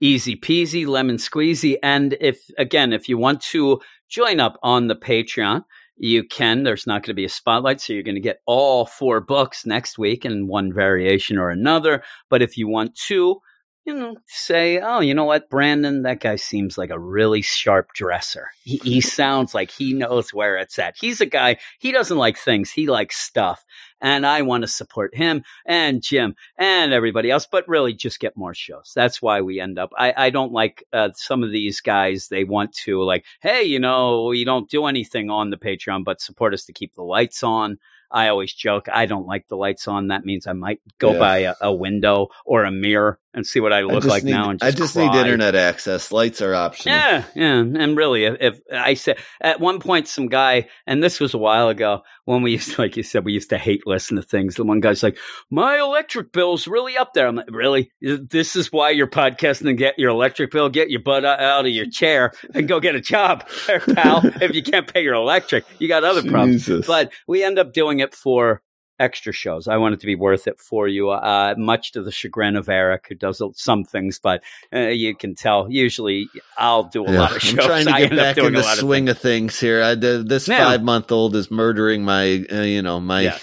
Easy 0.00 0.36
peasy, 0.36 0.86
lemon 0.86 1.16
squeezy. 1.16 1.76
And 1.82 2.16
if 2.20 2.42
again, 2.58 2.92
if 2.92 3.08
you 3.08 3.16
want 3.16 3.40
to 3.42 3.80
join 4.08 4.38
up 4.38 4.58
on 4.62 4.86
the 4.86 4.96
Patreon, 4.96 5.64
you 5.96 6.24
can. 6.24 6.62
There's 6.62 6.86
not 6.86 7.02
going 7.02 7.08
to 7.10 7.14
be 7.14 7.24
a 7.24 7.28
spotlight, 7.28 7.80
so 7.80 7.92
you're 7.92 8.02
going 8.02 8.14
to 8.14 8.20
get 8.20 8.40
all 8.46 8.86
four 8.86 9.20
books 9.20 9.64
next 9.66 9.98
week 9.98 10.24
in 10.24 10.48
one 10.48 10.72
variation 10.72 11.38
or 11.38 11.50
another. 11.50 12.02
But 12.28 12.42
if 12.42 12.56
you 12.56 12.68
want 12.68 12.94
to, 13.06 13.40
you 13.84 13.94
know, 13.94 14.16
say, 14.26 14.78
oh, 14.80 15.00
you 15.00 15.14
know 15.14 15.24
what, 15.24 15.50
Brandon, 15.50 16.02
that 16.02 16.20
guy 16.20 16.36
seems 16.36 16.78
like 16.78 16.90
a 16.90 16.98
really 16.98 17.42
sharp 17.42 17.92
dresser. 17.94 18.48
He, 18.62 18.78
he 18.78 19.00
sounds 19.02 19.54
like 19.54 19.70
he 19.70 19.92
knows 19.92 20.32
where 20.32 20.56
it's 20.56 20.78
at. 20.78 20.96
He's 20.98 21.20
a 21.20 21.26
guy, 21.26 21.58
he 21.78 21.92
doesn't 21.92 22.16
like 22.16 22.38
things, 22.38 22.70
he 22.70 22.86
likes 22.86 23.16
stuff. 23.18 23.64
And 24.00 24.26
I 24.26 24.42
want 24.42 24.62
to 24.62 24.68
support 24.68 25.14
him 25.14 25.44
and 25.64 26.02
Jim 26.02 26.34
and 26.58 26.92
everybody 26.92 27.30
else, 27.30 27.46
but 27.50 27.66
really 27.68 27.94
just 27.94 28.20
get 28.20 28.36
more 28.36 28.52
shows. 28.54 28.92
That's 28.94 29.22
why 29.22 29.40
we 29.40 29.60
end 29.60 29.78
up. 29.78 29.92
I, 29.96 30.12
I 30.14 30.30
don't 30.30 30.52
like 30.52 30.84
uh, 30.92 31.10
some 31.14 31.42
of 31.42 31.50
these 31.52 31.80
guys. 31.80 32.28
They 32.28 32.44
want 32.44 32.74
to, 32.84 33.02
like, 33.02 33.24
hey, 33.40 33.62
you 33.62 33.78
know, 33.78 34.24
we 34.24 34.44
don't 34.44 34.68
do 34.68 34.84
anything 34.86 35.30
on 35.30 35.48
the 35.50 35.56
Patreon, 35.56 36.04
but 36.04 36.20
support 36.20 36.52
us 36.52 36.64
to 36.66 36.72
keep 36.74 36.94
the 36.94 37.02
lights 37.02 37.42
on. 37.42 37.78
I 38.10 38.28
always 38.28 38.52
joke, 38.52 38.88
I 38.92 39.06
don't 39.06 39.26
like 39.26 39.48
the 39.48 39.56
lights 39.56 39.88
on. 39.88 40.08
That 40.08 40.24
means 40.24 40.46
I 40.46 40.52
might 40.52 40.80
go 40.98 41.12
Yeah. 41.14 41.18
by 41.18 41.36
a, 41.38 41.54
a 41.62 41.72
window 41.74 42.28
or 42.44 42.64
a 42.64 42.70
mirror 42.70 43.18
and 43.34 43.46
see 43.46 43.60
what 43.60 43.72
I 43.72 43.80
I 43.80 43.82
look 43.82 44.02
just 44.02 44.08
like 44.08 44.24
need, 44.24 44.32
now. 44.32 44.50
And 44.50 44.62
I 44.62 44.70
just 44.70 44.94
cry. 44.94 45.06
need 45.06 45.18
internet 45.18 45.54
access. 45.54 46.12
Lights 46.12 46.40
are 46.40 46.54
optional. 46.54 46.96
Yeah, 46.96 47.24
yeah, 47.34 47.58
and 47.58 47.96
really, 47.96 48.24
if, 48.24 48.36
if 48.40 48.60
I 48.72 48.94
said 48.94 49.18
at 49.40 49.60
one 49.60 49.80
point, 49.80 50.08
some 50.08 50.28
guy, 50.28 50.68
and 50.86 51.02
this 51.02 51.20
was 51.20 51.34
a 51.34 51.38
while 51.38 51.68
ago 51.68 52.02
when 52.24 52.42
we 52.42 52.52
used 52.52 52.74
to, 52.74 52.80
like 52.82 52.96
you 52.96 53.02
said, 53.02 53.24
we 53.24 53.32
used 53.32 53.50
to 53.50 53.58
hate 53.58 53.86
listen 53.86 54.16
to 54.16 54.22
things. 54.22 54.54
The 54.56 54.64
one 54.64 54.80
guy's 54.80 55.02
like, 55.02 55.18
"My 55.50 55.78
electric 55.78 56.32
bill's 56.32 56.66
really 56.66 56.96
up 56.96 57.12
there." 57.14 57.26
I'm 57.26 57.36
like, 57.36 57.50
"Really? 57.50 57.90
This 58.00 58.56
is 58.56 58.72
why 58.72 58.90
you're 58.90 59.06
podcasting 59.06 59.68
and 59.68 59.78
get 59.78 59.98
your 59.98 60.10
electric 60.10 60.50
bill? 60.50 60.68
Get 60.68 60.90
your 60.90 61.02
butt 61.02 61.24
out 61.24 61.40
out 61.40 61.66
of 61.66 61.72
your 61.72 61.86
chair 61.86 62.32
and 62.54 62.68
go 62.68 62.80
get 62.80 62.94
a 62.94 63.00
job, 63.00 63.46
pal. 63.66 64.22
if 64.40 64.54
you 64.54 64.62
can't 64.62 64.92
pay 64.92 65.02
your 65.02 65.14
electric, 65.14 65.64
you 65.78 65.88
got 65.88 66.04
other 66.04 66.22
problems." 66.22 66.54
Jesus. 66.64 66.86
But 66.86 67.12
we 67.26 67.42
end 67.42 67.58
up 67.58 67.72
doing 67.72 68.00
it 68.00 68.14
for 68.14 68.62
extra 68.98 69.32
shows. 69.32 69.66
I 69.68 69.76
want 69.76 69.94
it 69.94 70.00
to 70.00 70.06
be 70.06 70.14
worth 70.14 70.46
it 70.46 70.58
for 70.60 70.86
you, 70.88 71.10
uh, 71.10 71.54
much 71.58 71.92
to 71.92 72.02
the 72.02 72.12
chagrin 72.12 72.56
of 72.56 72.68
Eric, 72.68 73.06
who 73.08 73.14
does 73.14 73.42
some 73.54 73.84
things, 73.84 74.18
but 74.18 74.42
uh, 74.72 74.78
you 74.88 75.14
can 75.16 75.34
tell. 75.34 75.66
Usually, 75.70 76.28
I'll 76.56 76.84
do 76.84 77.04
a 77.06 77.12
Yeah, 77.12 77.18
lot 77.20 77.36
of 77.36 77.42
shows. 77.42 77.58
I'm 77.58 77.66
trying 77.66 77.86
to 77.86 77.92
get 78.08 78.10
back 78.16 78.38
in 78.38 78.52
the 78.54 78.62
swing 78.62 79.08
of 79.08 79.16
of 79.16 79.22
things 79.22 79.58
here. 79.60 79.82
I, 79.82 79.94
the, 79.94 80.24
this 80.26 80.48
Yeah. 80.48 80.64
five 80.64 80.82
month 80.82 81.10
old 81.12 81.34
is 81.36 81.50
murdering 81.50 82.04
my, 82.04 82.44
uh, 82.52 82.60
you 82.62 82.82
know, 82.82 83.00
my 83.00 83.20
Yeah. 83.22 83.38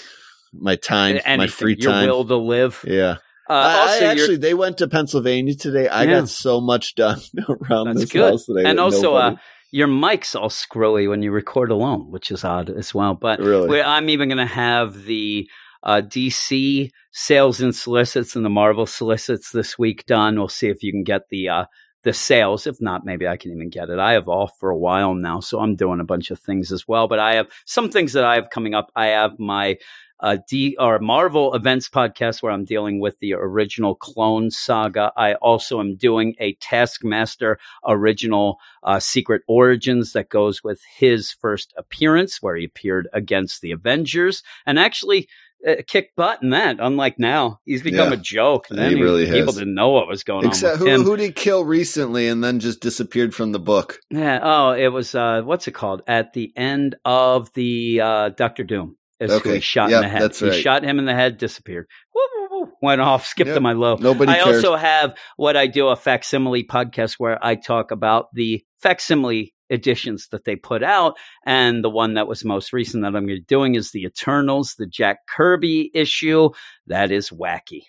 my 0.54 0.76
time, 0.76 1.14
things. 1.16 1.26
my 1.26 1.32
Anything, 1.34 1.50
free 1.50 1.76
your 1.80 1.92
time. 1.92 2.08
will 2.08 2.26
to 2.26 2.36
live. 2.38 2.84
Yeah. 2.88 3.18
Uh, 3.50 3.54
I, 3.54 4.00
I 4.02 4.06
actually, 4.06 4.38
they 4.38 4.54
went 4.54 4.78
to 4.78 4.88
Pennsylvania 4.88 5.56
today. 5.56 5.90
I 5.90 6.06
got 6.06 6.30
so 6.30 6.62
much 6.62 6.96
done 6.96 7.20
around 7.50 7.88
That's 7.88 8.02
this 8.02 8.12
good. 8.12 8.32
house 8.32 8.46
today. 8.46 8.70
and 8.70 8.80
also, 8.80 9.16
uh, 9.16 9.36
your 9.72 9.88
mic's 9.88 10.36
all 10.36 10.50
screwy 10.50 11.08
when 11.08 11.24
you 11.24 11.32
record 11.32 11.72
alone, 11.72 12.12
which 12.12 12.30
is 12.30 12.44
odd 12.44 12.70
as 12.70 12.94
well. 12.94 13.14
But 13.16 13.40
really, 13.40 13.82
I'm 13.82 14.10
even 14.10 14.30
going 14.30 14.38
to 14.38 14.46
have 14.46 15.04
the 15.06 15.50
uh, 15.84 16.02
DC 16.02 16.92
sales 17.12 17.62
and 17.62 17.76
solicits 17.76 18.36
and 18.36 18.46
the 18.46 18.50
Marvel 18.50 18.86
solicits 18.86 19.52
this 19.52 19.80
week 19.80 20.06
done. 20.06 20.38
We'll 20.38 20.50
see 20.50 20.68
if 20.68 20.84
you 20.84 20.92
can 20.92 21.04
get 21.04 21.30
the 21.30 21.50
uh, 21.50 21.66
the 22.04 22.14
sales. 22.14 22.68
If 22.68 22.82
not, 22.82 23.06
maybe 23.06 23.28
I 23.28 23.38
can 23.38 23.52
even 23.52 23.70
get 23.70 23.90
it. 23.90 23.98
I 23.98 24.14
have 24.14 24.28
off 24.28 24.52
for 24.60 24.70
a 24.70 24.78
while 24.78 25.14
now, 25.14 25.40
so 25.40 25.60
I'm 25.60 25.76
doing 25.76 26.00
a 26.00 26.06
bunch 26.06 26.32
of 26.32 26.40
things 26.40 26.72
as 26.72 26.88
well. 26.88 27.08
But 27.08 27.20
I 27.20 27.36
have 27.36 27.48
some 27.66 27.90
things 27.90 28.14
that 28.14 28.26
I 28.26 28.36
have 28.36 28.50
coming 28.50 28.74
up. 28.74 28.92
I 28.96 29.08
have 29.08 29.40
my 29.40 29.78
uh, 30.22 30.38
D 30.48 30.76
or 30.80 31.00
Marvel 31.00 31.54
events 31.56 31.90
podcast 31.90 32.42
where 32.44 32.52
I'm 32.52 32.64
dealing 32.66 33.00
with 33.00 33.18
the 33.20 33.34
original 33.34 33.96
Clone 33.96 34.52
Saga. 34.52 35.12
I 35.18 35.34
also 35.36 35.80
am 35.80 35.96
doing 35.96 36.36
a 36.40 36.54
Taskmaster 36.62 37.58
original 37.88 38.60
uh, 38.84 39.00
Secret 39.00 39.42
Origins 39.48 40.14
that 40.14 40.30
goes 40.30 40.64
with 40.64 40.82
his 40.98 41.32
first 41.32 41.74
appearance, 41.78 42.42
where 42.42 42.56
he 42.56 42.66
appeared 42.66 43.08
against 43.14 43.62
the 43.62 43.72
Avengers 43.72 44.44
and 44.66 44.78
actually 44.80 45.28
uh, 45.68 45.76
kicked 45.88 46.16
butt 46.16 46.42
in 46.42 46.50
that. 46.52 46.78
Unlike 46.80 47.20
now, 47.20 47.60
he's 47.66 47.84
become 47.84 48.10
Yeah. 48.12 48.20
a 48.20 48.22
joke. 48.22 48.68
And 48.70 48.80
He 48.80 48.86
then 48.86 48.98
he- 48.98 49.04
really 49.04 49.26
people 49.26 49.46
has. 49.48 49.56
didn't 49.58 49.76
know 49.76 49.90
what 49.90 50.08
was 50.08 50.24
going 50.24 50.48
except 50.48 50.82
on 50.82 50.88
who, 50.88 51.04
who 51.04 51.18
did 51.18 51.24
he 51.26 51.32
kill 51.32 51.64
recently 51.66 52.28
and 52.28 52.44
then 52.44 52.60
just 52.60 52.82
disappeared 52.82 53.34
from 53.36 53.52
the 53.52 53.60
book? 53.60 54.00
Yeah. 54.10 54.40
Oh, 54.42 54.72
it 54.72 54.88
was 54.88 55.14
uh, 55.14 55.42
what's 55.44 55.68
it 55.68 55.74
called? 55.74 56.02
At 56.08 56.34
the 56.34 56.52
end 56.56 56.96
of 57.06 57.54
the 57.54 58.02
uh, 58.02 58.30
Doctor 58.30 58.64
Doom. 58.64 58.98
Who 59.30 59.36
Okay. 59.38 59.56
he 59.56 59.60
shot 59.60 59.90
Yep, 59.90 59.98
in 59.98 60.02
the 60.04 60.10
head. 60.10 60.22
that's 60.24 60.40
He 60.40 60.50
right. 60.50 60.62
shot 60.62 60.84
him 60.84 60.98
in 61.00 61.06
the 61.06 61.14
head, 61.14 61.38
disappeared. 61.38 61.88
Woo, 62.16 62.22
woo, 62.50 62.60
woo, 62.62 62.72
went 62.82 63.02
off, 63.02 63.26
skipped 63.28 63.50
Yep. 63.50 63.56
to 63.56 63.62
my 63.62 63.74
low. 63.74 63.96
Nobody 64.00 64.32
I 64.32 64.44
cares. 64.44 64.58
also 64.64 64.76
have 64.76 65.16
what 65.38 65.56
I 65.56 65.68
do 65.68 65.88
a 65.90 65.96
facsimile 65.96 66.64
podcast 66.64 67.16
where 67.18 67.38
I 67.46 67.56
talk 67.56 67.92
about 67.92 68.28
the 68.34 68.64
facsimile 68.82 69.54
editions 69.70 70.28
that 70.32 70.44
they 70.44 70.56
put 70.56 70.84
out. 70.84 71.16
And 71.46 71.84
the 71.84 71.90
one 71.90 72.16
that 72.16 72.28
was 72.28 72.44
most 72.44 72.74
recent 72.74 73.04
that 73.04 73.08
I'm 73.08 73.14
going 73.14 73.28
to 73.28 73.36
be 73.36 73.42
doing 73.48 73.76
is 73.76 73.92
the 73.92 74.04
Eternals, 74.04 74.76
the 74.78 74.86
Jack 74.88 75.20
Kirby 75.30 75.92
issue. 75.94 76.50
That 76.88 77.10
is 77.12 77.30
wacky. 77.30 77.84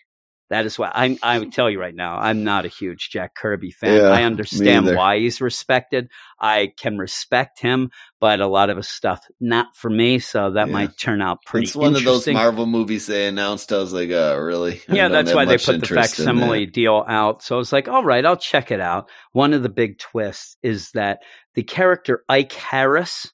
That 0.53 0.67
is 0.67 0.79
why 0.79 0.93
I'm, 0.95 1.17
I 1.23 1.39
would 1.39 1.51
tell 1.51 1.71
you 1.71 1.81
right 1.81 1.95
now, 1.95 2.19
I'm 2.19 2.45
not 2.45 2.67
a 2.67 2.69
huge 2.69 3.09
Jack 3.09 3.35
Kirby 3.35 3.71
fan. 3.71 4.03
Yeah, 4.03 4.09
I 4.11 4.25
understand 4.25 4.85
why 4.85 5.19
he's 5.19 5.41
respected. 5.41 6.11
I 6.39 6.75
can 6.77 6.99
respect 6.99 7.59
him, 7.59 7.91
but 8.21 8.41
a 8.41 8.47
lot 8.47 8.69
of 8.69 8.77
his 8.77 8.87
stuff, 8.87 9.25
not 9.41 9.75
for 9.75 9.89
me. 9.89 10.19
So 10.19 10.51
that 10.53 10.67
Yeah. 10.67 10.73
might 10.75 10.99
turn 10.99 11.23
out 11.23 11.39
pretty 11.47 11.69
It's 11.69 11.75
one 11.75 11.97
of 11.97 12.05
those. 12.05 12.29
Marvel 12.29 12.67
movies 12.67 13.07
they 13.07 13.29
announced. 13.29 13.73
I 13.73 13.79
was 13.79 13.95
like, 13.95 14.11
oh, 14.11 14.37
really? 14.37 14.83
I 14.91 14.95
Yeah, 14.95 15.09
that's 15.09 15.33
why 15.33 15.47
they 15.47 15.57
put 15.57 15.81
the 15.81 15.87
facsimile 15.87 16.67
deal 16.67 17.03
out. 17.09 17.43
So 17.43 17.55
I 17.55 17.59
was 17.59 17.73
like, 17.73 17.89
all 17.89 18.05
right, 18.05 18.25
I'll 18.27 18.37
check 18.37 18.71
it 18.71 18.81
out. 18.81 19.09
One 19.33 19.55
of 19.55 19.63
the 19.63 19.71
big 19.71 19.99
twists 19.99 20.59
is 20.63 20.91
that 20.91 21.21
the 21.55 21.63
character 21.63 22.25
Ike 22.29 22.53
Harris, 22.53 23.33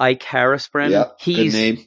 Ike 0.00 0.22
Harris. 0.22 0.66
Brandon, 0.68 1.00
Yeah, 1.02 1.04
good 1.08 1.34
he's 1.42 1.52
name. 1.52 1.78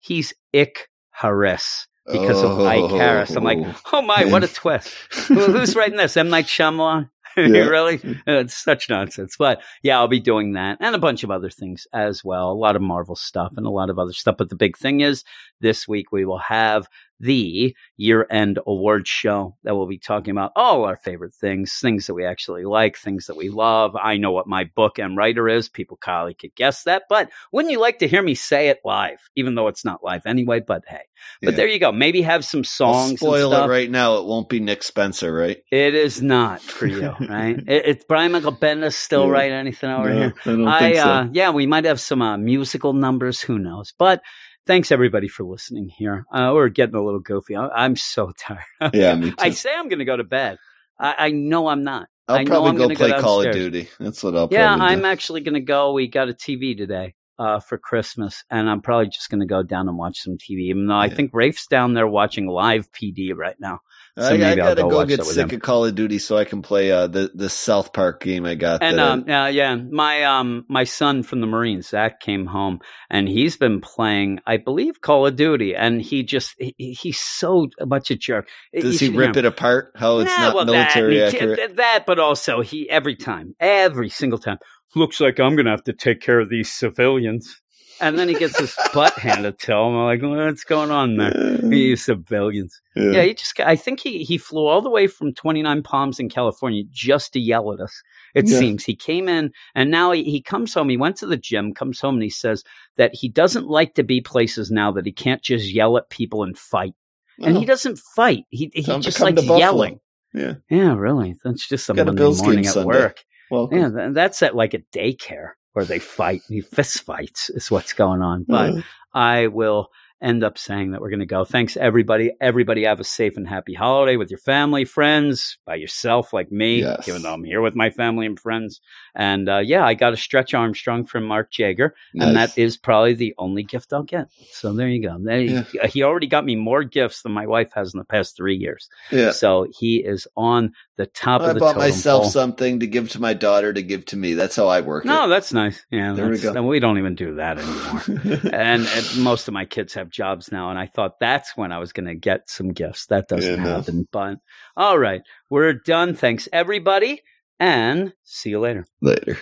he's 0.00 0.32
Ick 0.54 0.88
Harris 1.10 1.86
because 2.06 2.42
of 2.42 2.60
Ike 2.60 2.82
oh. 2.82 2.98
Harris. 2.98 3.34
I'm 3.36 3.44
like, 3.44 3.58
oh 3.92 4.02
my, 4.02 4.24
what 4.26 4.44
a 4.44 4.48
twist! 4.48 4.92
Who, 5.28 5.52
who's 5.52 5.74
writing 5.76 5.96
this? 5.96 6.16
M 6.16 6.28
Night 6.28 6.46
Shyamalan. 6.46 7.10
Yeah. 7.36 7.64
really? 7.64 7.96
Uh, 8.28 8.38
it's 8.38 8.54
such 8.54 8.88
nonsense. 8.88 9.36
But 9.36 9.60
yeah, 9.82 9.98
I'll 9.98 10.06
be 10.06 10.20
doing 10.20 10.52
that 10.52 10.78
and 10.78 10.94
a 10.94 11.00
bunch 11.00 11.24
of 11.24 11.32
other 11.32 11.50
things 11.50 11.84
as 11.92 12.22
well. 12.22 12.52
A 12.52 12.54
lot 12.54 12.76
of 12.76 12.82
Marvel 12.82 13.16
stuff 13.16 13.54
and 13.56 13.66
a 13.66 13.70
lot 13.70 13.90
of 13.90 13.98
other 13.98 14.12
stuff. 14.12 14.36
But 14.38 14.50
the 14.50 14.56
big 14.56 14.76
thing 14.76 15.00
is 15.00 15.24
this 15.60 15.88
week 15.88 16.12
we 16.12 16.24
will 16.24 16.38
have 16.38 16.86
the 17.20 17.74
year 17.96 18.26
end 18.30 18.58
awards 18.66 19.08
show 19.08 19.56
that 19.64 19.76
we'll 19.76 19.86
be 19.86 19.98
talking 19.98 20.32
about 20.32 20.52
all 20.56 20.84
our 20.84 20.96
favorite 20.96 21.34
things, 21.34 21.78
things 21.80 22.06
that 22.06 22.14
we 22.14 22.24
actually 22.24 22.64
like, 22.64 22.96
things 22.96 23.26
that 23.26 23.36
we 23.36 23.48
love. 23.50 23.96
I 23.96 24.16
know 24.16 24.32
what 24.32 24.46
my 24.46 24.64
book 24.64 24.98
and 24.98 25.16
writer 25.16 25.48
is. 25.48 25.68
People 25.68 25.98
probably 26.00 26.34
could 26.34 26.54
guess 26.54 26.82
that, 26.84 27.04
but 27.08 27.30
wouldn't 27.52 27.72
you 27.72 27.80
like 27.80 27.98
to 28.00 28.08
hear 28.08 28.22
me 28.22 28.34
say 28.34 28.68
it 28.68 28.80
live, 28.84 29.20
even 29.36 29.54
though 29.54 29.68
it's 29.68 29.84
not 29.84 30.04
live 30.04 30.22
anyway? 30.26 30.60
But 30.60 30.84
hey, 30.88 31.02
but 31.44 31.56
there 31.56 31.68
you 31.68 31.78
go. 31.78 31.92
Maybe 31.92 32.22
have 32.22 32.44
some 32.44 32.64
I'll 32.82 32.94
songs. 32.94 33.10
and 33.10 33.18
spoil 33.18 33.48
stuff. 33.48 33.66
it 33.66 33.70
right 33.70 33.90
now. 33.90 34.16
It 34.18 34.26
won't 34.26 34.48
be 34.48 34.60
Nick 34.60 34.82
Spencer, 34.82 35.32
right? 35.32 35.58
It 35.70 35.94
is 35.94 36.22
not 36.22 36.60
for 36.62 36.86
you, 36.86 37.14
right? 37.28 37.58
it, 37.66 37.86
it's 37.86 38.04
Brian 38.04 38.32
Michael 38.32 38.52
Bendis 38.56 38.94
still 38.94 39.24
Yeah. 39.24 39.30
write 39.30 39.52
anything 39.52 39.90
over 39.90 40.10
No, 40.10 40.14
here. 40.14 40.34
I 40.46 40.90
I 40.90 40.94
so. 40.94 41.10
uh, 41.10 41.28
yeah, 41.32 41.50
we 41.50 41.66
might 41.66 41.84
have 41.84 42.00
some 42.00 42.22
uh, 42.22 42.36
musical 42.36 42.92
numbers. 42.92 43.40
Who 43.40 43.58
knows? 43.58 43.92
But 43.98 44.22
thanks 44.66 44.92
everybody 44.92 45.28
for 45.28 45.44
listening 45.44 45.88
here. 45.88 46.24
Uh, 46.32 46.52
we're 46.54 46.68
getting 46.68 46.94
a 46.94 47.02
little 47.02 47.20
goofy. 47.20 47.56
I, 47.56 47.68
I'm 47.68 47.96
so 47.96 48.32
tired. 48.38 48.60
yeah, 48.92 49.14
me 49.14 49.30
too. 49.30 49.36
I 49.38 49.50
say 49.50 49.70
I'm 49.74 49.88
going 49.88 49.98
to 49.98 50.04
go 50.04 50.16
to 50.16 50.24
bed. 50.24 50.58
I, 50.98 51.14
I 51.18 51.30
know 51.30 51.68
I'm 51.68 51.84
not. 51.84 52.08
I'll 52.28 52.36
I 52.36 52.42
know 52.44 52.50
probably 52.50 52.70
I'm 52.70 52.76
go 52.76 52.82
gonna 52.84 52.94
go 52.94 53.08
play 53.08 53.20
Call 53.20 53.42
of. 53.42 53.52
Duty. 53.52 53.88
That's 54.00 54.22
what 54.22 54.34
I'll 54.34 54.48
do. 54.48 54.56
yeah, 54.56 54.72
I'm 54.72 55.00
do. 55.00 55.06
actually 55.06 55.42
going 55.42 55.54
to 55.54 55.60
go. 55.60 55.92
We 55.92 56.08
got 56.08 56.28
a 56.28 56.32
TV 56.32 56.76
today 56.76 57.14
uh, 57.38 57.60
for 57.60 57.76
Christmas, 57.76 58.44
and 58.50 58.68
I'm 58.70 58.80
probably 58.80 59.08
just 59.08 59.28
going 59.28 59.40
to 59.40 59.46
go 59.46 59.62
down 59.62 59.88
and 59.88 59.98
watch 59.98 60.20
some 60.20 60.38
TV. 60.38 60.68
Even 60.70 60.86
though 60.86 60.96
I 60.96 61.10
think 61.10 61.32
Rafe's 61.34 61.66
down 61.66 61.94
there 61.94 62.06
watching 62.06 62.46
live 62.46 62.90
PD 62.92 63.34
right 63.34 63.56
now. 63.60 63.80
So 64.16 64.24
I, 64.24 64.28
I 64.28 64.36
maybe 64.36 64.60
I'll 64.60 64.74
gotta 64.74 64.82
go 64.82 64.90
go, 64.90 65.04
get 65.06 65.24
sick 65.24 65.50
him. 65.50 65.56
of 65.56 65.62
Call 65.62 65.84
of 65.84 65.94
Duty 65.94 66.18
so 66.18 66.36
I 66.36 66.44
can 66.44 66.62
play 66.62 66.92
uh, 66.92 67.06
the 67.08 67.30
the 67.34 67.48
South 67.48 67.92
Park 67.92 68.22
game 68.22 68.44
I 68.46 68.54
got. 68.54 68.82
And 68.82 68.98
that 68.98 69.04
I- 69.04 69.10
um, 69.10 69.20
uh, 69.28 69.46
yeah, 69.48 69.74
my 69.74 70.22
um, 70.24 70.64
my 70.68 70.84
son 70.84 71.22
from 71.22 71.40
the 71.40 71.46
Marines, 71.46 71.88
Zach, 71.88 72.20
came 72.20 72.46
home, 72.46 72.80
and 73.10 73.28
he's 73.28 73.56
been 73.56 73.80
playing, 73.80 74.40
I 74.46 74.58
believe, 74.58 75.00
Call 75.00 75.26
of 75.26 75.36
Duty, 75.36 75.74
and 75.74 76.00
he 76.00 76.22
just 76.22 76.54
he, 76.58 76.74
he's 76.78 77.18
so 77.18 77.68
much 77.80 78.10
a 78.10 78.16
jerk. 78.16 78.48
does 78.72 79.00
he 79.00 79.08
rip 79.08 79.36
it 79.36 79.44
apart? 79.44 79.92
How 79.96 80.18
it's 80.18 80.30
Nah, 80.36 80.44
not 80.44 80.54
well, 80.54 80.64
military 80.66 81.18
that, 81.18 81.34
accurate? 81.34 81.58
That, 81.58 81.76
that, 81.76 82.04
but 82.06 82.18
also 82.18 82.60
he 82.60 82.88
every 82.88 83.16
time, 83.16 83.54
every 83.58 84.08
single 84.10 84.38
time, 84.38 84.58
looks 84.94 85.20
like 85.20 85.40
I'm 85.40 85.56
going 85.56 85.66
to 85.66 85.72
have 85.72 85.84
to 85.84 85.92
take 85.92 86.20
care 86.20 86.38
of 86.40 86.48
these 86.48 86.72
civilians. 86.72 87.60
And 88.00 88.18
then 88.18 88.28
he 88.28 88.34
gets 88.34 88.58
his 88.58 88.74
butt 88.92 89.12
handed 89.14 89.58
to 89.60 89.72
him. 89.72 89.94
I'm 89.94 90.04
like, 90.04 90.22
what's 90.22 90.64
going 90.64 90.90
on 90.90 91.16
there? 91.16 91.58
These 91.58 92.04
civilians. 92.04 92.80
Yeah, 92.96 93.22
he 93.22 93.34
just, 93.34 93.58
I 93.60 93.76
think 93.76 94.00
he, 94.00 94.24
he 94.24 94.36
flew 94.38 94.66
all 94.66 94.80
the 94.82 94.90
way 94.90 95.06
from 95.06 95.32
29 95.32 95.82
Palms 95.82 96.18
in 96.18 96.28
California 96.28 96.82
just 96.90 97.32
to 97.34 97.40
yell 97.40 97.72
at 97.72 97.80
us. 97.80 98.02
It 98.34 98.46
Yeah. 98.48 98.58
seems 98.58 98.84
he 98.84 98.96
came 98.96 99.28
in 99.28 99.52
and 99.74 99.90
now 99.90 100.12
he, 100.12 100.24
he 100.24 100.40
comes 100.42 100.74
home. 100.74 100.88
He 100.88 100.96
went 100.96 101.16
to 101.18 101.26
the 101.26 101.36
gym, 101.36 101.72
comes 101.72 102.00
home 102.00 102.14
and 102.16 102.22
he 102.22 102.30
says 102.30 102.64
that 102.96 103.14
he 103.14 103.28
doesn't 103.28 103.66
like 103.68 103.94
to 103.94 104.02
be 104.02 104.20
places 104.20 104.70
now 104.70 104.90
that 104.92 105.06
he 105.06 105.12
can't 105.12 105.42
just 105.42 105.72
yell 105.72 105.96
at 105.96 106.10
people 106.10 106.42
and 106.42 106.58
fight. 106.58 106.94
And 107.42 107.56
Oh, 107.56 107.60
he 107.60 107.66
doesn't 107.66 107.98
fight. 107.98 108.44
He, 108.50 108.70
he 108.74 108.82
to 108.82 108.98
just 109.00 109.20
likes 109.20 109.42
yelling. 109.44 110.00
Yeah. 110.32 110.54
Yeah, 110.68 110.94
really. 110.94 111.36
That's 111.44 111.66
just 111.68 111.88
a 111.90 111.94
Got 111.94 112.02
a 112.02 112.04
Monday 112.06 112.18
Bills 112.20 112.40
game 112.40 112.46
morning 112.46 112.66
at 112.66 112.72
Sunday. 112.72 112.86
work. 112.98 113.24
welcome. 113.50 113.78
Yeah, 113.78 114.08
that's 114.12 114.42
at 114.42 114.54
like 114.56 114.74
a 114.74 114.80
daycare 114.96 115.50
where 115.74 115.84
they 115.84 115.98
fight. 115.98 116.42
He 116.48 116.62
fist 116.62 117.02
fights 117.02 117.50
is 117.50 117.70
what's 117.70 117.92
going 117.92 118.22
on. 118.22 118.46
But 118.48 118.70
Uh, 118.74 118.82
I 119.12 119.46
will 119.48 119.90
end 120.22 120.42
up 120.42 120.56
saying 120.56 120.92
that 120.92 121.00
we're 121.00 121.10
going 121.10 121.20
to 121.20 121.26
go. 121.26 121.44
Thanks, 121.44 121.76
everybody. 121.76 122.30
Everybody 122.40 122.84
have 122.84 122.98
a 123.00 123.04
safe 123.04 123.36
and 123.36 123.46
happy 123.46 123.74
holiday 123.74 124.16
with 124.16 124.30
your 124.30 124.38
family, 124.38 124.84
friends, 124.86 125.58
by 125.66 125.74
yourself, 125.74 126.32
like 126.32 126.50
me, 126.50 126.80
Yes. 126.80 127.06
even 127.08 127.20
though 127.22 127.34
I'm 127.34 127.44
here 127.44 127.60
with 127.60 127.74
my 127.74 127.90
family 127.90 128.24
and 128.26 128.38
friends. 128.40 128.80
And 129.14 129.48
uh, 129.48 129.58
yeah, 129.58 129.84
I 129.84 129.94
got 129.94 130.12
a 130.14 130.16
Stretch 130.16 130.54
Armstrong 130.54 131.04
from 131.04 131.24
Mark 131.24 131.50
Jager, 131.50 131.94
and 132.14 132.36
that 132.36 132.56
is 132.56 132.76
probably 132.76 133.14
the 133.14 133.34
only 133.38 133.62
gift 133.64 133.92
I'll 133.92 134.02
get. 134.02 134.28
So 134.52 134.72
there 134.72 134.88
you 134.88 135.02
go. 135.02 135.16
There- 135.20 135.40
Yeah. 135.40 135.86
He 135.86 136.02
already 136.02 136.26
got 136.26 136.44
me 136.44 136.56
more 136.56 136.84
gifts 136.84 137.22
than 137.22 137.32
my 137.32 137.46
wife 137.46 137.70
has 137.74 137.92
in 137.94 137.98
the 137.98 138.04
past 138.04 138.36
three 138.36 138.56
years. 138.56 138.88
yeah. 139.12 139.30
So 139.32 139.66
he 139.78 139.96
is 139.98 140.26
on 140.36 140.72
the 140.96 141.06
top 141.06 141.42
I 141.42 141.50
of 141.50 141.54
the 141.54 141.64
I 141.64 141.72
bought 141.72 141.76
myself 141.76 142.22
pole. 142.22 142.30
something 142.30 142.80
to 142.80 142.86
give 142.86 143.10
to 143.10 143.20
my 143.20 143.34
daughter 143.34 143.72
to 143.72 143.82
give 143.82 144.04
to 144.06 144.16
me. 144.16 144.34
That's 144.34 144.54
how 144.56 144.68
I 144.68 144.80
work 144.80 145.04
No, 145.04 145.28
that's 145.28 145.52
nice. 145.52 145.84
Yeah, 145.90 146.12
There 146.14 146.28
we 146.30 146.38
go. 146.38 146.62
We 146.62 146.78
don't 146.80 146.98
even 146.98 147.14
do 147.16 147.34
that 147.36 147.58
anymore. 147.58 148.40
and, 148.52 148.86
and 148.86 149.16
most 149.18 149.48
of 149.48 149.54
my 149.54 149.64
kids 149.64 149.94
have 149.94 150.03
jobs 150.10 150.50
now, 150.52 150.70
and 150.70 150.78
I 150.78 150.86
thought 150.86 151.18
that's 151.20 151.56
when 151.56 151.72
I 151.72 151.78
was 151.78 151.92
going 151.92 152.06
to 152.06 152.14
get 152.14 152.48
some 152.50 152.72
gifts. 152.72 153.06
That 153.06 153.28
doesn't 153.28 153.56
Yeah, 153.58 153.62
no. 153.62 153.76
happen. 153.76 154.08
But 154.12 154.38
all 154.76 154.98
right, 154.98 155.22
we're 155.50 155.72
done. 155.74 156.14
Thanks 156.14 156.48
everybody, 156.52 157.22
and 157.60 158.12
see 158.24 158.50
you 158.50 158.60
later. 158.60 158.86
Later. 159.00 159.38